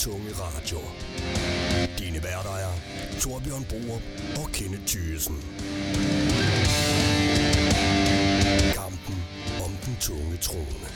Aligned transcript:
tunge 0.00 0.30
radio. 0.32 0.78
Dine 1.98 2.22
værter 2.22 2.56
er 2.56 2.72
Torbjørn 3.20 3.64
Borup 3.70 4.02
og 4.44 4.52
Kenneth 4.52 4.86
Thyssen. 4.86 5.36
Kampen 8.74 9.16
om 9.64 9.70
den 9.84 9.96
tunge 10.00 10.36
trone. 10.36 10.86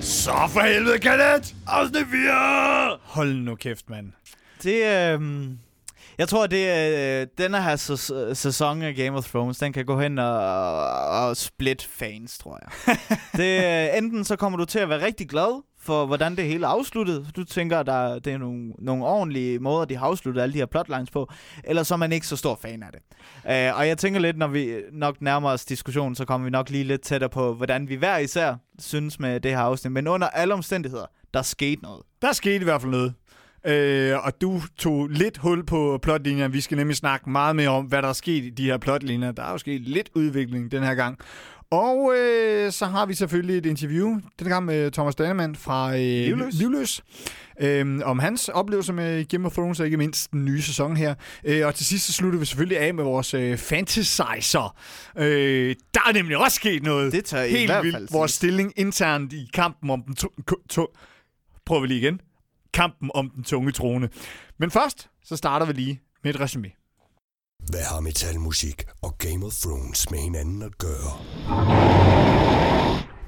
Så 0.00 0.48
for 0.48 0.60
helvede, 0.60 0.98
Kenneth! 0.98 1.54
Afsnit 1.66 2.06
4! 2.06 2.98
Hold 3.02 3.34
nu 3.34 3.54
kæft, 3.54 3.90
mand. 3.90 4.12
Det, 4.62 4.84
øh, 4.84 5.50
jeg 6.18 6.28
tror, 6.28 6.46
det 6.46 6.68
er 6.68 7.20
øh, 7.20 7.26
denne 7.38 7.62
her 7.62 7.76
sæs- 7.76 8.34
sæson 8.34 8.82
af 8.82 8.94
Game 8.94 9.18
of 9.18 9.28
Thrones, 9.28 9.58
den 9.58 9.72
kan 9.72 9.84
gå 9.84 10.00
hen 10.00 10.18
og, 10.18 10.38
og 11.08 11.36
split 11.36 11.88
fans, 11.90 12.38
tror 12.38 12.58
jeg. 12.62 12.96
det, 13.40 13.90
øh, 13.92 13.98
enten 13.98 14.24
så 14.24 14.36
kommer 14.36 14.58
du 14.58 14.64
til 14.64 14.78
at 14.78 14.88
være 14.88 15.04
rigtig 15.04 15.28
glad 15.28 15.62
for, 15.80 16.06
hvordan 16.06 16.36
det 16.36 16.44
hele 16.44 16.66
er 16.66 16.70
afsluttet. 16.70 17.26
Du 17.36 17.44
tænker, 17.44 17.78
at 17.78 17.86
der, 17.86 18.18
det 18.18 18.32
er 18.32 18.38
nogle, 18.38 18.72
nogle 18.78 19.04
ordentlige 19.04 19.58
måder, 19.58 19.84
de 19.84 19.96
har 19.96 20.06
afsluttet 20.06 20.42
alle 20.42 20.52
de 20.52 20.58
her 20.58 20.66
plotlines 20.66 21.10
på. 21.10 21.30
Eller 21.64 21.82
så 21.82 21.94
er 21.94 21.98
man 21.98 22.12
ikke 22.12 22.26
så 22.26 22.36
stor 22.36 22.58
fan 22.62 22.82
af 22.82 22.88
det. 22.92 23.00
Uh, 23.44 23.78
og 23.78 23.88
jeg 23.88 23.98
tænker 23.98 24.20
lidt, 24.20 24.38
når 24.38 24.46
vi 24.46 24.74
nok 24.92 25.20
nærmer 25.20 25.50
os 25.50 25.64
diskussionen, 25.64 26.14
så 26.14 26.24
kommer 26.24 26.44
vi 26.44 26.50
nok 26.50 26.70
lige 26.70 26.84
lidt 26.84 27.00
tættere 27.02 27.30
på, 27.30 27.54
hvordan 27.54 27.88
vi 27.88 27.94
hver 27.94 28.18
især 28.18 28.54
synes 28.78 29.20
med 29.20 29.40
det 29.40 29.50
her 29.50 29.58
afsnit. 29.58 29.92
Men 29.92 30.08
under 30.08 30.28
alle 30.28 30.54
omstændigheder, 30.54 31.06
der 31.34 31.42
skete 31.42 31.82
noget. 31.82 32.02
Der 32.22 32.32
skete 32.32 32.56
i 32.60 32.64
hvert 32.64 32.80
fald 32.80 32.92
noget. 32.92 33.14
Øh, 33.66 34.24
og 34.26 34.40
du 34.40 34.60
tog 34.78 35.08
lidt 35.08 35.38
hul 35.38 35.66
på 35.66 35.98
plotlinjer. 36.02 36.48
Vi 36.48 36.60
skal 36.60 36.76
nemlig 36.76 36.96
snakke 36.96 37.30
meget 37.30 37.56
mere 37.56 37.68
om, 37.68 37.84
hvad 37.84 38.02
der 38.02 38.08
er 38.08 38.12
sket 38.12 38.44
i 38.44 38.50
de 38.50 38.64
her 38.64 38.78
plotlinjer. 38.78 39.32
Der 39.32 39.42
er 39.42 39.50
jo 39.50 39.58
sket 39.58 39.80
lidt 39.80 40.10
udvikling 40.14 40.70
den 40.70 40.82
her 40.82 40.94
gang. 40.94 41.18
Og 41.70 42.12
øh, 42.18 42.72
så 42.72 42.86
har 42.86 43.06
vi 43.06 43.14
selvfølgelig 43.14 43.58
et 43.58 43.66
interview, 43.66 44.20
den 44.38 44.48
gang 44.48 44.64
med 44.64 44.90
Thomas 44.90 45.14
Danemann 45.14 45.56
fra 45.56 45.92
øh, 45.94 46.00
Livløs. 46.00 46.54
Livløs 46.54 47.02
øh, 47.60 48.00
om 48.04 48.18
hans 48.18 48.48
oplevelser 48.48 48.92
med 48.92 49.24
Game 49.24 49.46
of 49.46 49.52
Thrones, 49.52 49.80
og 49.80 49.86
ikke 49.86 49.96
mindst 49.98 50.32
den 50.32 50.44
nye 50.44 50.62
sæson 50.62 50.96
her. 50.96 51.14
Øh, 51.44 51.66
og 51.66 51.74
til 51.74 51.86
sidst 51.86 52.06
så 52.06 52.12
slutter 52.12 52.38
vi 52.38 52.44
selvfølgelig 52.44 52.78
af 52.78 52.94
med 52.94 53.04
vores 53.04 53.34
øh, 53.34 53.56
fantasizer. 53.58 54.76
Øh, 55.18 55.74
der 55.94 56.00
er 56.08 56.12
nemlig 56.12 56.36
også 56.36 56.54
sket 56.54 56.82
noget. 56.82 57.12
Det 57.12 57.32
i 57.32 57.36
Helt 57.50 57.68
hvert 57.70 57.84
vildt. 57.84 57.96
fald 57.96 58.08
Vores 58.12 58.30
siges. 58.30 58.36
stilling 58.36 58.72
internt 58.76 59.32
i 59.32 59.48
kampen 59.54 59.90
om 59.90 60.02
den... 60.02 60.16
To- 60.20 60.52
to- 60.72 60.96
Prøver 61.66 61.80
vi 61.80 61.86
lige 61.86 62.00
igen. 62.00 62.20
Kampen 62.74 63.10
om 63.14 63.30
den 63.30 63.44
tunge 63.44 63.72
trone. 63.72 64.08
Men 64.58 64.70
først, 64.70 65.08
så 65.24 65.36
starter 65.36 65.66
vi 65.66 65.72
lige 65.72 66.00
med 66.24 66.34
et 66.34 66.40
resume. 66.40 66.70
Hvad 67.70 67.82
har 67.82 68.00
metalmusik 68.00 68.84
og 69.02 69.18
Game 69.18 69.46
of 69.46 69.52
Thrones 69.52 70.10
med 70.10 70.18
hinanden 70.18 70.62
at 70.62 70.78
gøre? 70.78 71.10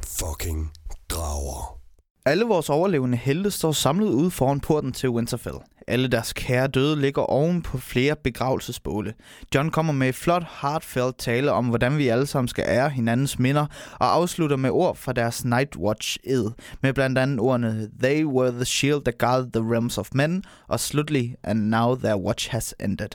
Fucking 0.06 0.72
drager. 1.08 1.80
Alle 2.24 2.44
vores 2.44 2.70
overlevende 2.70 3.18
helte 3.18 3.50
står 3.50 3.72
samlet 3.72 4.08
ude 4.08 4.30
foran 4.30 4.60
porten 4.60 4.92
til 4.92 5.08
Winterfell. 5.10 5.56
Alle 5.88 6.08
deres 6.08 6.32
kære 6.32 6.66
døde 6.66 7.00
ligger 7.00 7.22
oven 7.22 7.62
på 7.62 7.78
flere 7.78 8.16
begravelsesbåle. 8.24 9.14
John 9.54 9.70
kommer 9.70 9.92
med 9.92 10.08
et 10.08 10.14
flot, 10.14 10.44
heartfelt 10.62 11.18
tale 11.18 11.52
om, 11.52 11.66
hvordan 11.66 11.98
vi 11.98 12.08
alle 12.08 12.26
sammen 12.26 12.48
skal 12.48 12.64
ære 12.68 12.90
hinandens 12.90 13.38
minder, 13.38 13.66
og 13.92 14.14
afslutter 14.14 14.56
med 14.56 14.70
ord 14.70 14.96
fra 14.96 15.12
deres 15.12 15.44
Night 15.44 15.76
Watch 15.76 16.18
ed, 16.24 16.50
med 16.82 16.92
blandt 16.92 17.18
andet 17.18 17.40
ordene 17.40 17.90
They 18.02 18.24
were 18.24 18.50
the 18.50 18.64
shield 18.64 19.04
that 19.04 19.18
guarded 19.18 19.52
the 19.52 19.72
realms 19.72 19.98
of 19.98 20.08
men, 20.12 20.44
og 20.68 20.80
slutlig, 20.80 21.36
and 21.42 21.60
now 21.60 21.94
their 21.94 22.16
watch 22.16 22.50
has 22.50 22.74
ended. 22.80 23.08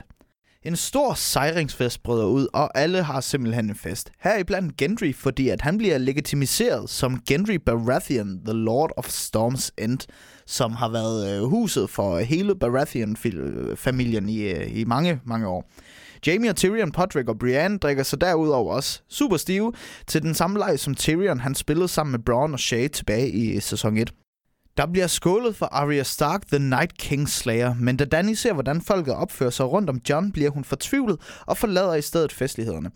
En 0.64 0.76
stor 0.76 1.14
sejringsfest 1.14 2.02
bryder 2.02 2.24
ud, 2.24 2.48
og 2.52 2.78
alle 2.78 3.02
har 3.02 3.20
simpelthen 3.20 3.70
en 3.70 3.74
fest. 3.74 4.12
Heriblandt 4.20 4.76
Gendry, 4.76 5.14
fordi 5.14 5.48
at 5.48 5.60
han 5.60 5.78
bliver 5.78 5.98
legitimiseret 5.98 6.90
som 6.90 7.20
Gendry 7.28 7.54
Baratheon, 7.54 8.40
the 8.44 8.52
Lord 8.52 8.90
of 8.96 9.06
Storm's 9.06 9.70
End, 9.78 9.98
som 10.46 10.72
har 10.72 10.88
været 10.88 11.36
øh, 11.36 11.42
huset 11.42 11.90
for 11.90 12.18
hele 12.18 12.54
Baratheon-familien 12.54 14.28
i, 14.28 14.42
øh, 14.42 14.76
i 14.76 14.84
mange, 14.84 15.20
mange 15.24 15.48
år. 15.48 15.70
Jamie 16.26 16.50
og 16.50 16.56
Tyrion, 16.56 16.92
Podrick 16.92 17.28
og 17.28 17.38
Brienne 17.38 17.78
drikker 17.78 18.02
sig 18.02 18.20
derudover 18.20 18.74
også 18.74 19.00
super 19.08 19.36
stive 19.36 19.72
til 20.06 20.22
den 20.22 20.34
samme 20.34 20.58
leg, 20.58 20.78
som 20.78 20.94
Tyrion 20.94 21.40
han 21.40 21.54
spillede 21.54 21.88
sammen 21.88 22.12
med 22.12 22.20
Bronn 22.20 22.52
og 22.52 22.60
Shay 22.60 22.88
tilbage 22.88 23.30
i 23.30 23.60
sæson 23.60 23.96
1. 23.96 24.12
Der 24.76 24.86
bliver 24.86 25.06
skålet 25.06 25.56
for 25.56 25.66
Arya 25.66 26.02
Stark, 26.02 26.46
The 26.46 26.58
Night 26.58 26.98
King 26.98 27.28
Slayer, 27.28 27.74
men 27.74 27.96
da 27.96 28.04
Dany 28.04 28.34
ser, 28.34 28.52
hvordan 28.52 28.80
folket 28.80 29.14
opfører 29.14 29.50
sig 29.50 29.66
rundt 29.66 29.90
om 29.90 30.00
John, 30.08 30.32
bliver 30.32 30.50
hun 30.50 30.64
fortvivlet 30.64 31.16
og 31.46 31.56
forlader 31.56 31.94
i 31.94 32.02
stedet 32.02 32.32
festlighederne. 32.32 32.90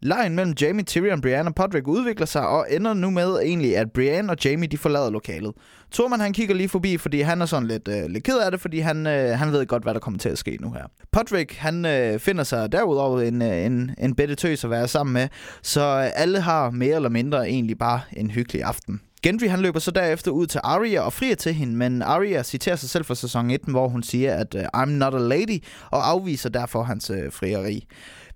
Lejen 0.00 0.34
mellem 0.34 0.54
Jamie, 0.60 0.84
Tyrion, 0.84 1.20
Brienne 1.20 1.50
og 1.50 1.54
Podrick 1.54 1.88
udvikler 1.88 2.26
sig 2.26 2.48
og 2.48 2.66
ender 2.70 2.94
nu 2.94 3.10
med 3.10 3.38
egentlig, 3.42 3.76
at 3.76 3.92
Brienne 3.92 4.32
og 4.32 4.36
Jamie 4.44 4.68
de 4.68 4.78
forlader 4.78 5.10
lokalet. 5.10 5.52
Tormund 5.90 6.22
han 6.22 6.32
kigger 6.32 6.54
lige 6.54 6.68
forbi, 6.68 6.96
fordi 6.96 7.20
han 7.20 7.42
er 7.42 7.46
sådan 7.46 7.68
lidt, 7.68 7.88
øh, 7.88 8.06
lidt 8.08 8.24
ked 8.24 8.38
af 8.38 8.50
det, 8.50 8.60
fordi 8.60 8.78
han, 8.78 9.06
øh, 9.06 9.38
han 9.38 9.52
ved 9.52 9.66
godt, 9.66 9.82
hvad 9.82 9.94
der 9.94 10.00
kommer 10.00 10.18
til 10.18 10.28
at 10.28 10.38
ske 10.38 10.58
nu 10.60 10.72
her. 10.72 10.84
Podrick 11.12 11.54
han 11.54 11.86
øh, 11.86 12.18
finder 12.18 12.44
sig 12.44 12.72
derudover 12.72 13.20
en, 13.20 13.42
øh, 13.42 13.66
en, 13.66 13.94
en 13.98 14.14
bedre 14.14 14.34
tøs 14.34 14.64
at 14.64 14.70
være 14.70 14.88
sammen 14.88 15.12
med, 15.14 15.28
så 15.62 15.80
øh, 15.80 16.10
alle 16.14 16.40
har 16.40 16.70
mere 16.70 16.96
eller 16.96 17.08
mindre 17.08 17.48
egentlig 17.48 17.78
bare 17.78 18.00
en 18.12 18.30
hyggelig 18.30 18.62
aften. 18.62 19.00
Gendry 19.22 19.48
han 19.48 19.60
løber 19.60 19.78
så 19.78 19.90
derefter 19.90 20.30
ud 20.30 20.46
til 20.46 20.60
Arya 20.64 21.00
og 21.00 21.12
frier 21.12 21.34
til 21.34 21.54
hende, 21.54 21.76
men 21.76 22.02
Arya 22.02 22.42
citerer 22.42 22.76
sig 22.76 22.90
selv 22.90 23.04
fra 23.04 23.14
sæson 23.14 23.50
1, 23.50 23.60
hvor 23.68 23.88
hun 23.88 24.02
siger, 24.02 24.34
at 24.34 24.56
I'm 24.76 24.84
not 24.84 25.14
a 25.14 25.18
lady, 25.18 25.64
og 25.90 26.10
afviser 26.10 26.48
derfor 26.48 26.82
hans 26.82 27.10
øh, 27.10 27.32
frieri. 27.32 27.86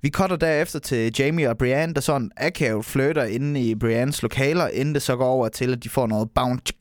Vi 0.03 0.11
cutter 0.11 0.37
derefter 0.37 0.79
til 0.79 1.15
Jamie 1.19 1.51
og 1.51 1.59
Brienne, 1.59 1.95
der 1.95 2.01
sådan 2.01 2.31
akavet 2.37 2.85
flirter 2.85 3.25
inde 3.25 3.61
i 3.61 3.75
Briennes 3.75 4.23
lokaler, 4.23 4.69
inden 4.69 4.95
det 4.95 5.03
så 5.03 5.17
går 5.17 5.27
over 5.27 5.49
til, 5.49 5.73
at 5.73 5.85
de 5.85 5.89
får 5.89 6.07
noget 6.07 6.31
bounce. 6.35 6.73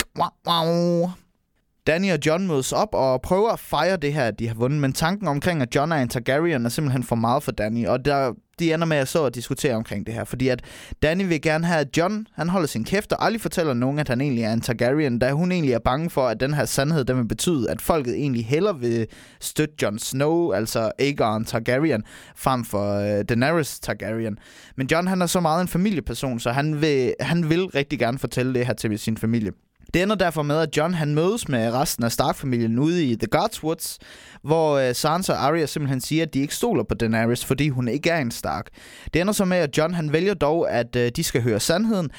Danny 1.88 2.12
og 2.12 2.20
John 2.26 2.48
mødes 2.48 2.72
op 2.72 2.90
og 2.92 3.22
prøver 3.22 3.50
at 3.50 3.60
fejre 3.60 3.98
det 3.98 4.14
her, 4.14 4.24
at 4.24 4.40
de 4.40 4.48
har 4.48 4.56
vundet, 4.56 4.82
men 4.82 4.94
tanken 4.94 5.28
omkring, 5.28 5.62
at 5.62 5.76
John 5.76 5.92
er 5.92 5.96
en 5.96 6.10
Targaryen, 6.10 6.66
er 6.66 6.70
simpelthen 6.70 7.04
for 7.04 7.16
meget 7.16 7.44
for 7.44 7.52
Danny, 7.52 7.88
og 7.88 8.06
der, 8.06 8.34
de 8.60 8.74
ender 8.74 8.86
med 8.86 8.98
at 8.98 9.08
så 9.08 9.20
og 9.24 9.36
diskutere 9.36 9.76
omkring 9.76 10.06
det 10.06 10.14
her, 10.14 10.24
fordi 10.24 10.48
at 10.48 10.62
Danny 11.04 11.28
vil 11.28 11.42
gerne 11.42 11.66
have, 11.66 11.80
at 11.80 11.98
John 11.98 12.28
han 12.34 12.50
holder 12.50 12.68
sin 12.68 12.84
kæft 12.84 13.12
og 13.14 13.26
aldrig 13.26 13.42
fortæller 13.42 13.74
nogen, 13.74 14.00
at 14.00 14.08
han 14.08 14.22
egentlig 14.22 14.44
er 14.44 14.54
en 14.54 14.62
Targaryen, 14.62 15.20
da 15.20 15.32
hun 15.32 15.52
egentlig 15.52 15.74
er 15.74 15.80
bange 15.80 16.10
for, 16.10 16.28
at 16.28 16.40
den 16.40 16.54
her 16.54 16.66
sandhed, 16.66 17.06
den 17.06 17.18
vil 17.18 17.28
betyde, 17.28 17.72
at 17.72 17.82
folket 17.82 18.16
egentlig 18.16 18.46
hellere 18.46 18.80
vil 18.80 19.08
støtte 19.40 19.76
Jon 19.82 20.00
Snow, 20.00 20.52
altså 20.52 20.92
Aegon 21.00 21.46
Targaryen, 21.46 22.04
frem 22.36 22.66
for 22.66 22.94
øh, 22.96 23.24
Daenerys 23.30 23.80
Targaryen. 23.80 24.38
Men 24.76 24.88
John 24.92 25.08
han 25.08 25.22
er 25.22 25.26
så 25.26 25.40
meget 25.40 25.62
en 25.62 25.68
familieperson, 25.68 26.40
så 26.40 26.52
han 26.52 26.82
vil, 26.82 27.14
han 27.20 27.50
vil 27.50 27.66
rigtig 27.66 28.00
gerne 28.00 28.20
fortælle 28.20 28.54
det 28.54 28.66
her 28.66 28.74
til 28.74 29.00
sin 29.00 29.18
familie. 29.18 29.52
Det 29.94 30.02
ender 30.02 30.16
derfor 30.16 30.44
med, 30.44 30.58
at 30.60 30.78
John 30.78 30.94
han 30.94 31.16
mødes 31.16 31.50
med 31.50 31.74
resten 31.74 32.04
af 32.04 32.12
Stark-familien 32.12 32.80
ude 32.80 33.06
i 33.06 33.16
The 33.16 33.28
Godswoods, 33.28 34.00
hvor 34.42 34.78
øh, 34.78 34.96
Sansa 34.96 35.34
og 35.34 35.44
Arya 35.44 35.66
simpelthen 35.66 36.02
siger, 36.02 36.24
at 36.24 36.34
de 36.34 36.40
ikke 36.40 36.56
stoler 36.56 36.84
på 36.84 36.96
Daenerys, 36.96 37.46
fordi 37.46 37.70
hun 37.70 37.88
ikke 37.88 38.10
er 38.10 38.20
en 38.20 38.32
Stark. 38.32 38.70
Det 39.14 39.22
ender 39.22 39.34
så 39.34 39.46
med, 39.46 39.58
at 39.58 39.78
John 39.78 39.94
han 39.94 40.14
vælger 40.14 40.34
dog, 40.34 40.72
at 40.72 40.96
øh, 40.96 41.12
de 41.16 41.24
skal 41.24 41.42
høre 41.42 41.60
sandheden, 41.60 42.10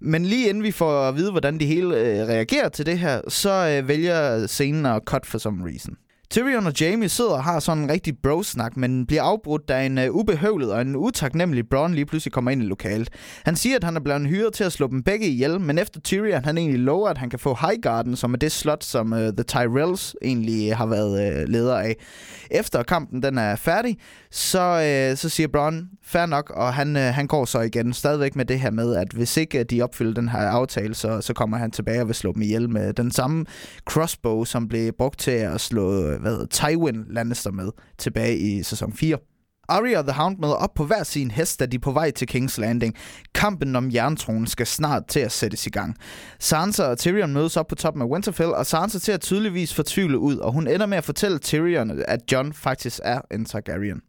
men 0.00 0.24
lige 0.24 0.48
inden 0.48 0.62
vi 0.62 0.70
får 0.70 1.08
at 1.08 1.16
vide, 1.16 1.30
hvordan 1.30 1.60
de 1.60 1.66
hele 1.66 1.96
øh, 1.96 2.28
reagerer 2.28 2.68
til 2.68 2.86
det 2.86 2.98
her, 2.98 3.20
så 3.28 3.50
øh, 3.50 3.88
vælger 3.88 4.46
scenen 4.46 4.86
at 4.86 5.02
cut 5.04 5.26
for 5.26 5.38
some 5.38 5.64
reason. 5.64 5.96
Tyrion 6.34 6.66
og 6.66 6.80
Jamie 6.80 7.08
sidder 7.08 7.30
og 7.30 7.44
har 7.44 7.60
sådan 7.60 7.82
en 7.82 7.90
rigtig 7.90 8.14
bro-snak, 8.22 8.76
men 8.76 9.06
bliver 9.06 9.22
afbrudt, 9.22 9.68
da 9.68 9.86
en 9.86 9.98
uh, 9.98 10.04
ubehøvlet 10.04 10.72
og 10.72 10.80
en 10.80 10.96
utaknemmelig 10.96 11.68
Bronn 11.68 11.94
lige 11.94 12.06
pludselig 12.06 12.32
kommer 12.32 12.50
ind 12.50 12.62
i 12.62 12.66
lokalet. 12.66 13.08
Han 13.44 13.56
siger, 13.56 13.76
at 13.76 13.84
han 13.84 13.96
er 13.96 14.00
blevet 14.00 14.26
hyret 14.26 14.52
til 14.52 14.64
at 14.64 14.72
slå 14.72 14.86
dem 14.86 15.02
begge 15.02 15.26
ihjel, 15.26 15.60
men 15.60 15.78
efter 15.78 16.00
Tyrion 16.00 16.44
han 16.44 16.58
egentlig 16.58 16.80
lover, 16.80 17.08
at 17.08 17.18
han 17.18 17.30
kan 17.30 17.38
få 17.38 17.56
Highgarden, 17.60 18.16
som 18.16 18.34
er 18.34 18.38
det 18.38 18.52
slot, 18.52 18.84
som 18.84 19.12
uh, 19.12 19.18
The 19.18 19.42
Tyrells 19.42 20.16
egentlig 20.22 20.70
øh, 20.70 20.76
har 20.76 20.86
været 20.86 21.42
uh, 21.42 21.48
leder 21.48 21.78
af. 21.78 21.96
Efter 22.50 22.82
kampen 22.82 23.22
den 23.22 23.38
er 23.38 23.56
færdig, 23.56 23.98
så, 24.30 24.72
uh, 25.12 25.18
så 25.18 25.28
siger 25.28 25.48
Bronn, 25.48 25.88
fair 26.04 26.26
nok, 26.26 26.50
og 26.50 26.74
han, 26.74 26.96
øh, 26.96 27.02
han 27.02 27.26
går 27.26 27.44
så 27.44 27.60
igen 27.60 27.92
stadigvæk 27.92 28.36
med 28.36 28.44
det 28.44 28.60
her 28.60 28.70
med, 28.70 28.96
at 28.96 29.08
hvis 29.12 29.36
ikke 29.36 29.58
øh, 29.58 29.64
de 29.70 29.82
opfylder 29.82 30.14
den 30.14 30.28
her 30.28 30.38
aftale, 30.38 30.94
så, 30.94 31.20
så 31.20 31.34
kommer 31.34 31.56
han 31.56 31.70
tilbage 31.70 32.00
og 32.00 32.06
vil 32.06 32.14
slå 32.14 32.32
dem 32.32 32.42
ihjel 32.42 32.70
med 32.70 32.92
den 32.92 33.10
samme 33.10 33.46
crossbow, 33.84 34.44
som 34.44 34.68
blev 34.68 34.92
brugt 34.98 35.18
til 35.18 35.30
at 35.30 35.60
slå 35.60 36.16
hvad 36.18 36.30
hedder, 36.30 36.46
Tywin 36.46 37.04
Lannister 37.10 37.50
med 37.50 37.70
tilbage 37.98 38.36
i 38.36 38.62
sæson 38.62 38.92
4. 38.92 39.18
Arya 39.68 39.98
og 39.98 40.04
The 40.04 40.12
Hound 40.12 40.38
møder 40.38 40.54
op 40.54 40.74
på 40.74 40.84
hver 40.84 41.02
sin 41.02 41.30
hest, 41.30 41.60
da 41.60 41.66
de 41.66 41.76
er 41.76 41.80
på 41.80 41.92
vej 41.92 42.10
til 42.10 42.28
King's 42.30 42.60
Landing. 42.60 42.94
Kampen 43.34 43.76
om 43.76 43.90
jerntronen 43.94 44.46
skal 44.46 44.66
snart 44.66 45.06
til 45.06 45.20
at 45.20 45.32
sættes 45.32 45.66
i 45.66 45.70
gang. 45.70 45.96
Sansa 46.38 46.84
og 46.84 46.98
Tyrion 46.98 47.32
mødes 47.32 47.56
op 47.56 47.66
på 47.66 47.74
toppen 47.74 48.02
af 48.02 48.06
Winterfell, 48.06 48.54
og 48.54 48.66
Sansa 48.66 48.98
ser 48.98 49.16
tydeligvis 49.16 49.74
fortvivlet 49.74 50.16
ud, 50.16 50.36
og 50.36 50.52
hun 50.52 50.66
ender 50.66 50.86
med 50.86 50.98
at 50.98 51.04
fortælle 51.04 51.38
Tyrion, 51.38 52.02
at 52.08 52.32
Jon 52.32 52.52
faktisk 52.52 53.00
er 53.04 53.20
en 53.30 53.44
Targaryen. 53.44 54.00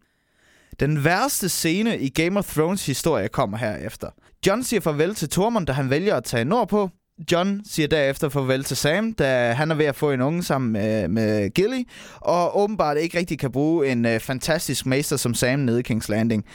Den 0.80 1.04
værste 1.04 1.50
scene 1.50 2.00
i 2.00 2.10
Game 2.10 2.40
of 2.40 2.54
Thrones 2.54 2.86
historie 2.86 3.28
kommer 3.28 3.58
herefter. 3.58 4.10
Jon 4.48 4.64
siger 4.64 4.80
farvel 4.80 5.16
til 5.16 5.30
Tormund, 5.30 5.68
da 5.68 5.74
han 5.74 5.90
vælger 5.90 6.16
at 6.16 6.24
tage 6.24 6.46
nordpå. 6.46 6.90
John 7.32 7.62
siger 7.66 7.88
derefter 7.88 8.30
farvel 8.30 8.64
til 8.64 8.78
Sam, 8.78 9.14
da 9.14 9.52
han 9.52 9.72
er 9.72 9.76
ved 9.76 9.86
at 9.86 9.96
få 9.96 10.12
en 10.12 10.22
unge 10.22 10.44
sammen 10.44 10.72
med, 10.72 11.08
med 11.08 11.50
Gilly, 11.50 11.84
og 12.16 12.60
åbenbart 12.60 12.98
ikke 12.98 13.18
rigtig 13.18 13.40
kan 13.40 13.52
bruge 13.52 13.88
en 13.88 14.06
øh, 14.06 14.20
fantastisk 14.20 14.86
mester 14.86 15.18
som 15.18 15.34
Sam 15.34 15.60
nede 15.60 15.80
i 15.80 15.84
King's 15.92 16.06
Landing. 16.10 16.46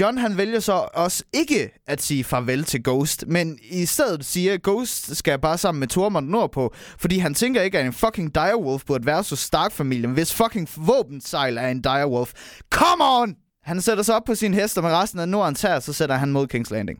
John 0.00 0.18
han 0.18 0.36
vælger 0.36 0.60
så 0.60 0.88
også 0.94 1.24
ikke 1.32 1.70
at 1.86 2.02
sige 2.02 2.24
farvel 2.24 2.64
til 2.64 2.84
Ghost, 2.84 3.24
men 3.26 3.58
i 3.70 3.86
stedet 3.86 4.24
siger, 4.24 4.54
at 4.54 4.62
Ghost 4.62 5.16
skal 5.16 5.38
bare 5.38 5.58
sammen 5.58 5.80
med 5.80 5.88
Tormund 5.88 6.28
nordpå, 6.28 6.74
fordi 6.98 7.18
han 7.18 7.34
tænker 7.34 7.62
ikke, 7.62 7.78
at 7.78 7.86
en 7.86 7.92
fucking 7.92 8.34
direwolf 8.34 8.84
burde 8.86 9.06
være 9.06 9.24
så 9.24 9.36
Stark-familien, 9.36 10.12
hvis 10.12 10.34
fucking 10.34 10.68
våbensejl 10.76 11.58
er 11.58 11.68
en 11.68 11.82
direwolf. 11.82 12.32
Come 12.70 13.04
on! 13.04 13.43
Han 13.64 13.80
sætter 13.80 14.02
sig 14.02 14.14
op 14.16 14.24
på 14.24 14.34
sin 14.34 14.54
hest, 14.54 14.78
og 14.78 14.84
med 14.84 14.92
resten 14.92 15.20
af 15.20 15.28
Nordens 15.28 15.62
her, 15.62 15.80
så 15.80 15.92
sætter 15.92 16.14
han 16.14 16.32
mod 16.32 16.54
King's 16.54 16.74
Landing. 16.74 16.98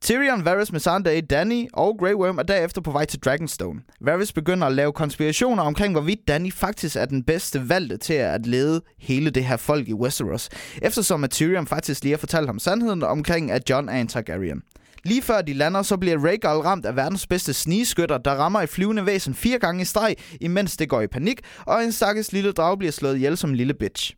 Tyrion, 0.00 0.44
Varys, 0.44 0.72
Missandei, 0.72 1.20
Danny 1.20 1.68
og 1.72 1.96
Grey 1.98 2.14
Worm 2.14 2.38
er 2.38 2.42
derefter 2.42 2.80
på 2.80 2.90
vej 2.90 3.04
til 3.04 3.20
Dragonstone. 3.20 3.80
Varys 4.00 4.32
begynder 4.32 4.66
at 4.66 4.72
lave 4.72 4.92
konspirationer 4.92 5.62
omkring, 5.62 5.92
hvorvidt 5.92 6.28
Danny 6.28 6.52
faktisk 6.52 6.96
er 6.96 7.04
den 7.04 7.24
bedste 7.24 7.68
valgte 7.68 7.96
til 7.96 8.14
at 8.14 8.46
lede 8.46 8.82
hele 8.98 9.30
det 9.30 9.44
her 9.44 9.56
folk 9.56 9.88
i 9.88 9.94
Westeros, 9.94 10.48
eftersom 10.82 11.24
at 11.24 11.30
Tyrion 11.30 11.66
faktisk 11.66 12.02
lige 12.02 12.12
har 12.12 12.18
fortalt 12.18 12.46
ham 12.46 12.58
sandheden 12.58 13.02
omkring, 13.02 13.50
at 13.50 13.70
John 13.70 13.88
er 13.88 14.00
en 14.00 14.08
Targaryen. 14.08 14.62
Lige 15.04 15.22
før 15.22 15.42
de 15.42 15.52
lander, 15.52 15.82
så 15.82 15.96
bliver 15.96 16.24
Rhaegal 16.26 16.58
ramt 16.58 16.86
af 16.86 16.96
verdens 16.96 17.26
bedste 17.26 17.52
snigeskytter, 17.52 18.18
der 18.18 18.30
rammer 18.30 18.60
et 18.60 18.68
flyvende 18.68 19.06
væsen 19.06 19.34
fire 19.34 19.58
gange 19.58 19.82
i 19.82 19.84
streg, 19.84 20.16
imens 20.40 20.76
det 20.76 20.88
går 20.88 21.00
i 21.00 21.06
panik, 21.06 21.40
og 21.66 21.84
en 21.84 21.92
stakkels 21.92 22.32
lille 22.32 22.52
drag 22.52 22.78
bliver 22.78 22.92
slået 22.92 23.16
ihjel 23.16 23.36
som 23.36 23.50
en 23.50 23.56
lille 23.56 23.74
bitch. 23.74 24.14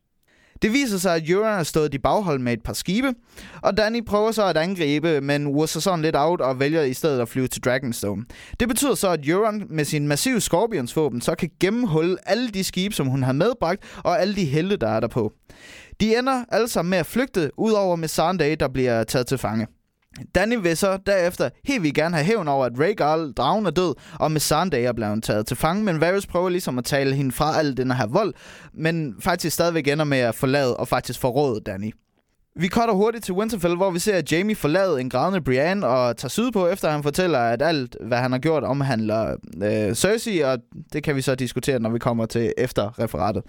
Det 0.63 0.73
viser 0.73 0.99
sig, 0.99 1.15
at 1.15 1.31
Euron 1.31 1.55
har 1.55 1.63
stået 1.63 1.95
i 1.95 1.99
baghold 1.99 2.39
med 2.39 2.53
et 2.53 2.63
par 2.63 2.73
skibe, 2.73 3.15
og 3.63 3.77
Danny 3.77 4.05
prøver 4.05 4.33
så 4.33 4.45
at 4.45 4.57
angribe, 4.57 5.21
men 5.21 5.47
urser 5.47 5.81
sådan 5.81 6.03
lidt 6.03 6.17
out 6.17 6.41
og 6.41 6.61
vælger 6.61 6.83
i 6.83 6.95
stedet 6.95 7.21
at 7.21 7.29
flyve 7.29 7.49
til 7.49 7.63
Dragonstone. 7.63 8.25
Det 8.61 8.69
betyder 8.69 8.95
så, 8.95 9.09
at 9.09 9.29
Euron 9.29 9.63
med 9.69 9.85
sin 9.85 10.09
massive 10.09 10.41
Scorpions-våben 10.41 11.21
så 11.21 11.35
kan 11.35 11.51
gennemhulle 11.61 12.17
alle 12.27 12.49
de 12.49 12.65
skibe, 12.65 12.95
som 12.95 13.07
hun 13.07 13.23
har 13.23 13.33
medbragt, 13.33 13.83
og 14.05 14.21
alle 14.21 14.37
de 14.37 14.45
helte, 14.45 14.77
der 14.77 14.89
er 14.89 15.01
derpå. 15.01 15.33
De 16.01 16.19
ender 16.19 16.45
alle 16.49 16.69
sammen 16.69 16.91
med 16.91 16.99
at 16.99 17.07
flygte, 17.07 17.51
udover 17.57 17.97
med 17.97 18.09
Sunday, 18.09 18.57
der 18.61 18.69
bliver 18.69 19.05
taget 19.05 19.27
til 19.27 19.39
fange. 19.39 19.67
Danny 20.35 20.57
vil 20.63 20.77
så 20.77 20.99
derefter 21.07 21.49
helt 21.65 21.83
vil 21.83 21.95
gerne 21.95 22.17
have 22.17 22.27
hævn 22.27 22.49
over, 22.49 22.67
at 22.67 22.73
Rhaegal, 22.79 23.33
dragen 23.33 23.67
er 23.67 23.71
død, 23.71 23.95
og 24.21 24.33
med 24.33 24.41
Sunday 24.41 24.79
er 24.79 24.93
blevet 24.93 25.23
taget 25.23 25.47
til 25.47 25.57
fange, 25.57 25.85
men 25.85 26.01
Varys 26.01 26.27
prøver 26.27 26.49
ligesom 26.49 26.79
at 26.79 26.85
tale 26.85 27.15
hende 27.15 27.33
fra 27.33 27.59
al 27.59 27.77
den 27.77 27.91
her 27.91 28.07
vold, 28.07 28.35
men 28.75 29.15
faktisk 29.21 29.55
stadigvæk 29.55 29.89
ender 29.89 30.05
med 30.05 30.19
at 30.19 30.35
forlade 30.35 30.77
og 30.77 30.89
faktisk 30.89 31.21
forråde 31.21 31.61
Danny. 31.61 31.93
Vi 32.59 32.69
cutter 32.69 32.95
hurtigt 32.95 33.25
til 33.25 33.35
Winterfell, 33.35 33.77
hvor 33.77 33.91
vi 33.91 33.99
ser, 33.99 34.17
at 34.17 34.33
Jamie 34.33 34.57
forlader 34.57 34.97
en 34.97 35.11
grædende 35.11 35.41
Brienne 35.41 35.87
og 35.87 36.17
tager 36.17 36.29
sydpå, 36.29 36.69
efter 36.69 36.91
han 36.91 37.03
fortæller, 37.03 37.39
at 37.39 37.63
alt, 37.63 37.97
hvad 38.01 38.19
han 38.19 38.33
har 38.33 38.39
gjort, 38.39 38.65
omhandler 38.65 39.37
øh, 39.63 39.95
Cersei, 39.95 40.41
og 40.41 40.59
det 40.93 41.03
kan 41.03 41.17
vi 41.17 41.21
så 41.21 41.35
diskutere, 41.35 41.79
når 41.79 41.91
vi 41.91 41.99
kommer 41.99 42.27
til 42.27 42.53
efter 42.59 42.99
referatet. 42.99 43.43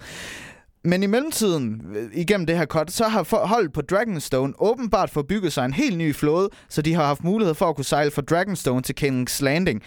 Men 0.84 1.04
i 1.04 1.06
mellemtiden, 1.06 1.82
øh, 1.96 2.10
igennem 2.14 2.46
det 2.46 2.58
her 2.58 2.66
cut, 2.66 2.92
så 2.92 3.08
har 3.08 3.46
holdet 3.48 3.74
på 3.74 3.82
Dragonstone 3.82 4.54
åbenbart 4.60 5.10
fået 5.10 5.28
bygget 5.28 5.54
sig 5.54 5.66
en 5.66 5.74
helt 5.74 5.98
ny 5.98 6.16
flåde, 6.16 6.50
så 6.70 6.82
de 6.82 6.94
har 6.94 7.06
haft 7.06 7.24
mulighed 7.24 7.56
for 7.56 7.66
at 7.66 7.76
kunne 7.76 7.86
sejle 7.86 8.12
fra 8.12 8.22
Dragonstone 8.22 8.82
til 8.82 8.96
King's 9.02 9.44
Landing. 9.44 9.82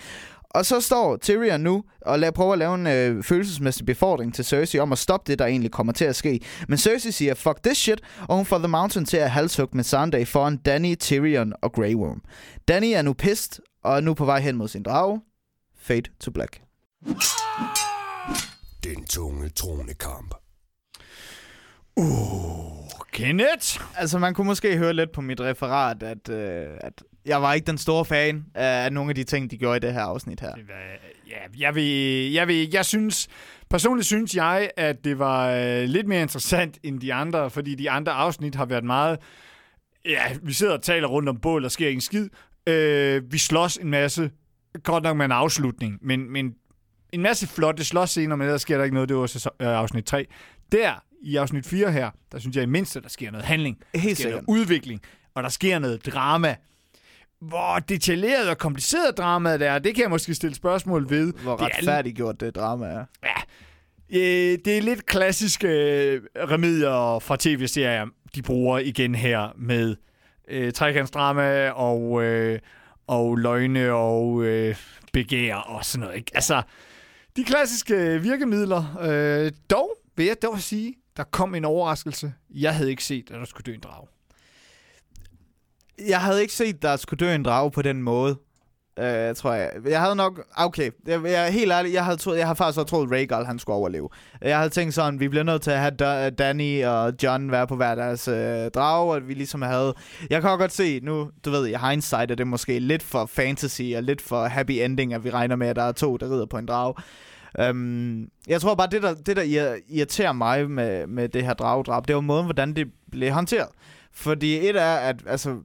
Og 0.51 0.67
så 0.67 0.81
står 0.81 1.17
Tyrion 1.17 1.61
nu 1.61 1.85
og 2.01 2.19
lader, 2.19 2.33
prøver 2.33 2.53
at 2.53 2.59
lave 2.59 2.75
en 2.75 2.87
øh, 2.87 3.23
følelsesmæssig 3.23 3.87
befordring 3.87 4.35
til 4.35 4.45
Cersei 4.45 4.81
om 4.81 4.93
at 4.93 4.99
stoppe 4.99 5.31
det, 5.33 5.39
der 5.39 5.47
egentlig 5.47 5.71
kommer 5.71 5.93
til 5.93 6.05
at 6.05 6.17
ske. 6.17 6.41
Men 6.69 6.79
Cersei 6.79 7.13
siger, 7.13 7.35
fuck 7.35 7.63
this 7.65 7.79
shit, 7.79 8.01
og 8.29 8.37
hun 8.37 8.47
får 8.47 8.59
The 8.59 8.69
Mountain 8.69 9.07
til 9.07 9.17
at 9.17 9.31
halshugge 9.31 9.77
med 9.77 9.85
Sunday 9.85 10.27
foran 10.27 10.57
Danny, 10.57 10.97
Tyrion 10.99 11.53
og 11.63 11.73
Grey 11.73 11.95
Worm. 11.95 12.23
Danny 12.69 12.93
er 12.95 13.03
nu 13.03 13.13
pissed 13.13 13.63
og 13.85 13.97
er 13.97 14.01
nu 14.01 14.15
på 14.15 14.25
vej 14.25 14.41
hen 14.41 14.57
mod 14.57 14.69
sin 14.69 14.83
drage. 14.83 15.21
Fade 15.83 16.11
to 16.21 16.31
black. 16.31 16.61
Den 18.85 19.05
tunge 19.05 19.49
tronekamp. 19.49 20.40
Kenneth? 23.21 23.81
Altså, 23.97 24.19
man 24.19 24.35
kunne 24.35 24.47
måske 24.47 24.77
høre 24.77 24.93
lidt 24.93 25.13
på 25.13 25.21
mit 25.21 25.41
referat, 25.41 26.03
at, 26.03 26.29
øh, 26.29 26.67
at 26.81 27.03
jeg 27.27 27.43
var 27.43 27.53
ikke 27.53 27.67
den 27.67 27.79
store 27.79 28.05
fan 28.05 28.45
af 28.55 28.93
nogle 28.93 29.11
af 29.11 29.15
de 29.15 29.25
ting, 29.25 29.51
de 29.51 29.59
gjorde 29.59 29.77
i 29.77 29.81
det 29.81 29.93
her 29.93 30.03
afsnit 30.03 30.41
her. 30.41 30.53
Ja, 31.29 31.37
jeg 31.59 31.75
vil, 31.75 32.33
jeg 32.33 32.49
vil, 32.49 32.71
jeg 32.73 32.85
synes, 32.85 33.29
personligt 33.71 34.07
synes 34.07 34.35
jeg, 34.35 34.71
at 34.77 35.05
det 35.05 35.19
var 35.19 35.51
øh, 35.51 35.85
lidt 35.85 36.09
mere 36.09 36.23
interessant 36.23 36.79
end 36.83 37.01
de 37.01 37.15
andre, 37.15 37.51
fordi 37.51 37.75
de 37.75 37.91
andre 37.91 38.13
afsnit 38.13 38.55
har 38.55 38.65
været 38.65 38.85
meget, 38.85 39.19
ja, 40.05 40.23
vi 40.43 40.53
sidder 40.53 40.73
og 40.73 40.83
taler 40.83 41.09
rundt 41.09 41.29
om 41.29 41.37
bål, 41.41 41.65
og 41.65 41.71
sker 41.71 41.89
ingen 41.89 42.01
skid. 42.01 42.29
Øh, 42.67 43.33
vi 43.33 43.39
slås 43.39 43.77
en 43.77 43.91
masse, 43.91 44.31
godt 44.83 45.05
nok 45.05 45.17
med 45.17 45.25
en 45.25 45.33
afslutning, 45.33 45.99
men, 46.03 46.33
men 46.33 46.55
en 47.13 47.23
masse 47.23 47.47
flotte 47.47 47.85
slåsscener, 47.85 48.37
men 48.37 48.49
der 48.49 48.57
sker 48.57 48.77
der 48.77 48.85
ikke 48.85 48.95
noget, 48.95 49.09
det 49.09 49.17
var 49.17 49.27
sæson, 49.27 49.53
øh, 49.61 49.69
afsnit 49.69 50.05
3. 50.05 50.27
Der, 50.73 51.05
i 51.23 51.37
afsnit 51.37 51.67
4 51.67 51.93
her, 51.93 52.11
der 52.33 52.39
synes 52.39 52.57
jeg 52.57 52.63
i 52.63 52.67
mindste, 52.67 53.01
der 53.01 53.09
sker 53.09 53.31
noget 53.31 53.47
handling. 53.47 53.79
Helt 53.95 54.05
der 54.05 54.15
sker 54.15 54.15
sikkert. 54.15 54.47
noget 54.47 54.61
udvikling, 54.61 55.01
og 55.35 55.43
der 55.43 55.49
sker 55.49 55.79
noget 55.79 56.07
drama. 56.07 56.57
Hvor 57.41 57.79
detaljeret 57.89 58.49
og 58.49 58.59
kompliceret 58.59 59.17
dramaet 59.19 59.63
er, 59.63 59.79
det 59.79 59.95
kan 59.95 60.03
jeg 60.03 60.11
måske 60.11 60.35
stille 60.35 60.55
spørgsmål 60.55 61.11
ved. 61.11 61.33
Hvor 61.33 61.57
Det 61.57 61.65
er 61.65 61.67
retfærdiggjort 61.79 62.41
det 62.41 62.55
drama 62.55 62.87
er. 62.87 63.05
Ja, 63.25 63.35
øh, 64.19 64.59
det 64.65 64.79
er 64.79 64.83
lidt 64.83 65.07
klassiske 65.07 65.69
øh, 65.69 66.23
remedier 66.37 67.19
fra 67.19 67.37
tv-serier, 67.41 68.07
de 68.35 68.43
bruger 68.43 68.79
igen 68.79 69.15
her 69.15 69.49
med 69.57 69.97
øh, 70.49 70.73
trekantsdrama 70.73 71.71
og, 71.71 72.23
øh, 72.23 72.59
og 73.07 73.37
løgne 73.37 73.93
og 73.93 74.45
øh, 74.45 74.77
begær 75.13 75.55
og 75.57 75.85
sådan 75.85 76.01
noget. 76.05 76.17
Ikke? 76.17 76.31
Altså, 76.35 76.63
de 77.37 77.45
klassiske 77.45 78.23
virkemidler. 78.23 78.99
Øh, 79.03 79.53
dog 79.71 79.91
vil 80.17 80.27
jeg 80.27 80.37
dog 80.43 80.61
sige, 80.61 80.95
der 81.21 81.25
kom 81.31 81.55
en 81.55 81.65
overraskelse. 81.65 82.33
Jeg 82.55 82.75
havde 82.75 82.91
ikke 82.91 83.05
set, 83.05 83.31
at 83.31 83.39
der 83.39 83.45
skulle 83.45 83.63
dø 83.63 83.75
en 83.75 83.81
drage. 83.81 84.07
Jeg 86.09 86.21
havde 86.21 86.41
ikke 86.43 86.53
set, 86.53 86.75
at 86.75 86.83
der 86.83 86.97
skulle 86.97 87.27
dø 87.27 87.35
en 87.35 87.43
drage 87.43 87.71
på 87.71 87.83
den 87.83 88.03
måde. 88.03 88.37
Uh, 88.97 89.37
tror 89.37 89.53
jeg. 89.53 89.71
Jeg 89.85 90.01
havde 90.01 90.17
nok... 90.17 90.41
Okay, 90.57 90.91
jeg, 91.07 91.25
jeg 91.25 91.47
er 91.47 91.51
helt 91.51 91.73
ærlig. 91.73 91.93
Jeg, 91.93 92.05
havde 92.05 92.17
troet, 92.17 92.39
jeg 92.39 92.47
har 92.47 92.55
faktisk 92.55 92.79
også 92.79 92.91
troet, 92.91 93.11
Rhaegal 93.11 93.45
han 93.45 93.59
skulle 93.59 93.77
overleve. 93.77 94.09
Jeg 94.41 94.57
havde 94.57 94.71
tænkt 94.71 94.95
sådan, 94.95 95.21
vi 95.21 95.29
bliver 95.29 95.43
nødt 95.43 95.63
til 95.63 95.71
at 95.71 95.79
have 95.79 95.91
da- 95.91 96.31
Danny 96.31 96.85
og 96.85 97.13
John 97.23 97.51
være 97.51 97.67
på 97.67 97.77
hver 97.77 97.95
deres 97.95 98.29
uh, 98.29 98.35
drage, 98.75 99.13
og 99.13 99.29
vi 99.29 99.35
ligesom 99.35 99.63
havde... 99.63 99.95
Jeg 100.31 100.43
kan 100.43 100.59
godt 100.59 100.73
se 100.73 101.01
nu, 101.03 101.31
du 101.45 101.51
ved, 101.51 101.67
i 101.67 101.75
hindsight 101.75 102.31
er 102.31 102.35
det 102.35 102.47
måske 102.47 102.79
lidt 102.79 103.03
for 103.03 103.27
fantasy 103.27 103.83
og 103.97 104.03
lidt 104.03 104.21
for 104.23 104.45
happy 104.45 104.73
ending, 104.73 105.15
at 105.15 105.25
vi 105.25 105.31
regner 105.31 105.57
med, 105.57 105.69
at 105.69 105.77
der 105.77 105.83
er 105.83 105.93
to, 105.93 106.17
der 106.17 106.27
rider 106.27 106.47
på 106.47 106.59
en 106.59 106.67
drage. 106.67 106.95
Øhm, 107.59 108.29
jeg 108.47 108.61
tror 108.61 108.75
bare, 108.75 108.89
det 108.91 109.03
der, 109.03 109.15
det 109.15 109.37
der 109.37 109.77
irriterer 109.89 110.33
mig 110.33 110.71
med, 110.71 111.07
med 111.07 111.29
det 111.29 111.45
her 111.45 111.55
dragedrab, 111.55 112.09
det 112.09 112.15
var 112.15 112.21
måden, 112.21 112.45
hvordan 112.45 112.77
det 112.77 112.87
blev 113.11 113.31
håndteret. 113.31 113.69
Fordi 114.13 114.69
et 114.69 114.77
er, 114.77 114.95
at 114.95 115.17
altså, 115.27 115.57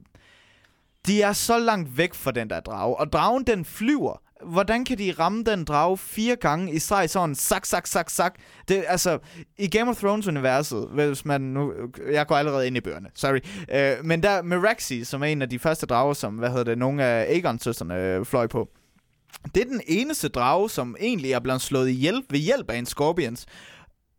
de 1.06 1.22
er 1.22 1.32
så 1.32 1.58
langt 1.58 1.98
væk 1.98 2.14
fra 2.14 2.30
den 2.30 2.50
der 2.50 2.60
drage, 2.60 2.96
og 2.96 3.12
dragen 3.12 3.44
den 3.44 3.64
flyver. 3.64 4.22
Hvordan 4.44 4.84
kan 4.84 4.98
de 4.98 5.14
ramme 5.18 5.44
den 5.44 5.64
drage 5.64 5.98
fire 5.98 6.36
gange 6.36 6.72
i 6.72 6.78
streg 6.78 7.10
sådan 7.10 7.34
sak, 7.34 7.66
sak, 7.66 7.86
sak, 7.86 8.10
sak? 8.10 8.34
Det, 8.68 8.84
altså, 8.88 9.18
i 9.58 9.68
Game 9.68 9.90
of 9.90 9.96
Thrones-universet, 9.96 10.88
hvis 10.88 11.24
man 11.24 11.40
nu... 11.40 11.72
Jeg 12.12 12.26
går 12.26 12.36
allerede 12.36 12.66
ind 12.66 12.76
i 12.76 12.80
bøgerne, 12.80 13.08
sorry. 13.14 13.38
Øh, 13.72 14.04
men 14.04 14.22
der 14.22 14.42
Meraxi, 14.42 15.04
som 15.04 15.22
er 15.22 15.26
en 15.26 15.42
af 15.42 15.50
de 15.50 15.58
første 15.58 15.86
drager, 15.86 16.12
som, 16.12 16.34
hvad 16.34 16.48
hedder 16.48 16.64
det, 16.64 16.78
nogle 16.78 17.04
af 17.04 17.34
Aegon-søsterne 17.34 17.94
øh, 17.94 18.24
fløj 18.24 18.46
på. 18.46 18.68
Det 19.54 19.60
er 19.60 19.64
den 19.64 19.80
eneste 19.86 20.28
drage, 20.28 20.70
som 20.70 20.96
egentlig 21.00 21.32
er 21.32 21.40
blevet 21.40 21.60
slået 21.60 21.88
ihjel 21.88 22.22
ved 22.30 22.38
hjælp 22.38 22.70
af 22.70 22.76
en 22.76 22.86
Scorpions 22.86 23.46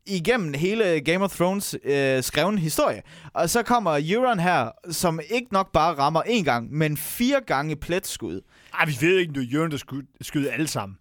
igennem 0.08 0.54
hele 0.54 1.02
Game 1.02 1.24
of 1.24 1.36
Thrones 1.36 1.76
øh, 1.84 2.24
skreven 2.24 2.58
historie. 2.58 3.02
Og 3.34 3.50
så 3.50 3.64
kommer 3.64 4.00
Euron 4.10 4.40
her, 4.40 4.72
som 4.92 5.20
ikke 5.30 5.48
nok 5.52 5.72
bare 5.72 5.94
rammer 5.94 6.22
en 6.22 6.44
gang, 6.44 6.74
men 6.74 6.98
fire 6.98 7.42
gange 7.48 7.76
pletskud. 7.76 8.42
Ej, 8.74 8.86
vi 8.86 8.98
ved 9.02 9.18
ikke, 9.18 9.30
om 9.30 9.34
det 9.34 9.44
er 9.44 9.48
Jørgen, 9.48 9.72
der 9.72 10.02
skyder 10.22 10.52
alle 10.52 10.68
sammen. 10.68 10.98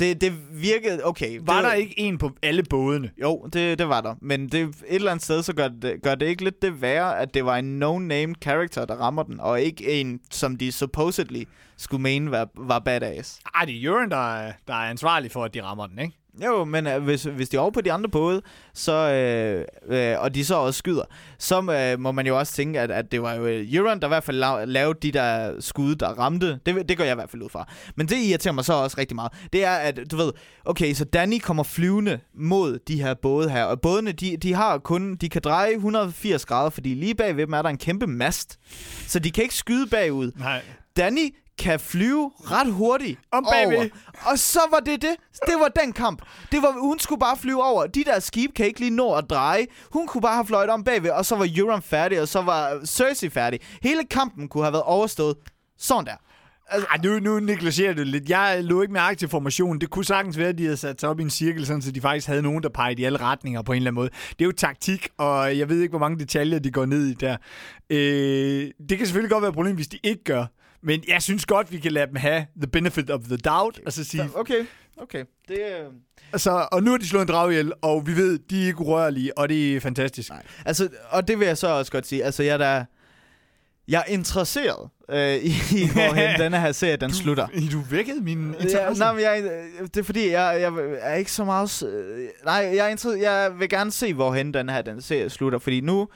Det, 0.00 0.20
det 0.20 0.32
virkede, 0.62 1.00
okay. 1.06 1.38
Var 1.42 1.54
det, 1.54 1.64
der 1.64 1.72
ikke 1.72 1.94
en 2.00 2.18
på 2.18 2.30
alle 2.42 2.62
bådene? 2.62 3.10
Jo, 3.22 3.48
det, 3.52 3.78
det 3.78 3.88
var 3.88 4.00
der. 4.00 4.14
Men 4.20 4.48
det, 4.48 4.60
et 4.62 4.74
eller 4.88 5.10
andet 5.10 5.24
sted, 5.24 5.42
så 5.42 5.52
gør 5.54 5.68
det, 5.68 6.02
gør 6.02 6.14
det 6.14 6.26
ikke 6.26 6.44
lidt 6.44 6.62
det 6.62 6.82
værre, 6.82 7.18
at 7.18 7.34
det 7.34 7.44
var 7.44 7.56
en 7.56 7.82
no-name 7.82 8.34
character, 8.42 8.84
der 8.84 8.94
rammer 8.94 9.22
den, 9.22 9.40
og 9.40 9.60
ikke 9.60 10.00
en, 10.00 10.20
som 10.30 10.56
de 10.56 10.72
supposedly 10.72 11.42
skulle 11.76 12.02
mene 12.02 12.30
var, 12.30 12.48
var 12.56 12.78
badass. 12.78 13.40
Ej, 13.54 13.64
det 13.64 13.74
er 13.76 13.80
Jørgen, 13.80 14.10
der, 14.10 14.34
er- 14.36 14.52
der 14.68 14.74
er 14.74 14.90
ansvarlig 14.90 15.32
for, 15.32 15.44
at 15.44 15.54
de 15.54 15.62
rammer 15.62 15.86
den, 15.86 15.98
ikke? 15.98 16.16
Jo, 16.44 16.64
men 16.64 16.86
øh, 16.86 17.02
hvis, 17.02 17.22
hvis 17.22 17.48
de 17.48 17.56
er 17.56 17.60
over 17.60 17.70
på 17.70 17.80
de 17.80 17.92
andre 17.92 18.10
både, 18.10 18.42
så, 18.74 18.92
øh, 18.92 19.64
øh, 20.12 20.20
og 20.20 20.34
de 20.34 20.44
så 20.44 20.54
også 20.54 20.78
skyder, 20.78 21.02
så 21.38 21.72
øh, 21.92 22.00
må 22.00 22.12
man 22.12 22.26
jo 22.26 22.38
også 22.38 22.52
tænke, 22.52 22.80
at, 22.80 22.90
at 22.90 23.12
det 23.12 23.22
var 23.22 23.34
jo 23.34 23.46
øh, 23.46 23.66
Euron, 23.74 24.00
der 24.00 24.06
i 24.06 24.08
hvert 24.08 24.24
fald 24.24 24.44
la- 24.44 24.64
lavede 24.64 24.98
de 25.02 25.12
der 25.12 25.54
skud, 25.60 25.94
der 25.94 26.08
ramte. 26.08 26.58
Det, 26.66 26.88
det 26.88 26.96
går 26.96 27.04
jeg 27.04 27.12
i 27.12 27.14
hvert 27.14 27.30
fald 27.30 27.42
ud 27.42 27.48
fra. 27.48 27.68
Men 27.96 28.08
det 28.08 28.16
irriterer 28.16 28.54
mig 28.54 28.64
så 28.64 28.72
også 28.72 28.96
rigtig 28.98 29.14
meget. 29.14 29.32
Det 29.52 29.64
er, 29.64 29.74
at 29.74 30.00
du 30.10 30.16
ved, 30.16 30.32
okay, 30.64 30.92
så 30.94 31.04
Danny 31.04 31.38
kommer 31.40 31.62
flyvende 31.62 32.20
mod 32.34 32.78
de 32.88 33.02
her 33.02 33.14
både 33.14 33.50
her, 33.50 33.64
og 33.64 33.80
bådene, 33.80 34.12
de, 34.12 34.36
de 34.36 34.54
har 34.54 34.78
kun, 34.78 35.14
de 35.16 35.28
kan 35.28 35.42
dreje 35.44 35.72
180 35.74 36.46
grader, 36.46 36.70
fordi 36.70 36.94
lige 36.94 37.14
bagved 37.14 37.46
dem 37.46 37.52
er 37.54 37.62
der 37.62 37.68
en 37.68 37.78
kæmpe 37.78 38.06
mast. 38.06 38.58
Så 39.06 39.18
de 39.18 39.30
kan 39.30 39.42
ikke 39.42 39.54
skyde 39.54 39.86
bagud. 39.86 40.32
Nej. 40.38 40.62
Danny 40.96 41.34
kan 41.60 41.80
flyve 41.80 42.30
ret 42.38 42.72
hurtigt 42.72 43.18
Om 43.32 43.46
bagved. 43.52 43.76
over. 43.76 43.86
Og 44.32 44.38
så 44.38 44.60
var 44.70 44.80
det 44.80 45.02
det. 45.02 45.16
Det 45.46 45.54
var 45.60 45.68
den 45.84 45.92
kamp. 45.92 46.22
Det 46.52 46.62
var, 46.62 46.72
hun 46.80 46.98
skulle 46.98 47.18
bare 47.20 47.36
flyve 47.36 47.62
over. 47.64 47.86
De 47.86 48.04
der 48.04 48.20
skib 48.20 48.54
kan 48.54 48.66
ikke 48.66 48.80
lige 48.80 48.90
nå 48.96 49.14
at 49.14 49.24
dreje. 49.30 49.66
Hun 49.92 50.06
kunne 50.06 50.22
bare 50.22 50.34
have 50.34 50.46
fløjet 50.46 50.70
om 50.70 50.84
bagved, 50.84 51.10
og 51.10 51.26
så 51.26 51.36
var 51.36 51.48
Euron 51.56 51.82
færdig, 51.82 52.20
og 52.20 52.28
så 52.28 52.42
var 52.42 52.80
Cersei 52.86 53.28
færdig. 53.30 53.60
Hele 53.82 54.04
kampen 54.10 54.48
kunne 54.48 54.64
have 54.64 54.72
været 54.72 54.84
overstået. 54.84 55.36
Sådan 55.78 56.04
der. 56.06 56.12
Altså, 56.72 56.86
Ej, 56.90 56.98
nu, 57.04 57.18
nu 57.18 57.40
negligerer 57.40 57.94
du 57.94 58.02
lidt. 58.02 58.28
Jeg 58.28 58.64
lå 58.64 58.82
ikke 58.82 58.92
mærke 58.92 59.18
til 59.18 59.28
formationen. 59.28 59.80
Det 59.80 59.90
kunne 59.90 60.04
sagtens 60.04 60.38
være, 60.38 60.48
at 60.48 60.58
de 60.58 60.62
havde 60.64 60.76
sat 60.76 61.00
sig 61.00 61.08
op 61.08 61.20
i 61.20 61.22
en 61.22 61.30
cirkel, 61.30 61.66
sådan, 61.66 61.82
så 61.82 61.90
de 61.92 62.00
faktisk 62.00 62.26
havde 62.26 62.42
nogen, 62.42 62.62
der 62.62 62.68
pegede 62.68 63.02
i 63.02 63.04
alle 63.04 63.18
retninger 63.20 63.62
på 63.62 63.72
en 63.72 63.76
eller 63.76 63.90
anden 63.90 63.94
måde. 64.00 64.10
Det 64.28 64.40
er 64.40 64.44
jo 64.44 64.52
taktik, 64.52 65.08
og 65.18 65.58
jeg 65.58 65.68
ved 65.68 65.80
ikke, 65.80 65.90
hvor 65.90 65.98
mange 65.98 66.18
detaljer 66.18 66.58
de 66.58 66.70
går 66.70 66.86
ned 66.86 67.06
i 67.06 67.14
der. 67.14 67.36
Øh, 67.90 68.70
det 68.88 68.98
kan 68.98 69.06
selvfølgelig 69.06 69.30
godt 69.30 69.42
være 69.42 69.48
et 69.48 69.54
problem, 69.54 69.74
hvis 69.74 69.88
de 69.88 69.98
ikke 70.02 70.24
gør. 70.24 70.46
Men 70.82 71.04
jeg 71.08 71.22
synes 71.22 71.46
godt, 71.46 71.72
vi 71.72 71.78
kan 71.78 71.92
lade 71.92 72.06
dem 72.06 72.16
have 72.16 72.46
the 72.56 72.66
benefit 72.66 73.10
of 73.10 73.20
the 73.20 73.36
doubt, 73.36 73.80
og 73.86 73.92
så 73.92 74.04
sige, 74.04 74.30
Okay, 74.34 74.64
okay. 74.96 75.24
Det, 75.48 75.58
øh... 75.58 75.86
altså, 76.32 76.68
og 76.72 76.82
nu 76.82 76.90
har 76.90 76.98
de 76.98 77.08
slået 77.08 77.22
en 77.22 77.28
drag 77.28 77.50
ihjel, 77.50 77.72
og 77.82 78.06
vi 78.06 78.16
ved, 78.16 78.38
de 78.38 78.62
er 78.62 78.66
ikke 78.66 78.80
urørlige, 78.80 79.38
og 79.38 79.48
det 79.48 79.76
er 79.76 79.80
fantastisk. 79.80 80.30
Nej. 80.30 80.42
Altså, 80.66 80.88
og 81.10 81.28
det 81.28 81.38
vil 81.38 81.46
jeg 81.46 81.58
så 81.58 81.68
også 81.68 81.92
godt 81.92 82.06
sige. 82.06 82.24
Altså, 82.24 82.42
jeg 82.42 82.52
er 82.52 82.58
da... 82.58 82.84
Jeg 83.88 84.04
er 84.08 84.12
interesseret 84.12 84.88
øh, 85.10 85.34
i, 85.34 85.48
i 85.82 85.88
hvorhen 85.92 86.38
denne 86.42 86.60
her 86.60 86.72
serie, 86.72 86.96
den 86.96 87.12
slutter. 87.14 87.46
Du 87.72 87.80
vækkede 87.90 88.20
min 88.20 88.54
Ja, 88.58 88.62
interesse. 88.64 89.00
nej, 89.02 89.12
men 89.12 89.22
jeg, 89.22 89.42
det 89.80 89.96
er 89.96 90.02
fordi, 90.02 90.30
jeg, 90.30 90.58
jeg 90.60 90.72
er 91.00 91.14
ikke 91.14 91.32
så 91.32 91.44
meget... 91.44 91.82
øh, 91.82 92.28
Nej, 92.44 92.54
jeg, 92.54 92.92
er 92.92 93.16
jeg 93.20 93.50
vil 93.58 93.68
gerne 93.68 93.90
se, 93.90 94.14
hvorhen 94.14 94.54
den 94.54 94.68
her 94.68 94.82
den 94.82 95.02
serie 95.02 95.30
slutter. 95.30 95.58
Fordi 95.58 95.80
nu, 95.80 96.08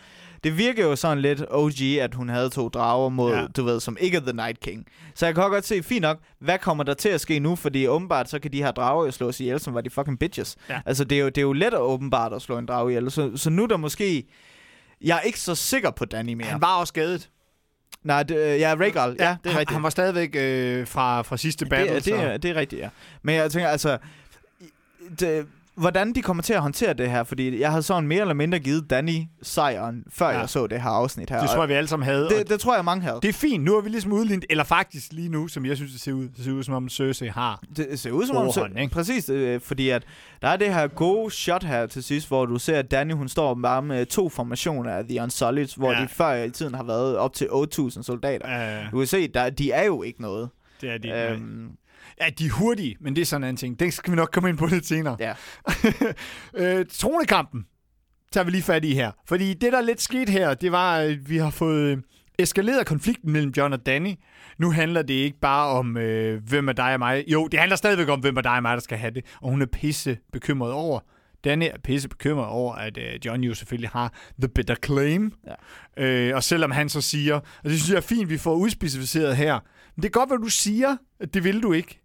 det 0.44 0.58
virker 0.58 0.84
jo 0.84 0.96
sådan 0.96 1.20
lidt 1.20 1.42
OG, 1.50 1.80
at 2.00 2.14
hun 2.14 2.28
havde 2.28 2.50
to 2.50 2.68
drager 2.68 3.08
mod, 3.08 3.32
Ja. 3.32 3.46
du 3.46 3.64
ved, 3.64 3.80
som 3.80 3.96
ikke 4.00 4.16
er 4.16 4.20
The 4.20 4.32
Night 4.32 4.60
King. 4.60 4.86
Så 5.14 5.26
jeg 5.26 5.34
kan 5.34 5.50
godt 5.50 5.66
se, 5.66 5.82
fint 5.82 6.02
nok, 6.02 6.18
hvad 6.38 6.58
kommer 6.58 6.84
der 6.84 6.94
til 6.94 7.08
at 7.08 7.20
ske 7.20 7.38
nu? 7.38 7.56
Fordi 7.56 7.86
åbenbart, 7.86 8.30
så 8.30 8.38
kan 8.38 8.52
de 8.52 8.62
her 8.62 8.70
drager 8.72 9.04
jo 9.04 9.10
slås 9.10 9.40
ihjel, 9.40 9.60
som 9.60 9.74
var 9.74 9.80
de 9.80 9.90
fucking 9.90 10.18
bitches. 10.18 10.56
Ja. 10.68 10.80
Altså, 10.86 11.04
det 11.04 11.16
er, 11.18 11.20
jo, 11.22 11.26
det 11.28 11.38
er 11.38 11.42
jo 11.42 11.52
let 11.52 11.66
at 11.74 11.80
åbenbart 11.80 12.32
at 12.32 12.42
slå 12.42 12.58
en 12.58 12.66
drage 12.66 12.90
ihjel. 12.90 13.10
Så, 13.10 13.30
så 13.36 13.50
nu 13.50 13.62
er 13.62 13.66
der 13.66 13.76
måske... 13.76 14.24
Jeg 15.00 15.16
er 15.16 15.20
ikke 15.20 15.40
så 15.40 15.54
sikker 15.54 15.90
på 15.90 16.04
Danny 16.04 16.32
mere. 16.34 16.46
Han 16.46 16.60
var 16.60 16.76
også 16.76 16.90
skadet. 16.90 17.30
Nej, 18.02 18.22
det, 18.22 18.36
øh, 18.36 18.60
ja, 18.60 18.74
Rhaegal. 18.80 19.16
Ja, 19.20 19.36
det 19.44 19.52
er 19.52 19.58
rigtigt. 19.58 19.70
Han 19.70 19.82
var 19.82 19.90
stadigvæk 19.90 20.30
øh, 20.38 20.86
fra, 20.86 21.22
fra 21.22 21.36
sidste 21.36 21.66
battle. 21.66 21.94
Det, 21.94 22.04
det, 22.04 22.14
er, 22.14 22.36
det 22.36 22.50
er 22.50 22.54
rigtigt, 22.54 22.82
ja. 22.82 22.88
Men 23.22 23.34
jeg 23.34 23.50
tænker, 23.50 23.68
altså... 23.68 23.98
Det, 25.20 25.46
hvordan 25.76 26.12
de 26.14 26.22
kommer 26.22 26.42
til 26.42 26.52
at 26.52 26.60
håndtere 26.60 26.94
det 26.94 27.10
her, 27.10 27.24
fordi 27.24 27.60
jeg 27.60 27.70
havde 27.70 27.82
sådan 27.82 28.08
mere 28.08 28.20
eller 28.20 28.34
mindre 28.34 28.58
givet 28.58 28.90
Danny 28.90 29.22
sejren, 29.42 30.04
før 30.12 30.26
Ja. 30.26 30.32
ja. 30.32 30.38
jeg 30.38 30.48
så 30.48 30.66
det 30.66 30.82
her 30.82 30.90
afsnit 30.90 31.30
her. 31.30 31.40
det 31.40 31.50
tror 31.50 31.62
jeg, 31.62 31.68
vi 31.68 31.74
alle 31.74 31.88
sammen 31.88 32.06
havde. 32.06 32.28
det, 32.28 32.48
det 32.50 32.60
tror 32.60 32.74
jeg, 32.74 32.84
mange 32.84 33.02
havde. 33.02 33.18
det 33.22 33.28
er 33.28 33.32
fint. 33.32 33.64
Nu 33.64 33.74
har 33.74 33.80
vi 33.80 33.88
ligesom 33.88 34.12
udlignet, 34.12 34.44
eller 34.50 34.64
faktisk 34.64 35.12
lige 35.12 35.28
nu, 35.28 35.48
som 35.48 35.66
jeg 35.66 35.76
synes, 35.76 35.92
det 35.92 36.00
ser 36.00 36.12
ud, 36.12 36.28
det 36.28 36.44
ser 36.44 36.52
ud 36.52 36.62
som 36.62 36.74
om 36.74 36.88
Cersei 36.88 37.28
har. 37.28 37.62
Det 37.76 37.98
ser 38.00 38.10
ud 38.10 38.26
som 38.26 38.36
om... 38.36 38.42
Overhånd, 38.42 38.78
ikke? 38.78 38.92
Præcis, 38.92 39.28
øh, 39.28 39.60
fordi 39.60 39.88
at 39.88 40.02
der 40.42 40.48
er 40.48 40.56
det 40.56 40.74
her 40.74 40.86
gode 40.86 41.30
shot 41.30 41.64
her 41.64 41.86
til 41.86 42.02
sidst, 42.04 42.28
hvor 42.28 42.46
du 42.46 42.58
ser, 42.58 42.78
at 42.78 42.90
Danny 42.90 43.12
hun 43.14 43.28
står 43.28 43.54
bare 43.62 43.82
med 43.82 44.06
to 44.06 44.28
formationer 44.28 44.90
af 44.90 45.04
The 45.04 45.22
Unsullied, 45.22 45.68
hvor 45.76 45.90
Ja. 45.92 45.98
ja. 45.98 46.04
de 46.04 46.08
før 46.08 46.34
i 46.34 46.50
tiden 46.50 46.74
har 46.74 46.84
været 46.84 47.16
op 47.16 47.32
til 47.32 47.44
8.000 47.46 48.02
soldater. 48.02 48.84
Uh, 48.86 48.92
Du 48.92 48.98
kan 48.98 49.06
se, 49.06 49.28
der, 49.28 49.50
de 49.50 49.70
er 49.72 49.84
jo 49.84 50.02
ikke 50.02 50.22
noget. 50.22 50.48
det 50.80 50.90
er 50.90 50.98
de. 50.98 51.30
Øhm. 51.32 51.70
Ja, 52.20 52.28
de 52.38 52.46
er 52.46 52.50
hurtige, 52.50 52.96
men 53.00 53.16
det 53.16 53.22
er 53.22 53.26
sådan 53.26 53.48
en 53.48 53.56
ting. 53.56 53.80
Det 53.80 53.92
skal 53.92 54.10
vi 54.10 54.16
nok 54.16 54.30
komme 54.32 54.48
ind 54.48 54.58
på 54.58 54.66
lidt 54.66 54.86
senere. 54.86 55.16
Ja. 55.20 55.34
øh, 56.78 56.86
tronekampen 56.92 57.66
tager 58.32 58.44
vi 58.44 58.50
lige 58.50 58.62
fat 58.62 58.84
i 58.84 58.94
her. 58.94 59.10
Fordi 59.26 59.54
det, 59.54 59.72
der 59.72 59.80
lidt 59.80 60.00
skete 60.00 60.32
her, 60.32 60.54
det 60.54 60.72
var, 60.72 60.96
at 60.96 61.30
vi 61.30 61.36
har 61.36 61.50
fået 61.50 61.80
øh, 61.80 61.98
eskaleret 62.38 62.86
konflikten 62.86 63.32
mellem 63.32 63.52
John 63.56 63.72
og 63.72 63.86
Danny. 63.86 64.14
Nu 64.58 64.70
handler 64.70 65.02
det 65.02 65.14
ikke 65.14 65.40
bare 65.40 65.68
om, 65.68 65.96
øh, 65.96 66.42
hvem 66.48 66.68
er 66.68 66.72
dig 66.72 66.92
og 66.92 66.98
mig. 66.98 67.24
Jo, 67.28 67.46
det 67.46 67.60
handler 67.60 67.76
stadigvæk 67.76 68.08
om, 68.08 68.20
hvem 68.20 68.36
er 68.36 68.40
dig 68.40 68.56
og 68.56 68.62
mig, 68.62 68.74
der 68.74 68.80
skal 68.80 68.98
have 68.98 69.10
det. 69.10 69.24
Og 69.42 69.50
hun 69.50 69.62
er 69.62 69.66
pisse 69.66 70.18
bekymret 70.32 70.72
over. 70.72 71.00
Danny 71.44 71.64
er 71.64 71.78
pisse 71.84 72.08
bekymret 72.08 72.46
over, 72.46 72.74
at 72.74 72.98
øh, 72.98 73.26
John 73.26 73.44
jo 73.44 73.54
selvfølgelig 73.54 73.90
har 73.90 74.12
the 74.38 74.48
better 74.48 74.74
claim. 74.84 75.32
Ja. 75.96 76.04
Øh, 76.04 76.36
og 76.36 76.42
selvom 76.42 76.70
han 76.70 76.88
så 76.88 77.00
siger, 77.00 77.34
og 77.34 77.64
det 77.64 77.72
synes 77.72 77.90
jeg 77.90 77.96
er 77.96 78.00
fint, 78.00 78.30
vi 78.30 78.38
får 78.38 78.54
udspecificeret 78.54 79.36
her, 79.36 79.60
men 79.96 80.02
det 80.02 80.08
er 80.08 80.12
godt, 80.12 80.28
hvad 80.28 80.38
du 80.38 80.48
siger, 80.48 80.96
at 81.20 81.34
det 81.34 81.44
vil 81.44 81.62
du 81.62 81.72
ikke. 81.72 82.03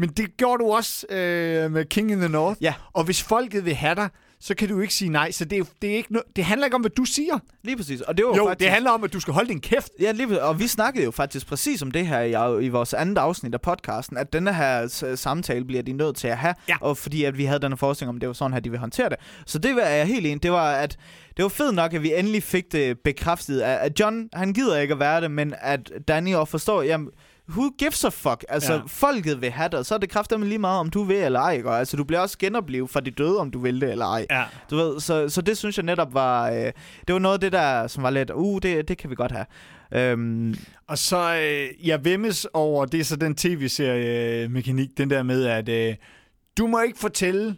Men 0.00 0.08
det 0.08 0.36
gjorde 0.36 0.64
du 0.64 0.70
også 0.72 1.06
øh, 1.10 1.72
med 1.72 1.84
King 1.84 2.10
in 2.10 2.18
the 2.18 2.28
North. 2.28 2.62
Ja. 2.62 2.74
Og 2.92 3.04
hvis 3.04 3.22
folket 3.22 3.64
vil 3.64 3.74
have 3.74 3.94
dig, 3.94 4.08
så 4.42 4.54
kan 4.54 4.68
du 4.68 4.80
ikke 4.80 4.94
sige 4.94 5.08
nej. 5.08 5.30
Så 5.30 5.44
det, 5.44 5.58
er, 5.58 5.64
det, 5.82 5.90
er 5.90 5.94
ikke 5.96 6.08
no- 6.14 6.32
det 6.36 6.44
handler 6.44 6.64
ikke 6.66 6.74
om, 6.74 6.80
hvad 6.80 6.90
du 6.90 7.04
siger. 7.04 7.38
lige 7.64 7.76
præcis. 7.76 8.00
Og 8.00 8.16
det 8.16 8.24
var 8.26 8.36
Jo, 8.36 8.44
faktisk... 8.46 8.60
det 8.60 8.70
handler 8.74 8.90
om, 8.90 9.04
at 9.04 9.12
du 9.12 9.20
skal 9.20 9.34
holde 9.34 9.48
din 9.48 9.60
kæft. 9.60 9.88
Ja, 10.00 10.12
lige, 10.12 10.26
præcis. 10.26 10.40
og 10.42 10.58
vi 10.60 10.66
snakkede 10.66 11.04
jo 11.04 11.10
faktisk 11.10 11.46
præcis 11.46 11.82
om 11.82 11.90
det 11.90 12.06
her 12.06 12.20
i, 12.20 12.64
i 12.64 12.68
vores 12.68 12.94
andet 12.94 13.18
afsnit 13.18 13.54
af 13.54 13.60
podcasten, 13.60 14.16
at 14.16 14.32
denne 14.32 14.54
her 14.54 14.86
samtale 15.16 15.64
bliver 15.64 15.82
de 15.82 15.92
nødt 15.92 16.16
til 16.16 16.28
at 16.28 16.36
have, 16.38 16.54
Ja. 16.68 16.76
og 16.80 16.96
fordi 16.96 17.24
at 17.24 17.38
vi 17.38 17.44
havde 17.44 17.60
denne 17.60 17.76
forestilling 17.76 18.08
om, 18.08 18.20
det 18.20 18.26
var 18.26 18.32
sådan 18.32 18.52
her, 18.52 18.60
de 18.60 18.70
vil 18.70 18.78
håndtere 18.78 19.08
det. 19.08 19.16
Så 19.46 19.58
det 19.58 19.76
var 19.76 19.82
jeg 19.82 20.06
helt 20.06 20.26
enig. 20.26 20.42
Det 20.42 20.52
var, 20.52 20.72
at 20.72 20.96
det 21.36 21.42
var 21.42 21.48
fedt 21.48 21.74
nok, 21.74 21.94
at 21.94 22.02
vi 22.02 22.14
endelig 22.14 22.42
fik 22.42 22.72
det 22.72 22.98
bekræftet, 23.04 23.60
at, 23.60 24.00
John, 24.00 24.28
han 24.32 24.52
gider 24.52 24.78
ikke 24.78 24.94
at 24.94 25.00
være 25.00 25.20
det, 25.20 25.30
men 25.30 25.54
at 25.60 25.92
Danny 26.08 26.34
også 26.34 26.50
forstår, 26.50 26.82
jamen, 26.82 27.08
who 27.50 27.70
gives 27.78 28.04
a 28.04 28.08
fuck? 28.08 28.44
Altså, 28.48 28.72
Ja. 28.72 28.80
folket 28.86 29.40
vil 29.40 29.50
have 29.50 29.68
dig, 29.72 29.86
så 29.86 29.94
er 29.94 29.98
det 29.98 30.10
kraftedeme 30.10 30.46
lige 30.46 30.58
meget, 30.58 30.80
om 30.80 30.90
du 30.90 31.02
vil 31.02 31.16
eller 31.16 31.40
ej. 31.40 31.52
Ikke? 31.52 31.68
Og 31.68 31.78
Altså, 31.78 31.96
du 31.96 32.04
bliver 32.04 32.20
også 32.20 32.38
genoplevet 32.38 32.90
fra 32.90 33.00
de 33.00 33.10
døde, 33.10 33.38
om 33.38 33.50
du 33.50 33.58
vil 33.58 33.80
det 33.80 33.90
eller 33.92 34.06
ej. 34.06 34.26
Ja. 34.30 34.44
Du 34.70 34.76
ved, 34.76 35.00
så, 35.00 35.28
så 35.28 35.42
det 35.42 35.58
synes 35.58 35.76
jeg 35.78 35.84
netop 35.84 36.14
var... 36.14 36.50
Øh, 36.50 36.72
det 37.06 37.12
var 37.12 37.18
noget 37.18 37.34
af 37.34 37.40
det 37.40 37.52
der, 37.52 37.86
som 37.86 38.02
var 38.02 38.10
lidt... 38.10 38.30
Uh, 38.34 38.58
det, 38.62 38.88
det 38.88 38.98
kan 38.98 39.10
vi 39.10 39.14
godt 39.14 39.32
have. 39.32 39.46
Øhm, 39.94 40.54
Og 40.88 40.98
så, 40.98 41.34
øh, 41.36 41.88
jeg 41.88 42.04
vemmes 42.04 42.46
over, 42.54 42.84
det 42.84 43.00
er 43.00 43.04
så 43.04 43.16
den 43.16 43.34
tv-serie-mekanik, 43.34 44.88
den 44.98 45.10
der 45.10 45.22
med, 45.22 45.44
at 45.46 45.68
øh, 45.68 45.94
du 46.58 46.66
må 46.66 46.80
ikke 46.80 46.98
fortælle 46.98 47.56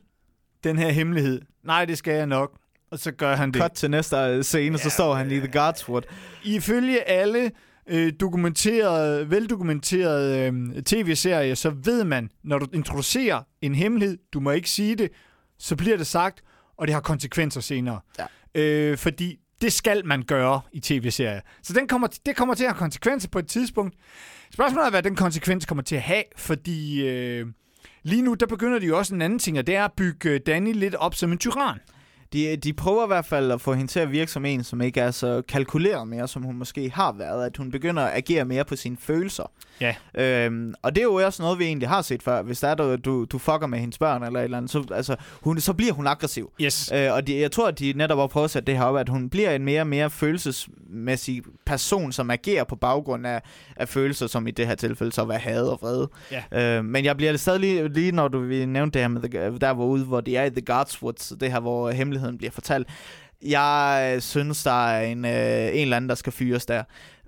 den 0.65 0.79
her 0.79 0.89
hemmelighed. 0.91 1.41
Nej, 1.65 1.85
det 1.85 1.99
skal 1.99 2.15
jeg 2.15 2.27
nok. 2.27 2.53
Og 2.91 2.99
så 2.99 3.13
gør 3.13 3.37
han 3.37 3.53
det. 3.53 3.63
cut 3.63 3.71
til 3.73 3.91
næste 3.91 4.17
øh, 4.17 4.43
scene, 4.43 4.79
så 4.79 4.85
Ja, 4.85 4.89
står 4.91 5.15
han 5.15 5.31
i 5.31 5.39
The 5.39 5.61
Godswood. 5.61 6.03
Ifølge 6.45 7.09
alle 7.09 7.51
øh, 7.87 8.12
dokumenterede, 8.21 9.31
veldokumenterede 9.31 10.53
øh, 10.53 10.83
tv-serier, 10.83 11.55
så 11.55 11.71
ved 11.71 12.05
man, 12.05 12.31
når 12.45 12.59
du 12.59 12.67
introducerer 12.73 13.43
en 13.62 13.75
hemmelighed, 13.75 14.19
du 14.33 14.41
må 14.41 14.51
ikke 14.51 14.71
sige 14.71 14.97
det, 14.97 15.11
så 15.59 15.77
bliver 15.77 15.97
det 15.97 16.07
sagt, 16.07 16.43
og 16.77 16.87
det 16.87 16.95
har 16.95 17.01
konsekvenser 17.01 17.61
senere. 17.61 18.01
Ja. 18.19 18.61
Øh, 18.61 18.99
fordi 18.99 19.39
det 19.61 19.73
skal 19.73 20.07
man 20.07 20.23
gøre 20.23 20.61
i 20.73 20.81
tv-serier. 20.81 21.41
Så 21.62 21.73
den 21.73 21.89
kommer, 21.89 22.09
det 22.27 22.37
kommer 22.37 22.55
til 22.55 22.65
at 22.65 22.71
have 22.71 22.79
konsekvenser 22.79 23.29
på 23.29 23.39
et 23.39 23.47
tidspunkt. 23.47 23.97
Spørgsmålet 24.53 24.87
er, 24.87 24.91
hvad 24.91 25.03
den 25.03 25.17
konsekvens 25.17 25.67
kommer 25.67 25.83
til 25.83 25.97
at 25.97 26.03
have, 26.03 26.25
fordi 26.37 27.09
øh, 27.09 27.47
lige 28.03 28.23
nu, 28.23 28.35
der 28.35 28.47
begynder 28.47 28.79
de 28.79 28.87
jo 28.87 28.99
også 28.99 29.15
en 29.15 29.23
anden 29.23 29.39
ting, 29.39 29.59
og 29.59 29.67
det 29.67 29.77
er 29.77 29.85
at 29.85 29.93
bygge 29.97 30.31
øh, 30.31 30.41
Danny 30.47 30.73
lidt 30.73 30.95
op 30.95 31.15
som 31.15 31.33
en 31.33 31.39
tyran. 31.39 31.79
De, 32.33 32.57
de 32.57 32.73
prøver 32.73 33.05
i 33.05 33.07
hvert 33.07 33.27
fald 33.27 33.53
at 33.53 33.61
få 33.61 33.75
hende 33.75 33.91
til 33.91 34.01
at 34.01 34.12
virke 34.12 34.31
som 34.31 34.45
en, 34.45 34.65
som 34.65 34.81
ikke 34.81 35.01
er 35.01 35.11
så 35.11 35.43
kalkuleret 35.49 36.09
mere, 36.09 36.29
som 36.29 36.43
hun 36.43 36.57
måske 36.57 36.91
har 36.91 37.12
været. 37.12 37.47
At 37.47 37.57
hun 37.57 37.71
begynder 37.71 38.03
at 38.03 38.17
agere 38.17 38.45
mere 38.45 38.65
på 38.65 38.77
sine 38.77 38.97
følelser. 39.01 39.51
Ja. 39.81 39.95
Øhm, 40.15 40.75
og 40.83 40.95
det 40.95 41.01
er 41.01 41.05
jo 41.05 41.15
også 41.15 41.43
noget, 41.43 41.59
vi 41.59 41.65
egentlig 41.65 41.89
har 41.89 42.03
set 42.03 42.23
før. 42.23 42.43
Hvis 42.43 42.61
der 42.61 42.69
er, 42.69 42.75
du, 42.75 42.97
du, 42.97 43.25
du 43.25 43.39
fucker 43.39 43.67
med 43.67 43.79
hendes 43.79 43.99
børn 43.99 44.23
eller 44.23 44.41
et 44.41 44.45
eller 44.45 44.57
andet, 44.57 44.71
så, 44.71 44.85
altså, 44.95 45.17
hun, 45.41 45.61
så 45.61 45.73
bliver 45.73 45.93
hun 45.93 46.07
aggressiv. 46.07 46.53
Yes. 46.61 46.93
Øh, 46.95 47.12
og 47.12 47.27
de, 47.27 47.41
jeg 47.41 47.53
tror, 47.53 47.69
at 47.69 47.79
de 47.79 47.93
netop 47.97 48.19
har 48.19 48.27
prøvet 48.27 48.45
at 48.45 48.51
sætte 48.51 48.67
det 48.67 48.79
her 48.79 48.85
op, 48.85 48.97
at 48.97 49.09
hun 49.09 49.31
bliver 49.31 49.51
en 49.51 49.65
mere 49.65 49.81
og 49.81 49.87
mere 49.87 50.11
følelsesmæssig 50.11 51.43
person, 51.67 52.12
som 52.12 52.31
agerer 52.31 52.65
på 52.65 52.77
baggrund 52.77 53.27
af, 53.27 53.43
af 53.77 53.89
følelser, 53.89 54.27
som 54.27 54.47
i 54.47 54.51
det 54.51 54.67
her 54.67 54.75
tilfælde 54.75 55.12
så 55.12 55.25
var 55.25 55.35
had 55.35 55.62
og 55.62 55.79
vrede. 55.83 56.11
Ja. 56.53 56.79
Øh, 56.79 56.85
men 56.85 57.05
jeg 57.05 57.17
bliver 57.17 57.37
stadig 57.37 57.61
lige, 57.61 57.89
lige 57.89 58.12
når 58.12 58.29
du 58.29 58.41
nævnte 58.41 58.99
det 58.99 59.01
her 59.01 59.09
med, 59.09 59.23
the, 59.23 59.59
der 59.59 59.75
hvor 59.75 59.87
ude, 59.87 60.05
hvor 60.05 60.21
de 60.21 60.37
er 60.37 60.45
i 60.45 60.51
The 60.51 60.61
Godswoods, 60.61 61.33
det 61.41 61.53
her, 61.53 61.61
hvor 61.61 61.91
hemmeligheden 61.91 62.22
bliver 62.38 62.50
fortalt. 62.50 62.88
Jeg 63.43 64.17
synes, 64.21 64.62
der 64.62 64.87
er 64.88 65.02
en, 65.07 65.25
øh, 65.25 65.33
en 65.33 65.83
eller 65.83 65.97
anden, 65.97 66.09
der 66.09 66.14
skal 66.14 66.33
fyres 66.33 66.67
der. 66.67 66.85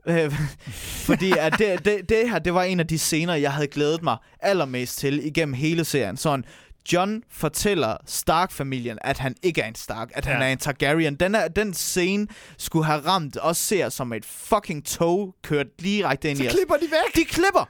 Øh, 0.07 0.33
Fordi 1.07 1.33
at 1.39 1.55
det, 1.59 1.85
det, 1.85 2.09
det 2.09 2.31
her, 2.31 2.39
det 2.39 2.55
var 2.55 2.63
en 2.63 2.81
af 2.81 2.87
de 2.87 2.99
scener, 2.99 3.35
jeg 3.35 3.53
havde 3.53 3.67
glædet 3.67 4.03
mig 4.03 4.17
allermest 4.41 4.99
til 4.99 5.27
igennem 5.27 5.53
hele 5.55 5.85
serien. 5.85 6.17
Sådan, 6.17 6.45
John 6.93 7.23
fortæller 7.31 7.97
Stark-familien, 8.07 8.99
at 9.01 9.19
han 9.19 9.35
ikke 9.43 9.61
er 9.61 9.67
en 9.69 9.75
Stark, 9.75 10.11
at 10.15 10.25
han 10.25 10.41
Ja. 10.41 10.47
er 10.49 10.53
en 10.53 10.59
Targaryen. 10.59 11.15
Den, 11.15 11.35
er, 11.35 11.49
den 11.49 11.75
scene 11.75 12.27
skulle 12.59 12.85
have 12.87 13.01
ramt 13.07 13.37
os 13.43 13.57
ser 13.59 13.89
som 13.89 14.13
et 14.13 14.25
fucking 14.25 14.87
tog 14.87 15.35
kørt 15.43 15.67
direkte 15.81 16.31
ind 16.31 16.37
Så 16.39 16.45
i 16.45 16.47
os. 16.47 16.53
klipper 16.53 16.75
de 16.75 16.83
væk. 16.91 17.15
De 17.15 17.25
klipper! 17.25 17.69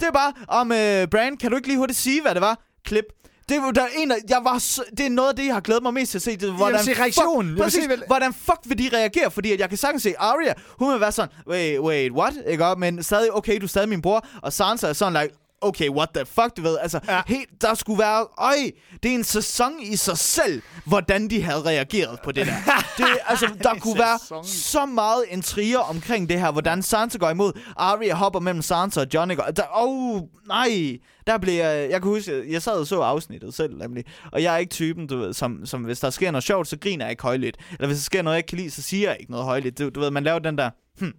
Det 0.00 0.06
er 0.08 0.12
bare, 0.12 0.32
om 0.48 0.70
uh, 0.70 1.10
Brand, 1.10 1.38
kan 1.38 1.50
du 1.50 1.56
ikke 1.56 1.68
lige 1.68 1.78
hurtigt 1.78 1.98
sige, 1.98 2.22
hvad 2.22 2.34
det 2.34 2.40
var? 2.42 2.60
Klip. 2.84 3.04
Det, 3.48 3.62
var- 3.62 3.70
der 3.70 3.82
er 3.82 3.86
en, 3.96 4.10
af- 4.12 4.16
jeg 4.28 4.40
var 4.44 4.58
så, 4.58 4.84
det 4.98 5.06
er 5.06 5.10
noget 5.10 5.28
af 5.28 5.36
det, 5.36 5.46
jeg 5.46 5.54
har 5.54 5.60
glædet 5.60 5.82
mig 5.82 5.94
mest 5.94 6.10
til 6.10 6.18
at 6.18 6.22
se. 6.22 6.36
Det, 6.36 6.52
hvordan 6.52 6.84
se 6.84 6.92
reaktionen. 7.00 7.50
Jeg 7.50 7.50
Fuck, 7.50 7.56
vil 7.58 7.62
præcis, 7.64 7.80
se, 7.82 7.86
hvad- 7.86 8.06
hvordan 8.06 8.34
fuck 8.34 8.58
vil 8.64 8.78
de 8.78 8.90
reagere? 8.96 9.30
Fordi 9.30 9.52
at 9.52 9.60
jeg 9.60 9.68
kan 9.68 9.78
sagtens 9.78 10.02
se, 10.02 10.14
Arya, 10.18 10.52
hun 10.78 10.92
vil 10.92 11.00
være 11.00 11.12
sådan, 11.12 11.30
wait, 11.48 11.80
wait, 11.80 12.12
what? 12.12 12.34
Ikke? 12.48 12.64
Men 12.78 13.02
stadig, 13.02 13.32
okay, 13.32 13.58
du 13.60 13.64
er 13.64 13.68
stadig 13.68 13.88
min 13.88 14.02
bror. 14.02 14.26
Og 14.42 14.52
Sansa 14.52 14.86
er 14.88 14.92
sådan, 14.92 15.22
like, 15.22 15.34
okay, 15.64 15.88
what 15.88 16.08
the 16.14 16.24
fuck, 16.26 16.56
du 16.56 16.62
ved. 16.62 16.78
Altså, 16.78 17.00
Ja. 17.08 17.22
helt, 17.26 17.48
der 17.60 17.74
skulle 17.74 17.98
være, 17.98 18.26
øj, 18.38 18.54
det 19.02 19.10
er 19.10 19.14
en 19.14 19.24
sæson 19.24 19.72
i 19.82 19.96
sig 19.96 20.18
selv, 20.18 20.62
hvordan 20.84 21.30
de 21.30 21.42
havde 21.42 21.62
reageret 21.62 22.18
på 22.24 22.32
det 22.32 22.46
der. 22.46 22.54
Det, 22.98 23.06
altså, 23.26 23.46
der 23.62 23.74
kunne 23.74 23.98
være 23.98 24.18
sæson 24.18 24.44
så 24.44 24.86
meget 24.86 25.24
intriger 25.30 25.78
omkring 25.78 26.28
det 26.28 26.40
her, 26.40 26.50
hvordan 26.52 26.82
Sansa 26.82 27.18
går 27.18 27.30
imod, 27.30 27.52
Arya 27.76 28.14
hopper 28.14 28.40
mellem 28.40 28.62
Sansa 28.62 29.00
og 29.00 29.06
Jon? 29.14 29.30
Og 29.30 29.56
der, 29.56 29.62
oh, 29.72 30.20
nej, 30.48 30.98
der 31.26 31.38
blev 31.38 31.54
jeg, 31.54 31.90
jeg 31.90 32.02
kan 32.02 32.10
huske, 32.10 32.52
jeg 32.52 32.62
sad 32.62 32.72
og 32.72 32.86
så 32.86 33.00
afsnittet 33.00 33.54
selv, 33.54 33.76
nemlig, 33.78 34.04
og 34.32 34.42
jeg 34.42 34.54
er 34.54 34.58
ikke 34.58 34.70
typen, 34.70 35.06
du 35.06 35.18
ved, 35.18 35.32
som, 35.32 35.66
som 35.66 35.82
hvis 35.82 36.00
der 36.00 36.10
sker 36.10 36.30
noget 36.30 36.44
sjovt, 36.44 36.68
så 36.68 36.76
griner 36.80 37.04
jeg 37.04 37.10
ikke 37.10 37.22
højlydt, 37.22 37.56
eller 37.72 37.86
hvis 37.86 37.98
der 37.98 38.02
sker 38.04 38.22
noget, 38.22 38.34
jeg 38.34 38.38
ikke 38.38 38.48
kan 38.48 38.58
lide, 38.58 38.70
så 38.70 38.82
siger 38.82 39.08
jeg 39.08 39.16
ikke 39.20 39.32
noget 39.32 39.46
højlydt, 39.46 39.78
du, 39.78 39.88
du 39.88 40.00
ved, 40.00 40.10
man 40.10 40.24
laver 40.24 40.38
den 40.38 40.58
der, 40.58 40.70
hm, 40.98 41.12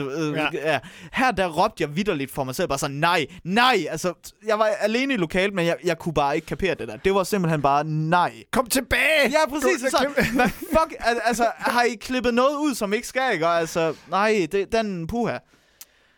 du, 0.00 0.08
ved, 0.08 0.34
Ja. 0.34 0.48
ja. 0.54 0.78
Her 1.12 1.30
der 1.30 1.46
råbte 1.48 1.82
jeg 1.82 1.96
vidderligt 1.96 2.30
for 2.30 2.44
mig 2.44 2.54
selv, 2.54 2.68
bare 2.68 2.78
sådan, 2.78 2.96
nej, 2.96 3.26
nej, 3.44 3.86
altså, 3.90 4.12
jeg 4.46 4.58
var 4.58 4.64
alene 4.64 5.14
i 5.14 5.16
lokalet, 5.16 5.54
men 5.54 5.66
jeg, 5.66 5.76
jeg 5.84 5.98
kunne 5.98 6.14
bare 6.14 6.34
ikke 6.34 6.46
kapere 6.46 6.74
det 6.74 6.88
der. 6.88 6.96
Det 6.96 7.14
var 7.14 7.24
simpelthen 7.24 7.62
bare, 7.62 7.84
nej. 7.84 8.32
Kom 8.52 8.66
tilbage! 8.66 9.30
Ja, 9.30 9.48
præcis. 9.48 9.80
Så, 9.90 10.06
hvad 10.34 10.48
fuck, 10.48 10.94
al- 11.00 11.20
altså, 11.24 11.46
har 11.56 11.82
I 11.82 11.94
klippet 11.94 12.34
noget 12.34 12.56
ud, 12.56 12.74
som 12.74 12.92
ikke 12.92 13.06
skal, 13.06 13.32
ikke? 13.32 13.46
Og 13.46 13.58
Altså, 13.58 13.94
nej, 14.08 14.46
det, 14.52 14.72
den 14.72 15.06
puha. 15.06 15.38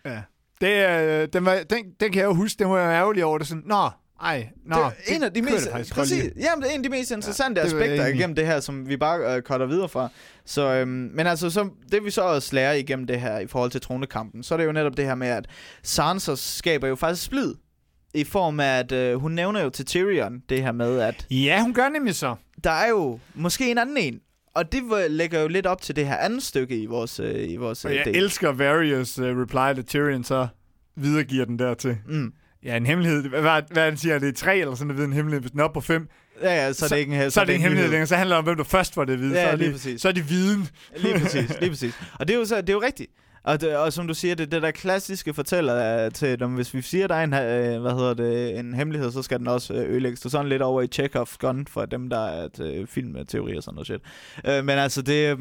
Ja. 0.05 0.21
Det, 0.61 0.71
er, 0.77 1.27
den, 1.27 1.45
var, 1.45 1.55
den, 1.71 1.85
den 2.01 2.13
kan 2.13 2.21
jeg 2.21 2.25
jo 2.25 2.35
huske, 2.35 2.59
den 2.59 2.71
var 2.71 2.79
jeg 2.79 2.91
ærgerlig 2.93 3.25
over. 3.25 3.39
Det 3.39 3.47
sådan, 3.47 3.63
nå, 3.67 3.91
ej, 4.23 4.49
nå. 4.67 4.77
det 4.77 4.83
er 5.13 5.17
en 5.17 5.23
af 5.23 5.33
de 5.35 5.43
mest, 5.43 5.69
præcis, 5.93 6.25
jamen, 6.37 6.63
det 6.63 6.71
er 6.71 6.75
en 6.75 6.81
af 6.81 6.83
de 6.83 6.89
mest 6.89 7.11
interessante 7.11 7.61
det 7.61 7.73
ja, 7.73 7.75
aspekter 7.77 8.07
igennem 8.07 8.35
det 8.37 8.47
her, 8.47 8.61
som 8.61 8.89
vi 8.89 8.97
bare 8.97 9.37
øh, 9.37 9.43
cutter 9.43 9.67
videre 9.67 9.89
fra. 9.89 10.09
Så, 10.45 10.75
øhm, 10.75 10.89
men 10.89 11.27
altså, 11.27 11.51
så, 11.51 11.69
det 11.93 12.05
vi 12.05 12.11
så 12.11 12.23
også 12.23 12.55
lærer 12.55 12.73
igennem 12.73 13.07
det 13.07 13.21
her 13.21 13.39
i 13.39 13.47
forhold 13.47 13.71
til 13.71 13.81
tronekampen, 13.81 14.43
så 14.43 14.55
er 14.55 14.59
det 14.59 14.65
jo 14.65 14.73
netop 14.73 14.97
det 14.97 15.05
her 15.05 15.15
med, 15.15 15.29
at 15.29 15.47
Sansa 15.83 16.35
skaber 16.35 16.89
jo 16.89 16.95
faktisk 16.95 17.23
splid. 17.25 17.55
I 18.15 18.25
form 18.25 18.61
af, 18.61 18.79
at 18.79 18.93
øh, 18.93 19.15
hun 19.15 19.33
nævner 19.33 19.63
jo 19.63 19.71
til 19.71 19.85
Tyrion 19.85 20.43
det 20.49 20.63
her 20.63 20.73
med, 20.73 21.01
at 21.01 21.27
Ja, 21.31 21.63
hun 21.63 21.75
gør 21.75 21.89
nemlig 21.89 22.15
så. 22.15 22.35
der 22.65 22.71
er 22.71 22.89
jo 22.89 23.19
måske 23.35 23.71
en 23.71 23.79
anden 23.79 23.97
en. 23.97 24.21
Og 24.55 24.73
det 24.73 24.83
lægger 25.11 25.41
jo 25.41 25.49
lidt 25.49 25.67
op 25.67 25.83
til 25.83 25.97
det 25.97 26.07
her 26.07 26.17
andet 26.17 26.43
stykke 26.43 26.79
i 26.79 26.87
vores, 26.87 27.21
øh, 27.21 27.51
i 27.51 27.57
vores 27.57 27.85
Og 27.85 27.91
øh, 27.91 27.97
jeg 27.97 28.05
del. 28.05 28.17
elsker 28.17 28.53
Various 28.53 29.19
uh, 29.19 29.25
reply, 29.25 29.75
til 29.75 29.85
Tyrion 29.85 30.25
så 30.25 30.49
videregiver 30.97 31.45
den 31.45 31.59
der 31.59 31.75
til. 31.75 31.99
Mm. 32.09 32.33
Ja, 32.65 32.77
en 32.77 32.87
hemmelighed. 32.87 33.29
Hvad, 33.29 33.63
hvad, 33.71 33.85
han 33.85 33.97
siger, 33.97 34.19
det 34.19 34.29
er 34.29 34.33
tre 34.33 34.59
eller 34.59 34.75
sådan 34.75 34.95
noget, 34.95 35.07
en 35.07 35.13
hemmelighed. 35.13 35.41
Hvis 35.41 35.51
den 35.51 35.61
er 35.61 35.65
oppe 35.65 35.75
på 35.75 35.81
fem, 35.81 36.09
Ja, 36.43 36.55
ja, 36.55 36.73
så, 36.73 36.85
er 36.85 36.89
det 36.89 36.97
ikke 36.97 37.25
en 37.25 37.31
så 37.31 37.41
er 37.41 37.45
det 37.45 37.55
en 37.55 37.61
hemmelighed 37.61 37.91
længere. 37.91 38.07
Så 38.07 38.17
handler 38.17 38.37
det 38.37 38.39
om, 38.39 38.45
hvem 38.45 38.57
du 38.57 38.65
først 38.65 38.95
får 38.95 39.05
det 39.05 39.13
at 39.13 39.21
vide. 39.21 39.35
Ja, 39.35 39.45
så, 39.45 39.51
er 39.51 39.57
lige 39.57 39.67
det, 39.67 39.75
præcis. 39.75 40.01
så 40.01 40.09
er 40.09 40.13
det 40.13 40.31
viden. 40.31 40.69
Lige 40.97 41.19
præcis, 41.19 41.51
lige 41.61 41.71
præcis. 41.71 41.95
Og 42.19 42.29
det 42.29 42.35
er 42.35 42.39
jo, 42.39 42.45
så, 42.45 42.61
det 42.61 42.69
er 42.69 42.73
jo 42.73 42.83
rigtigt. 42.83 43.11
Og, 43.45 43.61
det, 43.61 43.77
og 43.77 43.93
som 43.93 44.09
du 44.09 44.15
siger, 44.15 44.35
det, 44.35 44.53
det 44.53 44.63
der 44.63 44.71
klassiske 44.71 45.35
fortæller 45.35 46.05
øh, 46.05 46.13
til, 46.13 46.43
om 46.43 46.55
hvis 46.55 46.75
vi 46.75 46.83
siger, 46.83 47.07
der 47.07 47.15
er 47.15 47.25
en, 47.25 47.35
øh, 47.35 47.81
hvad 47.81 47.93
hedder 47.93 48.15
det, 48.15 48.59
en 48.59 48.75
hemmelighed, 48.75 49.13
så 49.13 49.23
skal 49.23 49.39
den 49.39 49.49
også 49.49 49.75
øh, 49.75 49.91
ødelægges. 49.91 50.21
Det 50.21 50.27
er 50.27 50.31
sådan 50.31 50.49
lidt 50.49 50.63
over 50.63 50.83
i 50.83 50.89
Chekhov's 50.95 51.37
gun 51.39 51.67
for 51.67 51.85
dem, 51.85 52.11
der 52.11 52.27
er 52.27 52.45
et 52.45 52.61
øh, 52.61 52.87
filmteori 52.87 53.57
og 53.57 53.63
sådan 53.63 53.75
noget 53.75 53.87
shit. 53.87 54.01
Øh, 54.47 54.65
men 54.65 54.79
altså, 54.79 55.03
det... 55.03 55.39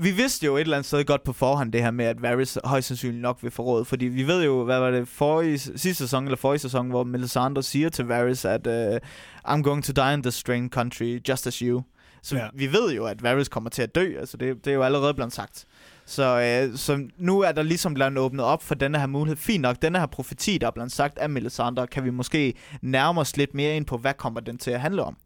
Vi 0.00 0.10
vidste 0.10 0.46
jo 0.46 0.56
et 0.56 0.60
eller 0.60 0.76
andet 0.76 0.86
sted 0.86 1.04
godt 1.04 1.22
på 1.24 1.32
forhånd 1.32 1.72
det 1.72 1.82
her 1.82 1.90
med, 1.90 2.04
at 2.04 2.22
Varys 2.22 2.58
højst 2.64 2.88
sandsynligt 2.88 3.22
nok 3.22 3.38
vil 3.42 3.50
få 3.50 3.62
råd. 3.62 3.84
Fordi 3.84 4.04
vi 4.04 4.26
ved 4.26 4.44
jo, 4.44 4.64
hvad 4.64 4.78
var 4.78 4.90
det, 4.90 5.08
forrige, 5.08 5.58
sidste 5.58 5.94
sæson 5.94 6.24
eller 6.24 6.36
forrige 6.36 6.58
sæson, 6.58 6.88
hvor 6.88 7.04
Melisandre 7.04 7.62
siger 7.62 7.88
til 7.88 8.04
Varys, 8.04 8.44
at 8.44 8.66
uh, 8.66 8.96
I'm 9.52 9.62
going 9.62 9.84
to 9.84 9.92
die 9.92 10.14
in 10.14 10.22
this 10.22 10.34
strange 10.34 10.68
country, 10.68 11.18
just 11.28 11.46
as 11.46 11.54
you. 11.56 11.82
Så 12.22 12.36
Ja. 12.36 12.42
ja. 12.42 12.48
vi 12.54 12.72
ved 12.72 12.92
jo, 12.94 13.04
at 13.06 13.22
Varys 13.22 13.48
kommer 13.48 13.70
til 13.70 13.82
at 13.82 13.94
dø. 13.94 14.14
Altså, 14.18 14.36
det, 14.36 14.64
det 14.64 14.70
er 14.70 14.74
jo 14.74 14.82
allerede 14.82 15.14
blevet 15.14 15.32
sagt. 15.32 15.64
Så, 16.06 16.40
øh, 16.40 16.78
så 16.78 17.08
nu 17.18 17.40
er 17.40 17.52
der 17.52 17.62
ligesom 17.62 17.94
blevet 17.94 18.18
åbnet 18.18 18.44
op 18.44 18.62
for 18.62 18.74
denne 18.74 18.98
her 18.98 19.06
mulighed. 19.06 19.36
Fint 19.36 19.62
nok, 19.62 19.82
denne 19.82 19.98
her 19.98 20.06
profeti, 20.06 20.58
der 20.58 20.66
er 20.66 20.70
blevet 20.70 20.92
sagt 20.92 21.18
af 21.18 21.30
Melisandre, 21.30 21.86
kan 21.86 22.04
vi 22.04 22.10
måske 22.10 22.54
nærme 22.82 23.20
os 23.20 23.36
lidt 23.36 23.54
mere 23.54 23.76
ind 23.76 23.86
på, 23.86 23.96
hvad 23.96 24.14
kommer 24.14 24.40
den 24.40 24.58
til 24.58 24.70
at 24.70 24.80
handle 24.80 25.02
om. 25.04 25.16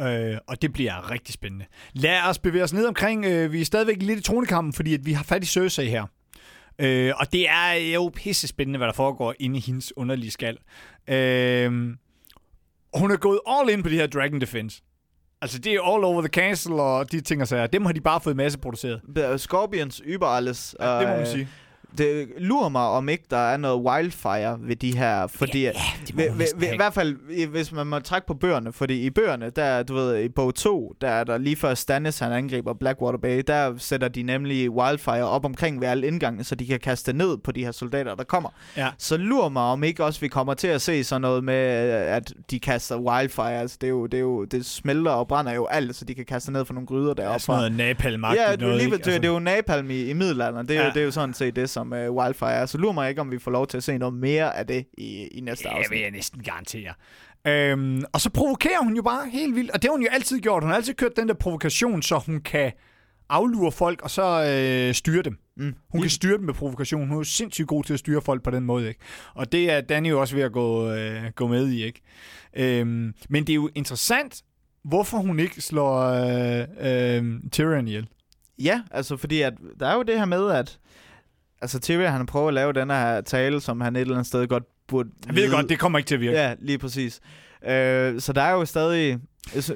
Øh, 0.00 0.36
og 0.46 0.62
det 0.62 0.72
bliver 0.72 1.10
rigtig 1.10 1.34
spændende. 1.34 1.64
Lad 1.92 2.22
os 2.22 2.38
bevæge 2.38 2.64
os 2.64 2.72
ned 2.72 2.86
omkring. 2.86 3.24
Øh, 3.24 3.52
vi 3.52 3.60
er 3.60 3.64
stadigvæk 3.64 3.96
lidt 4.02 4.18
i 4.18 4.22
tronekampen, 4.22 4.72
fordi 4.72 4.94
at 4.94 5.06
vi 5.06 5.12
har 5.12 5.24
fat 5.24 5.42
i 5.42 5.46
Cersei 5.46 5.86
her. 5.88 6.04
Øh, 6.78 7.12
og 7.16 7.32
det 7.32 7.48
er 7.48 7.72
jo 7.94 8.10
pisse 8.14 8.48
spændende, 8.48 8.78
hvad 8.78 8.86
der 8.86 8.92
foregår 8.94 9.34
inde 9.40 9.56
i 9.58 9.60
hendes 9.60 9.96
underlige 9.96 10.30
skal. 10.30 10.56
Øh, 11.08 11.72
hun 12.94 13.10
er 13.10 13.16
gået 13.16 13.40
all 13.46 13.70
in 13.70 13.82
på 13.82 13.88
de 13.88 13.94
her 13.94 14.06
Dragon 14.06 14.40
Defense. 14.40 14.82
Altså, 15.42 15.58
det 15.58 15.72
er 15.74 15.94
all 15.94 16.04
over 16.04 16.20
the 16.22 16.28
castle, 16.28 16.74
og 16.82 17.12
de 17.12 17.20
ting 17.20 17.42
og 17.42 17.48
sager. 17.48 17.66
Dem 17.66 17.84
har 17.86 17.92
de 17.92 18.00
bare 18.00 18.20
fået 18.20 18.36
masseproduceret. 18.36 19.00
B- 19.14 19.38
Scorpions 19.38 20.02
überalles. 20.04 20.74
Ja, 20.80 20.98
det 21.00 21.08
må 21.08 21.14
man 21.16 21.26
sige. 21.26 21.48
Det 21.98 22.28
lurer 22.38 22.68
mig, 22.68 22.82
om 22.82 23.08
ikke 23.08 23.24
der 23.30 23.36
er 23.36 23.56
noget 23.56 23.80
wildfire 23.86 24.58
ved 24.60 24.76
de 24.76 24.96
her, 24.98 25.26
fordi... 25.26 25.62
Ja, 25.62 25.72
det 26.06 26.16
ved, 26.16 26.30
ved, 26.56 26.72
I 26.72 26.76
hvert 26.76 26.94
fald, 26.94 27.46
hvis 27.48 27.72
man 27.72 27.86
må 27.86 27.98
trække 27.98 28.26
på 28.26 28.34
bøgerne, 28.34 28.72
fordi 28.72 29.00
i 29.06 29.10
bøgerne, 29.10 29.50
der, 29.50 29.64
er, 29.64 29.82
du 29.82 29.94
ved, 29.94 30.18
i 30.22 30.28
bog 30.28 30.54
2, 30.54 30.94
der 31.00 31.08
er 31.08 31.24
der 31.24 31.38
lige 31.38 31.56
før 31.56 31.74
Stannis 31.74 32.18
han 32.18 32.32
angriber 32.32 32.74
Blackwater 32.74 33.18
Bay, 33.18 33.42
der 33.46 33.74
sætter 33.78 34.08
de 34.08 34.22
nemlig 34.22 34.70
wildfire 34.70 35.22
op 35.24 35.44
omkring 35.44 35.80
ved 35.80 35.88
alle 35.88 36.06
indgange, 36.06 36.44
så 36.44 36.54
de 36.54 36.66
kan 36.66 36.80
kaste 36.80 37.12
ned 37.12 37.38
på 37.38 37.52
de 37.52 37.64
her 37.64 37.72
soldater, 37.72 38.14
der 38.14 38.24
kommer. 38.24 38.50
Ja. 38.76 38.88
Så 38.98 39.16
lurer 39.16 39.48
mig, 39.48 39.62
om 39.62 39.84
ikke 39.84 40.04
også 40.04 40.20
vi 40.20 40.28
kommer 40.28 40.54
til 40.54 40.68
at 40.68 40.82
se 40.82 41.04
sådan 41.04 41.20
noget 41.22 41.44
med, 41.44 41.84
øh, 41.94 42.16
at 42.16 42.32
de 42.50 42.60
kaster 42.60 42.96
wildfire, 42.98 43.60
altså 43.60 43.78
det, 43.80 43.86
er 43.86 43.90
jo, 43.90 44.06
det, 44.06 44.14
er 44.16 44.20
jo, 44.22 44.44
det 44.44 44.66
smelter 44.66 45.10
og 45.10 45.28
brænder 45.28 45.52
jo 45.52 45.66
alt, 45.66 45.96
så 45.96 46.04
de 46.04 46.14
kan 46.14 46.24
kaste 46.24 46.52
ned 46.52 46.64
for 46.64 46.74
nogle 46.74 46.86
gryder 46.86 47.10
er 47.10 47.14
deroppe. 47.14 47.40
sådan 47.40 47.58
noget 47.58 47.88
napalm 47.88 48.24
Ja, 48.24 48.30
det 48.30 48.38
er, 48.38 48.50
jo 48.52 48.56
noget, 48.60 48.76
lige, 48.76 48.86
det, 48.90 48.94
altså. 48.94 49.10
det 49.10 49.24
er 49.24 49.28
jo 49.32 49.38
napalm 49.38 49.90
i, 49.90 50.02
i 50.04 50.12
middelalderen. 50.12 50.68
Det 50.68 50.76
er, 50.76 50.80
Ja. 50.80 50.86
ja. 50.86 50.92
det 50.92 51.00
er 51.00 51.04
jo 51.04 51.10
sådan 51.10 51.34
set 51.34 51.56
det, 51.56 51.70
som 51.78 51.92
uh, 51.92 52.16
Wildfire. 52.16 52.66
Så 52.66 52.78
lurer 52.78 52.92
mig 52.92 53.08
ikke, 53.08 53.20
om 53.20 53.30
vi 53.30 53.38
får 53.38 53.50
lov 53.50 53.66
til 53.66 53.76
at 53.76 53.82
se 53.84 53.98
noget 53.98 54.14
mere 54.14 54.56
af 54.56 54.66
det 54.66 54.86
i, 54.98 55.26
i 55.26 55.40
næste 55.40 55.68
Ja, 55.68 55.74
vil 55.74 55.80
afsnit. 55.80 56.00
jeg 56.00 56.10
næsten 56.10 56.42
garantere. 56.42 56.94
Øhm, 57.46 58.02
og 58.12 58.20
så 58.20 58.30
provokerer 58.30 58.82
hun 58.82 58.96
jo 58.96 59.02
bare 59.02 59.30
helt 59.30 59.54
vildt. 59.56 59.70
Og 59.70 59.82
det 59.82 59.88
har 59.88 59.92
hun 59.92 60.02
jo 60.02 60.08
altid 60.12 60.40
gjort. 60.40 60.62
Hun 60.62 60.70
har 60.70 60.76
altid 60.76 60.94
kørt 60.94 61.16
den 61.16 61.28
der 61.28 61.34
provokation, 61.34 62.02
så 62.02 62.18
hun 62.26 62.40
kan 62.40 62.72
aflure 63.28 63.72
folk 63.72 64.02
og 64.02 64.10
så 64.10 64.44
øh, 64.44 64.94
styre 64.94 65.22
dem. 65.22 65.38
Mm. 65.56 65.74
Hun 65.92 66.00
kan 66.00 66.10
styre 66.10 66.36
dem 66.36 66.44
med 66.44 66.54
provokation. 66.54 67.00
Hun 67.00 67.12
er 67.12 67.16
jo 67.16 67.24
sindssygt 67.24 67.68
god 67.68 67.84
til 67.84 67.92
at 67.92 67.98
styre 67.98 68.20
folk 68.22 68.42
på 68.42 68.50
den 68.50 68.64
måde, 68.64 68.88
ikke? 68.88 69.00
Og 69.34 69.52
det 69.52 69.70
er 69.70 69.80
Danny 69.80 70.08
jo 70.10 70.20
også 70.20 70.34
ved 70.36 70.42
at 70.42 70.52
gå, 70.52 70.90
øh, 70.90 71.22
gå 71.34 71.46
med 71.46 71.68
i, 71.68 71.84
ikke? 71.84 72.00
Øhm, 72.56 73.14
men 73.28 73.46
det 73.46 73.50
er 73.52 73.54
jo 73.54 73.70
interessant, 73.74 74.42
hvorfor 74.84 75.18
hun 75.18 75.40
ikke 75.40 75.60
slår 75.60 76.00
øh, 76.00 76.66
øh, 76.80 77.40
Tyrion 77.52 77.88
ihjel. 77.88 78.08
Ja, 78.58 78.82
altså 78.90 79.16
fordi 79.16 79.40
at, 79.42 79.52
der 79.80 79.86
er 79.86 79.94
jo 79.94 80.02
det 80.02 80.18
her 80.18 80.24
med, 80.24 80.50
at 80.50 80.78
altså 81.60 81.80
Tyrion 81.80 82.12
han 82.12 82.26
prøver 82.26 82.48
at 82.48 82.54
lave 82.54 82.72
den 82.72 82.90
her 82.90 83.20
tale, 83.20 83.60
som 83.60 83.80
han 83.80 83.96
et 83.96 84.00
eller 84.00 84.14
andet 84.14 84.26
sted 84.26 84.48
godt 84.48 84.64
burde 84.88 85.08
Jeg 85.26 85.34
ved 85.34 85.42
vide. 85.42 85.54
godt, 85.54 85.68
det 85.68 85.78
kommer 85.78 85.98
ikke 85.98 86.08
til 86.08 86.14
at 86.14 86.20
virke. 86.20 86.38
Ja, 86.38 86.54
lige 86.58 86.78
præcis. 86.78 87.20
Øh, 87.68 88.20
så 88.20 88.32
der 88.32 88.42
er 88.42 88.52
jo 88.52 88.64
stadig... 88.64 89.18
Altså, 89.54 89.74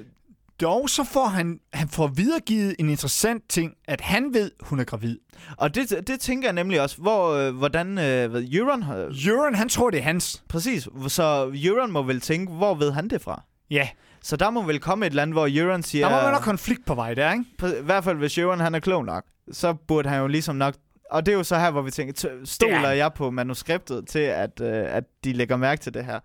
Dog 0.61 0.91
så 0.91 1.05
får 1.05 1.27
han, 1.27 1.59
han 1.73 1.89
får 1.89 2.07
videregivet 2.07 2.77
en 2.79 2.89
interessant 2.91 3.49
ting, 3.49 3.73
at 3.89 4.01
han 4.01 4.35
ved, 4.35 4.51
hun 4.61 4.81
er 4.81 4.85
gravid. 4.85 5.19
og 5.57 5.75
det, 5.75 6.07
det 6.07 6.21
tænker 6.21 6.49
jeg 6.49 6.53
nemlig 6.53 6.81
også, 6.81 6.97
hvor, 6.97 7.33
øh, 7.35 7.55
hvordan 7.57 7.99
øh, 7.99 8.31
hvad, 8.31 8.43
Euron 8.53 8.83
har... 8.83 8.95
Euron, 9.27 9.55
han 9.55 9.69
tror, 9.69 9.91
det 9.91 9.99
er 9.99 10.03
hans. 10.03 10.43
Præcis, 10.49 10.89
så 11.09 11.51
Euron 11.65 11.91
må 11.93 12.03
vel 12.03 12.21
tænke, 12.21 12.53
hvor 12.53 12.75
ved 12.75 12.93
han 12.93 13.09
det 13.11 13.23
fra? 13.23 13.43
Ja, 13.71 13.89
Så 14.23 14.37
der 14.37 14.51
må 14.51 14.63
vel 14.63 14.79
komme 14.81 15.07
et 15.07 15.11
eller 15.11 15.23
andet, 15.23 15.35
hvor 15.35 15.49
Euron 15.51 15.83
siger... 15.83 16.09
der 16.09 16.15
må 16.17 16.21
være 16.21 16.31
noget 16.31 16.45
konflikt 16.45 16.87
på 16.87 16.95
vej 16.95 17.15
der, 17.15 17.33
ikke? 17.33 17.45
I 17.81 17.83
hvert 17.85 18.05
fald, 18.05 18.17
hvis 18.19 18.39
Euron 18.39 18.61
han 18.61 18.75
er 18.75 18.81
klog 18.81 19.05
nok, 19.05 19.25
så 19.53 19.75
burde 19.75 20.09
han 20.09 20.21
jo 20.21 20.27
ligesom 20.27 20.57
nok... 20.57 20.75
Og 21.13 21.27
det 21.27 21.33
er 21.33 21.37
jo 21.37 21.45
så 21.45 21.59
her, 21.59 21.71
hvor 21.71 21.83
vi 21.83 21.91
tænker, 21.91 22.29
stoler 22.45 22.89
er- 22.89 22.93
jeg 22.93 23.13
på 23.13 23.31
manuskriptet 23.31 24.07
til, 24.09 24.19
at, 24.19 24.61
øh, 24.61 24.69
at 24.97 25.05
de 25.25 25.33
lægger 25.33 25.57
mærke 25.57 25.81
til 25.83 25.95
det 25.95 26.05
her? 26.05 26.19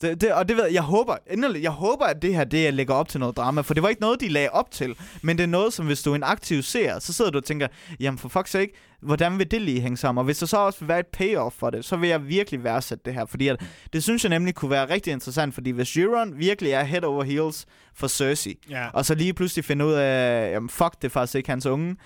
Det, 0.00 0.20
det, 0.20 0.32
og 0.32 0.48
det 0.48 0.56
ved 0.56 0.64
jeg, 0.64 0.74
jeg 0.74 0.82
håber, 0.82 1.16
inderligt, 1.30 1.62
jeg 1.62 1.70
håber, 1.70 2.04
at 2.04 2.22
det 2.22 2.34
her, 2.34 2.44
det 2.44 2.74
lægger 2.74 2.94
op 2.94 3.08
til 3.08 3.20
noget 3.20 3.36
drama, 3.36 3.60
for 3.60 3.74
det 3.74 3.82
var 3.82 3.88
ikke 3.88 4.00
noget, 4.00 4.20
de 4.20 4.28
lagde 4.28 4.50
op 4.50 4.70
til, 4.70 4.94
men 5.22 5.36
det 5.38 5.42
er 5.44 5.48
noget, 5.48 5.72
som 5.72 5.86
hvis 5.86 6.02
du 6.02 6.10
er 6.10 6.14
en 6.16 6.22
aktiv 6.22 6.62
seer, 6.62 6.98
så 6.98 7.12
sidder 7.12 7.30
du 7.30 7.38
og 7.38 7.44
tænker, 7.44 7.68
jamen 8.00 8.18
for 8.18 8.28
fuck's 8.40 8.46
sake, 8.50 8.72
hvordan 9.00 9.38
vil 9.38 9.50
det 9.50 9.62
lige 9.62 9.80
hænge 9.80 9.96
sammen? 9.96 10.18
Og 10.18 10.24
hvis 10.24 10.38
der 10.38 10.46
så 10.46 10.56
også 10.56 10.78
vil 10.80 10.88
være 10.88 11.00
et 11.00 11.06
payoff 11.06 11.54
for 11.58 11.70
det, 11.70 11.84
så 11.84 11.96
vil 11.96 12.08
jeg 12.08 12.28
virkelig 12.28 12.64
værdsætte 12.64 13.02
det 13.04 13.14
her, 13.14 13.26
fordi 13.26 13.48
at, 13.48 13.60
det 13.92 14.02
synes 14.02 14.24
jeg 14.24 14.30
nemlig 14.30 14.54
kunne 14.54 14.70
være 14.70 14.90
rigtig 14.90 15.12
interessant, 15.12 15.54
fordi 15.54 15.70
hvis 15.70 15.96
Euron 15.96 16.38
virkelig 16.38 16.72
er 16.72 16.82
head 16.82 17.02
over 17.04 17.24
heels 17.24 17.66
for 17.94 18.06
Cersei, 18.08 18.58
Ja. 18.70 18.86
og 18.92 19.04
så 19.04 19.14
lige 19.14 19.34
pludselig 19.34 19.64
finde 19.64 19.84
ud 19.86 19.92
af, 19.92 20.50
jamen 20.52 20.68
fuck, 20.68 20.92
det 21.02 21.04
er 21.04 21.12
faktisk 21.12 21.34
ikke 21.34 21.50
hans 21.50 21.66
unge. 21.66 21.96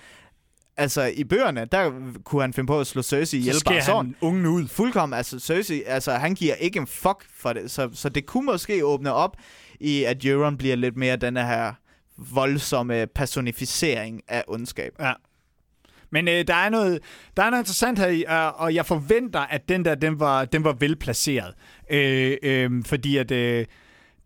Altså, 0.77 1.03
i 1.15 1.23
bøgerne, 1.23 1.65
der 1.71 1.91
kunne 2.23 2.41
han 2.41 2.53
finde 2.53 2.67
på 2.67 2.79
at 2.79 2.87
slå 2.87 3.01
Cersei 3.01 3.39
ihjel 3.39 3.55
Så 3.55 3.63
bare 3.65 3.81
sådan. 3.81 4.15
ungen 4.21 4.45
ud. 4.45 4.67
Fuldkommen, 4.67 5.17
altså 5.17 5.39
Cersei, 5.39 5.83
altså 5.85 6.11
han 6.11 6.35
giver 6.35 6.55
ikke 6.55 6.79
en 6.79 6.87
fuck 6.87 7.25
for 7.37 7.53
det, 7.53 7.71
så, 7.71 7.89
så 7.93 8.09
det 8.09 8.25
kunne 8.25 8.45
måske 8.45 8.85
åbne 8.85 9.13
op 9.13 9.37
i, 9.79 10.03
at 10.03 10.25
Euron 10.25 10.57
bliver 10.57 10.75
lidt 10.75 10.97
mere 10.97 11.15
den 11.15 11.37
her 11.37 11.73
voldsomme 12.17 13.07
personificering 13.15 14.21
af 14.27 14.43
ondskab. 14.47 14.91
Ja. 14.99 15.13
Men 16.11 16.27
øh, 16.27 16.47
der, 16.47 16.53
er 16.53 16.69
noget, 16.69 16.99
der 17.37 17.43
er 17.43 17.49
noget 17.49 17.61
interessant 17.61 17.99
her, 17.99 18.47
øh, 18.47 18.61
og 18.61 18.75
jeg 18.75 18.85
forventer, 18.85 19.39
at 19.39 19.69
den 19.69 19.85
der, 19.85 19.95
den 19.95 20.19
var, 20.19 20.45
den 20.45 20.63
var 20.63 20.73
velplaceret. 20.73 21.53
Øh, 21.91 22.37
øh, 22.43 22.71
fordi 22.85 23.17
at 23.17 23.31
øh, 23.31 23.65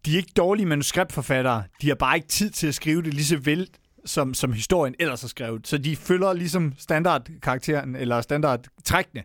de 0.06 0.14
er 0.14 0.18
ikke 0.18 0.32
dårlige 0.38 0.66
manuskriptforfattere. 0.66 1.64
De 1.82 1.88
har 1.88 1.96
bare 1.96 2.16
ikke 2.16 2.28
tid 2.28 2.50
til 2.50 2.68
at 2.68 2.76
skrive 2.76 3.02
det 3.02 3.14
lige 3.14 3.26
så 3.26 3.38
vel, 3.38 3.70
som, 4.06 4.34
som 4.34 4.54
historien 4.54 4.96
ellers 5.00 5.22
har 5.22 5.28
skrevet. 5.28 5.68
Så 5.68 5.78
de 5.78 5.96
følger 5.96 6.34
ligesom 6.34 6.74
standardkarakteren, 6.78 7.96
eller 7.96 8.22
standardtrækkene. 8.22 9.24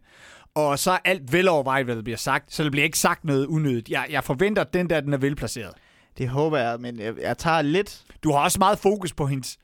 og 0.54 0.78
så 0.78 0.90
er 0.90 0.98
alt 1.04 1.32
velovervejet, 1.32 1.84
hvad 1.84 1.96
der 1.96 2.02
bliver 2.02 2.16
sagt, 2.16 2.54
så 2.54 2.64
der 2.64 2.70
bliver 2.70 2.84
ikke 2.84 2.98
sagt 2.98 3.24
noget 3.24 3.46
unødigt. 3.46 3.88
Jeg, 3.88 4.06
jeg 4.10 4.24
forventer, 4.24 4.62
at 4.62 4.72
den 4.72 4.90
der, 4.90 5.00
den 5.00 5.12
er 5.12 5.18
velplaceret. 5.18 5.72
Det 6.18 6.28
håber 6.28 6.58
jeg, 6.58 6.80
men 6.80 7.00
jeg, 7.00 7.14
jeg 7.22 7.38
tager 7.38 7.62
lidt... 7.62 8.02
Du 8.24 8.32
har 8.32 8.38
også 8.38 8.58
meget 8.58 8.78
fokus 8.78 9.12
på 9.12 9.26
hendes 9.26 9.58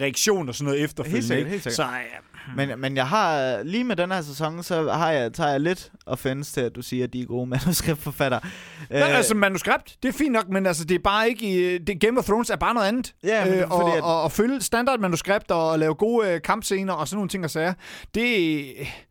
reaktion 0.00 0.48
og 0.48 0.54
sådan 0.54 0.64
noget 0.64 0.84
efterfølgende. 0.84 1.16
Helt 1.16 1.26
sikkert, 1.26 1.38
ikke? 1.46 1.50
helt 1.50 1.62
sikkert. 1.62 1.76
Så 1.76 1.82
ja, 1.82 2.56
Men, 2.66 2.80
men 2.80 2.96
jeg 2.96 3.06
har, 3.08 3.58
lige 3.62 3.84
med 3.84 3.96
den 3.96 4.10
her 4.12 4.22
sæson, 4.22 4.62
så 4.62 4.90
har 4.92 5.10
jeg, 5.10 5.32
tager 5.32 5.50
jeg 5.50 5.60
lidt 5.60 5.92
offense 6.06 6.52
til, 6.52 6.60
at 6.60 6.74
du 6.76 6.82
siger, 6.82 7.04
at 7.04 7.12
de 7.12 7.20
er 7.20 7.24
gode 7.26 7.46
manuskriptforfattere. 7.56 8.40
Øh, 8.90 9.16
altså 9.16 9.34
manuskript, 9.34 9.96
det 10.02 10.08
er 10.08 10.12
fint 10.12 10.32
nok, 10.32 10.48
men 10.48 10.66
altså, 10.66 10.84
det 10.84 10.94
er 10.94 10.98
bare 11.04 11.28
ikke... 11.28 11.78
Det, 11.78 12.00
Game 12.00 12.18
of 12.18 12.24
Thrones 12.24 12.50
er 12.50 12.56
bare 12.56 12.74
noget 12.74 12.88
andet. 12.88 13.14
Ja, 13.24 13.44
men 13.44 13.54
øh, 13.54 13.70
og, 13.70 13.80
fordi, 13.82 13.96
at- 13.96 14.02
og, 14.02 14.22
og 14.22 14.32
følge 14.32 14.60
standardmanuskript 14.60 15.50
og 15.50 15.78
lave 15.78 15.94
gode 15.94 16.28
øh, 16.30 16.42
kampscener 16.42 16.92
og 16.92 17.08
sådan 17.08 17.16
nogle 17.16 17.28
ting 17.28 17.44
og 17.44 17.50
sager. 17.50 17.74
Det, 18.14 18.64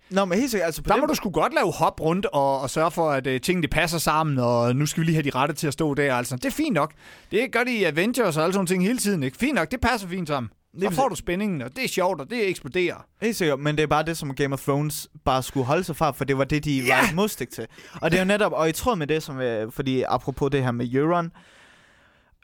Nå, 0.10 0.26
men 0.26 0.38
helt 0.40 0.52
sikkert, 0.52 0.66
altså 0.66 0.82
på 0.84 0.88
der 0.88 0.98
må 0.98 1.06
du 1.06 1.16
sgu 1.16 1.30
godt 1.30 1.54
lave 1.54 1.72
hop 1.74 2.02
rundt 2.02 2.26
og, 2.26 2.62
og 2.62 2.70
sørge 2.70 2.92
for, 2.92 3.12
at 3.12 3.28
øh, 3.28 3.42
tingene 3.42 3.68
passer 3.68 3.98
sammen, 3.98 4.40
og 4.40 4.76
nu 4.76 4.86
skal 4.86 5.02
vi 5.02 5.06
lige 5.06 5.16
have 5.16 5.24
de 5.24 5.30
rette 5.30 5.54
til 5.56 5.68
at 5.68 5.74
stå 5.74 5.94
der. 5.94 6.16
Altså. 6.16 6.36
Det 6.36 6.46
er 6.46 6.50
fint 6.52 6.74
nok. 6.74 6.94
Det 7.32 7.52
gør 7.52 7.64
de 7.64 7.72
i 7.76 7.84
Avengers 7.84 8.38
og 8.38 8.44
alle 8.44 8.54
sådan 8.54 8.54
nogle 8.54 8.68
ting 8.68 8.84
hele 8.84 8.98
tiden. 9.00 9.24
Ikke? 9.24 9.38
Fint 9.38 9.56
nok, 9.56 9.72
det 9.72 9.82
passer 9.82 10.08
fint 10.08 10.28
sammen. 10.28 10.50
Lige 10.74 10.92
får 10.92 11.10
du 11.10 11.16
spændingen, 11.16 11.62
og 11.62 11.76
det 11.76 11.84
er 11.84 11.88
sjovt, 11.88 12.22
og 12.22 12.30
det 12.30 12.50
eksploderer. 12.50 13.06
Helt 13.22 13.36
sikkert, 13.36 13.60
men 13.60 13.76
det 13.76 13.84
er 13.84 13.88
bare 13.88 14.04
det, 14.04 14.18
som 14.18 14.36
Game 14.36 14.54
of 14.54 14.62
Thrones 14.62 15.08
bare 15.26 15.44
skulle 15.44 15.66
holde 15.66 15.84
sig 15.84 15.96
fra, 15.96 16.12
for 16.12 16.26
det 16.26 16.38
var 16.38 16.44
det, 16.44 16.66
de 16.66 16.78
Ja! 16.86 16.96
var 17.02 17.14
modstik 17.16 17.50
til. 17.50 17.68
Og 18.02 18.12
det 18.12 18.18
er 18.18 18.22
jo 18.22 18.28
netop, 18.28 18.52
og 18.52 18.70
i 18.70 18.72
tråd 18.72 18.96
med 18.96 19.08
det, 19.08 19.24
som, 19.24 19.40
øh, 19.40 19.72
fordi 19.72 20.04
apropos 20.08 20.52
det 20.52 20.64
her 20.64 20.72
med 20.72 20.94
Euron, 20.94 21.32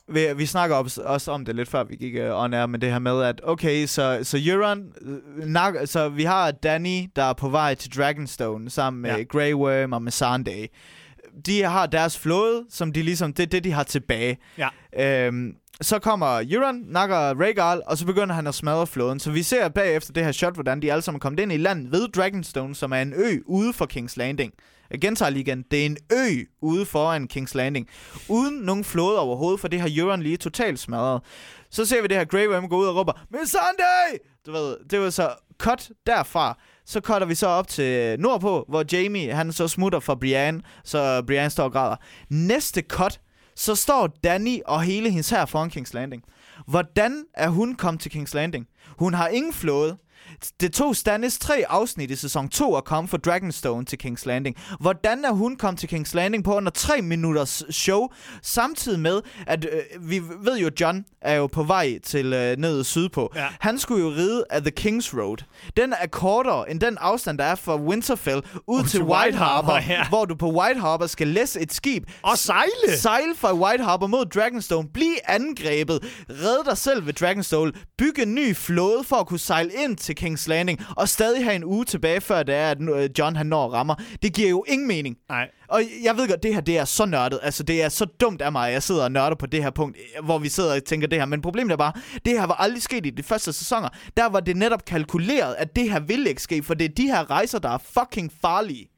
vi, 0.07 0.27
vi 0.35 0.45
snakker 0.45 0.75
også, 0.75 1.01
også 1.01 1.31
om 1.31 1.45
det 1.45 1.55
lidt 1.55 1.69
før 1.69 1.83
vi 1.83 1.95
gik 1.95 2.15
uh, 2.15 2.43
on 2.43 2.53
air 2.53 2.65
med 2.65 2.79
det 2.79 2.91
her 2.91 2.99
med, 2.99 3.21
at 3.23 3.41
okay, 3.43 3.85
så, 3.85 4.19
så 4.23 4.37
Euron, 4.45 4.93
øh, 5.01 5.45
nak, 5.45 5.73
så 5.85 6.09
vi 6.09 6.23
har 6.23 6.51
Danny, 6.51 7.09
der 7.15 7.23
er 7.23 7.33
på 7.33 7.49
vej 7.49 7.75
til 7.75 7.95
Dragonstone 7.97 8.69
sammen 8.69 9.01
med 9.01 9.17
ja. 9.17 9.23
Grey 9.23 9.53
Worm 9.53 9.93
og 9.93 10.01
med 10.01 10.11
Sunday. 10.11 10.67
De 11.45 11.61
har 11.61 11.85
deres 11.85 12.19
flåde, 12.19 12.65
som 12.69 12.91
de 12.91 13.01
ligesom, 13.01 13.33
det 13.33 13.43
er 13.43 13.47
det, 13.47 13.63
de 13.63 13.71
har 13.71 13.83
tilbage. 13.83 14.37
Ja. 14.57 14.69
Øhm, 15.27 15.55
så 15.81 15.99
kommer 15.99 16.43
Euron, 16.51 16.81
nakker 16.85 17.41
Rhaegal, 17.41 17.81
og 17.85 17.97
så 17.97 18.05
begynder 18.05 18.35
han 18.35 18.47
at 18.47 18.55
smadre 18.55 18.87
flåden. 18.87 19.19
Så 19.19 19.31
vi 19.31 19.43
ser 19.43 19.69
bagefter 19.69 20.13
det 20.13 20.25
her 20.25 20.31
shot, 20.31 20.53
hvordan 20.53 20.81
de 20.81 20.91
alle 20.91 21.01
sammen 21.01 21.17
er 21.17 21.21
kommet 21.21 21.39
ind 21.39 21.51
i 21.53 21.57
land 21.57 21.87
ved 21.87 22.07
Dragonstone, 22.07 22.75
som 22.75 22.91
er 22.91 23.01
en 23.01 23.13
ø 23.13 23.39
ude 23.45 23.73
for 23.73 23.87
King's 23.93 24.13
Landing. 24.17 24.53
Jeg 24.91 25.01
gentager 25.01 25.29
lige 25.29 25.41
igen. 25.41 25.65
Det 25.71 25.81
er 25.81 25.85
en 25.85 25.97
ø 26.11 26.43
ude 26.61 26.85
foran 26.85 27.27
King's 27.33 27.51
Landing. 27.55 27.87
Uden 28.29 28.55
nogen 28.55 28.83
flåde 28.83 29.19
overhovedet, 29.19 29.59
for 29.59 29.67
det 29.67 29.81
har 29.81 29.89
Euron 29.97 30.21
lige 30.21 30.37
totalt 30.37 30.79
smadret. 30.79 31.21
Så 31.69 31.85
ser 31.85 32.01
vi 32.01 32.07
det 32.07 32.17
her 32.17 32.25
Grey 32.25 32.47
Worm 32.47 32.69
gå 32.69 32.77
ud 32.77 32.85
og 32.85 32.95
råber, 32.95 33.13
Sunday! 33.31 34.19
Du 34.45 34.51
ved, 34.51 34.77
det 34.89 34.99
var 34.99 35.09
så 35.09 35.29
cut 35.57 35.91
derfra. 36.07 36.57
Så 36.85 36.99
cutter 36.99 37.27
vi 37.27 37.35
så 37.35 37.47
op 37.47 37.67
til 37.67 37.83
øh, 37.83 38.19
nordpå, 38.19 38.65
hvor 38.69 38.85
Jamie, 38.91 39.33
han 39.33 39.51
så 39.51 39.67
smutter 39.67 39.99
for 39.99 40.15
Brian, 40.15 40.61
så 40.83 41.23
Brian 41.27 41.49
står 41.51 41.63
og 41.63 41.71
græder. 41.71 41.95
Næste 42.29 42.81
cut, 42.81 43.19
så 43.55 43.75
står 43.75 44.07
Danny 44.23 44.59
og 44.65 44.81
hele 44.81 45.09
hendes 45.09 45.29
her 45.29 45.45
foran 45.45 45.71
King's 45.77 45.91
Landing. 45.93 46.23
Hvordan 46.67 47.23
er 47.33 47.49
hun 47.49 47.75
kommet 47.75 48.01
til 48.01 48.09
King's 48.09 48.31
Landing? 48.33 48.67
Hun 48.97 49.13
har 49.13 49.27
ingen 49.27 49.53
flåde. 49.53 49.97
Det 50.61 50.73
tog 50.73 50.95
Stannis 50.95 51.37
tre 51.39 51.63
afsnit 51.69 52.11
i 52.11 52.15
sæson 52.15 52.49
2 52.49 52.75
at 52.75 52.85
komme 52.85 53.07
fra 53.07 53.17
Dragonstone 53.17 53.85
til 53.85 53.99
King's 54.05 54.23
Landing. 54.25 54.55
Hvordan 54.79 55.25
er 55.25 55.31
hun 55.31 55.55
kommet 55.55 55.79
til 55.79 55.87
King's 55.87 56.15
Landing 56.15 56.43
på 56.43 56.55
under 56.55 56.71
3 56.71 57.01
minutters 57.01 57.63
show, 57.69 58.07
samtidig 58.41 58.99
med, 58.99 59.21
at 59.47 59.65
øh, 59.65 60.09
vi 60.09 60.21
ved 60.41 60.57
jo, 60.57 60.69
John 60.81 61.05
er 61.21 61.33
jo 61.33 61.47
på 61.47 61.63
vej 61.63 61.99
til 62.03 62.33
øh, 62.33 62.57
ned 62.57 62.83
sydpå. 62.83 63.31
Ja. 63.35 63.47
Han 63.59 63.79
skulle 63.79 64.03
jo 64.03 64.09
ride 64.09 64.43
af 64.49 64.61
The 64.61 64.71
King's 64.79 65.19
Road. 65.19 65.37
Den 65.77 65.93
er 65.93 66.07
kortere 66.07 66.71
end 66.71 66.79
den 66.79 66.97
afstand, 67.01 67.37
der 67.37 67.43
er 67.43 67.55
fra 67.55 67.77
Winterfell 67.77 68.41
ud 68.67 68.83
til 68.83 69.03
White 69.03 69.37
Harbor, 69.37 69.79
ja. 69.89 70.07
hvor 70.09 70.25
du 70.25 70.35
på 70.35 70.51
White 70.51 70.79
Harbor 70.79 71.07
skal 71.07 71.27
læse 71.27 71.59
et 71.59 71.73
skib, 71.73 72.03
Og 72.21 72.37
sejle! 72.37 72.97
Sejl 72.97 73.35
fra 73.37 73.53
White 73.53 73.83
Harbor 73.83 74.07
mod 74.07 74.25
Dragonstone. 74.25 74.87
Bliv 74.93 75.13
angrebet. 75.27 75.99
Red 76.29 76.65
dig 76.69 76.77
selv 76.77 77.05
ved 77.05 77.13
Dragonstone. 77.13 77.71
Byg 77.97 78.19
en 78.19 78.35
ny 78.35 78.55
flåde 78.55 79.03
for 79.03 79.15
at 79.15 79.27
kunne 79.27 79.39
sejle 79.39 79.71
ind 79.83 79.97
til 79.97 80.12
King's 80.19 80.49
Landing. 80.49 80.79
Og 80.97 81.09
stadig 81.09 81.43
have 81.43 81.55
en 81.55 81.63
uge 81.63 81.85
tilbage, 81.85 82.21
før 82.21 82.43
det 82.43 82.55
er, 82.55 82.71
at 82.71 82.81
øh, 82.81 83.09
John 83.19 83.35
han 83.35 83.45
når 83.45 83.69
rammer. 83.69 83.95
Det 84.21 84.33
giver 84.33 84.49
jo 84.49 84.65
ingen 84.67 84.87
mening. 84.87 85.17
Nej. 85.29 85.49
Og 85.67 85.81
jeg 86.03 86.17
ved 86.17 86.27
godt, 86.27 86.43
det 86.43 86.53
her 86.53 86.61
det 86.61 86.77
er 86.77 86.85
så 86.85 87.05
nørdet. 87.05 87.39
Altså, 87.43 87.63
det 87.63 87.83
er 87.83 87.89
så 87.89 88.05
dumt 88.05 88.41
af 88.41 88.51
mig, 88.51 88.67
at 88.67 88.73
jeg 88.73 88.83
sidder 88.83 89.03
og 89.03 89.11
nørder 89.11 89.35
på 89.35 89.45
det 89.45 89.63
her 89.63 89.69
punkt, 89.69 89.97
øh, 90.17 90.25
hvor 90.25 90.37
vi 90.39 90.49
sidder 90.49 90.75
og 90.75 90.83
tænker 90.83 91.07
det 91.07 91.19
her. 91.19 91.25
Men 91.25 91.41
problemet 91.41 91.71
er 91.71 91.77
bare, 91.77 91.93
det 92.25 92.39
her 92.39 92.45
var 92.45 92.55
aldrig 92.55 92.81
sket 92.81 93.05
i 93.05 93.09
de 93.09 93.23
første 93.23 93.53
sæsoner. 93.53 93.89
Der 94.17 94.25
var 94.25 94.39
det 94.39 94.57
netop 94.57 94.85
kalkuleret, 94.85 95.55
at 95.57 95.75
det 95.75 95.91
her 95.91 95.99
ville 95.99 96.29
ikke 96.29 96.41
ske, 96.41 96.63
for 96.63 96.73
det 96.73 96.85
er 96.85 96.93
de 96.97 97.07
her 97.07 97.31
rejser, 97.31 97.59
der 97.59 97.69
er 97.69 97.77
fucking 97.77 98.31
farlige. 98.41 98.92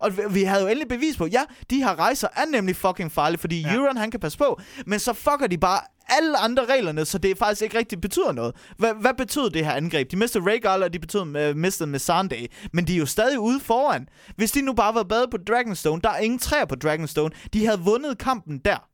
Og 0.00 0.34
vi- 0.34 0.42
havde 0.42 0.62
jo 0.62 0.68
endelig 0.68 0.88
bevis 0.88 1.16
på, 1.16 1.26
ja, 1.26 1.42
de 1.70 1.76
her 1.76 1.98
rejser 1.98 2.28
er 2.36 2.44
nemlig 2.52 2.76
fucking 2.76 3.12
farlige, 3.12 3.38
fordi 3.40 3.60
Ja. 3.60 3.74
Euron 3.74 3.96
han 3.96 4.10
kan 4.10 4.20
passe 4.20 4.38
på, 4.38 4.60
men 4.86 4.98
så 4.98 5.12
fucker 5.12 5.46
de 5.46 5.58
bare 5.58 5.80
alle 6.08 6.36
andre 6.38 6.64
reglerne, 6.64 7.04
så 7.04 7.18
det 7.18 7.38
faktisk 7.38 7.62
ikke 7.62 7.78
rigtig 7.78 8.00
betyder 8.00 8.32
noget. 8.32 8.56
Hvad, 8.78 8.94
hvad 9.00 9.14
betyder 9.18 9.48
det 9.48 9.64
her 9.64 9.72
angreb? 9.72 10.10
De 10.10 10.16
mistede 10.16 10.44
Rhaegal, 10.44 10.82
og 10.82 10.92
de 10.92 10.98
betød, 10.98 11.50
uh, 11.50 11.56
mistede 11.56 11.88
Missandei, 11.90 12.46
men 12.72 12.86
de 12.86 12.94
er 12.94 12.98
jo 12.98 13.06
stadig 13.06 13.38
ude 13.38 13.60
foran. 13.60 14.08
Hvis 14.36 14.52
de 14.52 14.62
nu 14.62 14.72
bare 14.72 14.94
var 14.94 15.02
bade 15.02 15.26
på 15.30 15.36
Dragonstone, 15.48 16.02
der 16.02 16.10
er 16.10 16.18
ingen 16.18 16.38
træer 16.38 16.64
på 16.64 16.74
Dragonstone, 16.74 17.30
de 17.52 17.66
havde 17.66 17.80
vundet 17.80 18.18
kampen 18.18 18.58
der. 18.58 18.88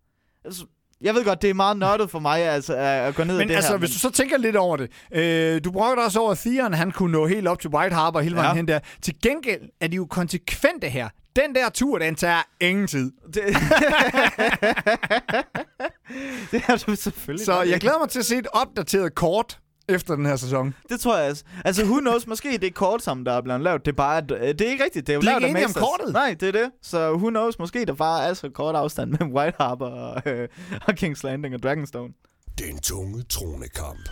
Altså, 0.44 0.64
jeg 1.00 1.14
ved 1.14 1.24
godt, 1.24 1.42
det 1.42 1.50
er 1.50 1.54
meget 1.54 1.76
nørdet 1.76 2.10
for 2.10 2.18
mig 2.18 2.40
altså, 2.42 2.74
at 2.76 3.14
gå 3.14 3.24
ned 3.24 3.34
i 3.34 3.38
Men 3.38 3.48
det 3.48 3.54
altså, 3.56 3.70
her. 3.70 3.78
hvis 3.78 3.90
du 3.90 3.98
så 3.98 4.10
tænker 4.10 4.36
lidt 4.38 4.56
over 4.56 4.76
det. 4.76 4.90
Øh, 5.14 5.60
du 5.64 5.70
brugte 5.72 6.00
også 6.00 6.20
over, 6.20 6.32
at 6.32 6.38
Theon, 6.38 6.74
han 6.74 6.92
kunne 6.92 7.12
nå 7.12 7.26
helt 7.26 7.48
op 7.48 7.60
til 7.60 7.70
White 7.70 7.94
Harbor 7.94 8.20
hele 8.20 8.36
vejen 8.36 8.50
Ja. 8.50 8.54
hen 8.56 8.68
der. 8.68 8.78
Til 9.02 9.14
gengæld 9.22 9.60
er 9.80 9.86
de 9.88 9.96
jo 9.96 10.06
konsekvente 10.10 10.88
her. 10.88 11.08
Den 11.36 11.54
der 11.54 11.68
tur, 11.68 11.98
den 11.98 12.14
tager 12.14 12.42
ingen 12.60 12.86
tid. 12.86 13.12
Det, 13.34 13.34
det 16.50 16.62
er 16.68 16.76
du 16.86 16.94
selvfølgelig. 16.96 17.46
Så 17.46 17.62
i. 17.62 17.70
jeg 17.70 17.80
glæder 17.80 17.98
mig 17.98 18.08
til 18.08 18.18
at 18.18 18.24
se 18.24 18.36
et 18.36 18.46
opdateret 18.52 19.14
kort 19.14 19.58
efter 19.88 20.16
den 20.16 20.26
her 20.26 20.36
sæson. 20.36 20.74
Det 20.88 21.00
tror 21.00 21.16
jeg 21.16 21.26
altså. 21.26 21.44
Altså, 21.64 21.84
who 21.84 22.00
knows, 22.00 22.26
måske 22.26 22.52
det 22.52 22.64
er 22.64 22.70
kort, 22.70 23.02
som 23.02 23.24
der 23.24 23.32
er 23.32 23.40
blevet 23.40 23.60
lavet. 23.60 23.84
Det 23.86 23.92
er 23.92 23.96
bare, 23.96 24.18
at, 24.18 24.30
øh, 24.30 24.40
det 24.40 24.60
er 24.60 24.70
ikke 24.70 24.84
rigtigt. 24.84 25.06
Det 25.06 25.12
er 25.12 25.14
jo 25.14 25.20
Bliv 25.20 25.30
lavet 25.30 25.50
enige 25.50 25.66
om 25.66 25.72
kortet. 25.72 26.12
Nej, 26.12 26.36
det 26.40 26.48
er 26.48 26.52
det. 26.52 26.70
Så 26.82 27.12
who 27.12 27.28
knows, 27.28 27.58
måske 27.58 27.84
der 27.84 27.94
bare 27.94 28.28
er 28.28 28.34
så 28.34 28.48
kort 28.50 28.74
afstand 28.74 29.10
mellem 29.10 29.32
White 29.32 29.56
Harbor 29.60 29.86
og, 29.86 30.22
øh, 30.26 30.48
og 30.86 30.94
King's 31.00 31.20
Landing 31.24 31.54
og 31.54 31.62
Dragonstone. 31.62 32.12
Den 32.58 32.78
tunge 32.78 33.22
tronekamp. 33.22 34.08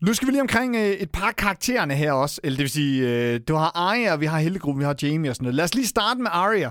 Nu 0.00 0.14
skal 0.14 0.26
vi 0.26 0.32
lige 0.32 0.40
omkring 0.40 0.76
øh, 0.76 0.90
et 0.90 1.10
par 1.10 1.32
karaktererne 1.32 1.94
her 1.94 2.12
også. 2.12 2.40
Eller 2.44 2.56
det 2.56 2.62
vil 2.62 2.70
sige, 2.70 3.08
øh, 3.08 3.40
du 3.48 3.54
har 3.54 3.72
Arya, 3.74 4.16
vi 4.16 4.26
har 4.26 4.38
Hellegruppen, 4.38 4.80
vi 4.80 4.84
har 4.84 4.96
Jamie 5.02 5.30
og 5.30 5.36
sådan 5.36 5.44
noget. 5.44 5.54
Lad 5.54 5.64
os 5.64 5.74
lige 5.74 5.86
starte 5.86 6.20
med 6.20 6.30
Arya. 6.32 6.70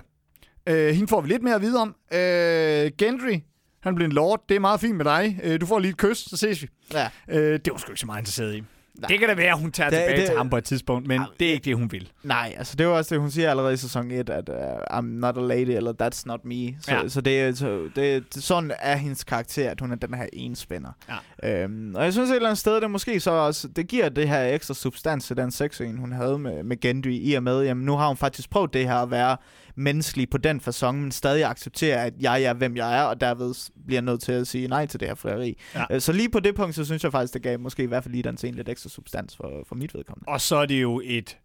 Øh, 0.67 0.93
hende 0.93 1.07
får 1.07 1.21
vi 1.21 1.27
lidt 1.27 1.43
mere 1.43 1.55
at 1.55 1.61
vide 1.61 1.81
om. 1.81 1.95
Øh, 2.11 2.91
Gendry, 2.97 3.39
han 3.81 3.95
bliver 3.95 4.07
en 4.09 4.13
lord. 4.15 4.43
Det 4.49 4.55
er 4.55 4.59
meget 4.59 4.79
fint 4.79 4.95
med 4.95 5.05
dig. 5.05 5.39
Øh, 5.43 5.61
du 5.61 5.65
får 5.65 5.79
lige 5.79 5.89
et 5.91 5.97
kys, 5.97 6.17
så 6.29 6.37
ses 6.37 6.61
vi. 6.61 6.67
Ja. 6.93 7.09
Øh, 7.29 7.59
det 7.65 7.71
var 7.71 7.77
sgu 7.77 7.91
ikke 7.91 7.99
så 7.99 8.05
meget 8.05 8.19
interesseret 8.21 8.55
i. 8.55 8.63
Nej. 8.99 9.07
Det 9.07 9.19
kan 9.19 9.27
da 9.29 9.33
være, 9.35 9.51
at 9.53 9.59
hun 9.59 9.71
tager 9.71 9.89
Det- 9.89 9.99
tilbage 9.99 10.19
det- 10.21 10.27
til 10.29 10.37
ham 10.37 10.49
på 10.49 10.57
et 10.57 10.63
tidspunkt, 10.63 11.07
men 11.07 11.21
Ej, 11.21 11.27
det 11.39 11.47
er 11.47 11.51
ikke 11.53 11.65
det, 11.65 11.75
hun 11.75 11.91
vil. 11.91 12.11
Nej, 12.23 12.53
altså 12.57 12.75
det 12.75 12.87
var 12.87 12.93
også 12.93 13.15
det, 13.15 13.21
hun 13.21 13.31
siger 13.31 13.49
allerede 13.49 13.73
i 13.73 13.77
sæson 13.77 14.11
1, 14.11 14.29
at 14.29 14.49
uh, 14.49 14.55
I'm 14.97 15.01
not 15.05 15.37
a 15.37 15.41
lady, 15.41 15.69
eller 15.69 15.93
that's 16.03 16.23
not 16.25 16.45
me. 16.45 16.75
Så, 16.81 16.91
Ja. 16.95 17.07
så, 17.07 17.21
det, 17.21 17.57
så 17.57 17.89
det, 17.95 18.33
det, 18.35 18.43
sådan 18.43 18.71
er 18.79 18.95
hendes 18.95 19.23
karakter, 19.23 19.71
at 19.71 19.79
hun 19.81 19.91
er 19.91 19.95
den 19.95 20.13
her 20.13 20.25
enspænder. 20.33 20.89
Ja. 21.43 21.63
Øhm, 21.63 21.95
og 21.95 22.03
jeg 22.03 22.13
synes 22.13 22.29
et 22.29 22.35
eller 22.35 22.49
andet 22.49 22.59
sted, 22.59 22.81
det 22.81 22.91
måske 22.91 23.19
så 23.19 23.31
også, 23.31 23.67
det 23.67 23.87
giver 23.87 24.09
det 24.09 24.27
her 24.29 24.43
ekstra 24.53 24.73
substans 24.73 25.25
til 25.27 25.37
den 25.37 25.51
sexscene, 25.51 25.99
hun 25.99 26.11
havde 26.11 26.39
med, 26.39 26.63
med 26.63 26.79
Gendry, 26.79 27.09
i 27.21 27.33
og 27.33 27.43
med, 27.43 27.63
jamen 27.63 27.85
nu 27.85 27.95
har 27.97 28.07
hun 28.07 28.17
faktisk 28.17 28.49
prøvet 28.49 28.73
det 28.73 28.85
her 28.87 28.95
at 28.95 29.11
være 29.11 29.37
menneskelig 29.75 30.29
på 30.29 30.37
den 30.37 30.61
façon, 30.67 30.91
men 30.91 31.11
stadig 31.11 31.45
acceptere, 31.45 32.05
at 32.05 32.13
jeg 32.19 32.43
er, 32.43 32.53
hvem 32.53 32.77
jeg 32.77 32.99
er, 32.99 33.03
og 33.03 33.21
derved 33.21 33.71
bliver 33.85 34.01
nødt 34.01 34.21
til 34.21 34.31
at 34.31 34.47
sige 34.47 34.67
nej 34.67 34.85
til 34.85 34.99
det 34.99 35.07
her 35.07 35.15
frieri. 35.15 35.57
Ja. 35.75 35.85
Øh, 35.91 36.01
Så 36.01 36.11
lige 36.11 36.29
på 36.29 36.39
det 36.39 36.55
punkt, 36.55 36.75
så 36.75 36.85
synes 36.85 37.03
jeg 37.03 37.11
faktisk, 37.11 37.33
det 37.33 37.41
gav 37.43 37.59
måske 37.59 37.83
i 37.83 37.85
hvert 37.85 38.03
fald 38.03 38.11
lige 38.11 38.23
den 38.23 38.37
scene 38.37 38.57
lidt 38.57 38.69
ekstra 38.69 38.89
substans 38.89 39.35
for, 39.37 39.63
for 39.67 39.75
mit 39.75 39.93
vedkommende. 39.93 40.27
Og 40.29 40.41
så 40.41 40.55
er 40.55 40.65
det 40.65 40.81
jo 40.81 41.01
et 41.05 41.37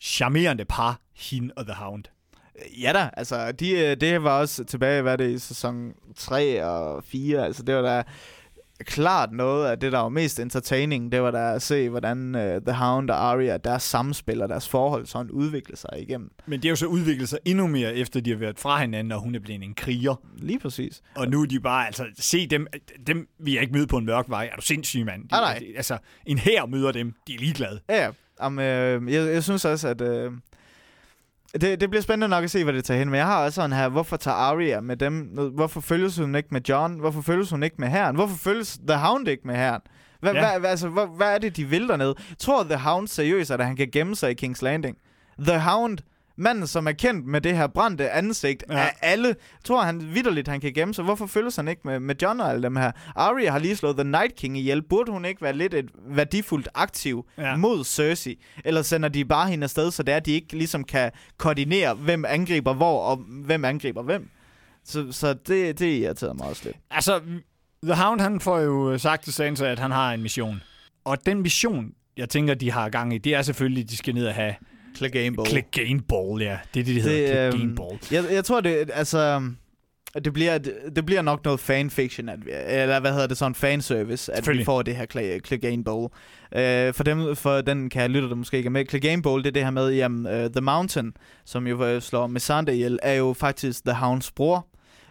charmerende 0.00 0.64
par, 0.64 1.00
hende 1.16 1.54
og 1.56 1.64
The 1.66 1.74
Hound. 1.74 2.04
Ja 2.82 2.92
da, 2.92 3.10
altså 3.12 3.52
de, 3.52 3.70
øh, 3.70 3.96
det 4.00 4.22
var 4.22 4.38
også 4.40 4.64
tilbage, 4.64 5.02
hvad 5.02 5.18
det 5.18 5.30
i 5.30 5.38
sæson 5.38 5.92
3 6.16 6.64
og 6.64 7.04
4, 7.04 7.44
altså 7.44 7.62
det 7.62 7.74
var 7.74 7.82
da 7.82 8.02
klart 8.84 9.32
noget 9.32 9.66
af 9.66 9.78
det, 9.78 9.92
der 9.92 9.98
var 9.98 10.08
mest 10.08 10.40
entertaining, 10.40 11.12
det 11.12 11.22
var 11.22 11.30
da 11.30 11.54
at 11.54 11.62
se, 11.62 11.88
hvordan 11.88 12.34
uh, 12.34 12.40
The 12.40 12.72
Hound 12.72 13.10
og 13.10 13.16
Arya, 13.16 13.56
deres 13.56 13.82
samspil 13.82 14.42
og 14.42 14.48
deres 14.48 14.68
forhold 14.68 15.06
sådan 15.06 15.30
udviklede 15.30 15.80
sig 15.80 15.90
igennem. 15.98 16.30
Men 16.46 16.62
det 16.62 16.68
er 16.68 16.70
jo 16.70 16.76
så 16.76 16.86
udviklet 16.86 17.28
sig 17.28 17.38
endnu 17.44 17.66
mere, 17.66 17.94
efter 17.94 18.20
de 18.20 18.30
har 18.30 18.36
været 18.36 18.58
fra 18.58 18.80
hinanden, 18.80 19.12
og 19.12 19.20
hun 19.20 19.34
er 19.34 19.40
blevet 19.40 19.62
en 19.62 19.74
kriger. 19.74 20.14
Lige 20.36 20.58
præcis. 20.58 21.02
Og 21.14 21.28
nu 21.28 21.42
er 21.42 21.46
de 21.46 21.60
bare, 21.60 21.86
altså, 21.86 22.04
se 22.18 22.46
dem, 22.46 22.66
dem 23.06 23.28
vil 23.38 23.52
jeg 23.52 23.62
ikke 23.62 23.74
møde 23.74 23.86
på 23.86 23.96
en 23.96 24.06
mørk 24.06 24.24
vej. 24.28 24.48
Er 24.52 24.56
du 24.56 24.62
sindssyg, 24.62 25.04
mand? 25.04 25.22
De, 25.22 25.28
Nej, 25.30 25.40
nej. 25.40 25.72
Altså, 25.76 25.98
en 26.26 26.38
her 26.38 26.66
møder 26.66 26.92
dem, 26.92 27.14
de 27.26 27.34
er 27.34 27.38
ligeglade. 27.38 27.80
Ja, 27.88 28.04
ja. 28.04 28.10
Om, 28.38 28.58
øh, 28.58 29.12
jeg, 29.12 29.32
jeg 29.32 29.44
synes 29.44 29.64
også, 29.64 29.88
at 29.88 30.00
øh, 30.00 30.32
det, 31.60 31.80
det 31.80 31.90
bliver 31.90 32.02
spændende 32.02 32.28
nok 32.28 32.44
at 32.44 32.50
se, 32.50 32.64
hvad 32.64 32.72
det 32.74 32.84
tager 32.84 32.98
hen. 32.98 33.10
Men 33.10 33.18
jeg 33.18 33.26
har 33.26 33.44
også 33.44 33.54
sådan 33.54 33.72
her, 33.72 33.88
hvorfor 33.88 34.16
tager 34.16 34.34
Arya 34.36 34.80
med 34.80 34.96
dem? 34.96 35.20
Hvorfor 35.54 35.80
følges 35.80 36.16
hun 36.18 36.34
ikke 36.34 36.48
med 36.52 36.60
John? 36.68 36.98
Hvorfor 37.00 37.20
følges 37.20 37.50
hun 37.50 37.62
ikke 37.62 37.76
med 37.78 37.88
herren? 37.88 38.16
Hvorfor 38.16 38.36
følges 38.36 38.78
The 38.88 38.98
Hound 38.98 39.28
ikke 39.28 39.42
med 39.46 39.56
herren? 39.56 39.80
Hvad, 40.20 40.32
Ja. 40.34 40.58
hvad, 40.58 40.70
altså, 40.70 40.88
hvad, 40.88 41.06
hvad 41.16 41.34
er 41.34 41.38
det, 41.38 41.56
de 41.56 41.64
vil 41.64 41.88
dernede? 41.88 42.14
Tror 42.38 42.62
The 42.62 42.76
Hound 42.76 43.08
seriøst, 43.08 43.50
at 43.50 43.64
han 43.64 43.76
kan 43.76 43.88
gemme 43.92 44.16
sig 44.16 44.30
i 44.42 44.46
King's 44.46 44.58
Landing? 44.62 44.96
The 45.38 45.60
Hound, 45.60 45.98
manden, 46.36 46.66
som 46.66 46.86
er 46.88 46.92
kendt 46.92 47.26
med 47.26 47.40
det 47.40 47.56
her 47.56 47.66
brændte 47.66 48.10
ansigt 48.10 48.64
Ja. 48.70 48.76
af 48.78 48.92
alle, 49.00 49.36
tror 49.64 49.82
han 49.82 50.14
vidderligt, 50.14 50.48
han 50.48 50.60
kan 50.60 50.72
gemme 50.72 50.94
sig. 50.94 51.04
Hvorfor 51.04 51.26
følges 51.26 51.56
han 51.56 51.68
ikke 51.68 51.80
med, 51.84 52.00
med 52.00 52.14
John 52.22 52.40
og 52.40 52.50
alle 52.50 52.62
dem 52.62 52.76
her? 52.76 52.92
Arya 53.16 53.50
har 53.50 53.58
lige 53.58 53.76
slået 53.76 53.96
The 53.96 54.04
Night 54.04 54.34
King 54.36 54.58
ihjel. 54.58 54.82
Burde 54.82 55.12
hun 55.12 55.24
ikke 55.24 55.42
være 55.42 55.52
lidt 55.52 55.74
et 55.74 55.90
værdifuldt 56.08 56.68
aktiv 56.74 57.26
ja. 57.38 57.56
mod 57.56 57.84
Cersei? 57.84 58.38
Eller 58.64 58.82
sender 58.82 59.08
de 59.08 59.24
bare 59.24 59.50
hende 59.50 59.64
afsted, 59.64 59.90
så 59.90 60.02
det 60.02 60.12
er, 60.12 60.16
at 60.16 60.26
de 60.26 60.32
ikke 60.32 60.56
ligesom 60.58 60.84
kan 60.84 61.10
koordinere, 61.38 61.94
hvem 61.94 62.24
angriber 62.28 62.74
hvor, 62.74 63.00
og 63.02 63.16
hvem 63.28 63.64
angriber 63.64 64.02
hvem? 64.02 64.28
Så, 64.84 65.12
så 65.12 65.34
det, 65.34 65.78
det 65.78 65.86
irriterer 66.00 66.32
mig 66.32 66.46
også 66.46 66.62
lidt. 66.64 66.76
Altså, 66.90 67.20
The 67.82 67.94
Hound, 67.94 68.20
han 68.20 68.40
får 68.40 68.58
jo 68.60 68.98
sagt 68.98 69.24
til 69.24 69.32
Sansa, 69.32 69.66
at 69.66 69.78
han 69.78 69.90
har 69.90 70.12
en 70.12 70.22
mission. 70.22 70.62
Og 71.04 71.26
den 71.26 71.42
mission, 71.42 71.90
jeg 72.16 72.28
tænker, 72.28 72.54
de 72.54 72.70
har 72.70 72.88
gang 72.88 73.14
i, 73.14 73.18
det 73.18 73.34
er 73.34 73.42
selvfølgelig, 73.42 73.82
at 73.84 73.90
de 73.90 73.96
skal 73.96 74.14
ned 74.14 74.26
og 74.26 74.34
have 74.34 74.54
Clegane 74.96 75.36
Bowl. 75.36 75.48
Clegane 75.48 76.00
Ball, 76.08 76.42
ja. 76.42 76.58
Det 76.74 76.80
er 76.80 76.84
det, 76.84 76.94
det 76.94 77.02
hedder. 77.02 77.50
Det, 77.50 77.60
øhm, 77.60 77.74
Ball. 77.74 77.98
Jeg, 78.12 78.24
jeg 78.32 78.44
tror, 78.44 78.60
det, 78.60 78.90
altså, 78.94 79.42
det, 80.24 80.32
bliver, 80.32 80.58
det, 80.58 80.74
det 80.96 81.06
bliver 81.06 81.22
nok 81.22 81.44
noget 81.44 81.60
fanfiction, 81.60 82.28
at 82.28 82.46
vi, 82.46 82.50
eller 82.66 83.00
hvad 83.00 83.12
hedder 83.12 83.26
det, 83.26 83.36
sådan 83.36 83.54
fanservice, 83.54 84.32
at 84.32 84.48
vi 84.48 84.64
får 84.64 84.82
det 84.82 84.96
her 84.96 85.06
Cle- 85.14 85.40
Clegane 85.46 85.84
Bowl. 85.84 86.02
Uh, 86.04 86.94
for, 86.94 87.02
dem, 87.04 87.36
for 87.36 87.60
den 87.60 87.90
kan 87.90 88.02
jeg 88.02 88.10
lytte, 88.10 88.28
der 88.28 88.34
måske 88.34 88.56
ikke 88.56 88.66
er 88.66 88.70
med. 88.70 88.84
Clegane 88.88 89.22
Bowl, 89.22 89.42
det 89.42 89.48
er 89.48 89.52
det 89.52 89.64
her 89.64 89.70
med, 89.70 89.92
jamen, 89.92 90.26
uh, 90.26 90.50
The 90.52 90.60
Mountain, 90.60 91.12
som 91.44 91.66
jo 91.66 91.84
øh, 91.86 92.02
slår 92.02 92.26
Missandei 92.26 92.74
ihjel, 92.74 92.98
er 93.02 93.14
jo 93.14 93.32
faktisk 93.38 93.84
The 93.84 93.94
Hounds 93.94 94.30
bror, 94.30 94.66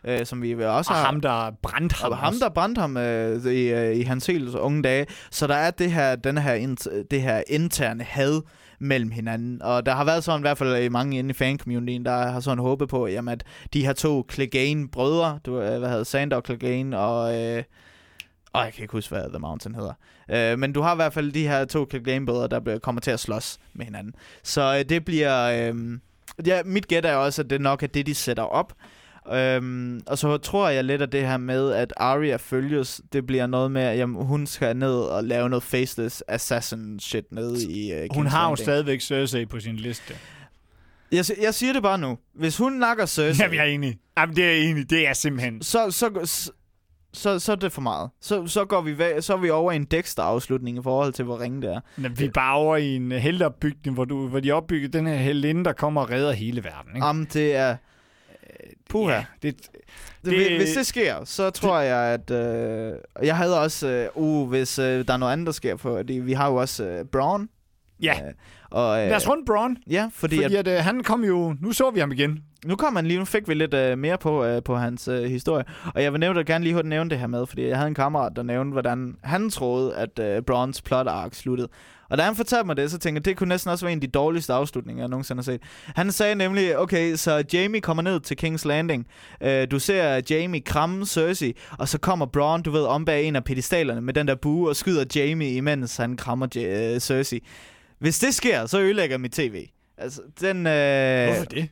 uh, 0.08 0.14
som 0.24 0.42
vi 0.42 0.54
også 0.54 0.92
Og 0.92 0.98
har. 0.98 1.06
ham, 1.06 1.22
der 1.22 1.52
brændte 1.64 1.96
ham. 1.96 2.12
Og 2.12 2.18
ham, 2.18 2.36
der 2.42 2.50
brændte 2.50 2.80
ham 2.82 2.98
øh, 2.98 3.46
i, 3.46 3.68
øh, 3.74 3.96
i 3.98 4.02
hans 4.02 4.26
helt 4.26 4.56
unge 4.56 4.82
dage. 4.82 5.06
Så 5.32 5.48
der 5.48 5.56
er 5.56 5.72
det 5.72 5.92
her, 5.92 6.16
den 6.16 6.38
her, 6.38 6.76
det 7.12 7.22
her 7.22 7.42
interne 7.48 8.04
had 8.04 8.42
mellem 8.80 9.12
hinanden. 9.12 9.62
Og 9.62 9.86
der 9.86 9.92
har 9.96 10.04
været 10.06 10.24
sådan, 10.24 10.40
i 10.40 10.42
hvert 10.42 10.58
fald 10.58 10.84
i 10.84 10.90
mange 10.90 11.20
inde 11.20 11.30
i 11.30 11.34
fan-communityen, 11.34 12.06
der 12.06 12.12
har 12.32 12.40
sådan 12.40 12.60
håbet 12.60 12.90
på, 12.90 13.08
jamen, 13.08 13.32
at 13.32 13.44
de 13.74 13.86
her 13.86 13.94
to 13.94 14.26
Clegane-brødre, 14.32 15.40
du, 15.46 15.62
øh, 15.62 15.80
hvad 15.80 15.90
hedder 15.90 16.04
Sander 16.04 16.38
og 16.38 16.44
Clegane, 16.46 17.00
og... 17.00 17.42
Øh, 17.42 17.64
og 18.54 18.64
jeg 18.66 18.74
kan 18.74 18.82
ikke 18.82 18.92
huske, 18.92 19.16
hvad 19.16 19.30
The 19.30 19.40
Mountain 19.40 19.76
hedder. 19.76 19.94
Øh, 20.32 20.60
men 20.60 20.74
du 20.74 20.82
har 20.82 20.94
i 20.94 20.96
hvert 20.96 21.14
fald 21.14 21.32
de 21.32 21.48
her 21.48 21.66
to 21.66 21.86
Clegane-brødre, 21.90 22.48
der 22.48 22.60
bliver- 22.60 22.80
kommer 22.80 23.02
til 23.02 23.12
at 23.12 23.20
slås 23.20 23.58
med 23.74 23.86
hinanden. 23.86 24.14
Så 24.44 24.76
øh, 24.80 24.90
det 24.90 25.06
bliver... 25.06 25.70
Øh, 25.74 26.00
ja, 26.48 26.62
mit 26.66 26.88
gæt 26.88 27.06
er 27.06 27.16
også, 27.16 27.42
at 27.42 27.50
det 27.50 27.62
nok 27.62 27.84
er 27.84 27.88
det, 27.88 28.06
de 28.06 28.16
sætter 28.16 28.44
op. 28.44 28.74
Øhm, 29.34 30.02
og 30.08 30.18
så 30.18 30.38
tror 30.38 30.70
jeg 30.70 30.84
lidt, 30.84 31.02
at 31.02 31.12
det 31.12 31.28
her 31.28 31.38
med, 31.38 31.72
at 31.72 31.94
Arya 31.98 32.36
følges, 32.36 33.02
det 33.14 33.26
bliver 33.26 33.48
noget 33.48 33.72
med, 33.72 33.82
at 33.82 33.98
jamen, 33.98 34.26
hun 34.26 34.48
skal 34.48 34.78
ned 34.78 34.96
og 34.96 35.24
lave 35.24 35.50
noget 35.50 35.64
faceless 35.64 36.24
assassin 36.28 37.00
shit 37.00 37.32
nede 37.32 37.64
i 37.64 37.94
uh, 37.94 38.16
Hun 38.16 38.28
King's 38.28 38.30
har 38.30 38.50
jo 38.50 38.56
stadigvæk 38.56 39.02
Cersei 39.02 39.46
på 39.46 39.60
sin 39.60 39.76
liste. 39.76 40.14
Jeg, 41.12 41.26
jeg 41.42 41.54
siger 41.54 41.74
det 41.74 41.84
bare 41.84 41.98
nu. 41.98 42.18
Hvis 42.34 42.58
hun 42.58 42.74
nakker 42.74 43.06
Cersei, 43.06 43.44
Jamen, 43.44 43.58
jeg 43.58 43.64
er 43.64 43.70
enig. 43.74 43.98
Jamen, 44.18 44.36
det 44.36 44.46
er 44.46 44.52
jeg 44.52 44.60
enig. 44.60 44.90
Det 44.90 45.08
er 45.08 45.14
simpelthen... 45.14 45.62
så, 45.64 45.92
så, 45.92 46.10
så, 46.24 46.52
så, 47.14 47.40
så 47.40 47.52
er 47.52 47.56
det 47.56 47.72
for 47.72 47.82
meget. 47.82 48.10
Så, 48.22 48.48
så, 48.48 48.66
går 48.66 48.82
vi 48.82 48.94
væ- 48.94 49.22
så 49.22 49.34
er 49.34 49.38
vi 49.38 49.50
over 49.50 49.72
i 49.72 49.76
en 49.76 49.86
Dexter-afslutning 49.86 50.78
i 50.78 50.82
forhold 50.84 51.14
til, 51.14 51.26
hvor 51.26 51.40
ringe 51.42 51.62
det 51.62 51.74
er. 51.74 51.80
Men 51.98 52.20
vi 52.20 52.26
er 52.26 52.32
bare 52.32 52.56
over 52.56 52.78
i 52.78 52.96
en 52.96 53.12
helteopbygning, 53.12 53.94
hvor, 53.94 54.06
du, 54.06 54.28
hvor 54.28 54.40
de 54.40 54.52
opbygger 54.52 54.90
den 54.90 55.08
her 55.08 55.16
heldinde, 55.16 55.64
der 55.66 55.74
kommer 55.74 56.02
og 56.02 56.10
redder 56.10 56.32
hele 56.32 56.64
verden. 56.64 56.96
Ikke? 56.96 57.08
Jamen, 57.08 57.28
det 57.34 57.56
er... 57.56 57.76
Puha. 58.90 59.14
Ja, 59.14 59.26
det, 59.42 59.58
Det, 60.26 60.32
Det- 60.32 60.58
hvis 60.58 60.74
det 60.74 60.86
sker, 60.86 61.16
så 61.26 61.50
tror 61.50 61.80
jeg, 61.80 61.98
at... 62.14 62.32
Øh, 62.32 62.94
jeg 63.24 63.38
havde 63.38 63.62
også... 63.62 63.88
Øh, 63.88 64.08
uh, 64.16 64.50
hvis 64.50 64.80
øh, 64.80 65.08
der 65.08 65.14
er 65.14 65.18
noget 65.18 65.34
andet, 65.34 65.46
der 65.46 65.52
sker, 65.52 65.78
for 65.78 66.04
vi 66.22 66.34
har 66.34 66.50
jo 66.50 66.56
også 66.56 66.84
øh, 66.86 67.06
Braun. 67.06 67.50
ja, 68.02 68.20
Øh, 68.28 68.34
og, 68.72 69.02
øh, 69.02 69.08
lad 69.08 69.16
os 69.16 69.30
runde 69.30 69.46
Braun. 69.46 69.78
Ja, 69.90 70.10
fordi, 70.14 70.36
Fordi 70.44 70.56
at, 70.56 70.68
at, 70.68 70.78
øh, 70.80 70.84
han 70.84 71.04
kom 71.04 71.24
jo... 71.24 71.56
Nu 71.62 71.72
så 71.72 71.90
vi 71.90 72.00
ham 72.00 72.12
igen 72.12 72.44
nu 72.66 72.76
kom 72.76 72.96
han 72.96 73.06
lige, 73.06 73.20
nu 73.20 73.26
fik 73.26 73.48
vi 73.48 73.54
lidt 73.54 73.74
øh, 73.74 73.98
mere 73.98 74.18
på, 74.18 74.46
øh, 74.46 74.64
på 74.64 74.76
hans 74.76 75.08
øh, 75.08 75.24
historie. 75.24 75.64
Og 75.96 76.04
jeg 76.04 76.12
vil 76.12 76.20
nævne, 76.20 76.44
gerne 76.44 76.64
lige 76.64 76.74
hurtigt 76.74 76.90
nævne 76.90 77.10
det 77.10 77.20
her 77.20 77.28
med, 77.28 77.46
fordi 77.48 77.68
jeg 77.68 77.78
havde 77.78 77.88
en 77.88 77.94
kammerat, 77.96 78.32
der 78.36 78.44
nævnte, 78.44 78.72
hvordan 78.72 79.16
han 79.24 79.50
troede, 79.50 79.96
at 79.96 80.20
øh, 80.20 80.42
Browns 80.42 80.82
plot 80.82 81.08
arc 81.08 81.36
sluttede. 81.36 81.70
Og 82.10 82.18
da 82.18 82.24
han 82.24 82.36
fortalte 82.36 82.66
mig 82.66 82.78
det, 82.78 82.92
så 82.92 82.98
tænkte 82.98 83.20
jeg, 83.20 83.26
det 83.26 83.38
kunne 83.38 83.50
næsten 83.50 83.72
også 83.72 83.86
være 83.86 83.92
en 83.92 83.98
af 83.98 84.02
de 84.02 84.08
dårligste 84.08 84.54
afslutninger, 84.54 85.04
jeg 85.04 85.10
nogensinde 85.10 85.38
har 85.38 85.44
set. 85.44 85.62
Han 85.96 86.12
sagde 86.12 86.36
nemlig, 86.36 86.78
okay, 86.78 87.16
så 87.16 87.44
Jamie 87.54 87.82
kommer 87.82 88.04
ned 88.04 88.20
til 88.20 88.38
King's 88.44 88.68
Landing. 88.68 89.08
Øh, 89.42 89.68
du 89.72 89.80
ser 89.80 90.22
Jamie 90.30 90.62
kramme 90.62 91.06
Cersei, 91.06 91.54
og 91.80 91.88
så 91.88 91.98
kommer 91.98 92.26
Bronn, 92.26 92.64
du 92.64 92.72
ved, 92.72 92.84
om 92.84 93.06
bag 93.06 93.24
en 93.24 93.36
af 93.36 93.44
pedestalerne 93.44 94.02
med 94.02 94.14
den 94.14 94.28
der 94.28 94.36
bue 94.36 94.70
og 94.70 94.76
skyder 94.76 95.06
Jamie, 95.16 95.56
imens 95.56 95.98
han 95.98 96.18
krammer 96.18 96.48
J- 96.56 96.60
øh, 96.60 97.00
Cersei. 97.00 97.40
Hvis 98.00 98.20
det 98.20 98.36
sker, 98.36 98.66
så 98.66 98.80
ødelægger 98.82 99.18
mit 99.18 99.32
tv. 99.32 99.68
Altså, 99.98 100.22
den... 100.42 100.68
Øh, 100.68 101.26
Hvorfor 101.28 101.46
det? 101.46 101.70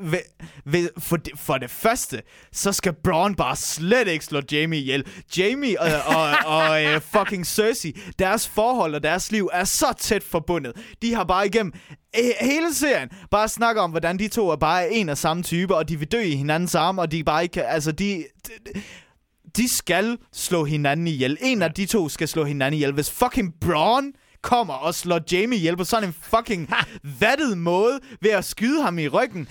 Ved, 0.00 0.20
ved, 0.64 0.88
for, 0.98 1.16
det, 1.16 1.32
for 1.36 1.58
det 1.58 1.70
første, 1.70 2.22
så 2.52 2.72
skal 2.72 2.92
Braun 3.04 3.34
bare 3.34 3.56
slet 3.56 4.08
ikke 4.08 4.24
slå 4.24 4.40
Jamie 4.52 4.80
ihjel. 4.80 5.06
Jamie 5.36 5.80
og, 5.80 6.16
og, 6.16 6.30
og 6.46 6.82
uh, 6.82 7.02
fucking 7.02 7.46
Cersei, 7.46 8.00
deres 8.18 8.48
forhold 8.48 8.94
og 8.94 9.02
deres 9.02 9.32
liv 9.32 9.50
er 9.52 9.64
så 9.64 9.94
tæt 9.98 10.22
forbundet. 10.22 10.72
De 11.02 11.14
har 11.14 11.24
bare 11.24 11.46
igennem 11.46 11.72
øh, 12.18 12.30
hele 12.40 12.74
serien 12.74 13.08
bare 13.30 13.48
snakket 13.48 13.82
om, 13.82 13.90
hvordan 13.90 14.18
de 14.18 14.28
to 14.28 14.48
er 14.50 14.56
bare 14.56 14.90
en 14.90 15.08
og 15.08 15.18
samme 15.18 15.42
type, 15.42 15.76
og 15.76 15.88
de 15.88 15.98
vil 15.98 16.12
dø 16.12 16.20
i 16.20 16.34
hinandens 16.34 16.74
arme, 16.74 17.02
og 17.02 17.12
de 17.12 17.24
bare 17.24 17.42
ikke 17.42 17.52
kan, 17.52 17.64
altså 17.66 17.92
de... 17.92 18.24
de 18.74 18.82
de 19.56 19.68
skal 19.68 20.18
slå 20.32 20.64
hinanden 20.64 21.06
ihjel. 21.06 21.36
En 21.40 21.62
af 21.62 21.72
de 21.72 21.86
to 21.86 22.08
skal 22.08 22.28
slå 22.28 22.44
hinanden 22.44 22.74
ihjel. 22.74 22.92
Hvis 22.92 23.10
fucking 23.10 23.54
Braun 23.60 24.12
kommer 24.42 24.74
og 24.74 24.94
slår 24.94 25.20
Jamie 25.32 25.58
ihjel 25.58 25.76
på 25.76 25.84
sådan 25.84 26.08
en 26.08 26.12
fucking 26.12 26.70
vattet 27.20 27.58
måde 27.58 28.00
ved 28.20 28.30
at 28.30 28.44
skyde 28.44 28.82
ham 28.82 28.98
i 28.98 29.08
ryggen, 29.08 29.48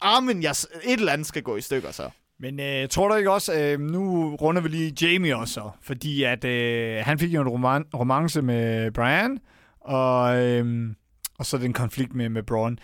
armen, 0.00 0.42
jeg, 0.42 0.50
et 0.50 0.98
eller 0.98 1.12
andet 1.12 1.26
skal 1.26 1.42
gå 1.42 1.56
i 1.56 1.60
stykker 1.60 1.90
så. 1.92 2.10
Men 2.40 2.60
øh, 2.60 2.88
tror 2.88 3.08
du 3.08 3.14
ikke 3.14 3.30
også, 3.30 3.54
øh, 3.60 3.80
nu 3.80 4.34
runder 4.34 4.62
vi 4.62 4.68
lige 4.68 4.94
Jamie 5.02 5.36
også, 5.36 5.54
så, 5.54 5.70
fordi 5.82 6.22
at 6.22 6.44
øh, 6.44 7.04
han 7.04 7.18
fik 7.18 7.34
jo 7.34 7.40
en 7.40 7.48
roman- 7.48 7.88
romance 7.98 8.42
med 8.42 8.90
Brian, 8.90 9.38
og, 9.80 10.42
øh, 10.42 10.90
og 11.38 11.46
så 11.46 11.58
den 11.58 11.72
konflikt 11.72 12.14
med, 12.14 12.28
med 12.28 12.42
Braun. 12.42 12.78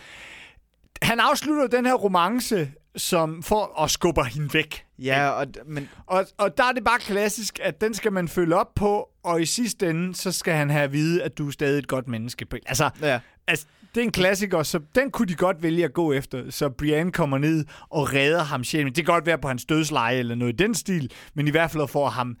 Han 1.01 1.19
afslutter 1.19 1.67
den 1.67 1.85
her 1.85 1.93
romance 1.93 2.71
som 2.95 3.43
for 3.43 3.63
og 3.63 3.89
skubber 3.89 4.23
hende 4.23 4.53
væk. 4.53 4.85
Ja, 4.99 5.29
og, 5.29 5.47
men 5.65 5.89
Og, 6.07 6.25
og 6.37 6.57
der 6.57 6.63
er 6.63 6.71
det 6.71 6.83
bare 6.83 6.99
klassisk, 6.99 7.59
at 7.63 7.81
den 7.81 7.93
skal 7.93 8.11
man 8.13 8.27
følge 8.27 8.55
op 8.55 8.73
på, 8.75 9.09
og 9.23 9.41
i 9.41 9.45
sidste 9.45 9.89
ende, 9.89 10.15
så 10.15 10.31
skal 10.31 10.53
han 10.53 10.69
have 10.69 10.83
at 10.83 10.91
vide, 10.93 11.23
at 11.23 11.37
du 11.37 11.47
er 11.47 11.51
stadig 11.51 11.79
et 11.79 11.87
godt 11.87 12.07
menneske. 12.07 12.45
Altså, 12.65 12.89
ja. 13.01 13.19
Altså 13.47 13.65
det 13.95 14.01
er 14.01 14.05
en 14.05 14.11
klassiker, 14.11 14.63
så 14.63 14.79
den 14.95 15.11
kunne 15.11 15.27
de 15.27 15.35
godt 15.35 15.63
vælge 15.63 15.85
at 15.85 15.93
gå 15.93 16.13
efter. 16.13 16.43
Så 16.49 16.69
Brian 16.69 17.11
kommer 17.11 17.37
ned 17.37 17.65
og 17.89 18.13
redder 18.13 18.43
ham 18.43 18.63
sjælen. 18.63 18.87
Det 18.87 18.95
kan 18.95 19.13
godt 19.13 19.25
være 19.25 19.37
på 19.37 19.47
hans 19.47 19.65
dødsleje 19.65 20.17
eller 20.17 20.35
noget 20.35 20.53
i 20.53 20.55
den 20.55 20.75
stil, 20.75 21.11
men 21.33 21.47
i 21.47 21.51
hvert 21.51 21.71
fald 21.71 21.87
får 21.87 22.09
ham 22.09 22.37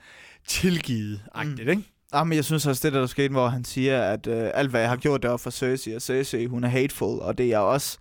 tilgivet. 0.47 1.21
Mm. 1.43 1.57
Ikke? 1.59 1.83
Ah, 2.13 2.27
men 2.27 2.35
jeg 2.35 2.45
synes 2.45 2.67
også, 2.67 2.87
det 2.87 2.93
der, 2.93 2.99
der 2.99 3.07
skete, 3.07 3.31
hvor 3.31 3.47
han 3.47 3.63
siger, 3.63 4.01
at 4.01 4.27
øh, 4.27 4.51
alt 4.53 4.69
hvad 4.69 4.81
jeg 4.81 4.89
har 4.89 4.97
gjort, 4.97 5.21
det 5.21 5.31
var 5.31 5.37
for 5.37 5.49
Cersei, 5.49 5.93
og 5.95 6.01
Cersei, 6.01 6.45
hun 6.45 6.63
er 6.63 6.67
hateful, 6.67 7.19
og 7.19 7.37
det 7.37 7.43
er 7.43 7.49
jeg 7.49 7.59
også. 7.59 7.97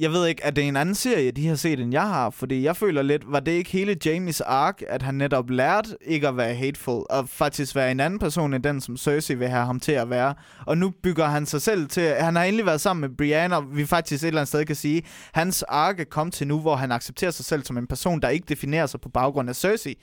Jeg 0.00 0.10
ved 0.12 0.26
ikke, 0.26 0.44
at 0.44 0.56
det 0.56 0.64
er 0.64 0.68
en 0.68 0.76
anden 0.76 0.94
serie, 0.94 1.30
de 1.30 1.46
har 1.46 1.54
set, 1.54 1.80
end 1.80 1.92
jeg 1.92 2.02
har, 2.02 2.30
fordi 2.30 2.62
jeg 2.62 2.76
føler 2.76 3.02
lidt, 3.02 3.22
var 3.26 3.40
det 3.40 3.52
ikke 3.52 3.70
hele 3.70 3.96
Jamies 4.04 4.40
ark, 4.40 4.82
at 4.88 5.02
han 5.02 5.14
netop 5.14 5.50
lærte 5.50 5.96
ikke 6.06 6.28
at 6.28 6.36
være 6.36 6.54
hateful, 6.54 7.04
og 7.10 7.28
faktisk 7.28 7.74
være 7.74 7.90
en 7.90 8.00
anden 8.00 8.18
person 8.18 8.54
end 8.54 8.62
den, 8.62 8.80
som 8.80 8.96
Cersei 8.96 9.36
vil 9.36 9.48
have 9.48 9.66
ham 9.66 9.80
til 9.80 9.92
at 9.92 10.10
være. 10.10 10.34
Og 10.66 10.78
nu 10.78 10.92
bygger 11.02 11.26
han 11.26 11.46
sig 11.46 11.62
selv 11.62 11.88
til, 11.88 12.14
han 12.18 12.36
har 12.36 12.44
endelig 12.44 12.66
været 12.66 12.80
sammen 12.80 13.00
med 13.00 13.16
Brienne, 13.16 13.56
og 13.56 13.76
vi 13.76 13.86
faktisk 13.86 14.22
et 14.22 14.26
eller 14.26 14.40
andet 14.40 14.48
sted 14.48 14.64
kan 14.64 14.76
sige, 14.76 15.02
hans 15.32 15.62
ark 15.62 16.00
er 16.00 16.04
kommet 16.04 16.34
til 16.34 16.46
nu, 16.46 16.60
hvor 16.60 16.76
han 16.76 16.92
accepterer 16.92 17.30
sig 17.30 17.44
selv 17.44 17.64
som 17.64 17.78
en 17.78 17.86
person, 17.86 18.20
der 18.20 18.28
ikke 18.28 18.46
definerer 18.48 18.86
sig 18.86 19.00
på 19.00 19.08
baggrund 19.08 19.48
af 19.48 19.56
Cersei. 19.56 19.94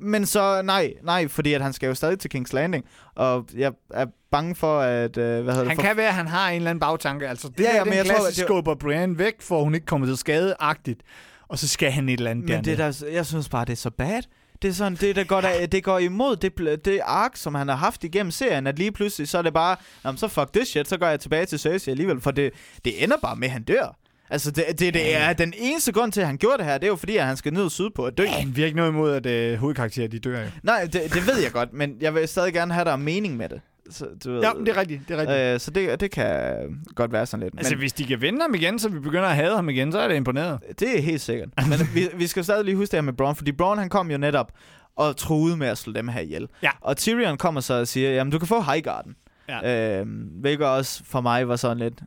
Men 0.00 0.26
så 0.26 0.62
nej, 0.62 0.92
nej, 1.02 1.28
fordi 1.28 1.52
at 1.54 1.60
han 1.62 1.72
skal 1.72 1.86
jo 1.86 1.94
stadig 1.94 2.18
til 2.18 2.30
King's 2.36 2.52
Landing, 2.52 2.84
og 3.14 3.46
jeg 3.56 3.72
er 3.94 4.06
bange 4.30 4.54
for, 4.54 4.80
at, 4.80 5.16
øh, 5.16 5.24
hvad 5.44 5.54
hedder 5.54 5.54
Han 5.54 5.66
det, 5.66 5.74
for, 5.76 5.82
kan 5.82 5.96
være, 5.96 6.08
at 6.08 6.14
han 6.14 6.26
har 6.26 6.48
en 6.50 6.56
eller 6.56 6.70
anden 6.70 6.80
bagtanke. 6.80 7.28
Altså, 7.28 7.48
det 7.48 7.60
Ja, 7.64 7.74
ja, 7.76 7.84
men 7.84 7.90
den 7.92 7.96
jeg 7.98 8.06
tror, 8.06 8.14
klassisk 8.14 8.36
det- 8.38 8.46
skubber 8.46 8.74
Brian 8.74 9.18
væk, 9.18 9.34
for 9.42 9.62
hun 9.64 9.74
ikke 9.74 9.86
kommer 9.86 10.06
til 10.06 10.16
skade-agtigt. 10.16 11.02
Og 11.48 11.58
så 11.58 11.68
skal 11.68 11.90
han 11.90 12.08
et 12.08 12.18
eller 12.18 12.30
andet 12.30 12.44
Men 12.48 12.64
det 12.64 12.78
der, 12.78 13.04
jeg 13.12 13.26
synes 13.26 13.48
bare, 13.48 13.64
det 13.64 13.72
er 13.72 13.76
så 13.76 13.90
bad. 13.90 14.22
Det 14.62 14.68
er 14.68 14.72
sådan, 14.72 14.94
det, 15.00 15.16
der 15.16 15.24
går, 15.24 15.40
der, 15.40 15.66
det 15.66 15.84
går 15.84 15.98
imod 15.98 16.36
det, 16.36 16.84
det 16.84 17.00
ark, 17.04 17.30
som 17.34 17.54
han 17.54 17.68
har 17.68 17.76
haft 17.76 18.04
igennem 18.04 18.30
serien, 18.30 18.66
at 18.66 18.78
lige 18.78 18.92
pludselig, 18.92 19.28
så 19.28 19.38
er 19.38 19.42
det 19.42 19.52
bare, 19.54 19.76
så 20.16 20.28
fuck 20.28 20.52
this 20.52 20.68
shit, 20.68 20.88
så 20.88 20.96
går 20.96 21.06
jeg 21.06 21.20
tilbage 21.20 21.46
til 21.46 21.58
Cersei 21.58 21.90
alligevel, 21.90 22.20
for 22.20 22.30
det, 22.30 22.50
det 22.84 23.04
ender 23.04 23.16
bare 23.22 23.36
med, 23.36 23.48
at 23.48 23.52
han 23.52 23.62
dør. 23.62 23.96
Altså, 24.30 24.50
det, 24.50 24.64
det, 24.78 24.94
det 24.94 25.16
er 25.16 25.32
den 25.32 25.52
eneste 25.56 25.92
grund 25.92 26.12
til, 26.12 26.20
at 26.20 26.26
han 26.26 26.36
gjorde 26.38 26.58
det 26.58 26.66
her, 26.66 26.78
det 26.78 26.84
er 26.84 26.88
jo 26.88 26.96
fordi, 26.96 27.16
at 27.16 27.24
han 27.26 27.36
skal 27.36 27.52
ned 27.52 27.70
sydpå 27.70 28.06
og 28.06 28.18
dø. 28.18 28.22
Ja, 28.22 28.44
vi 28.46 28.60
har 28.60 28.66
ikke 28.66 28.76
noget 28.76 28.90
imod, 28.90 29.12
at 29.12 29.26
øh, 29.26 29.58
hovedkarakterer 29.58 30.08
de 30.08 30.18
dør 30.18 30.40
jo. 30.40 30.46
Nej, 30.62 30.82
det, 30.92 30.92
det 30.92 31.26
ved 31.26 31.42
jeg 31.42 31.52
godt, 31.52 31.72
men 31.72 31.96
jeg 32.00 32.14
vil 32.14 32.28
stadig 32.28 32.52
gerne 32.52 32.74
have, 32.74 32.84
der 32.84 32.92
er 32.92 32.96
mening 32.96 33.36
med 33.36 33.48
det. 33.48 33.60
Så, 33.90 34.06
du 34.24 34.32
ved, 34.32 34.40
Ja, 34.40 34.50
det 34.60 34.68
er 34.68 34.76
rigtigt. 34.80 35.00
Det 35.08 35.14
er 35.14 35.20
rigtigt. 35.20 35.38
øh, 35.38 35.60
så 35.60 35.70
det, 35.70 36.00
det 36.00 36.10
kan 36.10 36.56
godt 36.94 37.12
være 37.12 37.26
sådan 37.26 37.44
lidt. 37.44 37.54
altså, 37.58 37.72
men, 37.74 37.78
hvis 37.78 37.92
de 37.92 38.04
kan 38.04 38.20
vinde 38.20 38.40
ham 38.40 38.54
igen, 38.54 38.78
så 38.78 38.88
vi 38.88 38.98
begynder 38.98 39.24
at 39.28 39.36
hade 39.36 39.54
ham 39.54 39.68
igen, 39.68 39.92
så 39.92 39.98
er 39.98 40.08
det 40.08 40.14
imponeret. 40.14 40.58
Det 40.80 40.98
er 40.98 41.02
helt 41.02 41.20
sikkert. 41.20 41.48
Men 41.68 41.78
vi, 41.94 42.08
vi 42.14 42.26
skal 42.26 42.44
stadig 42.44 42.64
lige 42.64 42.76
huske 42.76 42.90
det 42.92 42.96
her 42.96 43.02
med 43.02 43.12
Braun, 43.12 43.36
fordi 43.36 43.52
Braun 43.52 43.78
han 43.78 43.88
kom 43.88 44.10
jo 44.10 44.18
netop 44.18 44.52
og 44.96 45.16
truede 45.16 45.56
med 45.56 45.66
at 45.68 45.78
slå 45.78 45.92
dem 45.92 46.08
her 46.08 46.20
ihjel. 46.20 46.48
Ja. 46.62 46.70
Og 46.80 46.96
Tyrion 46.96 47.36
kommer 47.38 47.60
så 47.60 47.74
og 47.74 47.88
siger, 47.88 48.10
jamen 48.10 48.30
du 48.32 48.38
kan 48.38 48.48
få 48.48 48.60
Highgarden. 48.60 49.16
Ja. 49.48 49.98
Øhm, 50.00 50.10
hvilket 50.40 50.66
også 50.66 51.02
for 51.04 51.20
mig 51.20 51.48
var 51.48 51.56
sådan 51.56 51.78
lidt, 51.78 51.94
øh, 52.00 52.06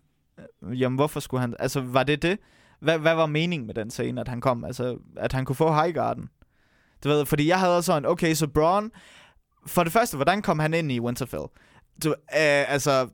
jamen 0.72 0.96
hvorfor 0.96 1.20
skulle 1.20 1.42
han, 1.42 1.56
altså 1.60 1.82
var 1.82 2.04
det 2.04 2.22
det? 2.22 2.40
Hvad, 2.80 3.00
hvad 3.00 3.16
var 3.16 3.26
meningen 3.26 3.68
med 3.68 3.76
den 3.76 3.92
scene, 3.92 4.22
at 4.22 4.28
han 4.28 4.42
kom? 4.42 4.64
Altså, 4.64 4.98
at 5.18 5.34
han 5.34 5.46
kunne 5.46 5.56
få 5.56 5.74
Highgarden? 5.74 6.30
Du 7.04 7.10
ved, 7.10 7.26
fordi 7.26 7.48
jeg 7.48 7.60
havde 7.60 7.84
sådan, 7.84 8.06
okay, 8.06 8.34
så 8.34 8.48
Braun, 8.48 8.92
for 9.68 9.84
det 9.84 9.94
første, 9.94 10.18
hvordan 10.18 10.42
kom 10.42 10.60
han 10.60 10.74
ind 10.74 10.92
i 10.92 11.00
Winterfell? 11.00 11.44
Du, 12.04 12.10
øh, 12.10 12.16
altså, 12.74 13.08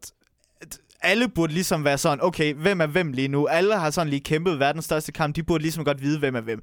alle 1.01 1.29
burde 1.29 1.53
ligesom 1.53 1.83
være 1.83 1.97
sådan, 1.97 2.23
okay, 2.23 2.53
hvem 2.53 2.81
er 2.81 2.88
hvem 2.88 3.12
lige 3.12 3.27
nu? 3.27 3.47
Alle 3.47 3.75
har 3.75 3.89
sådan 3.89 4.09
lige 4.09 4.19
kæmpet 4.19 4.59
verdens 4.59 4.85
største 4.85 5.12
kamp, 5.12 5.35
de 5.35 5.43
burde 5.43 5.62
ligesom 5.62 5.85
godt 5.85 6.01
vide, 6.01 6.19
hvem 6.19 6.35
er 6.35 6.41
hvem. 6.41 6.62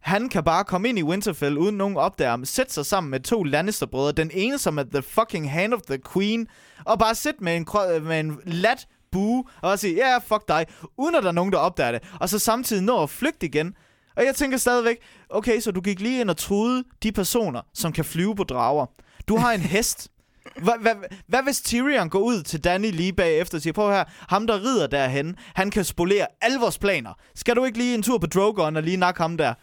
Han 0.00 0.28
kan 0.28 0.44
bare 0.44 0.64
komme 0.64 0.88
ind 0.88 0.98
i 0.98 1.02
Winterfell, 1.02 1.58
uden 1.58 1.76
nogen 1.76 1.96
opdager 1.96 2.30
ham, 2.30 2.44
sætte 2.44 2.72
sig 2.72 2.86
sammen 2.86 3.10
med 3.10 3.20
to 3.20 3.42
Lannister-brødre, 3.42 4.12
den 4.12 4.30
ene 4.34 4.58
som 4.58 4.78
er 4.78 4.84
the 4.92 5.02
fucking 5.02 5.50
hand 5.50 5.74
of 5.74 5.80
the 5.82 5.98
queen, 6.12 6.46
og 6.84 6.98
bare 6.98 7.14
sætte 7.14 7.44
med 7.44 7.56
en, 7.56 7.66
med 8.02 8.20
en 8.20 8.40
lat 8.44 8.86
bue, 9.12 9.44
og 9.56 9.62
bare 9.62 9.76
sige, 9.76 9.94
ja, 9.94 10.10
yeah, 10.10 10.22
fuck 10.22 10.48
dig, 10.48 10.66
uden 10.96 11.14
at 11.14 11.22
der 11.22 11.28
er 11.28 11.32
nogen, 11.32 11.52
der 11.52 11.58
opdager 11.58 11.92
det. 11.92 12.02
Og 12.20 12.28
så 12.28 12.38
samtidig 12.38 12.82
nå 12.82 13.02
at 13.02 13.10
flygte 13.10 13.46
igen. 13.46 13.74
Og 14.16 14.24
jeg 14.24 14.34
tænker 14.34 14.58
stadigvæk, 14.58 14.96
okay, 15.30 15.60
så 15.60 15.70
du 15.70 15.80
gik 15.80 16.00
lige 16.00 16.20
ind 16.20 16.30
og 16.30 16.36
troede 16.36 16.84
de 17.02 17.12
personer, 17.12 17.60
som 17.74 17.92
kan 17.92 18.04
flyve 18.04 18.36
på 18.36 18.44
drager. 18.44 18.86
Du 19.28 19.36
har 19.36 19.52
en 19.52 19.60
hest. 19.60 20.08
Hvad, 20.64 20.74
hvad, 20.80 20.94
hvad 21.26 21.42
hvis 21.42 21.60
Tyrion 21.60 22.08
går 22.08 22.18
ud 22.18 22.42
til 22.42 22.64
Danny 22.64 22.90
lige 22.90 23.12
bagefter 23.12 23.58
og 23.58 23.62
siger, 23.62 23.72
prøv 23.72 23.90
her, 23.90 24.04
ham 24.28 24.46
der 24.46 24.60
rider 24.60 24.86
derhen, 24.86 25.36
han 25.54 25.70
kan 25.70 25.84
spolere 25.84 26.26
alle 26.40 26.58
vores 26.60 26.78
planer. 26.78 27.12
Skal 27.34 27.56
du 27.56 27.64
ikke 27.64 27.78
lige 27.78 27.94
en 27.94 28.02
tur 28.02 28.18
på 28.18 28.26
Drogon 28.26 28.76
og 28.76 28.82
lige 28.82 28.96
nakke 28.96 29.20
ham 29.20 29.36
der? 29.36 29.54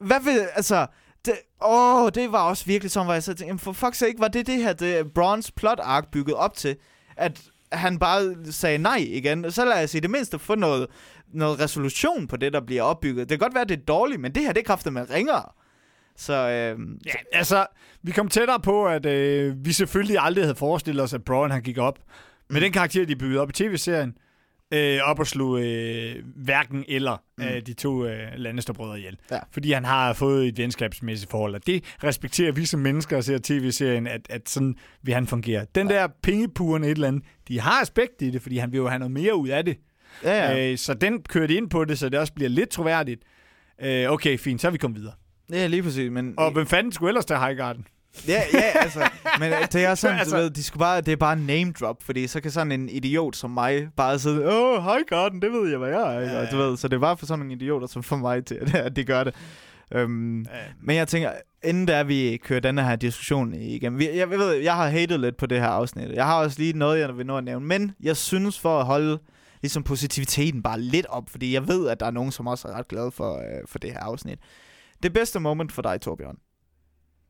Hvad 0.00 0.20
vil, 0.20 0.48
altså... 0.54 0.86
Det, 1.24 1.34
åh, 1.62 2.10
det 2.14 2.32
var 2.32 2.42
også 2.42 2.64
virkelig 2.64 2.90
sådan, 2.90 3.06
hvor 3.06 3.12
jeg 3.12 3.22
så 3.22 3.34
tænkte, 3.34 3.64
for 3.64 3.72
fuck's 3.72 3.94
sake, 3.94 4.14
var 4.18 4.28
det 4.28 4.46
det 4.46 4.62
her, 4.62 4.72
det 4.72 5.12
Bronze 5.14 5.52
plot 5.52 5.78
arc 5.82 6.04
bygget 6.12 6.36
op 6.36 6.56
til? 6.56 6.76
At 7.16 7.40
han 7.72 7.98
bare 7.98 8.36
sagde 8.44 8.78
nej 8.78 9.04
igen. 9.08 9.50
Så 9.50 9.64
lad 9.64 9.84
os 9.84 9.94
i 9.94 10.00
det 10.00 10.10
mindste 10.10 10.38
få 10.38 10.54
noget, 10.54 10.86
noget 11.32 11.60
resolution 11.60 12.26
på 12.26 12.36
det, 12.36 12.52
der 12.52 12.60
bliver 12.60 12.82
opbygget. 12.82 13.28
Det 13.28 13.38
kan 13.38 13.46
godt 13.46 13.54
være, 13.54 13.64
det 13.64 13.78
er 13.78 13.84
dårligt, 13.84 14.20
men 14.20 14.34
det 14.34 14.42
her, 14.42 14.52
det 14.52 14.64
kræfter 14.64 14.90
med 14.90 15.10
ringere. 15.10 15.42
Så, 16.16 16.32
øh, 16.34 16.78
Ja, 17.06 17.12
altså, 17.32 17.66
vi 18.02 18.12
kom 18.12 18.28
tættere 18.28 18.60
på, 18.60 18.86
at 18.86 19.06
øh, 19.06 19.54
vi 19.64 19.72
selvfølgelig 19.72 20.16
aldrig 20.20 20.44
havde 20.44 20.54
forestillet 20.54 21.04
os, 21.04 21.14
at 21.14 21.24
Braun 21.24 21.50
han 21.50 21.62
gik 21.62 21.78
op. 21.78 21.98
Med 22.50 22.60
den 22.60 22.72
karakter, 22.72 23.06
de 23.06 23.16
byggede 23.16 23.40
op 23.40 23.50
i 23.50 23.52
tv-serien, 23.52 24.14
øh, 24.74 24.98
op 25.04 25.18
og 25.18 25.26
slog 25.26 25.60
øh, 25.60 26.14
hverken 26.36 26.84
eller 26.88 27.16
Mm. 27.38 27.44
mm. 27.44 27.50
øh, 27.50 27.62
de 27.66 27.72
to 27.74 28.06
øh, 28.06 28.18
Lannister-brødre 28.36 28.98
ihjel. 28.98 29.18
Ja. 29.30 29.38
Fordi 29.52 29.72
han 29.72 29.84
har 29.84 30.12
fået 30.12 30.48
et 30.48 30.58
venskabsmæssigt 30.58 31.30
forhold, 31.30 31.54
og 31.54 31.66
det 31.66 31.84
respekterer 32.04 32.52
vi 32.52 32.64
som 32.66 32.80
mennesker 32.80 33.16
og 33.16 33.24
ser 33.24 33.38
tv-serien, 33.42 34.06
at, 34.06 34.20
at 34.30 34.48
sådan 34.48 34.74
vil 35.02 35.14
han 35.14 35.26
fungere. 35.26 35.66
Den 35.74 35.88
der 35.88 36.08
pengepuren 36.22 36.84
et 36.84 36.90
eller 36.90 37.08
andet, 37.08 37.22
de 37.48 37.60
har 37.60 37.80
aspekt 37.82 38.22
i 38.22 38.30
det, 38.30 38.42
fordi 38.42 38.56
han 38.58 38.72
vil 38.72 38.78
jo 38.78 38.88
have 38.88 38.98
noget 38.98 39.12
mere 39.12 39.34
ud 39.36 39.48
af 39.48 39.64
det. 39.64 39.76
ja, 40.24 40.30
ja. 40.50 40.56
Ja. 40.56 40.70
Øh, 40.72 40.78
så 40.78 40.94
den 40.94 41.22
kører 41.22 41.46
de 41.46 41.54
ind 41.54 41.70
på 41.70 41.84
det, 41.84 41.98
så 41.98 42.08
det 42.08 42.18
også 42.20 42.32
bliver 42.32 42.48
lidt 42.48 42.70
troværdigt. 42.70 43.22
Øh, 43.82 44.10
okay, 44.12 44.38
fint, 44.38 44.60
så 44.60 44.66
er 44.66 44.70
vi 44.70 44.78
kommet 44.78 45.00
videre. 45.00 45.14
ja, 45.52 45.66
lige 45.66 45.82
præcis. 45.82 46.10
Men, 46.10 46.34
Og 46.36 46.52
hvem 46.52 46.66
fanden 46.66 46.92
skulle 46.92 47.10
ellers 47.10 47.24
tage 47.24 47.40
Highgarden? 47.40 47.86
Ja, 48.28 48.42
ja, 48.52 48.62
altså, 48.74 49.10
men 49.38 49.52
det 49.72 49.84
er 49.84 49.94
sådan, 50.04 50.18
altså, 50.18 50.36
du 50.36 50.42
ved, 50.42 50.50
de 50.50 50.62
skulle 50.62 50.80
bare, 50.80 51.00
det 51.00 51.12
er 51.12 51.16
bare 51.16 51.36
name 51.36 51.72
drop, 51.80 52.02
fordi 52.02 52.26
så 52.26 52.40
kan 52.40 52.50
sådan 52.50 52.72
en 52.72 52.88
idiot 52.88 53.36
som 53.36 53.50
mig 53.50 53.88
bare 53.96 54.18
sidde, 54.18 54.46
åh, 54.46 54.84
hej 54.84 54.98
Garden, 55.08 55.42
det 55.42 55.52
ved 55.52 55.70
jeg, 55.70 55.78
hvad 55.78 55.88
jeg 55.88 56.16
er? 56.16 56.20
Ja, 56.20 56.40
Og 56.40 56.50
du 56.52 56.56
ja. 56.56 56.62
ved, 56.62 56.76
så 56.76 56.88
det 56.88 56.96
er 56.96 57.00
bare 57.00 57.16
for 57.16 57.26
sådan 57.26 57.38
nogle 57.38 57.52
idioter 57.54 57.86
som 57.86 58.02
for 58.02 58.16
mig 58.16 58.44
til, 58.44 58.58
at, 58.74 58.96
de 58.96 59.04
gør 59.04 59.24
det. 59.24 59.34
Øhm, 59.94 60.40
Øh, 60.40 60.46
men 60.82 60.96
jeg 60.96 61.08
tænker, 61.08 61.32
inden 61.64 61.88
der 61.88 62.04
vi 62.04 62.38
kører 62.44 62.60
denne 62.60 62.84
her 62.84 62.96
diskussion 62.96 63.54
igennem, 63.54 63.98
vi, 63.98 64.08
jeg, 64.08 64.16
jeg 64.16 64.30
ved, 64.30 64.52
jeg 64.52 64.74
har 64.74 64.88
hatet 64.88 65.20
lidt 65.20 65.36
på 65.36 65.46
det 65.46 65.60
her 65.60 65.68
afsnit. 65.68 66.10
Jeg 66.10 66.24
har 66.26 66.34
også 66.42 66.58
lige 66.58 66.72
noget, 66.72 67.00
jeg 67.00 67.18
vil 67.18 67.26
nå 67.26 67.36
at 67.36 67.44
nævne, 67.44 67.66
men 67.66 67.92
jeg 68.00 68.16
synes 68.16 68.58
for 68.60 68.80
at 68.80 68.86
holde 68.86 69.18
ligesom 69.62 69.82
positiviteten 69.82 70.62
bare 70.62 70.80
lidt 70.80 71.06
op, 71.06 71.28
fordi 71.28 71.54
jeg 71.54 71.68
ved, 71.68 71.88
at 71.88 72.00
der 72.00 72.06
er 72.06 72.10
nogen, 72.10 72.32
som 72.32 72.46
også 72.46 72.68
er 72.68 72.72
ret 72.72 72.88
glade 72.88 73.10
for, 73.10 73.36
øh, 73.36 73.42
for 73.66 73.78
det 73.78 73.92
her 73.92 74.00
afsnit. 74.00 74.38
Det 75.02 75.12
bedste 75.12 75.40
moment 75.40 75.72
for 75.72 75.82
dig, 75.82 76.00
Torbjørn. 76.00 76.36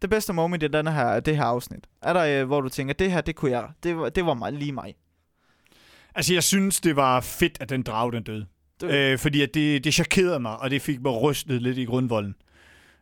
Det 0.02 0.10
bedste 0.10 0.32
moment 0.32 0.62
i 0.62 0.68
denne 0.68 0.92
her, 0.92 1.20
det 1.20 1.36
her 1.36 1.44
afsnit. 1.44 1.86
Er 2.02 2.12
der, 2.12 2.40
øh, 2.42 2.46
hvor 2.46 2.60
du 2.60 2.68
tænker, 2.68 2.94
det 2.94 3.12
her, 3.12 3.20
det 3.20 3.36
kunne 3.36 3.50
jeg, 3.50 3.68
det 3.82 3.96
var, 3.96 4.08
det 4.08 4.26
var 4.26 4.34
mig, 4.34 4.52
lige 4.52 4.72
mig. 4.72 4.94
Altså, 6.14 6.34
jeg 6.34 6.42
synes, 6.42 6.80
det 6.80 6.96
var 6.96 7.20
fedt, 7.20 7.58
at 7.60 7.68
den 7.68 7.82
drag, 7.82 8.12
den 8.12 8.22
døde. 8.22 8.46
Det, 8.80 8.90
Øh, 8.90 9.18
fordi 9.18 9.42
at 9.42 9.54
det, 9.54 9.84
det 9.84 9.94
chokerede 9.94 10.40
mig, 10.40 10.56
og 10.56 10.70
det 10.70 10.82
fik 10.82 11.00
mig 11.00 11.12
rystet 11.12 11.62
lidt 11.62 11.78
i 11.78 11.84
grundvolden. 11.84 12.34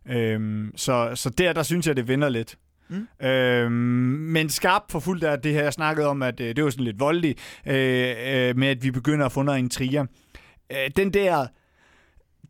Øhm, 0.08 0.72
så, 0.76 1.10
så 1.14 1.30
der, 1.30 1.52
der 1.52 1.62
synes 1.62 1.86
jeg, 1.86 1.96
det 1.96 2.08
vender 2.08 2.28
lidt. 2.28 2.58
Mm. 2.88 3.26
Øhm, 3.26 3.72
men 3.72 4.48
skarpt 4.48 4.92
for 4.92 5.00
fuldt 5.00 5.24
af 5.24 5.40
det 5.40 5.52
her, 5.52 5.62
jeg 5.62 5.72
snakkede 5.72 6.06
om, 6.06 6.22
at 6.22 6.40
øh, 6.40 6.56
det 6.56 6.64
var 6.64 6.70
sådan 6.70 6.84
lidt 6.84 7.00
voldeligt, 7.00 7.38
øh, 7.66 8.14
øh, 8.26 8.56
med 8.56 8.68
at 8.68 8.82
vi 8.82 8.90
begynder 8.90 9.26
at 9.26 9.32
få 9.32 9.42
noget 9.42 9.58
intriger. 9.58 10.06
Øh, 10.72 10.90
den 10.96 11.14
der... 11.14 11.46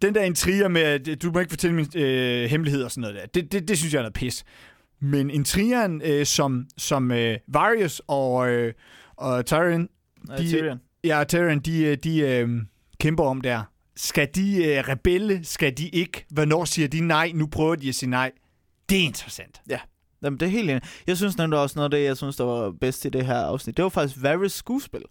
Den 0.03 0.15
der 0.15 0.23
intriger 0.23 0.69
med, 0.69 0.83
at 0.83 1.23
du 1.23 1.31
må 1.33 1.39
ikke 1.41 1.51
fortælle 1.51 1.77
min 1.77 1.87
øh, 1.97 2.45
hemmelighed 2.51 2.83
og 2.83 2.91
sådan 2.91 3.01
noget 3.01 3.17
der, 3.17 3.27
det, 3.27 3.53
det, 3.53 3.69
det 3.69 3.79
synes 3.79 3.93
jeg 3.95 3.99
er 3.99 4.03
noget 4.03 4.15
pis. 4.15 4.45
Men 5.01 5.31
intrigeren, 5.31 6.03
øh, 6.05 6.27
som, 6.27 6.67
som 6.77 7.11
øh, 7.11 7.39
Varius 7.49 8.03
og, 8.07 8.49
øh, 8.51 8.73
og 9.17 9.47
Tyrion 9.47 9.89
de- 10.39 10.49
Tyrion. 10.51 10.79
Ja, 11.05 11.25
Tyrion, 11.29 11.59
de, 11.59 11.85
øh, 11.85 11.97
de 12.05 12.19
øh, 12.19 12.49
kæmper 13.01 13.25
om 13.25 13.41
der. 13.41 13.63
Skal 13.97 14.29
de 14.35 14.65
øh, 14.65 14.89
rebelle? 14.89 15.45
Skal 15.45 15.73
de 15.79 15.89
ikke? 15.89 16.25
Hvornår 16.31 16.65
siger 16.65 16.89
de 16.89 17.01
nej? 17.01 17.33
Nu 17.35 17.47
prøver 17.47 17.75
de 17.75 17.89
at 17.89 17.95
sige 17.95 18.11
nej. 18.11 18.33
Det 18.89 18.99
er 18.99 19.03
interessant. 19.05 19.61
Jamen, 20.23 20.41
det 20.41 20.47
er 20.47 20.51
helt 20.51 20.71
enig. 20.71 20.83
Jeg 21.07 21.17
synes 21.17 21.39
nemlig 21.39 21.59
også 21.59 21.79
noget 21.79 21.85
af 21.85 21.91
det, 21.99 22.05
jeg 22.05 22.17
synes, 22.17 22.37
der 22.37 22.45
var 22.45 22.71
bedst 22.81 23.05
i 23.05 23.09
det 23.09 23.27
her 23.27 23.35
afsnit. 23.39 23.77
Det 23.77 23.83
var 23.83 23.89
faktisk 23.89 24.23
Varys 24.23 24.53
skuespil. 24.53 25.03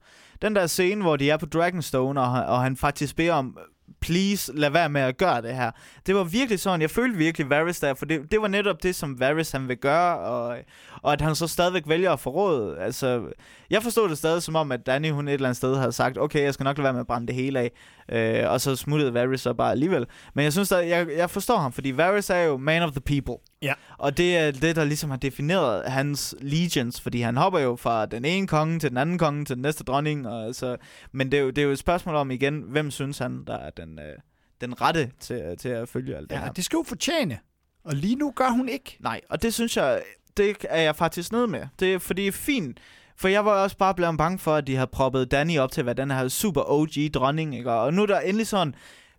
Den 0.41 0.55
der 0.55 0.67
scene, 0.67 1.01
hvor 1.01 1.15
de 1.15 1.29
er 1.29 1.37
på 1.37 1.45
Dragonstone, 1.45 2.21
og, 2.21 2.27
og 2.45 2.61
han 2.61 2.77
faktisk 2.77 3.15
beder 3.15 3.33
om, 3.33 3.57
please, 4.01 4.53
lad 4.55 4.69
være 4.69 4.89
med 4.89 5.01
at 5.01 5.17
gøre 5.17 5.41
det 5.41 5.55
her. 5.55 5.71
Det 6.05 6.15
var 6.15 6.23
virkelig 6.23 6.59
sådan, 6.59 6.81
jeg 6.81 6.89
følte 6.89 7.17
virkelig 7.17 7.49
Varys 7.49 7.79
der, 7.79 7.93
for 7.93 8.05
det, 8.05 8.31
det 8.31 8.41
var 8.41 8.47
netop 8.47 8.83
det, 8.83 8.95
som 8.95 9.19
Varys 9.19 9.51
han 9.51 9.67
vil 9.67 9.77
gøre, 9.77 10.19
og, 10.19 10.57
og 11.01 11.13
at 11.13 11.21
han 11.21 11.35
så 11.35 11.47
stadigvæk 11.47 11.83
vælger 11.87 12.11
at 12.13 12.19
forråde. 12.19 12.77
Altså, 12.79 13.23
jeg 13.69 13.83
forstod 13.83 14.09
det 14.09 14.17
stadig 14.17 14.43
som 14.43 14.55
om, 14.55 14.71
at 14.71 14.85
Danny, 14.85 15.11
hun 15.11 15.27
et 15.27 15.33
eller 15.33 15.47
andet 15.49 15.57
sted 15.57 15.75
havde 15.75 15.91
sagt, 15.91 16.17
okay, 16.17 16.43
jeg 16.43 16.53
skal 16.53 16.63
nok 16.63 16.77
lade 16.77 16.83
være 16.83 16.93
med 16.93 17.01
at 17.01 17.07
brænde 17.07 17.27
det 17.27 17.35
hele 17.35 17.59
af, 17.59 17.71
øh, 18.11 18.51
og 18.51 18.61
så 18.61 18.75
smuttede 18.75 19.13
Varys 19.13 19.41
så 19.41 19.53
bare 19.53 19.71
alligevel. 19.71 20.05
Men 20.33 20.43
jeg 20.43 20.53
synes, 20.53 20.71
at 20.71 20.89
jeg, 20.89 21.07
jeg 21.17 21.29
forstår 21.29 21.57
ham, 21.57 21.71
fordi 21.71 21.97
Varys 21.97 22.29
er 22.29 22.41
jo 22.41 22.57
man 22.57 22.83
of 22.83 22.91
the 22.91 23.01
people. 23.01 23.35
Ja. 23.61 23.73
Og 23.97 24.17
det 24.17 24.37
er 24.37 24.51
det, 24.51 24.75
der 24.75 24.83
ligesom 24.83 25.09
har 25.09 25.17
defineret 25.17 25.91
hans 25.91 26.35
legions, 26.41 27.01
fordi 27.01 27.21
han 27.21 27.37
hopper 27.37 27.59
jo 27.59 27.75
fra 27.75 28.05
den 28.05 28.25
ene 28.25 28.47
konge 28.47 28.79
til 28.79 28.89
den 28.89 28.97
anden 28.97 29.17
konge 29.17 29.45
til 29.45 29.55
den 29.55 29.61
næste 29.61 29.83
dronning. 29.83 30.27
Og 30.27 30.45
altså, 30.45 30.77
men 31.11 31.31
det 31.31 31.37
er, 31.39 31.41
jo, 31.43 31.49
det 31.49 31.57
er 31.57 31.63
jo 31.65 31.71
et 31.71 31.79
spørgsmål 31.79 32.15
om 32.15 32.31
igen, 32.31 32.61
hvem 32.61 32.91
synes 32.91 33.17
han, 33.17 33.43
der 33.47 33.57
er 33.57 33.69
den, 33.69 33.99
øh, 33.99 34.15
den 34.61 34.81
rette 34.81 35.11
til, 35.19 35.57
til 35.57 35.69
at 35.69 35.89
følge 35.89 36.15
alt 36.15 36.29
det 36.29 36.35
Ja, 36.35 36.41
her. 36.43 36.51
det 36.51 36.65
skal 36.65 36.77
jo 36.77 36.83
fortjene. 36.87 37.39
Og 37.83 37.93
lige 37.95 38.15
nu 38.15 38.31
gør 38.35 38.49
hun 38.49 38.69
ikke. 38.69 38.97
Nej, 38.99 39.21
og 39.29 39.41
det 39.41 39.53
synes 39.53 39.77
jeg, 39.77 40.01
det 40.37 40.57
er 40.69 40.81
jeg 40.81 40.95
faktisk 40.95 41.31
nede 41.31 41.47
med. 41.47 41.67
Det 41.79 41.93
er 41.93 41.99
fordi 41.99 42.31
fint, 42.31 42.79
for 43.17 43.27
jeg 43.27 43.45
var 43.45 43.51
også 43.63 43.77
bare 43.77 43.95
blevet 43.95 44.17
bange 44.17 44.39
for, 44.39 44.55
at 44.55 44.67
de 44.67 44.75
havde 44.75 44.87
proppet 44.91 45.31
Danny 45.31 45.57
op 45.59 45.71
til 45.71 45.81
at 45.81 45.85
være 45.85 45.95
den 45.95 46.11
her 46.11 46.27
super 46.27 46.61
OG 46.71 47.13
dronning, 47.13 47.57
ikke? 47.57 47.71
Og 47.71 47.93
nu 47.93 48.01
er 48.01 48.05
der 48.05 48.19
endelig 48.19 48.47
sådan, 48.47 48.75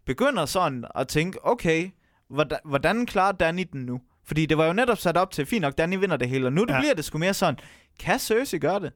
begynder 0.07 0.47
sådan 0.47 0.85
at 0.95 1.09
tænke, 1.09 1.39
okay, 1.47 1.91
hvordan, 2.31 2.59
hvordan 2.65 3.07
klarer 3.07 3.33
Danny 3.33 3.65
den 3.73 3.81
nu? 3.81 4.01
Fordi 4.27 4.47
det 4.47 4.59
var 4.59 4.67
jo 4.67 4.73
netop 4.73 4.99
sat 4.99 5.17
op 5.17 5.31
til, 5.31 5.47
fint 5.47 5.63
nok, 5.63 5.79
Danny 5.79 5.97
vinder 5.97 6.17
det 6.17 6.29
hele, 6.29 6.47
og 6.47 6.53
nu. 6.53 6.67
Ja. 6.69 6.81
bliver 6.81 6.95
det 6.95 7.05
sgu 7.05 7.19
mere 7.19 7.35
sådan, 7.35 7.59
kan 8.01 8.19
Cersei 8.19 8.59
gøre 8.59 8.81
det? 8.81 8.93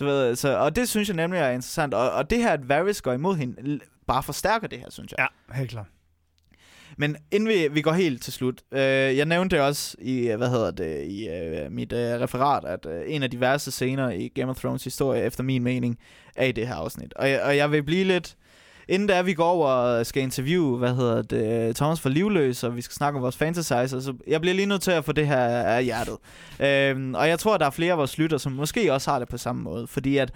Du 0.00 0.04
ved, 0.04 0.26
altså, 0.26 0.58
og 0.58 0.76
det 0.76 0.88
synes 0.88 1.08
jeg 1.08 1.16
nemlig 1.16 1.40
er 1.40 1.50
interessant, 1.50 1.94
og, 1.94 2.10
og 2.12 2.30
det 2.30 2.38
her, 2.38 2.50
at 2.50 2.68
Varys 2.68 3.02
går 3.02 3.12
imod 3.12 3.36
hende, 3.36 3.80
bare 4.06 4.22
forstærker 4.22 4.66
det 4.66 4.78
her, 4.78 4.90
synes 4.90 5.14
jeg. 5.18 5.28
Ja, 5.50 5.54
helt 5.54 5.70
klart. 5.70 5.86
Men 6.96 7.16
inden 7.30 7.48
vi, 7.48 7.68
vi 7.70 7.82
går 7.82 7.92
helt 7.92 8.22
til 8.22 8.32
slut, 8.32 8.62
øh, 8.72 8.80
jeg 9.16 9.26
nævnte 9.26 9.56
det 9.56 9.64
også 9.64 9.96
i, 9.98 10.26
hvad 10.36 10.48
hedder 10.48 10.70
det, 10.70 11.06
i 11.06 11.28
øh, 11.28 11.72
mit 11.72 11.92
øh, 11.92 12.20
referat, 12.20 12.64
at 12.64 12.86
øh, 12.86 13.02
en 13.06 13.22
af 13.22 13.30
de 13.30 13.40
værste 13.40 13.70
scener 13.70 14.10
i 14.10 14.28
Game 14.28 14.50
of 14.50 14.60
Thrones 14.60 14.84
historie, 14.84 15.22
efter 15.22 15.42
min 15.42 15.62
mening, 15.62 15.98
er 16.36 16.44
i 16.44 16.52
det 16.52 16.68
her 16.68 16.74
afsnit. 16.74 17.14
Og 17.14 17.30
jeg, 17.30 17.42
og 17.42 17.56
jeg 17.56 17.72
vil 17.72 17.82
blive 17.82 18.04
lidt, 18.04 18.36
inden 18.90 19.08
da 19.08 19.22
vi 19.22 19.34
går 19.34 19.44
over 19.44 19.68
og 19.68 20.06
skal 20.06 20.22
interviewe, 20.22 20.78
hvad 20.78 20.94
hedder 20.94 21.22
det, 21.22 21.76
Thomas 21.76 22.00
for 22.00 22.08
Livløs, 22.08 22.64
og 22.64 22.76
vi 22.76 22.80
skal 22.82 22.94
snakke 22.94 23.16
om 23.16 23.22
vores 23.22 23.36
fantasizer, 23.36 24.00
så 24.00 24.14
jeg 24.26 24.40
bliver 24.40 24.54
lige 24.54 24.66
nødt 24.66 24.82
til 24.82 24.90
at 24.90 25.04
få 25.04 25.12
det 25.12 25.26
her 25.26 25.38
af 25.46 25.84
hjertet. 25.84 26.16
Øhm, 26.60 27.14
og 27.14 27.28
jeg 27.28 27.38
tror, 27.38 27.54
at 27.54 27.60
der 27.60 27.66
er 27.66 27.70
flere 27.70 27.92
af 27.92 27.98
vores 27.98 28.18
lytter, 28.18 28.38
som 28.38 28.52
måske 28.52 28.92
også 28.92 29.10
har 29.10 29.18
det 29.18 29.28
på 29.28 29.38
samme 29.38 29.62
måde, 29.62 29.86
fordi 29.86 30.16
at 30.16 30.32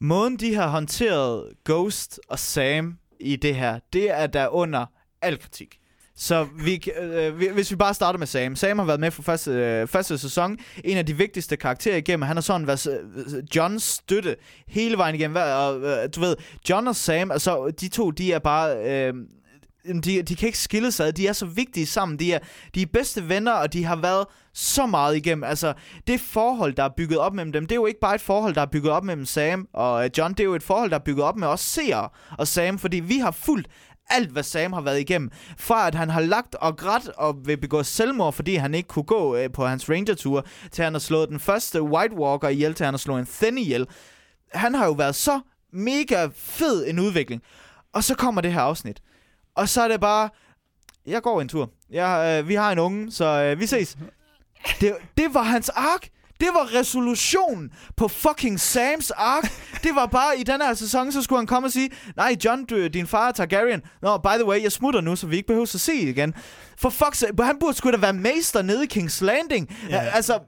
måden, 0.00 0.36
de 0.36 0.54
har 0.54 0.68
håndteret 0.68 1.44
Ghost 1.64 2.20
og 2.28 2.38
Sam 2.38 2.98
i 3.20 3.36
det 3.36 3.54
her, 3.54 3.78
det 3.92 4.10
er 4.10 4.26
der 4.26 4.48
under 4.48 4.86
al 5.22 5.38
kritik. 5.38 5.78
Så 6.18 6.46
vi, 6.64 6.82
øh, 7.02 7.40
vi- 7.40 7.48
hvis 7.48 7.70
vi 7.70 7.76
bare 7.76 7.94
starter 7.94 8.18
med 8.18 8.26
Sam. 8.26 8.56
Sam 8.56 8.78
har 8.78 8.86
været 8.86 9.00
med 9.00 9.10
for 9.10 9.22
første, 9.22 9.50
øh, 9.50 9.86
første 9.88 10.18
sæson. 10.18 10.58
En 10.84 10.96
af 10.96 11.06
de 11.06 11.16
vigtigste 11.16 11.56
karakterer 11.56 11.96
igennem. 11.96 12.22
Han 12.22 12.36
har 12.36 12.40
sådan 12.42 12.66
været 12.66 12.86
øh, 13.16 13.42
Johns 13.56 13.82
støtte 13.82 14.36
hele 14.68 14.96
vejen 14.98 15.14
igennem. 15.14 15.36
Og, 15.36 15.80
øh, 15.80 16.08
du 16.16 16.20
ved, 16.20 16.36
John 16.70 16.88
og 16.88 16.96
Sam, 16.96 17.30
altså 17.30 17.70
de 17.80 17.88
to, 17.88 18.10
de 18.10 18.32
er 18.32 18.38
bare... 18.38 18.76
Øh, 18.90 19.14
de, 20.04 20.22
de 20.22 20.36
kan 20.36 20.46
ikke 20.46 20.58
skille 20.58 20.92
sig 20.92 21.06
ad. 21.06 21.12
De 21.12 21.26
er 21.26 21.32
så 21.32 21.46
vigtige 21.46 21.86
sammen. 21.86 22.18
De 22.18 22.32
er, 22.32 22.38
de 22.74 22.82
er 22.82 22.86
bedste 22.92 23.28
venner, 23.28 23.52
og 23.52 23.72
de 23.72 23.84
har 23.84 23.96
været 23.96 24.26
så 24.54 24.86
meget 24.86 25.16
igennem. 25.16 25.44
Altså, 25.44 25.72
det 26.06 26.20
forhold, 26.20 26.74
der 26.74 26.82
er 26.84 26.88
bygget 26.96 27.18
op 27.18 27.34
mellem 27.34 27.52
dem, 27.52 27.66
det 27.66 27.72
er 27.72 27.76
jo 27.80 27.86
ikke 27.86 28.00
bare 28.00 28.14
et 28.14 28.20
forhold, 28.20 28.54
der 28.54 28.60
er 28.60 28.66
bygget 28.66 28.92
op 28.92 29.04
mellem 29.04 29.26
Sam 29.26 29.68
og 29.72 30.04
øh, 30.04 30.10
John. 30.18 30.32
Det 30.32 30.40
er 30.40 30.44
jo 30.44 30.54
et 30.54 30.62
forhold, 30.62 30.90
der 30.90 30.96
er 30.96 31.04
bygget 31.04 31.24
op 31.24 31.36
med 31.36 31.48
os 31.48 31.60
seere 31.60 32.08
og 32.38 32.48
Sam, 32.48 32.78
fordi 32.78 32.96
vi 33.00 33.18
har 33.18 33.30
fulgt 33.30 33.68
alt, 34.10 34.30
hvad 34.30 34.42
Sam 34.42 34.72
har 34.72 34.80
været 34.80 35.00
igennem. 35.00 35.30
Fra 35.58 35.86
at 35.86 35.94
han 35.94 36.10
har 36.10 36.20
lagt 36.20 36.54
og 36.54 36.76
grædt 36.76 37.08
og 37.08 37.46
vil 37.46 37.56
begå 37.56 37.82
selvmord, 37.82 38.32
fordi 38.32 38.54
han 38.54 38.74
ikke 38.74 38.88
kunne 38.88 39.02
gå 39.02 39.36
øh, 39.36 39.52
på 39.52 39.66
hans 39.66 39.90
ranger-tur, 39.90 40.46
til 40.70 40.84
han 40.84 40.94
har 40.94 41.00
slået 41.00 41.28
den 41.28 41.40
første 41.40 41.82
White 41.82 42.14
Walker 42.14 42.48
ihjel, 42.48 42.74
til 42.74 42.84
han 42.84 42.94
har 42.94 42.98
slået 42.98 43.20
en 43.20 43.26
Thin 43.26 43.58
ihjel. 43.58 43.86
Han 44.52 44.74
har 44.74 44.86
jo 44.86 44.92
været 44.92 45.14
så 45.14 45.40
mega 45.72 46.28
fed 46.34 46.86
en 46.88 46.98
udvikling. 46.98 47.42
Og 47.92 48.04
så 48.04 48.14
kommer 48.14 48.40
det 48.40 48.52
her 48.52 48.60
afsnit. 48.60 49.02
Og 49.54 49.68
så 49.68 49.82
er 49.82 49.88
det 49.88 50.00
bare, 50.00 50.28
jeg 51.06 51.22
går 51.22 51.40
en 51.40 51.48
tur. 51.48 51.70
Jeg, 51.90 52.40
øh, 52.42 52.48
vi 52.48 52.54
har 52.54 52.72
en 52.72 52.78
unge, 52.78 53.12
så 53.12 53.24
øh, 53.24 53.60
vi 53.60 53.66
ses. 53.66 53.96
Det, 54.80 54.96
det 55.16 55.34
var 55.34 55.42
hans 55.42 55.68
ark. 55.68 56.08
Det 56.40 56.48
var 56.52 56.74
resolutionen 56.74 57.70
på 57.96 58.08
fucking 58.08 58.60
Sams 58.60 59.10
ark. 59.10 59.52
Det 59.82 59.94
var 59.94 60.06
bare, 60.06 60.38
i 60.38 60.42
den 60.42 60.60
her 60.60 60.74
sæson, 60.74 61.12
så 61.12 61.22
skulle 61.22 61.38
han 61.38 61.46
komme 61.46 61.66
og 61.66 61.72
sige, 61.72 61.90
nej, 62.16 62.36
John, 62.44 62.64
du, 62.64 62.86
din 62.86 63.06
far 63.06 63.28
er 63.28 63.32
Targaryen. 63.32 63.82
Nå, 64.02 64.08
no, 64.08 64.18
by 64.18 64.36
the 64.38 64.44
way, 64.44 64.62
jeg 64.62 64.72
smutter 64.72 65.00
nu, 65.00 65.16
så 65.16 65.26
vi 65.26 65.36
ikke 65.36 65.46
behøver 65.46 65.74
at 65.74 65.80
se 65.80 65.94
igen. 65.94 66.34
For 66.78 66.90
fuck's 66.90 67.42
han 67.44 67.56
burde 67.60 67.76
sgu 67.76 67.90
da 67.90 67.96
være 67.96 68.12
mester 68.12 68.62
nede 68.62 68.84
i 68.84 68.88
King's 68.98 69.24
Landing. 69.24 69.76
Yeah. 69.90 70.16
Altså, 70.16 70.38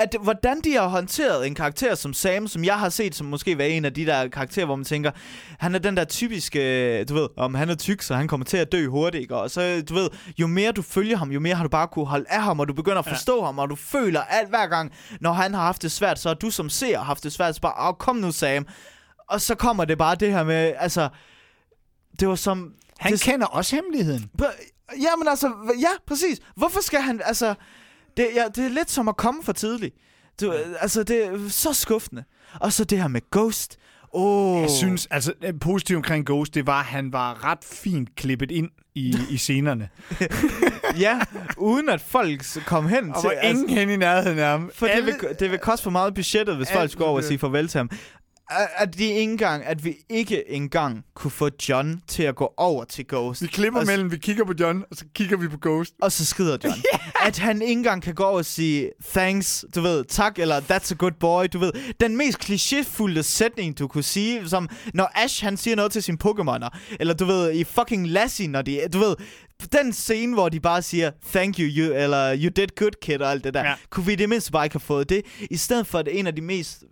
at 0.00 0.16
hvordan 0.22 0.60
de 0.60 0.72
har 0.74 0.88
håndteret 0.88 1.46
en 1.46 1.54
karakter 1.54 1.94
som 1.94 2.14
Sam, 2.14 2.48
som 2.48 2.64
jeg 2.64 2.78
har 2.78 2.88
set 2.88 3.14
som 3.14 3.26
måske 3.26 3.58
være 3.58 3.68
en 3.68 3.84
af 3.84 3.94
de 3.94 4.06
der 4.06 4.28
karakterer, 4.28 4.66
hvor 4.66 4.76
man 4.76 4.84
tænker, 4.84 5.10
han 5.58 5.74
er 5.74 5.78
den 5.78 5.96
der 5.96 6.04
typiske, 6.04 7.04
du 7.04 7.14
ved, 7.14 7.28
om 7.36 7.54
han 7.54 7.70
er 7.70 7.74
tyk, 7.74 8.02
så 8.02 8.14
han 8.14 8.28
kommer 8.28 8.44
til 8.44 8.56
at 8.56 8.72
dø 8.72 8.86
hurtigt, 8.86 9.22
ikke? 9.22 9.36
og 9.36 9.50
så, 9.50 9.82
du 9.88 9.94
ved, 9.94 10.08
jo 10.38 10.46
mere 10.46 10.72
du 10.72 10.82
følger 10.82 11.16
ham, 11.16 11.30
jo 11.30 11.40
mere 11.40 11.54
har 11.54 11.62
du 11.62 11.68
bare 11.68 11.88
kunne 11.88 12.06
holde 12.06 12.26
af 12.28 12.42
ham, 12.42 12.60
og 12.60 12.68
du 12.68 12.74
begynder 12.74 12.98
at 12.98 13.06
forstå 13.06 13.38
ja. 13.38 13.44
ham, 13.44 13.58
og 13.58 13.70
du 13.70 13.76
føler 13.76 14.20
alt 14.20 14.48
hver 14.48 14.66
gang, 14.66 14.92
når 15.20 15.32
han 15.32 15.54
har 15.54 15.62
haft 15.62 15.82
det 15.82 15.92
svært, 15.92 16.18
så 16.18 16.28
har 16.28 16.34
du 16.34 16.50
som 16.50 16.68
ser 16.68 16.98
haft 16.98 17.24
det 17.24 17.32
svært, 17.32 17.54
så 17.54 17.60
bare, 17.60 17.88
oh, 17.88 17.94
kom 17.94 18.16
nu 18.16 18.32
Sam, 18.32 18.66
og 19.28 19.40
så 19.40 19.54
kommer 19.54 19.84
det 19.84 19.98
bare 19.98 20.14
det 20.14 20.32
her 20.32 20.44
med, 20.44 20.72
altså, 20.78 21.08
det 22.20 22.28
var 22.28 22.34
som... 22.34 22.72
Han 22.98 23.12
det, 23.12 23.20
kender 23.20 23.46
også 23.46 23.76
hemmeligheden. 23.76 24.30
Ja, 25.02 25.16
men 25.18 25.28
altså, 25.28 25.52
ja, 25.80 25.88
præcis. 26.06 26.38
Hvorfor 26.56 26.80
skal 26.80 27.00
han, 27.00 27.20
altså, 27.24 27.54
det, 28.16 28.28
ja, 28.34 28.44
det 28.54 28.64
er 28.64 28.68
lidt 28.68 28.90
som 28.90 29.08
at 29.08 29.16
komme 29.16 29.42
for 29.42 29.52
tidligt. 29.52 29.94
Du, 30.40 30.54
altså, 30.80 31.02
det 31.02 31.26
er 31.26 31.48
så 31.48 31.72
skuffende. 31.72 32.24
Og 32.60 32.72
så 32.72 32.84
det 32.84 32.98
her 32.98 33.08
med 33.08 33.20
Ghost. 33.30 33.76
Oh. 34.12 34.60
Jeg 34.62 34.70
synes, 34.70 35.06
altså, 35.10 35.32
positivt 35.60 35.96
omkring 35.96 36.26
Ghost, 36.26 36.54
det 36.54 36.66
var, 36.66 36.80
at 36.80 36.84
han 36.84 37.12
var 37.12 37.44
ret 37.44 37.64
fint 37.64 38.16
klippet 38.16 38.50
ind 38.50 38.68
i, 38.94 39.16
i 39.30 39.36
scenerne. 39.36 39.88
ja, 41.04 41.20
uden 41.56 41.88
at 41.88 42.00
folk 42.00 42.42
kom 42.66 42.88
hen 42.88 43.14
og 43.14 43.20
til... 43.20 43.28
Og 43.28 43.34
ingen 43.44 43.64
altså, 43.64 43.76
hen 43.76 43.90
i 43.90 43.96
nærheden 43.96 44.38
af 44.38 44.46
ham. 44.46 44.70
For 44.74 44.86
Alle, 44.86 45.12
det, 45.12 45.22
vil, 45.22 45.36
det 45.40 45.50
vil 45.50 45.58
koste 45.58 45.82
for 45.82 45.90
meget 45.90 46.14
budgettet, 46.14 46.56
hvis 46.56 46.72
folk 46.72 46.90
skulle 46.90 47.06
over 47.06 47.16
og 47.16 47.24
sige 47.24 47.38
farvel 47.38 47.68
til 47.68 47.78
ham 47.78 47.90
at, 48.50 48.98
de 48.98 49.04
ikke 49.04 49.20
engang, 49.20 49.64
at 49.64 49.84
vi 49.84 49.96
ikke 50.08 50.50
engang 50.50 51.04
kunne 51.14 51.30
få 51.30 51.50
John 51.68 52.02
til 52.06 52.22
at 52.22 52.36
gå 52.36 52.54
over 52.56 52.84
til 52.84 53.04
Ghost. 53.08 53.42
Vi 53.42 53.46
klipper 53.46 53.84
mellem, 53.84 54.12
vi 54.12 54.16
kigger 54.16 54.44
på 54.44 54.52
John, 54.60 54.84
og 54.90 54.96
så 54.96 55.04
kigger 55.14 55.36
vi 55.36 55.48
på 55.48 55.56
Ghost. 55.60 55.94
Og 56.02 56.12
så 56.12 56.26
skrider 56.26 56.58
John. 56.64 56.76
yeah. 56.94 57.26
At 57.26 57.38
han 57.38 57.62
ikke 57.62 57.72
engang 57.72 58.02
kan 58.02 58.14
gå 58.14 58.24
over 58.24 58.38
og 58.38 58.44
sige, 58.44 58.90
thanks, 59.12 59.64
du 59.74 59.80
ved, 59.80 60.04
tak, 60.04 60.38
eller 60.38 60.60
that's 60.60 60.92
a 60.92 60.94
good 60.94 61.12
boy, 61.20 61.44
du 61.52 61.58
ved. 61.58 61.72
Den 62.00 62.16
mest 62.16 62.38
klichéfulde 62.44 63.22
sætning, 63.22 63.78
du 63.78 63.88
kunne 63.88 64.04
sige, 64.04 64.48
som 64.48 64.68
når 64.94 65.10
Ash, 65.14 65.44
han 65.44 65.56
siger 65.56 65.76
noget 65.76 65.92
til 65.92 66.02
sine 66.02 66.18
Pokémoner, 66.24 66.78
eller 67.00 67.14
du 67.14 67.24
ved, 67.24 67.52
i 67.52 67.64
fucking 67.64 68.08
Lassie, 68.08 68.48
når 68.48 68.62
de, 68.62 68.80
du 68.92 68.98
ved, 68.98 69.16
den 69.72 69.92
scene, 69.92 70.34
hvor 70.34 70.48
de 70.48 70.60
bare 70.60 70.82
siger, 70.82 71.10
thank 71.32 71.58
you, 71.58 71.66
you 71.66 71.94
eller 71.94 72.36
you 72.36 72.50
did 72.56 72.68
good, 72.76 73.00
kid, 73.02 73.20
og 73.20 73.30
alt 73.30 73.44
det 73.44 73.54
der. 73.54 73.64
Ja. 73.64 73.74
Kunne 73.90 74.06
vi 74.06 74.14
det 74.14 74.28
mindste 74.28 74.52
bare 74.52 74.66
ikke 74.66 74.74
have 74.74 74.80
fået 74.80 75.08
det, 75.08 75.22
i 75.50 75.56
stedet 75.56 75.86
for, 75.86 75.98
at 75.98 76.06
det 76.06 76.14
er 76.14 76.18
en 76.18 76.26
af 76.26 76.36
de 76.36 76.42
mest 76.42 76.84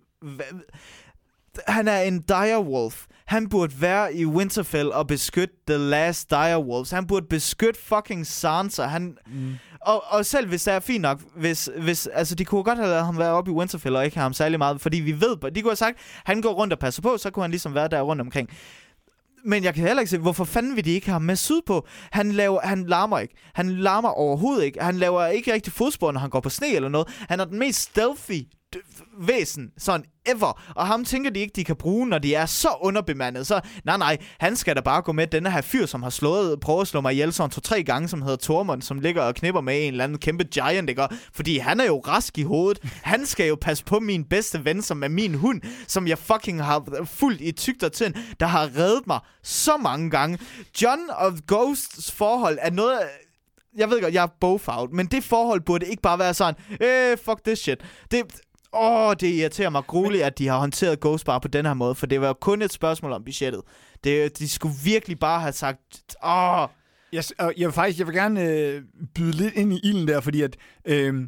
han 1.67 1.87
er 1.87 2.01
en 2.01 2.21
direwolf. 2.21 3.05
Han 3.25 3.49
burde 3.49 3.81
være 3.81 4.15
i 4.15 4.25
Winterfell 4.25 4.91
og 4.91 5.07
beskytte 5.07 5.55
The 5.67 5.77
Last 5.77 6.29
Direwolves. 6.29 6.91
Han 6.91 7.07
burde 7.07 7.25
beskytte 7.29 7.79
fucking 7.81 8.27
Sansa. 8.27 8.83
Han... 8.83 9.17
Mm. 9.27 9.53
Og, 9.81 10.03
og 10.09 10.25
selv 10.25 10.47
hvis 10.47 10.63
det 10.63 10.73
er 10.73 10.79
fint 10.79 11.01
nok, 11.01 11.21
hvis, 11.35 11.69
hvis, 11.77 12.07
altså 12.07 12.35
de 12.35 12.45
kunne 12.45 12.63
godt 12.63 12.77
have 12.77 12.89
lavet 12.89 13.05
ham 13.05 13.17
være 13.17 13.31
oppe 13.31 13.51
i 13.51 13.53
Winterfell 13.53 13.95
og 13.95 14.05
ikke 14.05 14.17
have 14.17 14.23
ham 14.23 14.33
særlig 14.33 14.57
meget, 14.57 14.81
fordi 14.81 14.97
vi 14.97 15.21
ved, 15.21 15.51
de 15.51 15.61
kunne 15.61 15.71
have 15.71 15.75
sagt, 15.75 15.97
han 16.25 16.41
går 16.41 16.53
rundt 16.53 16.73
og 16.73 16.79
passer 16.79 17.01
på, 17.01 17.17
så 17.17 17.29
kunne 17.31 17.43
han 17.43 17.51
ligesom 17.51 17.75
være 17.75 17.87
der 17.87 18.01
rundt 18.01 18.21
omkring. 18.21 18.49
Men 19.45 19.63
jeg 19.63 19.73
kan 19.73 19.87
heller 19.87 20.01
ikke 20.01 20.09
se, 20.09 20.17
hvorfor 20.17 20.43
fanden 20.43 20.75
vil 20.75 20.85
de 20.85 20.91
ikke 20.91 21.07
have 21.07 21.13
ham 21.13 21.21
med 21.21 21.35
sydpå? 21.35 21.87
Han, 22.11 22.31
laver, 22.31 22.61
han 22.61 22.85
larmer 22.85 23.19
ikke. 23.19 23.35
Han 23.53 23.69
larmer 23.69 24.09
overhovedet 24.09 24.63
ikke. 24.63 24.81
Han 24.81 24.97
laver 24.97 25.25
ikke 25.25 25.53
rigtig 25.53 25.73
fodspor, 25.73 26.11
når 26.11 26.19
han 26.19 26.29
går 26.29 26.39
på 26.39 26.49
sne 26.49 26.75
eller 26.75 26.89
noget. 26.89 27.07
Han 27.29 27.39
er 27.39 27.45
den 27.45 27.59
mest 27.59 27.81
stealthy 27.81 28.47
væsen, 29.17 29.71
sådan 29.77 30.05
ever. 30.25 30.61
Og 30.75 30.87
ham 30.87 31.05
tænker 31.05 31.29
de 31.29 31.39
ikke, 31.39 31.53
de 31.55 31.63
kan 31.63 31.75
bruge, 31.75 32.07
når 32.07 32.17
de 32.17 32.35
er 32.35 32.45
så 32.45 32.69
underbemandet. 32.81 33.47
Så 33.47 33.61
nej, 33.83 33.97
nej, 33.97 34.17
han 34.39 34.55
skal 34.55 34.75
da 34.75 34.81
bare 34.81 35.01
gå 35.01 35.11
med 35.11 35.27
den 35.27 35.45
her 35.45 35.61
fyr, 35.61 35.85
som 35.85 36.03
har 36.03 36.09
slået, 36.09 36.59
prøvet 36.59 36.81
at 36.81 36.87
slå 36.87 37.01
mig 37.01 37.13
ihjel 37.13 37.33
sådan 37.33 37.49
to-tre 37.49 37.83
gange, 37.83 38.07
som 38.07 38.21
hedder 38.21 38.37
Tormund, 38.37 38.81
som 38.81 38.99
ligger 38.99 39.21
og 39.21 39.35
knipper 39.35 39.61
med 39.61 39.85
en 39.85 39.91
eller 39.91 40.03
anden 40.03 40.17
kæmpe 40.17 40.43
giant, 40.43 40.89
ikke? 40.89 41.07
Fordi 41.33 41.57
han 41.57 41.79
er 41.79 41.85
jo 41.85 41.99
rask 41.99 42.37
i 42.37 42.43
hovedet. 42.43 42.83
Han 43.03 43.25
skal 43.25 43.47
jo 43.47 43.57
passe 43.61 43.85
på 43.85 43.99
min 43.99 44.23
bedste 44.23 44.65
ven, 44.65 44.81
som 44.81 45.03
er 45.03 45.07
min 45.07 45.33
hund, 45.33 45.61
som 45.87 46.07
jeg 46.07 46.17
fucking 46.17 46.63
har 46.63 47.05
fuldt 47.05 47.41
i 47.41 47.51
tygt 47.51 47.83
og 47.83 47.91
tynd, 47.91 48.13
der 48.39 48.45
har 48.45 48.77
reddet 48.77 49.07
mig 49.07 49.19
så 49.43 49.77
mange 49.77 50.09
gange. 50.09 50.39
John 50.81 51.01
og 51.09 51.33
Ghosts 51.47 52.11
forhold 52.11 52.57
er 52.61 52.71
noget 52.71 52.99
jeg 53.77 53.89
ved 53.89 54.01
godt, 54.01 54.13
jeg 54.13 54.23
er 54.23 54.35
bofout, 54.39 54.91
men 54.93 55.05
det 55.07 55.23
forhold 55.23 55.61
burde 55.61 55.85
ikke 55.85 56.01
bare 56.01 56.19
være 56.19 56.33
sådan, 56.33 56.55
eh, 56.81 57.17
fuck 57.17 57.43
this 57.45 57.59
shit. 57.59 57.85
Det, 58.11 58.23
Åh, 58.73 59.13
det 59.19 59.27
irriterer 59.27 59.69
mig 59.69 59.83
grueligt, 59.87 60.23
at 60.23 60.37
de 60.37 60.47
har 60.47 60.59
håndteret 60.59 60.99
Ghost 60.99 61.25
Bar 61.25 61.39
på 61.39 61.47
den 61.47 61.65
her 61.65 61.73
måde, 61.73 61.95
for 61.95 62.05
det 62.05 62.21
var 62.21 62.33
kun 62.33 62.61
et 62.61 62.73
spørgsmål 62.73 63.11
om 63.11 63.23
budgettet. 63.23 63.61
Det, 64.03 64.39
de 64.39 64.49
skulle 64.49 64.75
virkelig 64.83 65.19
bare 65.19 65.41
have 65.41 65.53
sagt, 65.53 66.15
åh... 66.25 66.67
Jeg, 67.13 67.23
jeg 67.39 67.67
vil 67.67 67.71
faktisk 67.71 67.99
jeg 67.99 68.07
vil 68.07 68.15
gerne 68.15 68.43
øh, 68.43 68.81
byde 69.15 69.31
lidt 69.31 69.53
ind 69.53 69.73
i 69.73 69.79
ilden 69.83 70.07
der, 70.07 70.19
fordi 70.21 70.41
at... 70.41 70.57
Øh, 70.85 71.27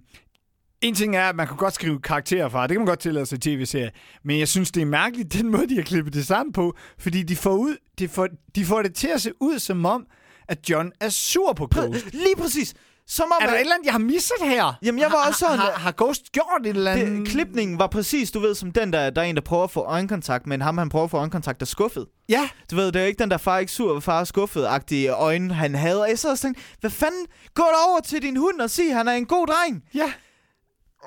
en 0.81 0.95
ting 0.95 1.15
er, 1.15 1.29
at 1.29 1.35
man 1.35 1.47
kan 1.47 1.57
godt 1.57 1.73
skrive 1.73 2.01
karakterer 2.01 2.49
fra, 2.49 2.67
det 2.67 2.71
kan 2.71 2.79
man 2.79 2.87
godt 2.87 2.99
tillade 2.99 3.25
sig 3.25 3.35
i 3.35 3.39
tv-serier, 3.39 3.89
men 4.23 4.39
jeg 4.39 4.47
synes, 4.47 4.71
det 4.71 4.81
er 4.81 4.85
mærkeligt, 4.85 5.33
den 5.33 5.51
måde, 5.51 5.69
de 5.69 5.75
har 5.75 5.83
klippet 5.83 6.13
det 6.13 6.25
sammen 6.27 6.53
på, 6.53 6.77
fordi 6.97 7.23
de 7.23 7.35
får, 7.35 7.55
ud, 7.55 7.77
de 7.99 8.07
får, 8.07 8.27
de 8.55 8.65
får 8.65 8.81
det 8.81 8.95
til 8.95 9.07
at 9.07 9.21
se 9.21 9.31
ud 9.39 9.59
som 9.59 9.85
om, 9.85 10.05
at 10.47 10.69
John 10.69 10.91
er 10.99 11.09
sur 11.09 11.53
på 11.53 11.67
Ghost. 11.71 12.13
Lige 12.13 12.35
præcis. 12.37 12.73
Som 13.11 13.31
om, 13.31 13.37
er 13.41 13.45
der 13.45 13.53
et 13.53 13.59
eller 13.59 13.73
andet, 13.73 13.85
jeg 13.85 13.93
har 13.93 13.99
misset 13.99 14.37
her? 14.41 14.73
Jamen, 14.83 14.99
jeg 14.99 15.11
var 15.11 15.27
også 15.27 15.39
sådan... 15.39 15.59
Har, 15.59 15.71
har, 15.71 15.93
Ghost 15.97 16.31
gjort 16.31 16.61
et 16.65 16.69
eller 16.69 16.91
andet? 16.91 17.19
Det, 17.19 17.27
klipningen 17.27 17.79
var 17.79 17.87
præcis, 17.87 18.31
du 18.31 18.39
ved, 18.39 18.55
som 18.55 18.71
den 18.71 18.93
der, 18.93 19.09
der 19.09 19.21
er 19.21 19.25
en, 19.25 19.35
der 19.35 19.41
prøver 19.41 19.63
at 19.63 19.71
få 19.71 19.79
øjenkontakt, 19.79 20.47
men 20.47 20.61
ham, 20.61 20.77
han 20.77 20.89
prøver 20.89 21.05
at 21.05 21.11
få 21.11 21.17
øjenkontakt, 21.17 21.59
der 21.59 21.63
er 21.63 21.67
skuffet. 21.67 22.05
Ja. 22.29 22.49
Du 22.71 22.75
ved, 22.75 22.91
det 22.91 23.01
er 23.01 23.05
ikke 23.05 23.19
den 23.19 23.31
der 23.31 23.37
far 23.37 23.57
ikke 23.57 23.71
sur, 23.71 23.99
far 23.99 24.19
er 24.19 24.23
skuffet-agtige 24.23 25.09
øjne, 25.09 25.53
han 25.53 25.75
havde. 25.75 26.01
Og 26.01 26.09
jeg 26.09 26.19
sad 26.19 26.31
og 26.31 26.39
tænkte, 26.39 26.61
hvad 26.79 26.91
fanden, 26.91 27.25
gå 27.53 27.63
over 27.87 27.99
til 27.99 28.21
din 28.21 28.37
hund 28.37 28.61
og 28.61 28.69
sig, 28.69 28.95
han 28.95 29.07
er 29.07 29.13
en 29.13 29.25
god 29.25 29.47
dreng. 29.47 29.83
Ja. 29.93 30.11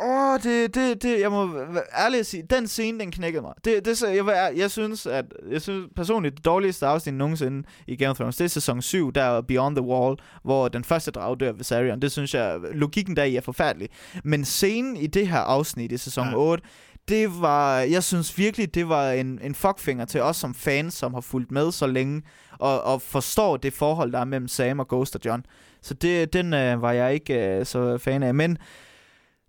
Åh, 0.02 0.32
oh, 0.32 0.40
det, 0.42 0.74
det, 0.74 1.02
det, 1.02 1.20
jeg 1.20 1.30
må 1.30 1.58
ærligt 1.98 2.26
sige, 2.26 2.42
den 2.50 2.68
scene, 2.68 3.00
den 3.00 3.10
knækkede 3.10 3.42
mig. 3.42 3.52
Det, 3.64 3.84
det, 3.84 4.02
jeg, 4.02 4.52
jeg 4.56 4.70
synes, 4.70 5.06
at, 5.06 5.24
jeg 5.50 5.62
synes 5.62 5.88
personligt, 5.96 6.36
det 6.36 6.44
dårligste 6.44 6.86
afsnit 6.86 7.14
nogensinde 7.14 7.68
i 7.86 7.96
Game 7.96 8.10
of 8.10 8.16
Thrones, 8.16 8.36
det 8.36 8.44
er 8.44 8.48
sæson 8.48 8.82
7, 8.82 9.12
der 9.12 9.22
er 9.22 9.40
Beyond 9.40 9.76
the 9.76 9.84
Wall, 9.84 10.16
hvor 10.42 10.68
den 10.68 10.84
første 10.84 11.10
drag 11.10 11.40
dør 11.40 11.52
ved 11.52 11.64
Sarion. 11.64 12.02
Det 12.02 12.12
synes 12.12 12.34
jeg, 12.34 12.58
logikken 12.72 13.16
der 13.16 13.24
i 13.24 13.36
er 13.36 13.40
forfærdelig. 13.40 13.88
Men 14.24 14.44
scenen 14.44 14.96
i 14.96 15.06
det 15.06 15.28
her 15.28 15.38
afsnit 15.38 15.92
i 15.92 15.96
sæson 15.96 16.26
ja. 16.26 16.36
8, 16.36 16.64
det 17.08 17.40
var, 17.40 17.78
jeg 17.78 18.04
synes 18.04 18.38
virkelig, 18.38 18.74
det 18.74 18.88
var 18.88 19.10
en, 19.10 19.40
en 19.42 19.54
fuckfinger 19.54 20.04
til 20.04 20.20
os 20.20 20.36
som 20.36 20.54
fans, 20.54 20.94
som 20.94 21.14
har 21.14 21.20
fulgt 21.20 21.50
med 21.50 21.72
så 21.72 21.86
længe, 21.86 22.22
og, 22.58 22.82
og 22.82 23.02
forstår 23.02 23.56
det 23.56 23.72
forhold, 23.72 24.12
der 24.12 24.18
er 24.18 24.24
mellem 24.24 24.48
Sam 24.48 24.78
og 24.78 24.88
Ghost 24.88 25.14
og 25.14 25.20
John. 25.24 25.44
Så 25.82 25.94
det, 25.94 26.32
den 26.32 26.54
øh, 26.54 26.82
var 26.82 26.92
jeg 26.92 27.14
ikke 27.14 27.58
øh, 27.58 27.66
så 27.66 27.98
fan 27.98 28.22
af. 28.22 28.34
Men 28.34 28.58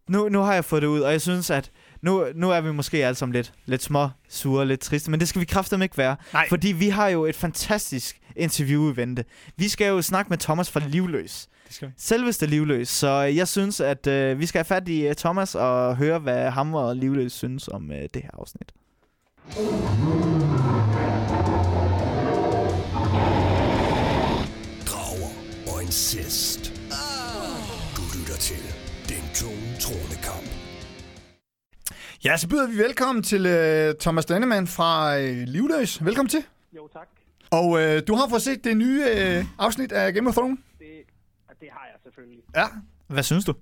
nu, 0.09 0.29
nu 0.29 0.39
har 0.39 0.53
jeg 0.53 0.65
fået 0.65 0.81
det 0.81 0.87
ud, 0.87 0.99
og 0.99 1.11
jeg 1.11 1.21
synes, 1.21 1.49
at 1.49 1.71
nu, 2.01 2.25
nu 2.35 2.51
er 2.51 2.61
vi 2.61 2.71
måske 2.71 3.05
alle 3.05 3.15
sammen 3.15 3.33
lidt, 3.33 3.53
lidt 3.65 3.83
små, 3.83 4.09
sure, 4.29 4.65
lidt 4.65 4.79
triste, 4.79 5.11
men 5.11 5.19
det 5.19 5.27
skal 5.27 5.39
vi 5.39 5.45
kraftigt 5.45 5.81
ikke 5.81 5.97
være. 5.97 6.15
Nej. 6.33 6.49
Fordi 6.49 6.71
vi 6.71 6.89
har 6.89 7.07
jo 7.07 7.25
et 7.25 7.35
fantastisk 7.35 8.19
interview 8.35 8.91
i 8.91 8.95
vente. 8.95 9.25
Vi 9.57 9.69
skal 9.69 9.87
jo 9.87 10.01
snakke 10.01 10.29
med 10.29 10.37
Thomas 10.37 10.71
fra 10.71 10.81
Livløs. 10.87 11.47
Det 11.67 11.75
skal 11.75 11.87
vi. 11.87 11.93
Selveste 11.97 12.45
Livløs. 12.45 12.89
Så 12.89 13.09
jeg 13.21 13.47
synes, 13.47 13.79
at 13.79 14.07
øh, 14.07 14.39
vi 14.39 14.45
skal 14.45 14.59
have 14.59 14.65
fat 14.65 14.89
i 14.89 15.07
uh, 15.09 15.13
Thomas 15.13 15.55
og 15.55 15.97
høre, 15.97 16.19
hvad 16.19 16.49
ham 16.49 16.73
og 16.73 16.95
Livløs 16.95 17.33
synes 17.33 17.67
om 17.67 17.91
øh, 17.91 18.01
det 18.13 18.21
her 18.21 18.29
afsnit. 18.33 18.71
Drager 24.87 25.31
og 25.67 25.83
incest. 25.83 26.73
Du 27.97 28.01
lytter 28.19 28.37
til 28.39 28.84
tunge 29.41 29.67
tronekamp. 29.85 30.49
Ja, 32.25 32.37
så 32.37 32.49
byder 32.49 32.67
vi 32.67 32.77
velkommen 32.77 33.23
til 33.23 33.41
uh, 33.45 33.95
Thomas 33.99 34.25
Dannemann 34.25 34.67
fra 34.67 35.17
uh, 35.17 35.37
Livløs. 35.55 36.05
Velkommen 36.05 36.29
til. 36.29 36.43
Jo, 36.73 36.87
tak. 36.87 37.07
Og 37.51 37.67
øh, 37.81 37.95
du 38.07 38.13
har 38.15 38.29
fået 38.29 38.41
set 38.41 38.63
det 38.63 38.77
nye 38.77 39.01
øh, 39.11 39.45
afsnit 39.65 39.91
af 39.91 40.13
Game 40.13 40.29
of 40.29 40.33
Thrones? 40.33 40.59
Det, 40.79 41.03
det 41.61 41.69
har 41.71 41.85
jeg 41.91 41.97
selvfølgelig. 42.03 42.43
Ja. 42.55 42.67
Hvad 43.07 43.23
synes 43.23 43.45
du? 43.45 43.53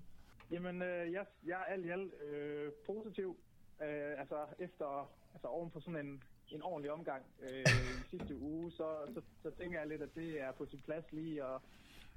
Jamen, 0.51 0.81
øh, 0.81 1.11
jeg, 1.11 1.25
jeg 1.45 1.57
er 1.61 1.73
alt 1.73 1.85
i 1.85 1.89
alt 1.89 2.11
øh, 2.29 2.71
positiv. 2.85 3.37
Øh, 3.81 4.19
altså, 4.21 4.35
efter, 4.59 5.09
altså 5.33 5.47
oven 5.47 5.69
på 5.71 5.79
sådan 5.79 6.05
en, 6.05 6.23
en 6.55 6.61
ordentlig 6.61 6.91
omgang 6.91 7.21
øh, 7.43 7.59
i 7.59 8.17
sidste 8.17 8.39
uge, 8.39 8.71
så, 8.71 8.87
så, 9.13 9.21
så 9.43 9.49
tænker 9.59 9.79
jeg 9.79 9.87
lidt, 9.87 10.01
at 10.01 10.15
det 10.15 10.41
er 10.41 10.51
på 10.51 10.65
sin 10.65 10.81
plads 10.85 11.05
lige 11.11 11.43
at, 11.43 11.57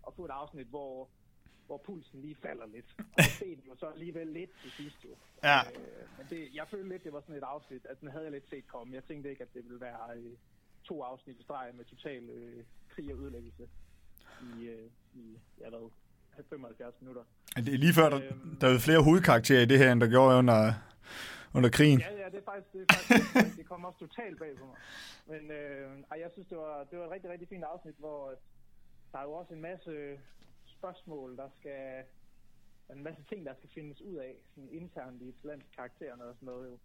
at 0.07 0.13
få 0.17 0.25
et 0.25 0.31
afsnit, 0.31 0.67
hvor, 0.67 1.09
hvor 1.67 1.77
pulsen 1.87 2.21
lige 2.21 2.35
falder 2.43 2.67
lidt. 2.67 2.87
Og 3.19 3.25
det 3.41 3.59
jo 3.69 3.77
så 3.77 3.87
alligevel 3.87 4.27
lidt 4.27 4.51
til 4.63 4.71
sidst 4.71 5.05
jo. 5.05 5.15
Ja. 5.43 5.59
Øh, 5.61 6.09
men 6.19 6.27
det, 6.31 6.55
jeg 6.55 6.67
følte 6.71 6.89
lidt, 6.89 7.05
det 7.05 7.13
var 7.13 7.21
sådan 7.21 7.35
et 7.37 7.43
afsnit, 7.43 7.87
at 7.87 8.01
den 8.01 8.09
havde 8.11 8.25
jeg 8.25 8.33
lidt 8.33 8.49
set 8.51 8.67
komme. 8.67 8.95
Jeg 8.95 9.05
tænkte 9.05 9.31
ikke, 9.31 9.43
at 9.43 9.55
det 9.55 9.65
ville 9.65 9.81
være 9.81 10.17
øh, 10.17 10.33
to 10.85 11.03
afsnit 11.03 11.37
i 11.41 11.43
streg 11.43 11.71
med 11.75 11.85
total 11.85 12.23
øh, 12.31 12.65
krig 12.89 13.13
og 13.15 13.19
ødelæggelse 13.21 13.69
i, 14.43 14.65
øh, 14.67 14.91
i 15.15 15.39
ja, 15.61 15.69
hvad, 15.69 15.91
75 16.51 16.95
minutter. 17.01 17.23
Det 17.57 17.75
er 17.75 17.79
lige 17.79 17.93
før, 17.93 18.09
der, 18.09 18.21
Øhm. 18.31 18.57
der 18.61 18.67
er 18.75 18.79
flere 18.79 19.03
hovedkarakterer 19.03 19.61
i 19.63 19.67
det 19.67 19.79
her, 19.79 19.93
end 19.93 20.01
der 20.01 20.09
gjorde 20.09 20.39
under, 20.39 20.73
under 21.55 21.71
krigen. 21.71 22.01
Ja, 22.01 22.13
ja, 22.23 22.27
det 22.33 22.39
er 22.39 22.45
faktisk, 22.53 22.73
det, 22.73 22.81
er 22.81 22.95
faktisk, 23.33 23.57
det 23.57 23.67
kom 23.69 23.85
også 23.85 23.99
totalt 23.99 24.39
bag 24.39 24.57
på 24.59 24.65
mig. 24.67 24.77
Men 25.27 25.51
øh, 25.51 25.91
ej, 26.11 26.21
jeg 26.21 26.31
synes, 26.33 26.49
det 26.49 26.59
var, 26.59 26.85
det 26.91 26.99
var 26.99 27.05
et 27.05 27.11
rigtig, 27.11 27.31
rigtig 27.31 27.49
fint 27.49 27.65
afsnit, 27.65 27.95
hvor 27.99 28.35
der 29.13 29.19
er 29.19 29.23
jo 29.23 29.33
også 29.33 29.55
en 29.55 29.61
masse 29.61 30.19
spørgsmål, 30.79 31.37
der 31.37 31.49
skal... 31.59 32.05
En 32.93 33.03
masse 33.03 33.23
ting, 33.29 33.47
der 33.47 33.55
skal 33.55 33.71
findes 33.75 34.01
ud 34.01 34.15
af, 34.15 34.35
sådan 34.55 34.69
internt 34.73 35.23
i 35.23 35.33
blandt 35.43 35.65
karaktererne 35.77 36.25
og 36.25 36.35
sådan 36.35 36.47
noget 36.47 36.71
jo. 36.71 36.79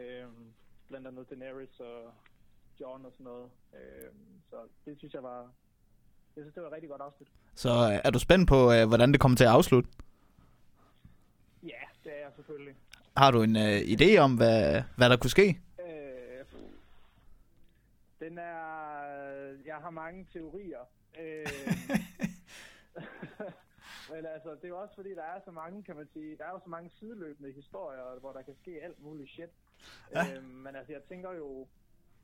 Øhm, 0.00 0.52
blandt 0.88 1.06
andet 1.06 1.30
Daenerys 1.30 1.80
og 1.80 2.12
John 2.80 3.06
og 3.06 3.12
sådan 3.12 3.24
noget. 3.24 3.50
Øhm, 3.74 4.42
så 4.50 4.56
det 4.84 4.98
synes 4.98 5.14
jeg 5.14 5.22
var... 5.22 5.40
Jeg 6.36 6.42
synes, 6.44 6.54
det 6.54 6.62
var 6.62 6.68
et 6.68 6.74
rigtig 6.74 6.90
godt 6.90 7.02
afsnit. 7.02 7.28
Så 7.54 7.68
øh, 7.68 8.00
er 8.04 8.10
du 8.10 8.18
spændt 8.18 8.48
på, 8.48 8.72
øh, 8.72 8.88
hvordan 8.88 9.12
det 9.12 9.20
kommer 9.20 9.36
til 9.36 9.44
at 9.44 9.50
afslutte? 9.50 9.90
Ja, 11.62 11.82
det 12.04 12.12
er 12.12 12.20
jeg 12.20 12.32
selvfølgelig. 12.36 12.74
Har 13.16 13.30
du 13.30 13.42
en 13.42 13.56
øh, 13.56 13.78
idé 13.80 14.18
om, 14.18 14.36
hvad, 14.36 14.82
hvad 14.96 15.10
der 15.10 15.16
kunne 15.16 15.30
ske? 15.30 15.60
Øh, 15.80 16.44
den 18.20 18.38
er... 18.38 18.62
Jeg 19.66 19.76
har 19.76 19.90
mange 19.90 20.26
teorier. 20.32 20.84
Øh, 21.20 21.46
men 24.12 24.26
altså, 24.34 24.50
det 24.50 24.64
er 24.64 24.68
jo 24.68 24.80
også 24.80 24.94
fordi, 24.94 25.10
der 25.10 25.22
er 25.22 25.40
så 25.44 25.50
mange, 25.50 25.82
kan 25.82 25.96
man 25.96 26.08
sige, 26.12 26.36
der 26.36 26.44
er 26.44 26.50
jo 26.50 26.60
så 26.64 26.70
mange 26.70 26.90
sideløbende 26.98 27.52
historier, 27.52 28.20
hvor 28.20 28.32
der 28.32 28.42
kan 28.42 28.54
ske 28.62 28.82
alt 28.82 29.02
muligt 29.02 29.30
shit. 29.30 29.52
Ja. 30.14 30.36
Øh, 30.36 30.44
men 30.44 30.76
altså, 30.76 30.92
jeg 30.92 31.02
tænker 31.02 31.32
jo, 31.32 31.66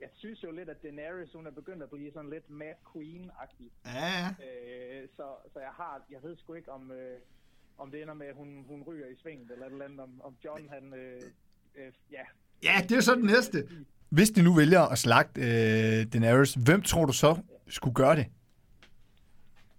jeg 0.00 0.08
synes 0.12 0.42
jo 0.42 0.50
lidt, 0.50 0.68
at 0.68 0.82
Daenerys, 0.82 1.32
hun 1.32 1.46
er 1.46 1.50
begyndt 1.50 1.82
at 1.82 1.90
blive 1.90 2.12
sådan 2.12 2.30
lidt 2.30 2.50
Mad 2.50 2.74
Queen-agtig. 2.92 3.70
Ja, 3.84 4.06
ja. 4.20 4.28
Øh, 4.46 5.08
så, 5.16 5.26
så 5.52 5.60
jeg 5.60 5.72
har, 5.72 6.02
jeg 6.10 6.22
ved 6.22 6.36
sgu 6.36 6.54
ikke, 6.54 6.72
om, 6.72 6.90
øh, 6.90 7.18
om 7.78 7.90
det 7.90 8.02
ender 8.02 8.14
med, 8.14 8.26
at 8.26 8.34
hun, 8.34 8.64
hun 8.68 8.82
ryger 8.82 9.06
i 9.06 9.16
svinget, 9.22 9.50
eller 9.50 9.66
et 9.66 9.72
eller 9.72 9.84
andet, 9.84 10.00
om, 10.00 10.20
om 10.24 10.36
John, 10.44 10.68
han, 10.68 10.94
øh, 10.94 11.22
øh, 11.74 11.92
ja, 12.10 12.24
Ja, 12.62 12.82
det 12.88 12.96
er 12.96 13.00
så 13.00 13.14
den 13.14 13.24
næste. 13.24 13.68
Hvis 14.08 14.30
de 14.30 14.42
nu 14.42 14.54
vælger 14.54 14.80
at 14.80 14.98
slagte 14.98 15.40
øh, 15.40 16.06
Daenerys, 16.12 16.54
hvem 16.54 16.82
tror 16.82 17.04
du 17.04 17.12
så 17.12 17.36
skulle 17.68 17.94
gøre 17.94 18.16
det? 18.16 18.26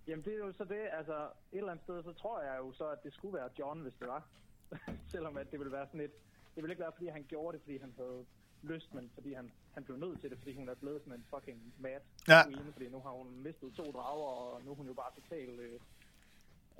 Jamen 0.10 0.26
det 0.26 0.34
er 0.34 0.38
jo 0.38 0.52
så 0.58 0.64
det, 0.64 0.84
altså 1.00 1.18
et 1.52 1.58
eller 1.58 1.72
andet 1.72 1.84
sted, 1.84 2.04
så 2.04 2.14
tror 2.22 2.42
jeg 2.42 2.56
jo 2.60 2.72
så, 2.74 2.86
at 2.96 3.04
det 3.04 3.14
skulle 3.14 3.34
være 3.40 3.50
John, 3.60 3.80
hvis 3.82 3.94
det 4.00 4.08
var. 4.08 4.24
Selvom 5.14 5.38
at 5.38 5.52
det 5.52 5.60
ville 5.60 5.72
være 5.72 5.86
sådan 5.88 6.02
et, 6.02 6.12
det 6.56 6.64
ville 6.64 6.72
ikke 6.74 6.82
være, 6.82 6.92
fordi 6.98 7.08
han 7.08 7.26
gjorde 7.28 7.54
det, 7.58 7.62
fordi 7.64 7.78
han 7.78 7.94
havde 7.98 8.26
lyst, 8.64 8.94
men 8.94 9.12
fordi 9.14 9.34
han, 9.34 9.52
han 9.74 9.84
blev 9.84 9.98
nødt 9.98 10.22
til 10.22 10.30
det, 10.30 10.38
fordi 10.38 10.54
hun 10.56 10.70
er 10.70 10.76
blevet 10.76 11.02
sådan 11.02 11.14
en 11.20 11.26
fucking 11.34 11.60
mad 11.80 12.00
Ja. 12.28 12.44
queen, 12.46 12.74
fordi 12.74 12.88
nu 12.90 13.00
har 13.00 13.10
hun 13.10 13.28
mistet 13.48 13.74
to 13.74 13.92
drager, 13.92 14.30
og 14.42 14.62
nu 14.66 14.72
er 14.72 14.76
hun 14.76 14.88
jo 14.88 14.94
bare 14.94 15.12
totalt 15.22 15.60
øh, 15.60 15.80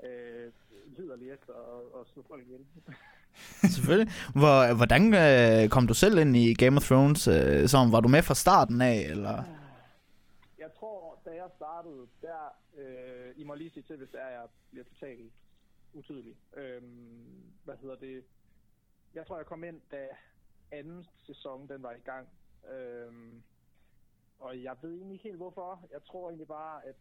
øh, 0.02 0.52
liderlig 0.98 1.30
efter 1.30 1.52
at, 1.52 2.00
at 2.00 2.06
slå 2.12 2.24
folk 2.28 2.42
ihjel. 2.46 2.66
Selvfølgelig. 3.74 4.12
Hvor, 4.34 4.74
hvordan 4.74 5.14
øh, 5.14 5.68
kom 5.68 5.86
du 5.86 5.94
selv 5.94 6.18
ind 6.18 6.36
i 6.36 6.54
Game 6.54 6.76
of 6.76 6.82
Thrones? 6.90 7.28
Øh, 7.28 7.68
som, 7.68 7.92
var 7.92 8.00
du 8.00 8.08
med 8.08 8.22
fra 8.22 8.34
starten 8.34 8.80
af, 8.80 8.96
eller? 9.10 9.42
Jeg 10.58 10.70
tror, 10.78 11.18
da 11.24 11.30
jeg 11.30 11.48
startede, 11.56 12.06
der, 12.22 12.42
øh, 12.80 13.34
I 13.36 13.44
må 13.44 13.54
lige 13.54 13.70
sige 13.70 13.82
til, 13.82 13.96
hvis 13.96 14.10
det 14.10 14.20
er, 14.20 14.28
jeg 14.28 14.48
bliver 14.70 14.84
totalt 14.84 15.32
utydelig. 15.92 16.36
Øh, 16.56 16.82
hvad 17.64 17.76
hedder 17.76 17.96
det? 17.96 18.24
Jeg 19.14 19.26
tror, 19.26 19.36
jeg 19.36 19.46
kom 19.46 19.64
ind, 19.64 19.80
da 19.90 20.08
anden 20.70 21.06
sæson, 21.26 21.68
den 21.68 21.82
var 21.82 21.92
i 21.92 22.00
gang. 22.00 22.28
Øh, 22.70 23.42
og 24.38 24.62
jeg 24.62 24.76
ved 24.82 24.94
egentlig 24.94 25.14
ikke 25.14 25.28
helt, 25.28 25.36
hvorfor. 25.36 25.88
Jeg 25.90 26.04
tror 26.04 26.28
egentlig 26.28 26.48
bare, 26.48 26.86
at 26.86 26.96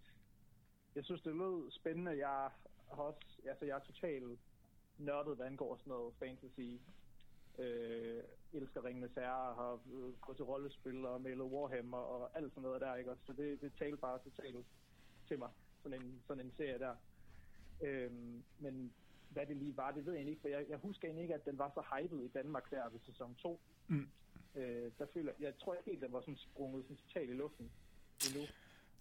jeg 0.96 1.06
synes, 1.06 1.22
det 1.22 1.36
lød 1.36 1.72
spændende. 1.72 2.18
Jeg 2.18 2.50
har 2.94 3.04
også, 3.04 3.42
altså 3.46 3.66
jeg 3.66 3.76
er 3.76 3.80
totalt 3.80 4.40
nørdet, 4.98 5.36
hvad 5.36 5.46
angår 5.46 5.76
sådan 5.78 5.92
noget 5.92 6.14
fantasy. 6.20 6.80
Øh, 7.60 8.24
elsker 8.54 8.84
Ringende 8.84 9.10
Herre, 9.16 9.56
har 9.56 9.80
gået 10.22 10.38
til 10.38 10.46
rollespil 10.46 11.06
og 11.06 11.22
malet 11.22 11.46
Warhammer 11.46 11.98
og 11.98 12.38
alt 12.38 12.52
sådan 12.52 12.64
noget 12.64 12.82
der, 12.82 12.96
ikke? 12.96 13.12
også? 13.12 13.24
Så 13.26 13.34
det, 13.34 13.62
det 13.62 13.74
talte 13.80 13.98
bare 13.98 14.20
totalt 14.20 14.66
til 15.28 15.40
mig, 15.40 15.50
sådan 15.84 16.02
en, 16.02 16.22
sådan 16.28 16.46
en 16.46 16.52
serie 16.58 16.80
der. 16.80 16.96
Øhm, 17.82 18.44
men 18.60 18.92
hvad 19.30 19.46
det 19.46 19.58
lige 19.58 19.78
var, 19.78 19.92
det 19.92 20.06
ved 20.06 20.14
jeg 20.14 20.28
ikke, 20.28 20.42
for 20.42 20.48
jeg, 20.48 20.66
jeg 20.70 20.78
husker 20.78 21.08
egentlig 21.08 21.24
ikke, 21.24 21.36
at 21.36 21.46
den 21.46 21.58
var 21.58 21.72
så 21.74 21.82
hyped 21.94 22.20
i 22.24 22.28
Danmark 22.28 22.72
der 22.72 22.90
ved 22.92 23.00
sæson 23.06 23.36
2. 23.36 23.60
Mm. 23.88 24.08
Øh, 24.56 24.92
der 25.00 25.06
føler, 25.14 25.32
jeg 25.40 25.54
tror 25.62 25.74
ikke 25.74 25.90
helt, 25.90 26.02
den 26.02 26.14
var 26.14 26.22
sådan 26.22 26.38
sprunget 26.38 26.84
sådan 26.84 26.98
totalt 26.98 27.30
i 27.30 27.34
luften 27.34 27.70
endnu. 28.28 28.44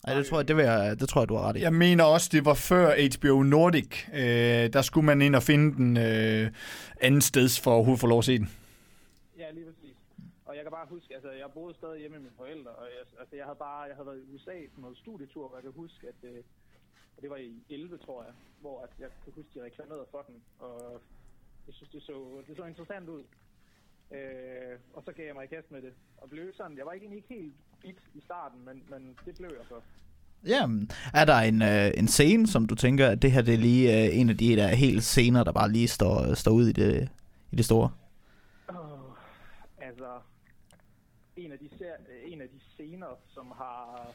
Ej, 0.04 0.14
det 0.14 0.26
tror 0.26 0.38
jeg, 0.38 0.48
det, 0.48 0.56
vil 0.56 0.64
jeg, 0.64 1.00
det 1.00 1.08
tror 1.08 1.20
jeg, 1.20 1.28
du 1.28 1.34
har 1.34 1.48
ret 1.48 1.56
i. 1.56 1.60
Jeg 1.60 1.72
mener 1.72 2.04
også, 2.04 2.28
det 2.32 2.44
var 2.44 2.54
før 2.54 2.86
HBO 3.16 3.42
Nordic. 3.42 4.08
Øh, 4.12 4.72
der 4.72 4.82
skulle 4.82 5.06
man 5.06 5.22
ind 5.22 5.36
og 5.36 5.42
finde 5.42 5.76
den 5.76 5.96
øh, 5.96 6.50
anden 7.00 7.20
steds 7.20 7.60
for 7.60 7.70
at 7.70 7.74
overhovedet 7.74 8.00
få 8.00 8.06
lov 8.06 8.18
at 8.18 8.24
se 8.24 8.38
den. 8.38 8.50
Ja, 9.38 9.50
lige 9.50 9.64
præcis. 9.66 9.96
Og 10.48 10.56
jeg 10.56 10.62
kan 10.64 10.72
bare 10.72 10.86
huske, 10.86 11.14
altså 11.14 11.30
jeg 11.30 11.52
boede 11.54 11.74
stadig 11.74 12.00
hjemme 12.00 12.16
med 12.16 12.24
mine 12.24 12.36
forældre, 12.36 12.70
og 12.70 12.84
jeg, 12.84 13.20
altså, 13.20 13.36
jeg 13.36 13.44
havde 13.44 13.58
bare, 13.58 13.80
jeg 13.80 13.96
havde 13.96 14.06
været 14.06 14.22
i 14.22 14.34
USA 14.34 14.56
på 14.74 14.80
noget 14.80 14.98
studietur, 14.98 15.44
og 15.50 15.54
jeg 15.56 15.62
kan 15.62 15.72
huske, 15.72 16.08
at 16.08 16.20
øh, 16.22 16.42
det 17.20 17.30
var 17.30 17.36
i 17.36 17.62
11, 17.68 17.98
tror 17.98 18.22
jeg, 18.22 18.32
hvor 18.60 18.82
at 18.82 18.90
jeg 18.98 19.08
kan 19.24 19.32
huske, 19.36 19.50
de 19.54 19.64
reklamerede 19.64 20.06
for 20.10 20.22
den, 20.28 20.36
og 20.58 21.00
jeg 21.66 21.74
synes, 21.74 21.90
det 21.90 22.02
så, 22.02 22.42
det 22.46 22.56
så 22.56 22.64
interessant 22.64 23.08
ud. 23.08 23.24
Øh, 24.10 24.78
og 24.94 25.02
så 25.04 25.12
gav 25.12 25.26
jeg 25.26 25.34
mig 25.34 25.44
i 25.44 25.54
kast 25.54 25.70
med 25.70 25.82
det, 25.82 25.92
og 26.16 26.30
blev 26.30 26.54
sådan, 26.54 26.76
jeg 26.78 26.86
var 26.86 26.92
ikke 26.92 27.04
egentlig 27.04 27.22
ikke 27.22 27.34
helt 27.34 27.54
bit 27.80 28.02
i 28.14 28.20
starten, 28.20 28.64
men, 28.64 28.82
men 28.88 29.18
det 29.26 29.34
blev 29.36 29.50
jeg 29.58 29.66
så. 29.68 29.80
Jamen, 30.46 30.90
er 31.14 31.24
der 31.24 31.38
en, 31.38 31.62
øh, 31.62 31.90
en 31.96 32.08
scene, 32.08 32.46
som 32.46 32.66
du 32.66 32.74
tænker, 32.74 33.08
at 33.08 33.22
det 33.22 33.32
her 33.32 33.42
det 33.42 33.54
er 33.54 33.58
lige 33.58 34.04
øh, 34.04 34.18
en 34.18 34.30
af 34.30 34.36
de 34.36 34.56
der 34.56 34.68
helt 34.68 35.02
scener, 35.02 35.44
der 35.44 35.52
bare 35.52 35.72
lige 35.72 35.88
står, 35.88 36.34
står 36.34 36.52
ud 36.52 36.66
i 36.66 36.72
det, 36.72 37.08
i 37.52 37.56
det 37.56 37.64
store? 37.64 37.90
Oh, 38.68 39.12
altså, 39.78 40.20
en 41.44 41.52
af, 41.52 41.58
de 41.58 41.68
ser, 41.78 41.94
en 42.24 42.40
af 42.40 42.48
de 42.48 42.60
scener, 42.74 43.18
som 43.34 43.46
har 43.50 44.12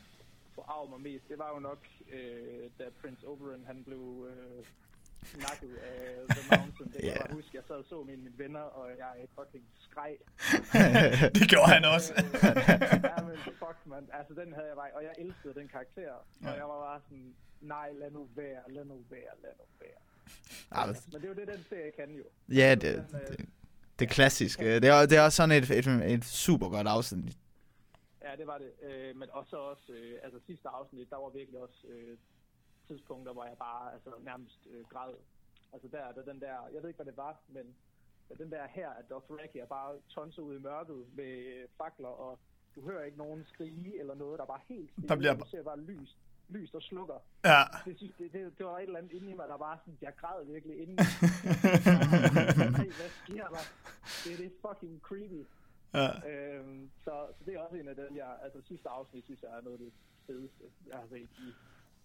forarvet 0.56 0.90
mig 0.90 1.02
mest, 1.02 1.30
det 1.30 1.38
var 1.38 1.50
jo 1.54 1.60
nok, 1.60 1.82
øh, 2.12 2.70
da 2.80 2.84
Prince 3.02 3.28
Oberyn, 3.28 3.64
han 3.66 3.84
blev 3.84 4.28
øh, 4.30 4.66
nakket 5.46 5.76
af 5.76 6.16
The 6.30 6.42
Mountain. 6.58 6.92
Det 6.94 7.00
kan 7.02 7.10
jeg 7.10 7.16
Ja. 7.18 7.26
bare 7.28 7.34
huske, 7.36 7.50
jeg 7.58 7.64
sad 7.68 7.76
og 7.76 7.86
så 7.86 8.04
med 8.04 8.18
mine 8.18 8.38
venner, 8.38 8.60
og 8.60 8.90
jeg 8.98 9.14
fucking 9.40 9.66
skreg. 9.80 10.16
det 11.38 11.50
gjorde 11.50 11.70
han 11.76 11.86
også. 11.96 12.14
Øh, 12.18 12.24
ja, 13.12 13.18
men 13.28 13.38
fuck, 13.38 13.78
man. 13.86 14.10
Altså, 14.14 14.34
den 14.34 14.54
havde 14.54 14.68
jeg 14.68 14.76
bare, 14.76 14.92
og 14.94 15.04
jeg 15.04 15.14
elskede 15.18 15.54
den 15.54 15.68
karakter. 15.68 16.12
Og 16.14 16.26
Ja. 16.44 16.52
jeg 16.52 16.64
var 16.64 16.80
bare 16.90 17.02
sådan, 17.06 17.36
nej, 17.62 17.92
lad 17.94 18.12
nu 18.12 18.28
være, 18.36 18.62
lad 18.68 18.86
nu 18.86 18.98
være, 19.10 19.34
lad 19.44 19.52
nu 19.60 19.66
være. 19.82 20.00
Ah, 20.72 20.88
men- 20.88 20.96
det 21.22 21.24
er 21.24 21.28
jo 21.28 21.34
det, 21.42 21.48
den 21.48 21.64
serie 21.70 21.92
kan 21.92 22.10
jo. 22.16 22.24
Ja, 22.50 22.72
Den, 22.76 22.82
det, 22.82 23.08
øh, 23.14 23.28
det, 23.38 23.50
det 24.04 24.10
er 24.10 24.14
klassisk. 24.14 24.60
Det 24.60 24.88
er, 24.88 25.06
det 25.06 25.18
er 25.18 25.22
også 25.22 25.36
sådan 25.36 25.56
et, 25.60 25.72
et, 25.72 25.88
et 26.16 26.26
super 26.26 26.70
godt 26.70 26.88
afsnit. 26.88 27.38
Ja, 28.26 28.32
det 28.40 28.48
var 28.48 28.58
det. 28.58 28.72
Øh, 28.88 29.16
men 29.20 29.30
også 29.32 29.56
også, 29.58 29.92
øh, 29.94 30.14
altså 30.24 30.40
sidste 30.48 30.68
afsnit, 30.70 31.10
der 31.10 31.18
var 31.18 31.30
virkelig 31.30 31.60
også 31.60 31.88
øh, 31.88 32.18
tidspunkter, 32.88 33.34
hvor 33.34 33.46
jeg 33.46 33.58
bare 33.60 33.94
altså, 33.94 34.10
nærmest 34.24 34.60
øh, 34.72 34.84
græd. 34.94 35.14
Altså 35.74 35.88
der, 35.92 36.12
der 36.16 36.32
den 36.32 36.42
der, 36.42 36.56
jeg 36.74 36.82
ved 36.82 36.90
ikke, 36.90 36.98
hvad 37.04 37.06
det 37.12 37.18
var, 37.18 37.34
men 37.48 37.66
den 38.38 38.52
der 38.52 38.68
her, 38.70 38.90
at 38.90 39.06
Dothraki 39.10 39.60
er 39.60 39.66
bare 39.66 39.96
tonset 40.10 40.42
ud 40.42 40.56
i 40.60 40.62
mørket 40.62 41.06
med 41.16 41.32
øh, 41.54 41.68
fakler, 41.78 42.08
og 42.08 42.40
du 42.76 42.82
hører 42.82 43.04
ikke 43.04 43.18
nogen 43.18 43.46
skrige 43.54 44.00
eller 44.00 44.16
noget, 44.16 44.38
der 44.38 44.44
er 44.44 44.48
bare 44.48 44.62
helt 44.70 44.92
stille. 44.92 45.08
Der 45.10 45.16
bliver- 45.16 45.34
Du 45.36 45.50
ser 45.50 45.64
bare 45.64 45.80
lys, 45.80 46.18
lys 46.56 46.72
der 46.72 46.80
slukker. 46.80 47.20
Ja. 47.52 47.62
Det, 47.86 47.98
synes, 47.98 48.14
det, 48.20 48.34
det, 48.34 48.40
det 48.58 48.66
var 48.66 48.78
et 48.78 48.84
eller 48.84 49.00
andet 49.00 49.12
inde 49.18 49.32
i 49.32 49.36
mig, 49.40 49.46
der 49.52 49.58
bare 49.58 49.78
sådan, 49.82 49.98
jeg 50.02 50.14
græd 50.22 50.40
virkelig 50.54 50.76
inden. 50.82 50.96
hvad 53.00 53.12
sker 53.24 53.48
der? 53.56 53.64
Det, 54.24 54.32
det 54.40 54.46
er 54.52 54.56
fucking 54.66 54.96
creepy. 55.08 55.42
ja. 55.94 56.10
Øhm, 56.30 56.90
så, 57.04 57.14
så 57.36 57.42
det 57.46 57.54
er 57.56 57.60
også 57.60 57.76
en 57.76 57.88
af 57.88 57.96
dem, 57.96 58.12
jeg, 58.22 58.32
altså 58.46 58.60
sidste 58.68 58.90
afsnit, 58.90 59.24
synes 59.26 59.42
jeg 59.42 59.50
er 59.58 59.62
noget 59.62 59.78
af 59.80 59.84
det 59.86 59.94
fedeste, 60.28 60.64
jeg 60.90 60.98
har 60.98 61.08
set 61.10 61.30
i 61.46 61.48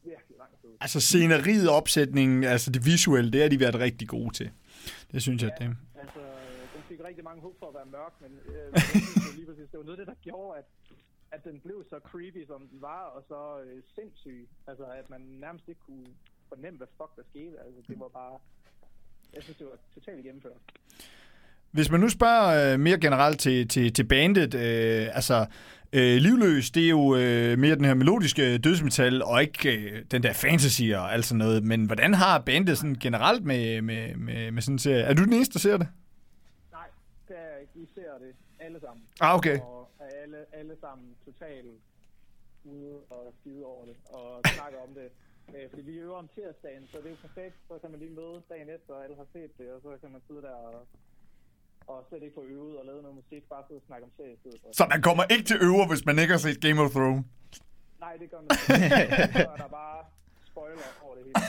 virkelig 0.05 0.37
lang 0.39 0.51
tid. 0.61 0.71
Altså 0.81 1.01
sceneriet, 1.01 1.69
opsætningen, 1.71 2.45
altså 2.45 2.71
det 2.71 2.87
visuelle, 2.87 3.33
det 3.33 3.41
har 3.43 3.49
de 3.49 3.61
været 3.61 3.75
rigtig 3.87 4.09
gode 4.09 4.35
til. 4.35 4.51
Det 5.13 5.23
synes 5.23 5.43
jeg, 5.43 5.53
det 5.59 5.77
Altså, 5.95 6.21
den 6.75 6.83
fik 6.89 7.01
rigtig 7.05 7.25
mange 7.25 7.43
håb 7.43 7.59
for 7.59 7.69
at 7.69 7.75
være 7.75 7.87
mørk, 7.87 8.15
men 8.21 8.33
øh, 8.47 8.73
lige 9.37 9.47
præcis, 9.47 9.69
det 9.71 9.79
var 9.79 9.85
noget 9.85 9.99
af 9.99 10.07
det, 10.07 10.09
der 10.15 10.15
gjorde, 10.23 10.59
at, 10.59 10.65
at 11.33 11.45
den 11.45 11.61
blev 11.61 11.85
så 11.91 11.99
creepy, 12.05 12.47
som 12.47 12.61
den 12.73 12.81
var, 12.81 13.03
og 13.03 13.25
så 13.29 13.61
øh, 13.65 13.83
sindssyg. 13.95 14.49
Altså, 14.67 14.85
at 14.85 15.11
man 15.11 15.21
nærmest 15.21 15.69
ikke 15.69 15.81
kunne 15.87 16.07
fornemme, 16.49 16.77
hvad 16.77 16.87
fuck 16.97 17.17
der 17.17 17.23
skete. 17.31 17.57
Altså, 17.67 17.81
det 17.89 18.01
var 18.01 18.09
bare... 18.09 18.39
Jeg 19.35 19.43
synes, 19.43 19.59
det 19.59 19.67
var 19.67 19.79
totalt 19.95 20.25
gennemført. 20.25 20.61
Hvis 21.71 21.91
man 21.91 22.01
nu 22.01 22.09
spørger 22.09 22.73
øh, 22.73 22.81
mere 22.81 23.01
generelt 23.01 23.41
til, 23.41 23.69
til, 23.69 23.93
til 23.93 24.05
bandet, 24.05 24.55
øh, 24.55 25.09
altså 25.13 25.47
øh, 25.93 26.17
Livløs, 26.17 26.71
det 26.71 26.85
er 26.85 26.89
jo 26.89 27.17
øh, 27.17 27.59
mere 27.59 27.77
den 27.77 27.85
her 27.85 27.95
melodiske 27.95 28.59
dødsmetal, 28.59 29.23
og 29.23 29.43
ikke 29.43 29.77
øh, 29.77 30.05
den 30.11 30.23
der 30.23 30.33
fantasy 30.33 30.83
og 30.83 31.13
alt 31.13 31.25
sådan 31.25 31.39
noget. 31.39 31.65
Men 31.65 31.87
hvordan 31.87 32.15
har 32.15 32.39
bandet 32.39 32.79
sådan 32.79 32.95
generelt 32.95 33.45
med, 33.45 33.83
med, 33.83 34.15
med, 34.17 34.51
med 34.51 34.63
sådan 34.63 34.75
en 34.75 34.79
serie? 34.79 35.03
Er 35.03 35.15
du 35.15 35.25
den 35.25 35.33
eneste, 35.33 35.53
der 35.53 35.59
ser 35.59 35.77
det? 35.77 35.89
Nej, 36.73 36.87
det 37.29 37.37
er, 37.37 37.67
vi 37.75 37.87
ser 37.95 38.19
det 38.21 38.35
alle 38.61 38.81
sammen. 38.81 39.05
Ah, 39.21 39.35
okay. 39.35 39.59
Og 39.59 39.78
alle, 40.29 40.47
alle 40.53 40.77
sammen 40.81 41.17
totalt 41.25 41.67
ude 42.65 42.95
og 43.11 43.35
skide 43.41 43.65
over 43.65 43.85
det, 43.87 43.97
og 44.11 44.41
snakker 44.57 44.79
om 44.87 44.95
det. 44.95 45.09
Øh, 45.55 45.71
fordi 45.71 45.83
vi 45.83 45.95
øver 45.99 46.17
om 46.17 46.29
tirsdagen, 46.35 46.87
så 46.91 46.97
det 46.99 47.07
er 47.07 47.11
jo 47.11 47.17
perfekt. 47.23 47.57
Så 47.69 47.79
kan 47.81 47.91
man 47.91 48.01
lige 48.01 48.15
møde 48.21 48.43
dagen 48.49 48.69
efter, 48.77 48.95
og 48.95 49.05
alle 49.05 49.17
har 49.17 49.27
set 49.33 49.59
det, 49.59 49.73
og 49.73 49.81
så 49.83 49.97
kan 50.01 50.11
man 50.13 50.21
sidde 50.29 50.43
der 50.43 50.55
og, 50.69 50.87
og 51.87 52.05
slet 52.09 52.23
ikke 52.23 52.35
få 52.35 52.45
øvet 52.45 52.79
og 52.79 52.85
lavet 52.87 53.03
noget 53.03 53.17
musik, 53.17 53.49
bare 53.49 53.65
sidde 53.69 53.79
og 53.79 53.87
snakke 53.87 54.05
om 54.05 54.13
serie 54.17 54.33
i 54.33 54.37
stedet 54.43 54.61
for. 54.61 54.69
Så 54.73 54.87
man 54.91 55.03
kommer 55.03 55.25
ikke 55.35 55.45
til 55.45 55.59
øver, 55.69 55.87
hvis 55.89 56.05
man 56.07 56.19
ikke 56.19 56.33
har 56.37 56.43
set 56.47 56.61
Game 56.61 56.81
of 56.85 56.91
Thrones. 56.91 57.25
Nej, 58.01 58.17
det 58.17 58.31
gør 58.31 58.41
man 58.41 58.49
ikke. 58.51 59.33
Så 59.45 59.51
er 59.57 59.61
der 59.65 59.69
bare 59.69 60.05
spoiler 60.51 60.89
over 61.05 61.15
det 61.17 61.25
hele. 61.25 61.37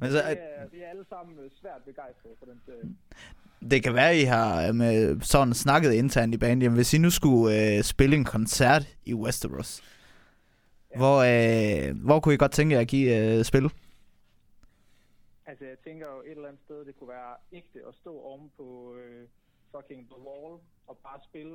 Men 0.00 0.10
så, 0.12 0.22
Vi 0.28 0.36
er, 0.38 0.66
vi 0.68 0.82
er 0.82 0.88
alle 0.88 1.04
sammen 1.08 1.50
svært 1.60 1.82
begejstrede 1.84 2.34
for 2.38 2.46
den 2.46 2.60
serie. 2.66 2.96
Det 3.60 3.82
kan 3.82 3.94
være, 3.94 4.16
I 4.16 4.22
har 4.22 4.68
øh, 4.68 4.74
med 4.74 5.20
sådan 5.20 5.54
snakket 5.54 5.92
internt 5.92 6.34
i 6.34 6.38
bandet. 6.38 6.64
Jamen, 6.64 6.76
hvis 6.76 6.94
I 6.94 6.98
nu 6.98 7.10
skulle 7.10 7.76
øh, 7.76 7.82
spille 7.82 8.16
en 8.16 8.24
koncert 8.24 8.96
i 9.04 9.14
Westeros, 9.14 9.82
hvor, 10.96 11.18
øh, 11.18 11.96
hvor 12.04 12.20
kunne 12.20 12.34
I 12.34 12.36
godt 12.36 12.52
tænke 12.52 12.74
jer 12.74 12.80
at 12.80 12.88
give 12.88 13.36
øh, 13.38 13.44
spil? 13.44 13.70
Altså, 15.46 15.64
jeg 15.64 15.78
tænker 15.84 16.06
jo 16.06 16.20
et 16.20 16.30
eller 16.30 16.48
andet 16.48 16.62
sted, 16.64 16.84
det 16.84 16.96
kunne 16.98 17.08
være 17.08 17.34
ægte 17.52 17.78
at 17.88 17.94
stå 17.94 18.20
oven 18.20 18.50
på 18.56 18.96
øh, 18.96 19.26
fucking 19.70 20.10
The 20.10 20.20
Wall 20.26 20.60
og 20.86 20.96
bare 20.96 21.20
spille 21.24 21.54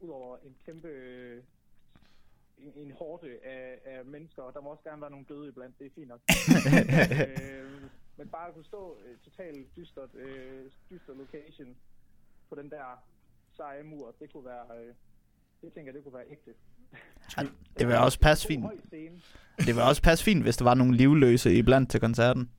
ud 0.00 0.08
over 0.08 0.36
en 0.36 0.54
kæmpe 0.66 0.88
øh, 0.88 1.42
en, 2.58 2.72
en 2.76 2.92
hårde 2.92 3.28
af, 3.44 3.78
af 3.84 4.04
mennesker, 4.04 4.42
og 4.42 4.54
der 4.54 4.60
må 4.60 4.68
også 4.70 4.84
gerne 4.84 5.00
være 5.00 5.10
nogle 5.10 5.26
døde 5.28 5.48
iblandt, 5.48 5.78
det 5.78 5.86
er 5.86 5.90
fint 5.94 6.08
nok. 6.08 6.20
øh, 7.44 7.82
men 8.18 8.28
bare 8.28 8.48
at 8.48 8.54
kunne 8.54 8.64
stå 8.64 8.96
øh, 9.04 9.16
totalt 9.24 9.76
dystert, 9.76 10.14
øh, 10.14 10.64
dyster 10.90 11.14
location 11.14 11.76
på 12.48 12.54
den 12.54 12.70
der 12.70 13.02
seje 13.56 13.82
mur, 13.82 14.14
det 14.20 14.32
kunne 14.32 14.44
være, 14.44 14.64
øh, 14.78 14.94
det 15.62 15.72
tænker 15.72 15.82
jeg, 15.84 15.94
det 15.94 16.02
kunne 16.04 16.14
være 16.14 16.30
ægte. 16.30 16.50
Det 17.78 17.86
vil 17.86 17.96
også 17.96 18.20
passe 18.20 18.46
fint. 18.46 18.66
Det 19.58 19.74
vil 19.74 19.82
også 19.82 20.02
passe 20.02 20.24
fint, 20.24 20.42
hvis 20.42 20.56
der 20.56 20.64
var 20.64 20.74
nogle 20.74 20.96
livløse 20.96 21.54
iblandt 21.54 21.90
til 21.90 22.00
koncerten. 22.00 22.50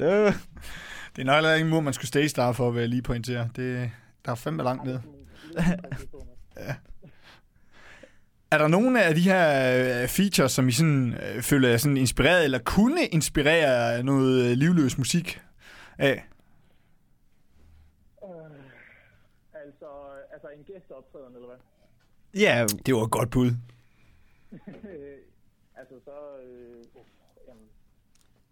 Øh. 0.00 0.32
Det 1.16 1.22
er 1.22 1.24
nok 1.24 1.34
heller 1.34 1.54
ikke 1.54 1.64
en 1.64 1.70
mur, 1.70 1.80
man 1.80 1.92
skulle 1.92 2.08
stage 2.08 2.28
der 2.28 2.52
for, 2.52 2.70
vil 2.70 2.80
jeg 2.80 2.88
lige 2.88 3.02
pointere. 3.02 3.50
Det, 3.56 3.90
der 4.24 4.30
er 4.30 4.34
fandme 4.34 4.62
langt 4.62 4.84
ned. 4.84 4.98
Er 8.52 8.58
der 8.58 8.68
nogle 8.68 9.04
af 9.04 9.14
de 9.14 9.20
her 9.20 9.44
øh, 10.02 10.08
features, 10.08 10.52
som 10.52 10.68
I 10.68 10.72
sådan, 10.72 11.14
øh, 11.14 11.42
føler 11.42 11.68
jer 11.68 11.76
sådan 11.76 11.96
inspireret, 11.96 12.44
eller 12.44 12.58
kunne 12.58 13.06
inspirere 13.06 14.02
noget 14.02 14.50
øh, 14.50 14.56
livløs 14.56 14.98
musik 14.98 15.40
af? 15.98 16.26
Øh, 18.24 18.60
altså, 19.54 19.86
altså 20.32 20.48
en 20.48 20.64
gæsteoptræden, 20.64 21.34
eller 21.34 21.48
hvad? 21.48 21.58
Ja, 22.40 22.66
Det 22.86 22.94
var 22.94 23.02
et 23.04 23.10
godt 23.10 23.30
bud. 23.30 23.50
Altså 25.80 25.94
så, 26.04 26.16
øh, 26.44 26.84
jamen, 27.48 27.66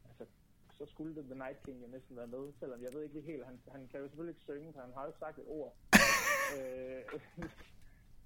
altså, 0.09 0.25
så 0.79 0.85
skulle 0.93 1.15
det 1.17 1.25
The 1.25 1.35
Night 1.35 1.59
King 1.65 1.77
jo 1.83 1.89
næsten 1.97 2.17
være 2.17 2.27
med, 2.27 2.45
selvom 2.61 2.83
jeg 2.83 2.91
ved 2.95 3.03
ikke 3.03 3.21
helt, 3.21 3.45
han, 3.45 3.57
han 3.73 3.89
kan 3.91 4.01
jo 4.01 4.07
selvfølgelig 4.09 4.35
ikke 4.35 4.47
synge, 4.51 4.73
for 4.73 4.81
han 4.81 4.91
har 4.97 5.05
jo 5.07 5.13
sagt 5.21 5.39
et 5.39 5.45
ord. 5.47 5.73
øh, 6.55 7.01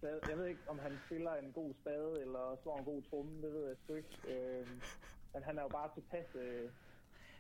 jeg, 0.03 0.17
jeg 0.31 0.37
ved 0.39 0.47
ikke, 0.53 0.65
om 0.73 0.79
han 0.87 0.93
spiller 1.07 1.33
en 1.43 1.51
god 1.61 1.71
spade, 1.81 2.13
eller 2.25 2.43
slår 2.63 2.79
en 2.79 2.85
god 2.85 3.01
tromme, 3.11 3.33
det 3.43 3.51
ved 3.57 3.63
jeg 3.69 3.77
sgu 3.83 3.95
ikke. 4.03 4.17
Øh, 4.33 4.67
men 5.33 5.43
han 5.49 5.59
er 5.59 5.63
jo 5.63 5.69
bare 5.79 5.89
tilpas, 5.97 6.29
øh, 6.45 6.65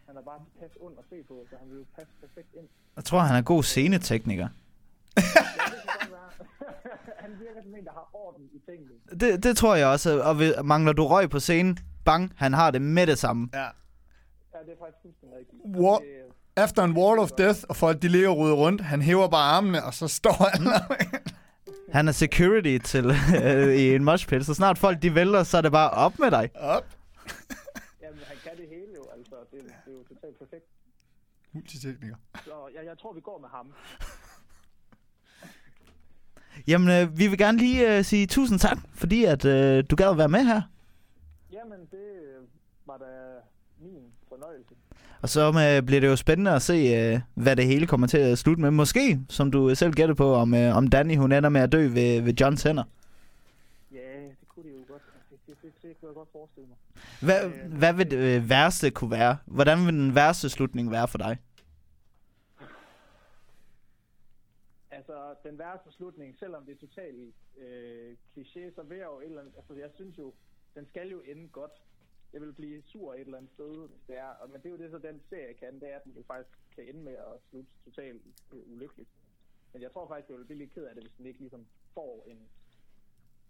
han 0.06 0.16
er 0.16 0.22
bare 0.22 0.40
tilpas 0.44 0.72
ond 0.80 0.94
at 0.98 1.04
se 1.10 1.18
på, 1.30 1.34
så 1.50 1.54
han 1.60 1.66
vil 1.70 1.78
jo 1.78 1.86
passe 1.96 2.12
perfekt 2.20 2.50
ind. 2.58 2.68
jeg 2.96 3.04
tror, 3.04 3.18
han 3.18 3.36
er 3.36 3.42
god 3.42 3.62
scenetekniker. 3.62 4.48
Han 7.22 7.30
virker 7.40 7.62
som 7.62 7.74
en, 7.74 7.84
der 7.84 7.92
har 7.92 8.08
orden 8.12 8.48
i 8.52 8.60
tingene. 8.70 8.90
Det, 9.20 9.42
det 9.42 9.56
tror 9.56 9.74
jeg 9.74 9.86
også. 9.86 10.22
Og 10.22 10.38
ved, 10.38 10.62
mangler 10.62 10.92
du 10.92 11.06
røg 11.06 11.30
på 11.30 11.40
scenen, 11.40 11.78
bang, 12.04 12.32
han 12.36 12.52
har 12.52 12.70
det 12.70 12.82
med 12.82 13.06
det 13.06 13.18
samme. 13.18 13.48
Ja. 13.54 13.58
Ja, 13.58 13.68
det 14.66 14.72
er 14.72 14.78
faktisk 14.78 14.98
fuldstændig 15.02 15.38
rigtigt. 15.38 15.62
Det, 16.56 16.64
Efter 16.64 16.84
en 16.84 16.96
wall 16.96 17.18
of 17.18 17.30
death, 17.30 17.60
og 17.68 17.76
folk 17.76 18.02
de 18.02 18.08
ligger 18.08 18.28
og 18.28 18.58
rundt, 18.58 18.80
han 18.80 19.02
hæver 19.02 19.28
bare 19.28 19.56
armene, 19.56 19.84
og 19.84 19.94
så 19.94 20.08
står 20.08 20.48
han 20.52 20.62
Han 21.93 22.09
er 22.09 22.12
security 22.12 22.78
til 22.84 23.07
øh, 23.45 23.74
i 23.74 23.95
en 23.95 24.05
moshpit, 24.05 24.47
så 24.47 24.55
snart 24.55 24.78
folk 24.78 25.03
de 25.03 25.14
vælter, 25.14 25.43
så 25.43 25.57
er 25.57 25.61
det 25.61 25.72
bare 25.72 25.90
op 25.90 26.18
med 26.18 26.30
dig. 26.30 26.51
op. 26.55 26.84
Jamen, 28.03 28.20
han 28.26 28.36
kan 28.43 28.53
det 28.57 28.68
hele 28.68 28.93
jo, 28.95 29.05
altså. 29.16 29.34
Det, 29.53 29.61
det 29.64 29.93
er 29.93 29.93
jo 29.93 30.05
totalt 30.14 30.38
perfekt. 30.38 30.64
Multitekniker. 31.53 32.16
Så 32.45 32.51
jeg, 32.74 32.84
jeg 32.86 32.99
tror, 32.99 33.12
vi 33.12 33.20
går 33.20 33.38
med 33.38 33.49
ham. 33.49 33.72
Jamen, 36.68 36.88
øh, 36.88 37.18
vi 37.18 37.26
vil 37.26 37.38
gerne 37.38 37.59
lige 37.59 37.97
øh, 37.97 38.05
sige 38.05 38.26
tusind 38.26 38.59
tak, 38.59 38.78
fordi 38.95 39.24
at 39.24 39.45
øh, 39.45 39.84
du 39.90 39.97
gad 39.97 40.11
at 40.11 40.18
være 40.18 40.28
med 40.28 40.45
her. 40.45 40.62
Jamen, 41.53 41.80
det 41.90 42.22
øh, 42.22 42.43
var 42.86 42.99
da 42.99 43.05
min 43.78 44.12
fornøjelse. 44.28 44.74
Og 45.22 45.28
så 45.28 45.40
øh, 45.48 45.86
bliver 45.86 46.00
det 46.00 46.08
jo 46.08 46.16
spændende 46.16 46.50
at 46.50 46.62
se, 46.62 46.72
øh, 46.74 47.20
hvad 47.34 47.56
det 47.56 47.66
hele 47.66 47.86
kommer 47.86 48.06
til 48.06 48.18
at 48.18 48.38
slutte 48.38 48.62
med. 48.62 48.70
Måske, 48.70 49.20
som 49.28 49.50
du 49.50 49.74
selv 49.74 49.92
gætter 49.92 50.14
på, 50.14 50.34
om, 50.34 50.54
øh, 50.54 50.76
om 50.76 50.88
Danny 50.88 51.16
hun 51.16 51.32
ender 51.32 51.48
med 51.48 51.60
at 51.60 51.72
dø 51.72 51.82
ved, 51.88 52.20
ved 52.20 52.34
Johns 52.40 52.62
hænder. 52.62 52.84
Ja, 53.92 54.22
det 54.40 54.48
kunne 54.48 54.64
det 54.70 54.74
jo 54.74 54.84
godt. 54.92 55.02
Det, 55.30 55.38
det, 55.46 55.56
det, 55.62 55.72
det 55.82 56.00
kunne 56.00 56.08
jeg 56.08 56.14
godt 56.14 56.28
forestille 56.32 56.68
mig. 56.68 56.76
Hvad, 57.20 57.44
Øh, 57.44 57.72
hvad 57.78 57.92
vil 57.92 58.10
det 58.10 58.36
øh, 58.36 58.50
værste 58.50 58.90
kunne 58.90 59.10
være? 59.10 59.36
Hvordan 59.46 59.86
vil 59.86 59.94
den 59.94 60.14
værste 60.14 60.48
slutning 60.48 60.90
være 60.90 61.08
for 61.08 61.18
dig? 61.18 61.38
Altså, 64.90 65.12
den 65.44 65.58
værste 65.58 65.92
slutning, 65.92 66.36
selvom 66.38 66.64
det 66.66 66.72
er 66.72 66.86
totalt 66.86 67.34
øh, 67.62 68.16
kliché, 68.36 68.74
så 68.74 68.82
vil 68.82 68.98
jeg 68.98 69.06
jo 69.06 69.20
et 69.20 69.26
eller 69.26 69.40
andet... 69.40 69.54
Altså, 69.56 69.74
jeg 69.74 69.90
synes 69.94 70.18
jo, 70.18 70.32
den 70.74 70.86
skal 70.86 71.08
jo 71.08 71.20
ende 71.32 71.48
godt. 71.48 71.72
Jeg 72.32 72.40
vil 72.40 72.52
blive 72.52 72.82
sur 72.82 73.14
et 73.14 73.20
eller 73.20 73.38
andet 73.38 73.52
sted, 73.52 73.88
hvis 73.88 74.00
det 74.06 74.16
er. 74.18 74.28
Og, 74.28 74.50
men 74.50 74.60
det 74.60 74.66
er 74.66 74.70
jo 74.70 74.76
det, 74.76 74.90
så 74.90 74.98
den 74.98 75.20
serie 75.28 75.54
kan, 75.54 75.80
det 75.80 75.92
er, 75.92 75.96
at 75.96 76.04
den 76.04 76.12
jo 76.12 76.22
faktisk 76.22 76.58
kan 76.74 76.88
ende 76.88 77.00
med 77.00 77.12
at 77.12 77.40
slutte 77.50 77.70
totalt 77.84 78.22
ulykkeligt. 78.52 79.10
Men 79.72 79.82
jeg 79.82 79.92
tror 79.92 80.08
faktisk, 80.08 80.28
jeg 80.28 80.36
ville 80.36 80.46
blive 80.46 80.58
lidt 80.58 80.72
ked 80.72 80.84
af 80.84 80.94
det, 80.94 81.04
hvis 81.04 81.16
den 81.18 81.26
ikke 81.26 81.40
ligesom 81.40 81.66
får 81.94 82.24
en, 82.26 82.48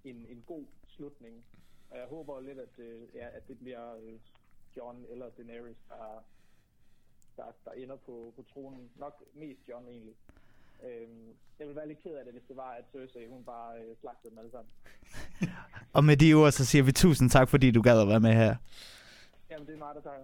en, 0.05 0.27
en 0.27 0.43
god 0.47 0.67
slutning. 0.87 1.45
Og 1.91 1.99
jeg 1.99 2.07
håber 2.07 2.41
lidt, 2.41 2.59
at, 2.59 2.79
øh, 2.79 3.09
ja, 3.15 3.29
at 3.37 3.49
det 3.49 3.59
bliver 3.59 3.95
øh, 3.95 4.21
John 4.77 5.07
eller 5.09 5.31
Daenerys, 5.31 5.77
der, 5.89 6.25
der, 7.37 7.53
der 7.65 7.73
ender 7.73 7.97
på, 7.97 8.33
på 8.37 8.43
tronen. 8.43 8.93
Nok 8.97 9.25
mest 9.35 9.69
John 9.69 9.89
egentlig. 9.89 10.17
Øhm, 10.83 11.37
jeg 11.59 11.67
ville 11.67 11.77
være 11.77 11.89
lidt 11.89 12.03
ked 12.03 12.15
af 12.15 12.25
det, 12.25 12.33
hvis 12.33 12.49
det 12.49 12.57
var, 12.57 12.71
at 12.71 12.85
Cersei 12.93 13.27
hun 13.27 13.45
bare 13.45 13.83
øh, 13.83 13.97
slagtede 13.97 14.31
dem 14.31 14.39
alle 14.39 14.51
sammen. 14.51 14.73
Og 15.93 16.05
med 16.05 16.17
de 16.17 16.35
ord, 16.35 16.53
så 16.53 16.65
siger 16.65 16.83
vi 16.83 16.93
tusind 16.93 17.31
tak, 17.31 17.49
fordi 17.49 17.71
du 17.71 17.83
gad 17.83 18.01
at 18.01 18.09
være 18.09 18.21
med 18.21 18.33
her. 18.33 18.55
Jamen, 19.51 19.67
det 19.67 19.75
er 19.75 19.79
meget, 19.79 19.97
der 19.97 20.11
tager. 20.11 20.17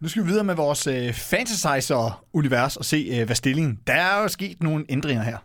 Nu 0.00 0.08
skal 0.08 0.22
vi 0.22 0.28
videre 0.28 0.44
med 0.44 0.54
vores 0.54 0.86
øh, 0.86 1.14
Fantasizer-univers 1.14 2.76
og 2.76 2.84
se, 2.84 2.96
øh, 3.10 3.26
hvad 3.26 3.36
stillingen... 3.36 3.80
Der 3.86 3.92
er 3.92 4.22
jo 4.22 4.28
sket 4.28 4.62
nogle 4.62 4.84
ændringer 4.88 5.22
her. 5.22 5.38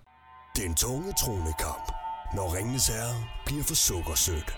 Den 0.55 0.76
tunge 0.76 1.13
tronekamp. 1.19 1.91
Når 2.36 2.55
ringenes 2.57 2.88
herre 2.88 3.15
bliver 3.45 3.63
for 3.63 3.76
sukkersødt. 3.76 4.57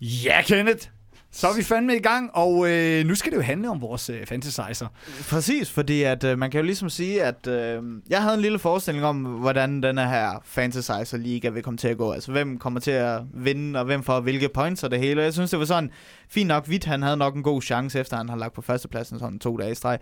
Ja, 0.00 0.42
Kenneth! 0.42 0.88
Så 1.34 1.48
er 1.48 1.54
vi 1.56 1.62
fandme 1.62 1.96
i 1.96 2.00
gang, 2.00 2.30
og 2.34 2.70
øh, 2.70 3.06
nu 3.06 3.14
skal 3.14 3.32
det 3.32 3.36
jo 3.36 3.42
handle 3.42 3.70
om 3.70 3.80
vores 3.80 4.10
øh, 4.10 4.26
Fantasizer. 4.26 4.86
Præcis, 5.28 5.70
fordi 5.70 6.02
at 6.02 6.24
øh, 6.24 6.38
man 6.38 6.50
kan 6.50 6.60
jo 6.60 6.64
ligesom 6.64 6.90
sige, 6.90 7.22
at 7.22 7.46
øh, 7.46 7.82
jeg 8.08 8.22
havde 8.22 8.34
en 8.34 8.40
lille 8.40 8.58
forestilling 8.58 9.04
om, 9.04 9.16
hvordan 9.16 9.82
den 9.82 9.98
her 9.98 10.42
Fantasizer 10.44 11.16
Liga 11.16 11.48
vil 11.48 11.62
komme 11.62 11.78
til 11.78 11.88
at 11.88 11.96
gå. 11.96 12.12
Altså, 12.12 12.32
hvem 12.32 12.58
kommer 12.58 12.80
til 12.80 12.90
at 12.90 13.20
vinde, 13.34 13.78
og 13.78 13.84
hvem 13.84 14.02
får 14.02 14.20
hvilke 14.20 14.48
points 14.48 14.84
og 14.84 14.90
det 14.90 14.98
hele. 14.98 15.22
Jeg 15.22 15.32
synes, 15.32 15.50
det 15.50 15.58
var 15.58 15.64
sådan, 15.64 15.90
fint 16.30 16.48
nok, 16.48 16.68
Vidt, 16.68 16.84
han 16.84 17.02
havde 17.02 17.16
nok 17.16 17.36
en 17.36 17.42
god 17.42 17.62
chance, 17.62 18.00
efter 18.00 18.16
han 18.16 18.28
har 18.28 18.36
lagt 18.36 18.54
på 18.54 18.62
førstepladsen 18.62 19.18
sådan 19.18 19.38
to 19.38 19.56
dage 19.56 19.72
i 19.72 19.74
streg. 19.74 19.98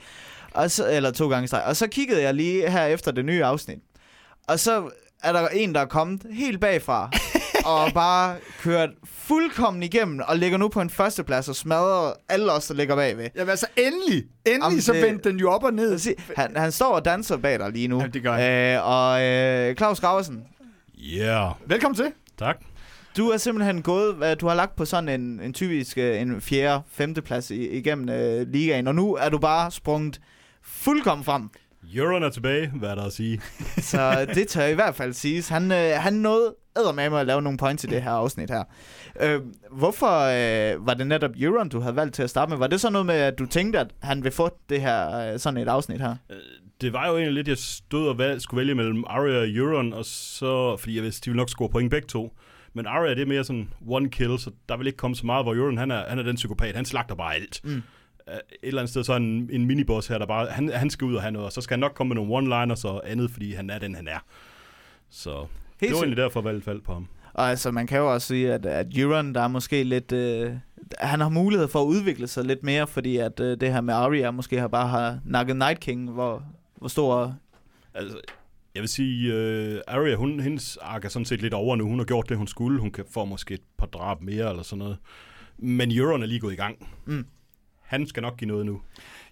Og 0.55 0.71
så, 0.71 0.91
eller 0.91 1.11
to 1.11 1.29
gange 1.29 1.45
i 1.45 1.47
streg. 1.47 1.63
Og 1.67 1.77
så 1.77 1.87
kiggede 1.87 2.23
jeg 2.23 2.35
lige 2.35 2.71
her 2.71 2.85
efter 2.85 3.13
det 3.13 3.25
nye 3.25 3.45
afsnit. 3.45 3.79
Og 4.49 4.59
så 4.59 4.91
er 5.23 5.33
der 5.33 5.49
en, 5.49 5.75
der 5.75 5.81
er 5.81 5.87
kommet 5.87 6.23
helt 6.33 6.61
bagfra. 6.61 7.11
og 7.65 7.93
bare 7.95 8.37
kørt 8.63 8.91
fuldkommen 9.05 9.83
igennem, 9.83 10.21
og 10.29 10.37
ligger 10.37 10.59
nu 10.59 10.69
på 10.69 10.81
en 10.81 10.91
førsteplads 10.91 11.49
og 11.49 11.57
smadrer 11.57 12.13
alle 12.29 12.53
os, 12.53 12.67
der 12.67 12.75
ligger 12.75 12.97
bagved. 12.97 13.29
Jamen 13.37 13.51
altså, 13.51 13.67
endelig. 13.77 14.25
Endelig 14.47 14.63
Jamen, 14.63 14.81
så 14.81 14.93
det- 14.93 15.03
vendte 15.03 15.31
den 15.31 15.39
jo 15.39 15.51
op 15.51 15.65
og 15.65 15.73
ned. 15.75 15.91
Jeg 15.91 16.01
sige, 16.01 16.15
Han, 16.37 16.57
han 16.57 16.73
står 16.73 16.95
og 16.95 17.05
danser 17.05 17.37
bag 17.37 17.59
dig 17.59 17.71
lige 17.73 17.89
nu. 17.89 17.99
Jamen, 17.99 18.13
det 18.13 18.23
gør 18.23 18.33
han. 18.33 18.77
Øh, 18.77 18.87
og 18.89 19.23
øh, 19.23 19.77
Claus 19.77 20.01
Graversen, 20.01 20.45
Yeah, 20.99 21.51
Velkommen 21.67 21.97
til. 21.97 22.13
tak. 22.39 22.57
du 23.17 23.29
er 23.29 23.37
simpelthen 23.37 23.83
gået, 23.83 24.15
hvad, 24.15 24.37
du 24.37 24.49
har 24.49 24.55
lagt 24.55 24.77
på 24.77 24.85
sådan 24.85 25.21
en, 25.21 25.41
en 25.41 25.53
typisk 25.53 25.99
øh, 25.99 26.21
en 26.21 26.41
fjerde, 26.41 26.83
femte 26.93 27.23
plads 27.23 27.51
i, 27.51 27.69
igennem 27.69 28.09
øh, 28.09 28.49
ligaen, 28.49 28.87
og 28.87 28.95
nu 28.95 29.15
er 29.15 29.29
du 29.29 29.39
bare 29.39 29.71
sprunget 29.71 30.21
fuldkommen 30.63 31.25
frem. 31.25 31.51
Euron 31.95 32.23
er 32.23 32.31
tilbage, 32.31 32.71
hvad 32.79 32.89
er 32.89 32.95
der 32.95 33.05
at 33.05 33.13
sige? 33.13 33.41
Så 33.91 34.27
det 34.35 34.49
tør 34.49 34.65
i 34.67 34.75
hvert 34.75 34.95
fald 34.95 35.13
siges. 35.13 35.49
Han, 35.49 35.73
øh, 35.73 35.91
han 35.97 36.13
nåede 36.13 36.55
med 36.95 37.19
at 37.21 37.27
lave 37.27 37.43
nogle 37.43 37.59
points 37.59 37.85
i 37.85 37.87
det 37.87 38.03
her 38.03 38.11
afsnit 38.11 38.51
her. 38.51 38.65
Øh, 39.21 39.41
hvorfor 39.71 40.07
øh, 40.07 40.87
var 40.87 40.95
det 40.95 41.07
netop 41.07 41.31
Euron, 41.41 41.69
du 41.69 41.81
havde 41.81 41.97
valgt 41.97 42.15
til 42.15 42.23
at 42.23 42.31
starte 42.31 42.51
med? 42.51 42.59
Var 42.59 42.67
det 42.67 42.81
så 42.81 42.91
noget 42.91 43.07
med, 43.07 43.15
at 43.15 43.39
du 43.39 43.47
tænkte, 43.47 43.79
at 43.79 43.91
han 44.03 44.25
vil 44.25 44.33
få 44.33 44.57
det 44.69 44.81
her 44.81 45.33
øh, 45.33 45.39
sådan 45.39 45.61
et 45.61 45.69
afsnit 45.69 46.01
her? 46.01 46.17
Det 46.81 46.93
var 46.93 47.09
jo 47.09 47.15
egentlig 47.15 47.35
lidt, 47.35 47.49
jeg 47.49 47.59
stod 47.59 48.09
og 48.09 48.19
valg, 48.19 48.41
skulle 48.41 48.59
vælge 48.59 48.75
mellem 48.75 49.05
Arya 49.07 49.39
og 49.39 49.49
Euron, 49.49 49.93
og 49.93 50.05
så, 50.05 50.77
fordi 50.77 50.95
jeg 50.97 51.03
vidste, 51.03 51.25
de 51.25 51.31
ville 51.31 51.41
nok 51.41 51.49
score 51.49 51.69
point 51.69 51.91
begge 51.91 52.07
to. 52.07 52.37
Men 52.75 52.87
Arya, 52.87 53.15
det 53.15 53.23
er 53.23 53.27
mere 53.27 53.45
sådan 53.45 53.71
one 53.89 54.11
kill, 54.11 54.39
så 54.39 54.51
der 54.69 54.77
vil 54.77 54.87
ikke 54.87 54.97
komme 54.97 55.17
så 55.17 55.27
meget, 55.27 55.45
hvor 55.45 55.55
Euron, 55.55 55.79
han 55.79 55.91
er, 55.91 56.05
han 56.09 56.19
er 56.19 56.23
den 56.23 56.37
psykopat, 56.37 56.77
han 56.77 56.85
slagter 56.85 57.15
bare 57.15 57.35
alt. 57.35 57.61
Mm. 57.65 57.71
Øh, 58.29 58.35
Et 58.35 58.41
eller 58.63 58.81
andet 58.81 58.91
sted, 58.91 59.05
så 59.05 59.17
en, 59.17 59.49
en 59.53 59.67
miniboss 59.67 60.09
her, 60.09 60.19
der 60.19 60.27
bare, 60.27 60.47
han, 60.47 60.73
han 60.73 60.91
skal 60.91 61.05
ud 61.05 61.15
og 61.15 61.23
have 61.23 61.33
noget, 61.33 61.47
og 61.47 61.53
så 61.53 61.61
skal 61.61 61.75
han 61.75 61.81
nok 61.81 61.95
komme 61.95 62.15
med 62.15 62.23
nogle 62.23 62.39
one-liners 62.39 62.85
og 62.85 63.11
andet, 63.11 63.31
fordi 63.31 63.53
han 63.53 63.71
er 63.71 63.79
den, 63.79 63.95
han 63.95 64.09
er. 64.09 64.19
Så 65.11 65.47
det 65.81 65.89
Helt 65.89 65.93
var 65.93 65.97
sikkert. 65.97 66.07
egentlig 66.07 66.23
derfor, 66.23 66.41
valget 66.41 66.65
faldt 66.65 66.85
på 66.85 66.93
ham. 66.93 67.09
Og 67.33 67.51
altså, 67.51 67.71
man 67.71 67.87
kan 67.87 67.99
jo 67.99 68.13
også 68.13 68.27
sige, 68.27 68.53
at, 68.53 68.67
at 68.67 68.87
Euron, 68.99 69.35
der 69.35 69.41
er 69.41 69.49
måske 69.49 69.85
lidt... 69.85 70.13
Øh, 70.13 70.53
han 70.99 71.21
har 71.21 71.29
mulighed 71.29 71.69
for 71.69 71.83
at 71.83 71.87
udvikle 71.87 72.27
sig 72.27 72.45
lidt 72.45 72.63
mere, 72.63 72.87
fordi 72.87 73.17
at 73.17 73.41
øh, 73.41 73.61
det 73.61 73.73
her 73.73 73.81
med 73.81 73.95
Arya 73.95 74.31
måske 74.31 74.61
har 74.61 74.69
bare 74.69 74.89
har 74.89 75.19
nakket 75.25 75.57
Night 75.57 75.81
King, 75.81 76.11
hvor, 76.11 76.43
hvor 76.77 76.89
stor... 76.89 77.35
Altså, 77.95 78.21
jeg 78.75 78.81
vil 78.81 78.89
sige, 78.89 79.33
uh, 79.33 79.81
Arya, 79.95 80.15
hun, 80.15 80.41
hendes 80.41 80.77
ark 80.77 81.05
er 81.05 81.09
sådan 81.09 81.27
set 81.27 81.43
lidt 81.43 81.55
over 81.55 81.77
nu. 81.77 81.89
Hun 81.89 81.99
har 81.99 82.07
gjort 82.07 82.29
det, 82.29 82.37
hun 82.37 82.47
skulle. 82.47 82.81
Hun 82.81 82.91
kan 82.91 83.05
få 83.11 83.25
måske 83.25 83.55
et 83.55 83.61
par 83.79 83.87
drab 83.87 84.23
mere 84.23 84.51
eller 84.51 84.63
sådan 84.63 84.79
noget. 84.79 84.99
Men 85.59 85.91
Euron 85.91 86.23
er 86.23 86.27
lige 86.27 86.41
gået 86.41 86.53
i 86.53 86.57
gang. 86.57 86.89
Mm. 87.07 87.27
Han 87.83 88.07
skal 88.07 88.21
nok 88.21 88.37
give 88.37 88.49
noget 88.49 88.67
nu. 88.67 88.81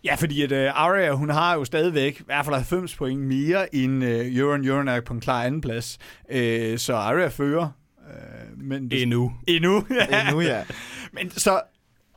Ja, 0.04 0.14
fordi 0.14 0.42
at 0.42 0.52
uh, 0.52 0.82
Arya, 0.82 1.12
hun 1.12 1.30
har 1.30 1.54
jo 1.54 1.64
stadigvæk 1.64 2.20
i 2.20 2.24
hvert 2.24 2.44
fald 2.44 2.56
90 2.56 2.96
point 2.96 3.20
mere 3.20 3.74
end 3.74 4.04
uh. 4.04 4.36
Euron 4.66 4.88
er 4.88 5.00
på 5.00 5.14
en 5.14 5.20
klar 5.20 5.44
anden 5.44 5.60
plads. 5.60 5.98
Uh, 6.24 6.76
så 6.76 6.94
Arya 6.94 7.28
fører. 7.28 7.68
Uh, 7.98 8.62
men 8.62 8.90
det, 8.90 9.02
Endnu. 9.02 9.32
endnu. 9.46 9.76
Endnu, 10.26 10.40
ja. 10.40 10.64
Men 11.12 11.30
så, 11.30 11.60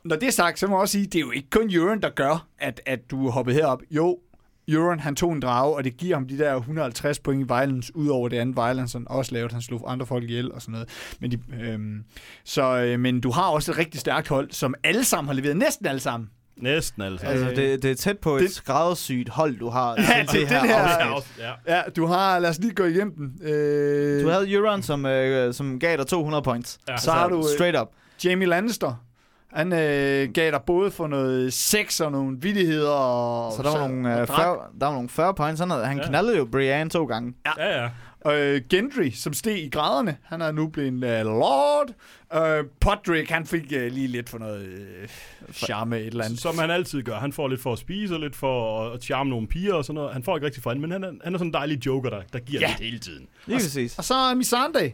når 0.04 0.16
det 0.16 0.26
er 0.26 0.32
sagt, 0.32 0.58
så 0.58 0.66
må 0.66 0.76
jeg 0.76 0.80
også 0.80 0.92
sige, 0.92 1.06
det 1.06 1.14
er 1.14 1.20
jo 1.20 1.30
ikke 1.30 1.50
kun 1.50 1.70
Euron, 1.70 2.00
der 2.02 2.10
gør, 2.10 2.46
at, 2.58 2.80
at 2.86 3.10
du 3.10 3.26
er 3.26 3.30
hoppet 3.30 3.54
herop. 3.54 3.82
Jo, 3.90 4.18
Euron, 4.68 5.00
han 5.00 5.16
tog 5.16 5.32
en 5.32 5.40
drage, 5.40 5.76
og 5.76 5.84
det 5.84 5.96
giver 5.96 6.16
ham 6.16 6.28
de 6.28 6.38
der 6.38 6.56
150 6.56 7.18
point 7.18 7.40
i 7.40 7.54
violence, 7.54 7.96
ud 7.96 8.08
over 8.08 8.28
det 8.28 8.36
andet 8.36 8.56
violence, 8.56 8.98
han 8.98 9.06
også 9.10 9.32
lavede. 9.32 9.52
Han 9.52 9.62
slog 9.62 9.92
andre 9.92 10.06
folk 10.06 10.24
ihjel 10.24 10.52
og 10.52 10.62
sådan 10.62 10.72
noget. 10.72 10.88
Men, 11.20 11.30
de, 11.30 11.38
øhm, 11.60 12.04
så, 12.44 12.82
øh, 12.82 13.00
men 13.00 13.20
du 13.20 13.30
har 13.30 13.48
også 13.50 13.72
et 13.72 13.78
rigtig 13.78 14.00
stærkt 14.00 14.28
hold, 14.28 14.50
som 14.50 14.74
alle 14.84 15.04
sammen 15.04 15.28
har 15.28 15.34
leveret. 15.34 15.56
Næsten 15.56 15.86
alle 15.86 16.00
sammen. 16.00 16.30
Næsten 16.62 17.02
altså. 17.02 17.26
Altså, 17.26 17.46
det, 17.46 17.82
det 17.82 17.90
er 17.90 17.94
tæt 17.94 18.18
på 18.18 18.36
et 18.36 18.42
det- 18.42 18.52
skræddersygt 18.54 19.28
hold, 19.28 19.58
du 19.58 19.68
har. 19.68 19.94
Ja, 19.98 20.24
til 20.30 20.40
det- 20.40 20.48
det 20.48 20.58
her- 20.58 20.96
afsnit. 20.98 21.44
ja. 21.66 21.76
Ja, 21.76 21.82
du 21.96 22.06
har, 22.06 22.38
lad 22.38 22.50
os 22.50 22.58
lige 22.58 22.74
gå 22.74 22.84
igennem 22.84 23.14
den. 23.16 23.48
Øh, 23.48 24.24
Du 24.24 24.28
havde 24.28 24.52
Euron, 24.52 24.82
som, 24.82 25.06
øh, 25.06 25.54
som 25.54 25.78
gav 25.78 25.96
dig 25.96 26.06
200 26.06 26.42
points. 26.42 26.78
Ja. 26.88 26.96
Så 26.96 27.10
har 27.10 27.28
du, 27.28 27.38
øh, 27.38 27.44
Straight 27.56 27.80
up. 27.80 27.88
Jamie 28.24 28.48
Lannister. 28.48 28.94
Han 29.52 29.72
øh, 29.72 30.28
gav 30.34 30.50
dig 30.50 30.60
både 30.66 30.90
for 30.90 31.06
noget 31.06 31.52
sex 31.52 32.00
og 32.00 32.12
nogle 32.12 32.36
vittigheder. 32.40 32.90
Og, 32.90 33.52
Så 33.52 33.62
der 33.62 33.70
var, 33.78 33.88
nogle, 33.88 34.14
og 34.14 34.20
øh, 34.20 34.26
drak. 34.26 34.36
40, 34.38 34.56
der 34.80 34.86
var 34.86 34.92
nogle 34.92 35.08
40 35.08 35.34
points. 35.34 35.60
Han, 35.60 35.70
havde, 35.70 35.84
han 35.86 35.98
Ja. 35.98 36.06
knaldede 36.08 36.36
jo 36.36 36.44
Brienne 36.52 36.90
to 36.90 37.04
gange. 37.04 37.34
Ja, 37.58 37.82
ja. 37.82 37.88
Øh, 38.26 38.60
Gendry, 38.70 39.10
som 39.10 39.32
steg 39.32 39.58
i 39.58 39.68
graderne, 39.68 40.16
han 40.22 40.40
er 40.40 40.52
nu 40.52 40.66
blevet 40.68 40.92
uh, 40.92 41.26
lord. 41.30 41.88
Øh, 42.34 42.64
Podrick, 42.80 43.30
han 43.30 43.46
fik 43.46 43.62
uh, 43.62 43.68
lige 43.92 44.06
lidt 44.06 44.28
for 44.28 44.38
noget 44.38 44.68
uh, 45.48 45.54
charme 45.54 45.98
et 46.00 46.06
eller 46.06 46.24
andet. 46.24 46.40
Som 46.40 46.58
han 46.58 46.70
altid 46.70 47.02
gør. 47.02 47.14
Han 47.16 47.32
får 47.32 47.48
lidt 47.48 47.60
for 47.62 47.72
at 47.72 47.78
spise, 47.78 48.14
og 48.14 48.20
lidt 48.20 48.36
for 48.36 48.88
at 48.90 49.02
charme 49.02 49.30
nogle 49.30 49.46
piger 49.46 49.74
og 49.74 49.84
sådan 49.84 49.94
noget. 49.94 50.12
Han 50.12 50.22
får 50.22 50.36
ikke 50.36 50.46
rigtig 50.46 50.62
for 50.62 50.70
andet, 50.70 50.80
men 50.80 50.90
han 50.90 51.04
er, 51.04 51.12
han 51.24 51.34
er 51.34 51.38
sådan 51.38 51.46
en 51.48 51.54
dejlig 51.54 51.86
joker, 51.86 52.10
der, 52.10 52.22
der 52.32 52.38
giver 52.38 52.60
Ja. 52.60 52.68
lidt 52.68 52.80
hele 52.80 52.98
tiden. 52.98 53.26
Lige 53.46 53.56
præcis. 53.56 53.98
Og 53.98 54.04
så 54.04 54.14
er 54.14 54.34
Missandei, 54.34 54.92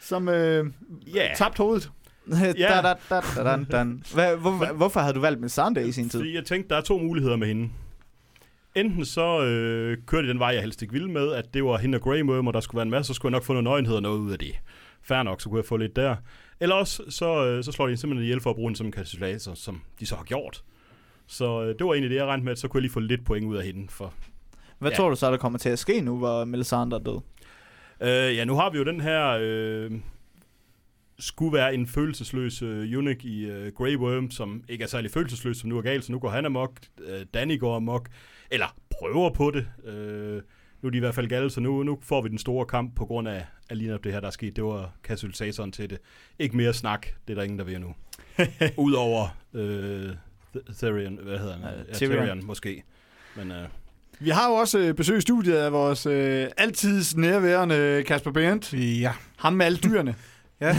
som 0.00 0.28
øh, 0.28 0.66
Ja. 1.14 1.28
tabte 1.36 1.58
hovedet. 1.58 1.90
da, 2.30 2.52
da, 2.52 2.94
da, 3.10 3.20
da, 3.36 3.42
da, 3.42 3.64
da. 3.70 3.84
Hvad, 4.14 4.36
hvor, 4.36 4.72
hvorfor 4.72 5.00
havde 5.00 5.14
du 5.14 5.20
valgt 5.20 5.40
med 5.40 5.48
Sunday 5.48 5.86
i 5.86 5.92
sin 5.92 6.08
tid? 6.08 6.20
Fordi 6.20 6.34
jeg 6.34 6.44
tænkte, 6.44 6.68
der 6.68 6.76
er 6.76 6.80
to 6.80 6.98
muligheder 6.98 7.36
med 7.36 7.46
hende. 7.48 7.68
Enten 8.74 9.04
så 9.04 9.42
øh, 9.44 9.98
kørte 10.06 10.26
de 10.26 10.32
den 10.32 10.38
vej, 10.38 10.48
jeg 10.48 10.60
helst 10.60 10.82
ikke 10.82 10.92
ville 10.92 11.10
med, 11.10 11.32
at 11.32 11.54
det 11.54 11.64
var 11.64 11.76
hende 11.78 11.96
og 11.96 12.02
Grey 12.02 12.22
og 12.22 12.54
der 12.54 12.60
skulle 12.60 12.76
være 12.78 12.82
en 12.82 12.90
masse, 12.90 13.06
så 13.08 13.14
skulle 13.14 13.30
jeg 13.30 13.36
nok 13.36 13.44
få 13.44 13.52
noget 13.52 13.64
nøgenhed 13.64 13.96
og 13.96 14.02
noget 14.02 14.18
ud 14.18 14.32
af 14.32 14.38
det. 14.38 14.54
Fair 15.02 15.22
nok, 15.22 15.40
så 15.40 15.48
kunne 15.48 15.58
jeg 15.58 15.64
få 15.64 15.76
lidt 15.76 15.96
der. 15.96 16.16
Eller 16.60 16.74
også, 16.74 17.02
så, 17.08 17.46
øh, 17.46 17.64
så 17.64 17.72
slår 17.72 17.84
de 17.86 17.90
hende 17.90 18.00
simpelthen 18.00 18.24
ihjel 18.24 18.40
for 18.40 18.50
at 18.50 18.56
bruge 18.56 18.68
den 18.68 18.76
som 18.76 18.86
en 18.86 18.92
katalysator, 18.92 19.54
som 19.54 19.82
de 20.00 20.06
så 20.06 20.16
har 20.16 20.24
gjort. 20.24 20.64
Så 21.26 21.62
øh, 21.62 21.68
det 21.78 21.86
var 21.86 21.92
egentlig 21.92 22.10
det, 22.10 22.16
jeg 22.16 22.26
regnede 22.26 22.44
med, 22.44 22.52
at 22.52 22.58
så 22.58 22.68
kunne 22.68 22.78
jeg 22.78 22.82
lige 22.82 22.92
få 22.92 23.00
lidt 23.00 23.24
point 23.26 23.46
ud 23.46 23.56
af 23.56 23.64
hende. 23.64 23.86
For, 23.88 24.14
Hvad 24.78 24.90
Ja. 24.90 24.96
tror 24.96 25.10
du 25.10 25.16
så, 25.16 25.30
der 25.30 25.36
kommer 25.36 25.58
til 25.58 25.68
at 25.68 25.78
ske 25.78 26.00
nu, 26.00 26.18
hvor 26.18 26.44
Melisandre 26.44 26.98
er 26.98 27.02
død? 27.02 27.20
øh, 28.00 28.36
ja, 28.36 28.44
nu 28.44 28.54
har 28.54 28.70
vi 28.70 28.78
jo 28.78 28.84
den 28.84 29.00
her... 29.00 29.38
Øh, 29.40 29.90
skulle 31.18 31.52
være 31.52 31.74
en 31.74 31.86
følelsesløs 31.86 32.62
øh, 32.62 32.92
eunuch 32.92 33.24
i 33.24 33.44
øh, 33.44 33.72
Grey 33.72 33.96
Worm, 33.96 34.30
som 34.30 34.64
ikke 34.68 34.84
er 34.84 34.88
særlig 34.88 35.10
følelsesløs, 35.10 35.56
som 35.56 35.68
nu 35.70 35.78
er 35.78 35.82
galt, 35.82 36.04
så 36.04 36.12
nu 36.12 36.18
går 36.18 36.28
han 36.30 36.46
amok, 36.46 36.80
øh, 37.06 37.26
Danny 37.34 37.60
går 37.60 37.76
amok, 37.76 38.08
eller 38.50 38.76
prøver 38.90 39.30
på 39.30 39.50
det. 39.50 39.66
Øh, 39.84 40.42
nu 40.82 40.86
er 40.86 40.90
de 40.90 40.96
i 40.96 41.00
hvert 41.00 41.14
fald 41.14 41.28
gale, 41.28 41.50
så 41.50 41.60
nu, 41.60 41.82
nu 41.82 41.98
får 42.02 42.22
vi 42.22 42.28
den 42.28 42.38
store 42.38 42.66
kamp 42.66 42.96
på 42.96 43.04
grund 43.06 43.28
af, 43.28 43.46
af 43.70 43.78
lige 43.78 43.98
det 44.04 44.12
her, 44.12 44.20
der 44.20 44.26
er 44.26 44.30
sket. 44.30 44.56
Det 44.56 44.64
var 44.64 44.92
katalysatoren 45.04 45.72
til 45.72 45.90
det. 45.90 45.98
Ikke 46.38 46.56
mere 46.56 46.72
snak, 46.74 47.06
det 47.28 47.32
er 47.32 47.34
der 47.34 47.42
ingen, 47.42 47.58
der 47.58 47.64
ved 47.64 47.78
nu. 47.78 47.94
Udover 48.86 49.36
øh, 49.54 50.10
Th- 50.56 50.78
Therion, 50.78 51.18
hvad 51.22 51.38
hedder 51.38 51.52
han? 51.52 51.62
Ja. 51.88 51.94
Tyrion, 51.94 52.46
måske. 52.46 52.82
Men 53.36 53.50
øh, 53.50 53.68
Vi 54.20 54.30
har 54.30 54.48
jo 54.48 54.54
også 54.54 54.78
øh, 54.78 54.94
besøg 54.94 55.18
i 55.18 55.20
studiet 55.20 55.54
af 55.56 55.72
vores 55.72 56.06
øh, 56.06 56.46
altid 56.56 57.16
nærværende 57.16 58.04
Kasper 58.06 58.30
Berndt. 58.30 58.72
Ja, 58.72 59.12
Ham 59.36 59.52
med 59.52 59.66
alle 59.66 59.78
dyrene. 59.78 60.14
Ja. 60.60 60.76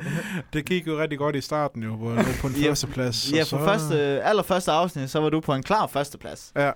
det 0.52 0.64
gik 0.64 0.86
jo 0.86 1.00
rigtig 1.00 1.18
godt 1.18 1.36
i 1.36 1.40
starten 1.40 1.82
jo, 1.82 1.96
hvor 1.96 2.12
jeg 2.12 2.24
på 2.40 2.46
en 2.46 2.52
Ja, 2.52 2.68
førsteplads. 2.68 3.32
Ja, 3.32 3.40
for 3.40 3.44
så, 3.44 3.58
første, 3.58 4.22
allerførste 4.22 4.72
afsnit, 4.72 5.10
så 5.10 5.20
var 5.20 5.30
du 5.30 5.40
på 5.40 5.54
en 5.54 5.62
klar 5.62 5.86
førsteplads. 5.86 6.52
Ja. 6.56 6.70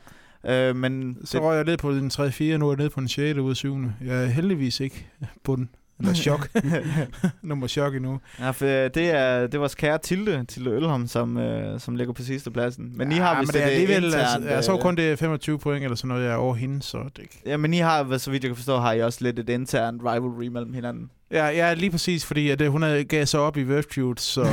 Øh, 0.47 0.76
men 0.76 1.18
Så 1.24 1.40
røg 1.40 1.57
jeg 1.57 1.64
ned 1.64 1.76
på 1.76 1.93
den 1.93 2.11
3-4, 2.14 2.43
nu 2.43 2.66
er 2.66 2.72
jeg 2.72 2.76
nede 2.76 2.90
på 2.90 3.01
den 3.01 3.09
6. 3.09 3.38
ud 3.38 3.51
af 3.51 3.57
7. 3.57 3.78
Jeg 4.05 4.22
er 4.22 4.26
heldigvis 4.26 4.80
ikke 4.80 5.07
på 5.45 5.57
den. 5.57 5.68
Eller 6.01 6.14
chok. 6.14 6.49
Nummer 7.43 7.66
chok 7.66 7.95
endnu. 7.95 8.20
Ja, 8.40 8.51
for 8.51 8.66
øh, 8.66 8.90
det 8.95 9.11
er 9.11 9.40
det 9.40 9.55
er 9.55 9.59
vores 9.59 9.74
kære 9.74 9.99
Tilde, 9.99 10.45
Tilde 10.45 10.70
Ølholm, 10.70 11.07
som, 11.07 11.38
øh, 11.38 11.80
som 11.80 11.97
ligger 11.97 12.12
på 12.12 12.22
sidste 12.22 12.51
pladsen. 12.51 12.93
Men 12.97 13.12
I 13.12 13.14
har 13.14 13.34
ja, 13.34 13.40
vist 13.40 13.53
men 13.53 13.62
det 13.62 13.62
er 13.62 13.66
et, 13.66 13.70
øh, 13.70 13.80
alligevel, 13.80 14.05
internt, 14.05 14.34
altså, 14.34 14.51
jeg 14.51 14.64
så 14.64 14.74
øh, 14.74 14.80
kun 14.80 14.97
det 14.97 15.12
er 15.12 15.16
25 15.16 15.59
point 15.59 15.84
eller 15.84 15.97
sådan 15.97 16.09
noget, 16.09 16.24
jeg 16.24 16.32
er 16.32 16.36
over 16.36 16.55
hende, 16.55 16.82
så 16.82 16.99
det 17.16 17.24
Ja, 17.47 17.57
men 17.57 17.74
I 17.74 17.78
har, 17.78 18.18
så 18.18 18.30
vidt 18.30 18.45
jeg 18.45 18.49
kan 18.49 18.57
forstå, 18.57 18.78
har 18.78 18.93
I 18.93 19.01
også 19.01 19.18
lidt 19.22 19.38
et 19.38 19.49
internt 19.49 20.03
rivalry 20.05 20.47
mellem 20.47 20.72
hinanden. 20.72 21.11
Ja, 21.33 21.47
ja, 21.47 21.74
lige 21.74 21.91
præcis, 21.91 22.24
fordi 22.24 22.51
at, 22.51 22.61
øh, 22.61 22.68
hun 22.68 22.83
havde 22.83 23.05
gav 23.05 23.26
sig 23.26 23.41
op 23.41 23.57
i 23.57 23.64
Webfeud, 23.64 24.14
så, 24.16 24.45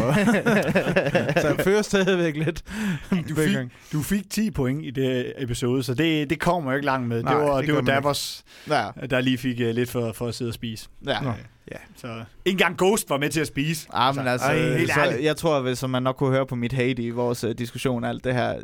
så 1.42 1.48
jeg 1.48 1.56
fører 1.64 1.82
stadigvæk 1.82 2.36
lidt. 2.36 2.64
Du 3.30 3.36
fik, 3.36 3.58
du 3.94 4.02
fik 4.02 4.30
10 4.30 4.52
point 4.52 4.86
i 4.86 4.92
det 4.92 5.34
episode, 5.38 5.84
så 5.84 5.94
det, 5.94 6.30
det 6.30 6.40
kommer 6.40 6.72
jo 6.72 6.76
ikke 6.76 6.86
langt 6.86 7.08
med. 7.08 7.24
Nej, 7.24 7.34
det 7.34 7.44
var, 7.44 7.58
det 7.58 7.68
det 7.68 7.76
var. 7.76 7.82
Davos, 7.82 8.44
ja, 8.70 8.88
der 9.10 9.22
lige 9.22 9.38
fik 9.38 9.60
uh, 9.60 9.66
lidt 9.66 9.90
for, 9.90 10.12
for 10.14 10.28
at 10.28 10.36
sidde 10.36 10.50
og 10.50 10.54
spise. 10.54 10.90
ja. 11.08 11.20
Nå. 11.22 11.34
Ja, 11.72 11.78
så 11.96 12.08
ikke 12.08 12.56
engang 12.56 12.78
Ghost 12.78 13.10
var 13.10 13.18
med 13.18 13.30
til 13.30 13.42
at 13.42 13.48
spise. 13.48 13.88
Ah, 13.94 14.16
men 14.16 14.28
altså, 14.28 14.48
Ej, 14.48 14.78
helt 14.78 14.94
så, 14.94 15.02
jeg 15.22 15.38
tror, 15.38 15.74
som 15.74 15.90
man 15.90 16.04
nok 16.04 16.16
kunne 16.16 16.30
høre 16.32 16.46
på 16.46 16.56
mit 16.56 16.74
hate 16.74 17.02
i 17.02 17.10
vores 17.10 17.44
uh, 17.44 17.52
diskussion 17.52 18.04
og 18.04 18.10
alt 18.10 18.24
det 18.24 18.34
her, 18.34 18.56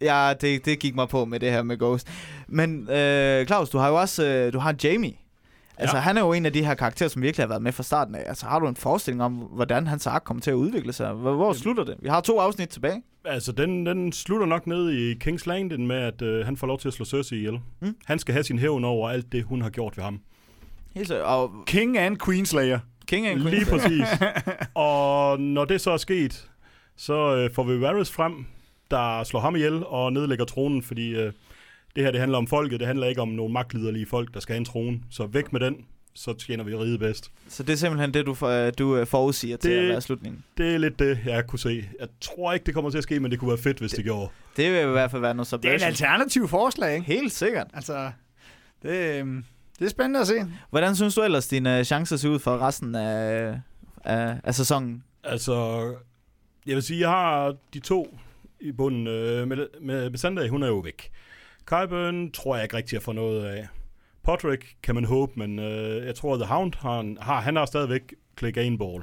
ja, 0.00 0.32
det, 0.40 0.64
det 0.64 0.78
gik 0.78 0.94
mig 0.94 1.08
på 1.08 1.24
med 1.24 1.40
det 1.40 1.50
her 1.50 1.62
med 1.62 1.78
Ghost. 1.78 2.08
Men 2.48 2.90
øh, 2.90 3.46
Claus, 3.46 3.70
du 3.70 3.78
har 3.78 3.88
jo 3.88 4.00
også, 4.00 4.24
øh, 4.26 4.52
du 4.52 4.58
har 4.58 4.74
Jamie. 4.84 5.12
Altså, 5.76 5.96
Ja. 5.96 6.00
han 6.02 6.16
er 6.16 6.20
jo 6.20 6.32
en 6.32 6.46
af 6.46 6.52
de 6.52 6.64
her 6.64 6.74
karakterer, 6.74 7.08
som 7.08 7.22
virkelig 7.22 7.42
har 7.44 7.48
været 7.48 7.62
med 7.62 7.72
fra 7.72 7.82
starten 7.82 8.14
af. 8.14 8.22
Altså, 8.26 8.46
har 8.46 8.58
du 8.58 8.68
en 8.68 8.76
forestilling 8.76 9.22
om, 9.22 9.32
hvordan 9.32 9.86
hans 9.86 10.06
ark 10.06 10.22
kommer 10.24 10.40
til 10.40 10.50
at 10.50 10.54
udvikle 10.54 10.92
sig? 10.92 11.12
Hvor, 11.12 11.34
hvor 11.34 11.52
slutter 11.52 11.84
det? 11.84 11.96
Vi 12.02 12.08
har 12.08 12.20
to 12.20 12.38
afsnit 12.38 12.68
tilbage. 12.68 13.02
Altså, 13.24 13.52
den, 13.52 13.86
den 13.86 14.12
slutter 14.12 14.46
nok 14.46 14.66
ned 14.66 14.90
i 14.90 15.14
King's 15.24 15.42
Landing 15.46 15.86
med, 15.86 15.96
at 15.96 16.22
øh, 16.22 16.44
han 16.46 16.56
får 16.56 16.66
lov 16.66 16.78
til 16.78 16.88
at 16.88 16.94
slå 16.94 17.04
Cersei 17.04 17.38
ihjel. 17.38 17.58
Mm. 17.80 17.96
Han 18.06 18.18
skal 18.18 18.32
have 18.32 18.44
sin 18.44 18.58
hævn 18.58 18.84
over 18.84 19.10
alt 19.10 19.32
det, 19.32 19.44
hun 19.44 19.62
har 19.62 19.70
gjort 19.70 19.96
ved 19.96 20.04
ham. 20.04 20.20
Helt 20.94 21.08
så, 21.08 21.22
og 21.22 21.50
King 21.66 21.98
and 21.98 22.16
Queenslayer. 22.24 22.78
King 23.06 23.26
and 23.26 23.40
Queen. 23.42 23.54
Lige 23.54 23.66
præcis. 23.70 24.06
og 24.74 25.40
når 25.40 25.64
det 25.64 25.80
så 25.80 25.90
er 25.90 25.96
sket, 25.96 26.48
så 26.96 27.36
øh, 27.36 27.50
får 27.54 27.62
vi 27.62 27.80
Varys 27.80 28.10
frem, 28.10 28.46
der 28.90 29.24
slår 29.24 29.40
ham 29.40 29.56
ihjel 29.56 29.86
og 29.86 30.12
nedlægger 30.12 30.44
tronen, 30.44 30.82
fordi 30.82 31.14
øh, 31.14 31.32
det 31.96 32.04
her 32.04 32.10
det 32.10 32.20
handler 32.20 32.38
om 32.38 32.46
folket, 32.46 32.80
det 32.80 32.86
handler 32.86 33.06
ikke 33.06 33.20
om 33.20 33.28
nogle 33.28 33.52
magtliderlige 33.52 34.06
folk, 34.06 34.34
der 34.34 34.40
skal 34.40 34.52
have 34.52 34.58
en 34.58 34.64
trone. 34.64 35.00
Så 35.10 35.26
væk 35.26 35.52
med 35.52 35.60
den. 35.60 35.76
så 36.14 36.32
tjener 36.34 36.64
vi 36.64 36.74
riget 36.76 36.98
bedst. 37.00 37.30
Så 37.48 37.62
det 37.62 37.72
er 37.72 37.76
simpelthen 37.76 38.14
det, 38.14 38.26
du, 38.26 38.34
for, 38.34 38.70
du 38.70 38.96
øh, 38.96 39.06
forudsiger 39.06 39.56
til 39.56 39.70
Det- 39.70 39.78
at 39.78 39.88
være 39.88 40.00
slutningen. 40.00 40.44
Det 40.58 40.74
er 40.74 40.78
lidt 40.78 40.98
det, 40.98 41.18
jeg 41.26 41.46
kunne 41.46 41.58
se. 41.58 41.88
Jeg 42.00 42.08
tror 42.20 42.52
ikke, 42.52 42.64
det 42.66 42.74
kommer 42.74 42.90
til 42.90 42.98
at 42.98 43.04
ske, 43.04 43.20
men 43.20 43.30
det 43.30 43.38
kunne 43.38 43.48
være 43.48 43.58
fedt, 43.58 43.78
hvis 43.78 43.90
det, 43.90 43.96
det 43.96 44.04
gjorde. 44.04 44.28
Det 44.56 44.72
vil 44.72 44.80
i 44.80 44.84
hvert 44.86 45.10
fald 45.10 45.22
være 45.22 45.34
noget 45.34 45.46
Det 45.50 45.52
er 45.52 45.56
en 45.56 45.62
subversion. 45.78 45.86
alternativ 45.88 46.48
forslag, 46.48 46.94
ikke? 46.94 47.06
Helt 47.06 47.32
sikkert. 47.32 47.66
Altså, 47.74 48.10
det, 48.82 49.18
øhm, 49.20 49.44
det 49.78 49.84
er 49.84 49.88
spændende 49.88 50.20
at 50.20 50.26
se. 50.26 50.34
Hvordan 50.70 50.96
synes 50.96 51.14
du 51.14 51.22
ellers, 51.22 51.48
dine 51.48 51.78
øh, 51.78 51.84
chancer 51.84 52.16
ser 52.16 52.28
ud 52.28 52.38
for 52.38 52.58
resten 52.58 52.94
af, 52.94 53.58
af, 54.04 54.36
af 54.44 54.54
sæsonen? 54.54 55.02
Altså, 55.24 55.84
jeg 56.66 56.74
vil 56.74 56.82
sige, 56.82 57.00
jeg 57.00 57.08
har 57.08 57.54
de 57.74 57.80
to 57.80 58.18
i 58.60 58.72
bunden. 58.72 59.06
Øh, 59.06 59.48
med, 59.48 59.66
med, 59.80 60.10
med 60.10 60.18
Sunday, 60.18 60.48
hun 60.48 60.62
er 60.62 60.66
jo 60.66 60.78
væk. 60.78 61.10
Kyburn 61.66 62.30
tror 62.30 62.56
jeg 62.56 62.64
ikke 62.64 62.76
rigtig 62.76 62.96
at 62.96 63.02
få 63.02 63.12
noget 63.12 63.44
af. 63.44 63.68
Podrick 64.22 64.76
kan 64.82 64.94
man 64.94 65.04
håbe, 65.04 65.32
men 65.36 65.58
øh, 65.58 66.06
jeg 66.06 66.14
tror, 66.14 66.36
The 66.36 66.46
Hound 66.46 66.72
har, 66.78 67.00
en, 67.00 67.18
har, 67.20 67.40
han 67.40 67.56
har 67.56 67.66
stadigvæk 67.66 68.14
click 68.38 68.56
en 68.56 68.78
ball. 68.78 69.02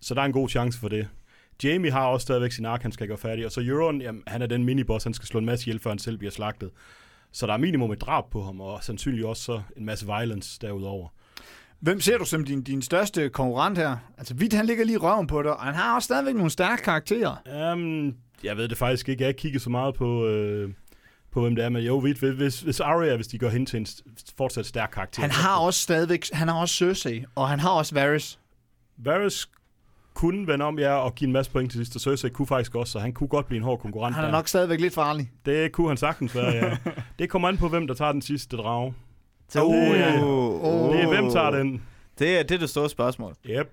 Så 0.00 0.14
der 0.14 0.20
er 0.20 0.24
en 0.24 0.32
god 0.32 0.48
chance 0.48 0.78
for 0.78 0.88
det. 0.88 1.08
Jamie 1.64 1.90
har 1.90 2.06
også 2.06 2.24
stadigvæk 2.24 2.52
sin 2.52 2.64
ark, 2.64 2.82
han 2.82 2.92
skal 2.92 3.06
gøre 3.08 3.18
færdig. 3.18 3.46
Og 3.46 3.52
så 3.52 3.60
Euron, 3.60 4.00
jamen, 4.00 4.22
han 4.26 4.42
er 4.42 4.46
den 4.46 4.64
miniboss, 4.64 5.04
han 5.04 5.14
skal 5.14 5.26
slå 5.26 5.38
en 5.38 5.46
masse 5.46 5.66
ihjel, 5.66 5.80
før 5.80 5.90
han 5.90 5.98
selv 5.98 6.18
bliver 6.18 6.30
slagtet. 6.30 6.70
Så 7.32 7.46
der 7.46 7.52
er 7.52 7.58
minimum 7.58 7.92
et 7.92 8.00
drab 8.00 8.24
på 8.30 8.42
ham, 8.42 8.60
og 8.60 8.84
sandsynligvis 8.84 9.24
også 9.24 9.42
så 9.42 9.62
en 9.76 9.84
masse 9.84 10.06
violence 10.06 10.58
derudover. 10.60 11.08
Hvem 11.80 12.00
ser 12.00 12.18
du 12.18 12.24
som 12.24 12.44
din, 12.44 12.62
din 12.62 12.82
største 12.82 13.28
konkurrent 13.28 13.78
her? 13.78 13.96
Altså, 14.18 14.34
Vidt, 14.34 14.52
han 14.52 14.66
ligger 14.66 14.84
lige 14.84 14.98
røven 14.98 15.26
på 15.26 15.42
dig, 15.42 15.56
og 15.56 15.62
han 15.62 15.74
har 15.74 15.94
også 15.94 16.06
stadigvæk 16.06 16.34
nogle 16.34 16.50
stærke 16.50 16.82
karakterer. 16.82 17.72
Um, 17.72 18.14
jeg 18.44 18.56
ved 18.56 18.68
det 18.68 18.78
faktisk 18.78 19.08
ikke. 19.08 19.22
Jeg 19.22 19.26
har 19.26 19.28
ikke 19.28 19.40
kigget 19.40 19.62
så 19.62 19.70
meget 19.70 19.94
på, 19.94 20.26
øh, 20.26 20.70
på 21.32 21.40
hvem 21.40 21.54
det 21.56 21.64
er, 21.64 21.68
men 21.68 21.82
jo, 21.82 22.00
hvis, 22.00 22.18
hvis, 22.18 22.60
hvis 22.60 22.80
Arya, 22.80 23.16
hvis 23.16 23.26
de 23.26 23.38
går 23.38 23.48
hen 23.48 23.66
til 23.66 23.78
en 23.80 23.86
fortsat 24.36 24.66
stærk 24.66 24.90
karakter. 24.94 25.22
Han 25.22 25.30
har 25.30 25.56
også 25.58 25.80
stadigvæk, 25.80 26.24
han 26.32 26.48
har 26.48 26.60
også 26.60 26.74
Cersei, 26.74 27.24
og 27.34 27.48
han 27.48 27.60
har 27.60 27.70
også 27.70 27.94
Varys. 27.94 28.38
Varys 28.96 29.48
kunne 30.14 30.46
vende 30.46 30.64
om, 30.64 30.78
ja, 30.78 30.92
og 30.92 31.14
give 31.14 31.26
en 31.28 31.32
masse 31.32 31.52
point 31.52 31.70
til 31.70 31.78
sidst, 31.78 31.94
og 31.96 32.00
Cersei 32.00 32.30
kunne 32.30 32.46
faktisk 32.46 32.74
også, 32.74 32.92
så 32.92 32.98
han 32.98 33.12
kunne 33.12 33.28
godt 33.28 33.46
blive 33.46 33.56
en 33.56 33.62
hård 33.64 33.78
konkurrent 33.80 34.14
Han 34.16 34.24
er 34.24 34.28
der. 34.28 34.32
nok 34.32 34.48
stadigvæk 34.48 34.80
lidt 34.80 34.94
farlig. 34.94 35.30
Det 35.46 35.72
kunne 35.72 35.88
han 35.88 35.96
sagtens 35.96 36.34
være, 36.34 36.54
ja. 36.54 36.76
det 37.18 37.30
kommer 37.30 37.48
an 37.48 37.56
på, 37.58 37.68
hvem 37.68 37.86
der 37.86 37.94
tager 37.94 38.12
den 38.12 38.22
sidste 38.22 38.56
drage. 38.56 38.94
Uh, 39.62 39.74
ja. 39.96 40.22
uh, 40.24 40.94
Det 40.94 41.02
er, 41.02 41.08
hvem 41.08 41.30
tager 41.30 41.50
den? 41.50 41.82
Det 42.18 42.38
er, 42.38 42.42
det 42.42 42.54
er 42.54 42.58
det 42.58 42.70
store 42.70 42.90
spørgsmål. 42.90 43.34
Yep. 43.46 43.70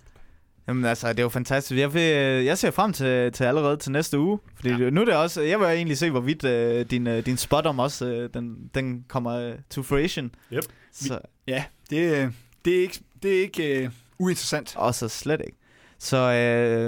Jamen 0.67 0.85
altså, 0.85 1.09
det 1.09 1.19
er 1.19 1.23
jo 1.23 1.29
fantastisk. 1.29 1.79
Jeg, 1.79 1.93
vil, 1.93 2.01
jeg 2.45 2.57
ser 2.57 2.71
frem 2.71 2.93
til, 2.93 3.31
til 3.31 3.43
allerede 3.43 3.77
til 3.77 3.91
næste 3.91 4.19
uge. 4.19 4.39
Fordi 4.55 4.69
ja. 4.69 4.89
nu 4.89 5.01
er 5.01 5.05
det 5.05 5.13
også... 5.13 5.41
Jeg 5.41 5.59
vil 5.59 5.67
egentlig 5.67 5.97
se, 5.97 6.09
hvorvidt 6.09 6.43
uh, 6.43 6.89
din, 6.91 7.07
uh, 7.07 7.17
din 7.17 7.37
spot 7.37 7.65
om 7.65 7.79
også, 7.79 8.05
uh, 8.05 8.41
den, 8.41 8.69
den 8.75 9.05
kommer 9.07 9.49
uh, 9.49 9.55
to 9.69 9.83
fruition. 9.83 10.31
Yep. 10.53 10.63
Så, 10.93 11.19
Ja, 11.47 11.63
det, 11.89 11.97
øh, 11.97 12.31
det 12.65 12.77
er 12.77 12.81
ikke, 12.81 12.99
det 13.23 13.37
er 13.37 13.41
ikke 13.41 13.83
uh, 13.85 14.25
uinteressant. 14.25 14.73
og 14.75 14.95
så 14.95 15.07
slet 15.07 15.41
ikke. 15.45 15.57
Så, 15.99 16.17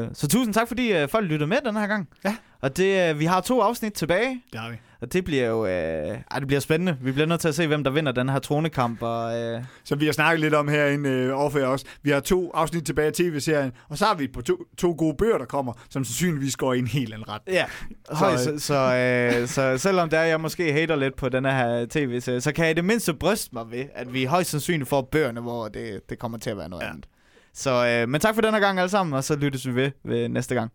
uh, 0.10 0.16
så 0.16 0.28
tusind 0.28 0.54
tak, 0.54 0.68
fordi 0.68 1.04
uh, 1.04 1.10
folk 1.10 1.26
lyttede 1.28 1.48
med 1.48 1.58
den 1.66 1.76
her 1.76 1.88
gang. 1.88 2.10
Ja. 2.26 2.36
Og 2.62 2.78
det, 2.78 3.14
uh, 3.14 3.20
vi 3.20 3.26
har 3.26 3.42
to 3.42 3.62
afsnit 3.62 3.94
tilbage. 3.94 4.42
Det 4.52 4.60
har 4.60 4.70
vi. 4.70 4.76
Og 5.02 5.14
det 5.14 5.26
bliver 5.26 5.46
jo... 5.48 5.62
Uh, 5.64 5.68
ej, 5.70 6.40
det 6.40 6.48
bliver 6.48 6.60
spændende. 6.60 6.98
Vi 7.02 7.12
bliver 7.12 7.26
nødt 7.28 7.42
til 7.42 7.48
at 7.48 7.56
se, 7.56 7.68
hvem 7.68 7.84
der 7.84 7.92
vinder 7.92 8.12
den 8.12 8.30
her 8.30 8.40
tronekamp. 8.40 9.02
Og, 9.02 9.54
uh, 9.56 9.64
Som 9.84 10.00
vi 10.00 10.06
har 10.06 10.12
snakket 10.12 10.40
lidt 10.40 10.54
om 10.54 10.68
herinde 10.68 11.10
øh, 11.10 11.40
overfor 11.40 11.60
også. 11.60 11.86
Vi 12.04 12.10
har 12.10 12.20
to 12.20 12.52
afsnit 12.54 12.86
tilbage 12.86 13.08
af 13.08 13.14
tv-serien, 13.14 13.72
og 13.90 13.98
så 13.98 14.06
har 14.06 14.16
vi 14.16 14.28
på 14.28 14.42
to, 14.42 14.58
to 14.78 14.96
gode 14.98 15.16
bøger, 15.18 15.38
der 15.38 15.46
kommer, 15.46 15.74
som 15.90 16.04
sandsynligvis 16.04 16.56
går 16.56 16.74
i 16.74 16.80
en 16.80 16.88
helt 16.88 17.14
anden 17.14 17.30
ret. 17.30 17.42
Ja, 17.48 17.66
så, 18.10 18.44
så, 18.44 18.60
så, 18.66 18.96
øh, 19.42 19.48
så 19.48 19.78
selvom 19.78 20.10
der 20.10 20.22
jeg 20.22 20.42
måske 20.42 20.74
hater 20.74 20.96
lidt 20.96 21.16
på 21.16 21.30
den 21.30 21.46
her 21.46 21.86
tv-serie, 21.90 22.42
så 22.42 22.52
kan 22.52 22.64
jeg 22.66 22.72
i 22.72 22.76
det 22.76 22.86
mindste 22.86 23.14
bryste 23.14 23.50
mig 23.54 23.72
ved, 23.72 23.86
at 23.96 24.14
vi 24.14 24.24
højst 24.26 24.50
sandsynligt 24.50 24.90
får 24.90 25.02
bøgerne, 25.12 25.42
hvor 25.42 25.68
det, 25.68 26.02
det 26.10 26.20
kommer 26.20 26.38
til 26.38 26.50
at 26.50 26.58
være 26.58 26.70
noget 26.70 26.84
Ja. 26.84 26.90
andet. 26.90 27.06
Så, 27.54 27.88
øh, 27.88 28.10
men 28.10 28.22
tak 28.22 28.36
for 28.36 28.42
den 28.42 28.54
her 28.54 28.60
gang 28.62 28.80
alle 28.80 28.90
sammen, 28.90 29.14
og 29.14 29.24
så 29.24 29.36
lyttes 29.36 29.68
vi 29.68 29.76
ved, 29.76 29.92
ved 30.04 30.30
næste 30.30 30.56
gang. 30.56 30.72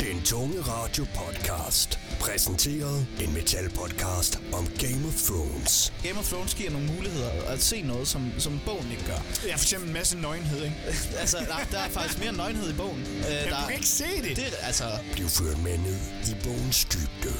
Den 0.00 0.22
tunge 0.24 0.60
radio 0.60 1.04
podcast. 1.14 1.98
Præsenteret 2.20 3.06
en 3.20 3.34
metal 3.34 3.70
podcast 3.70 4.38
om 4.52 4.66
Game 4.78 5.06
of 5.08 5.14
Thrones. 5.26 5.92
Game 6.02 6.18
of 6.18 6.28
Thrones 6.28 6.54
giver 6.54 6.70
nogle 6.70 6.86
muligheder 6.96 7.30
at 7.46 7.62
se 7.62 7.82
noget, 7.82 8.08
som, 8.08 8.32
som 8.38 8.60
bogen 8.66 8.90
ikke 8.90 9.04
gør. 9.06 9.22
Ja, 9.46 9.54
for 9.54 9.64
eksempel 9.64 9.88
en 9.88 9.94
masse 9.94 10.16
nøgenhed, 10.18 10.64
ikke? 10.64 10.76
altså, 11.22 11.36
der, 11.38 11.56
der 11.70 11.78
er 11.78 11.88
faktisk 11.88 12.18
mere 12.20 12.32
nøgenhed 12.32 12.70
i 12.70 12.76
bogen. 12.76 13.00
Øh, 13.00 13.50
der, 13.50 13.68
ikke 13.68 13.86
se 13.86 14.04
det. 14.22 14.36
det, 14.36 14.54
altså, 14.62 14.84
Bliv 15.12 15.28
ført 15.28 15.58
med 15.62 15.78
ned 15.78 15.98
i 16.30 16.34
bogens 16.44 16.84
dybde 16.84 17.34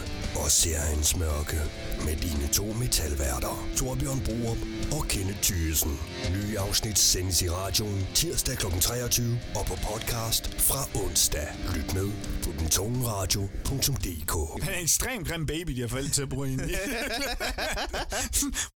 og 0.44 0.50
seriens 0.50 1.16
mørke 1.16 1.60
med 2.04 2.16
dine 2.16 2.48
to 2.52 2.64
metalværter, 2.64 3.68
Torbjørn 3.76 4.20
Bruer 4.20 4.56
og 4.92 5.08
Kenneth 5.08 5.40
Thyssen. 5.42 5.98
Nye 6.30 6.58
afsnit 6.58 6.98
sendes 6.98 7.42
i 7.42 7.50
radioen 7.50 8.06
tirsdag 8.14 8.56
kl. 8.56 8.66
23 8.80 9.38
og 9.54 9.66
på 9.66 9.74
podcast 9.74 10.54
fra 10.58 11.00
onsdag. 11.04 11.48
Lyt 11.74 11.94
med 11.94 12.10
på 12.44 12.50
den 12.58 12.68
tunge 12.68 13.06
radio.dk. 13.08 14.34
Han 14.70 14.76
er 14.76 14.80
en 14.80 14.84
ekstremt 14.84 15.28
grim 15.28 15.46
baby, 15.46 15.72
de 15.72 15.80
har 15.80 15.88
forældre 15.88 16.10
til 16.10 16.22
at 16.22 16.28
bruge 16.28 16.52
ind 16.52 16.60
i. 16.70 16.74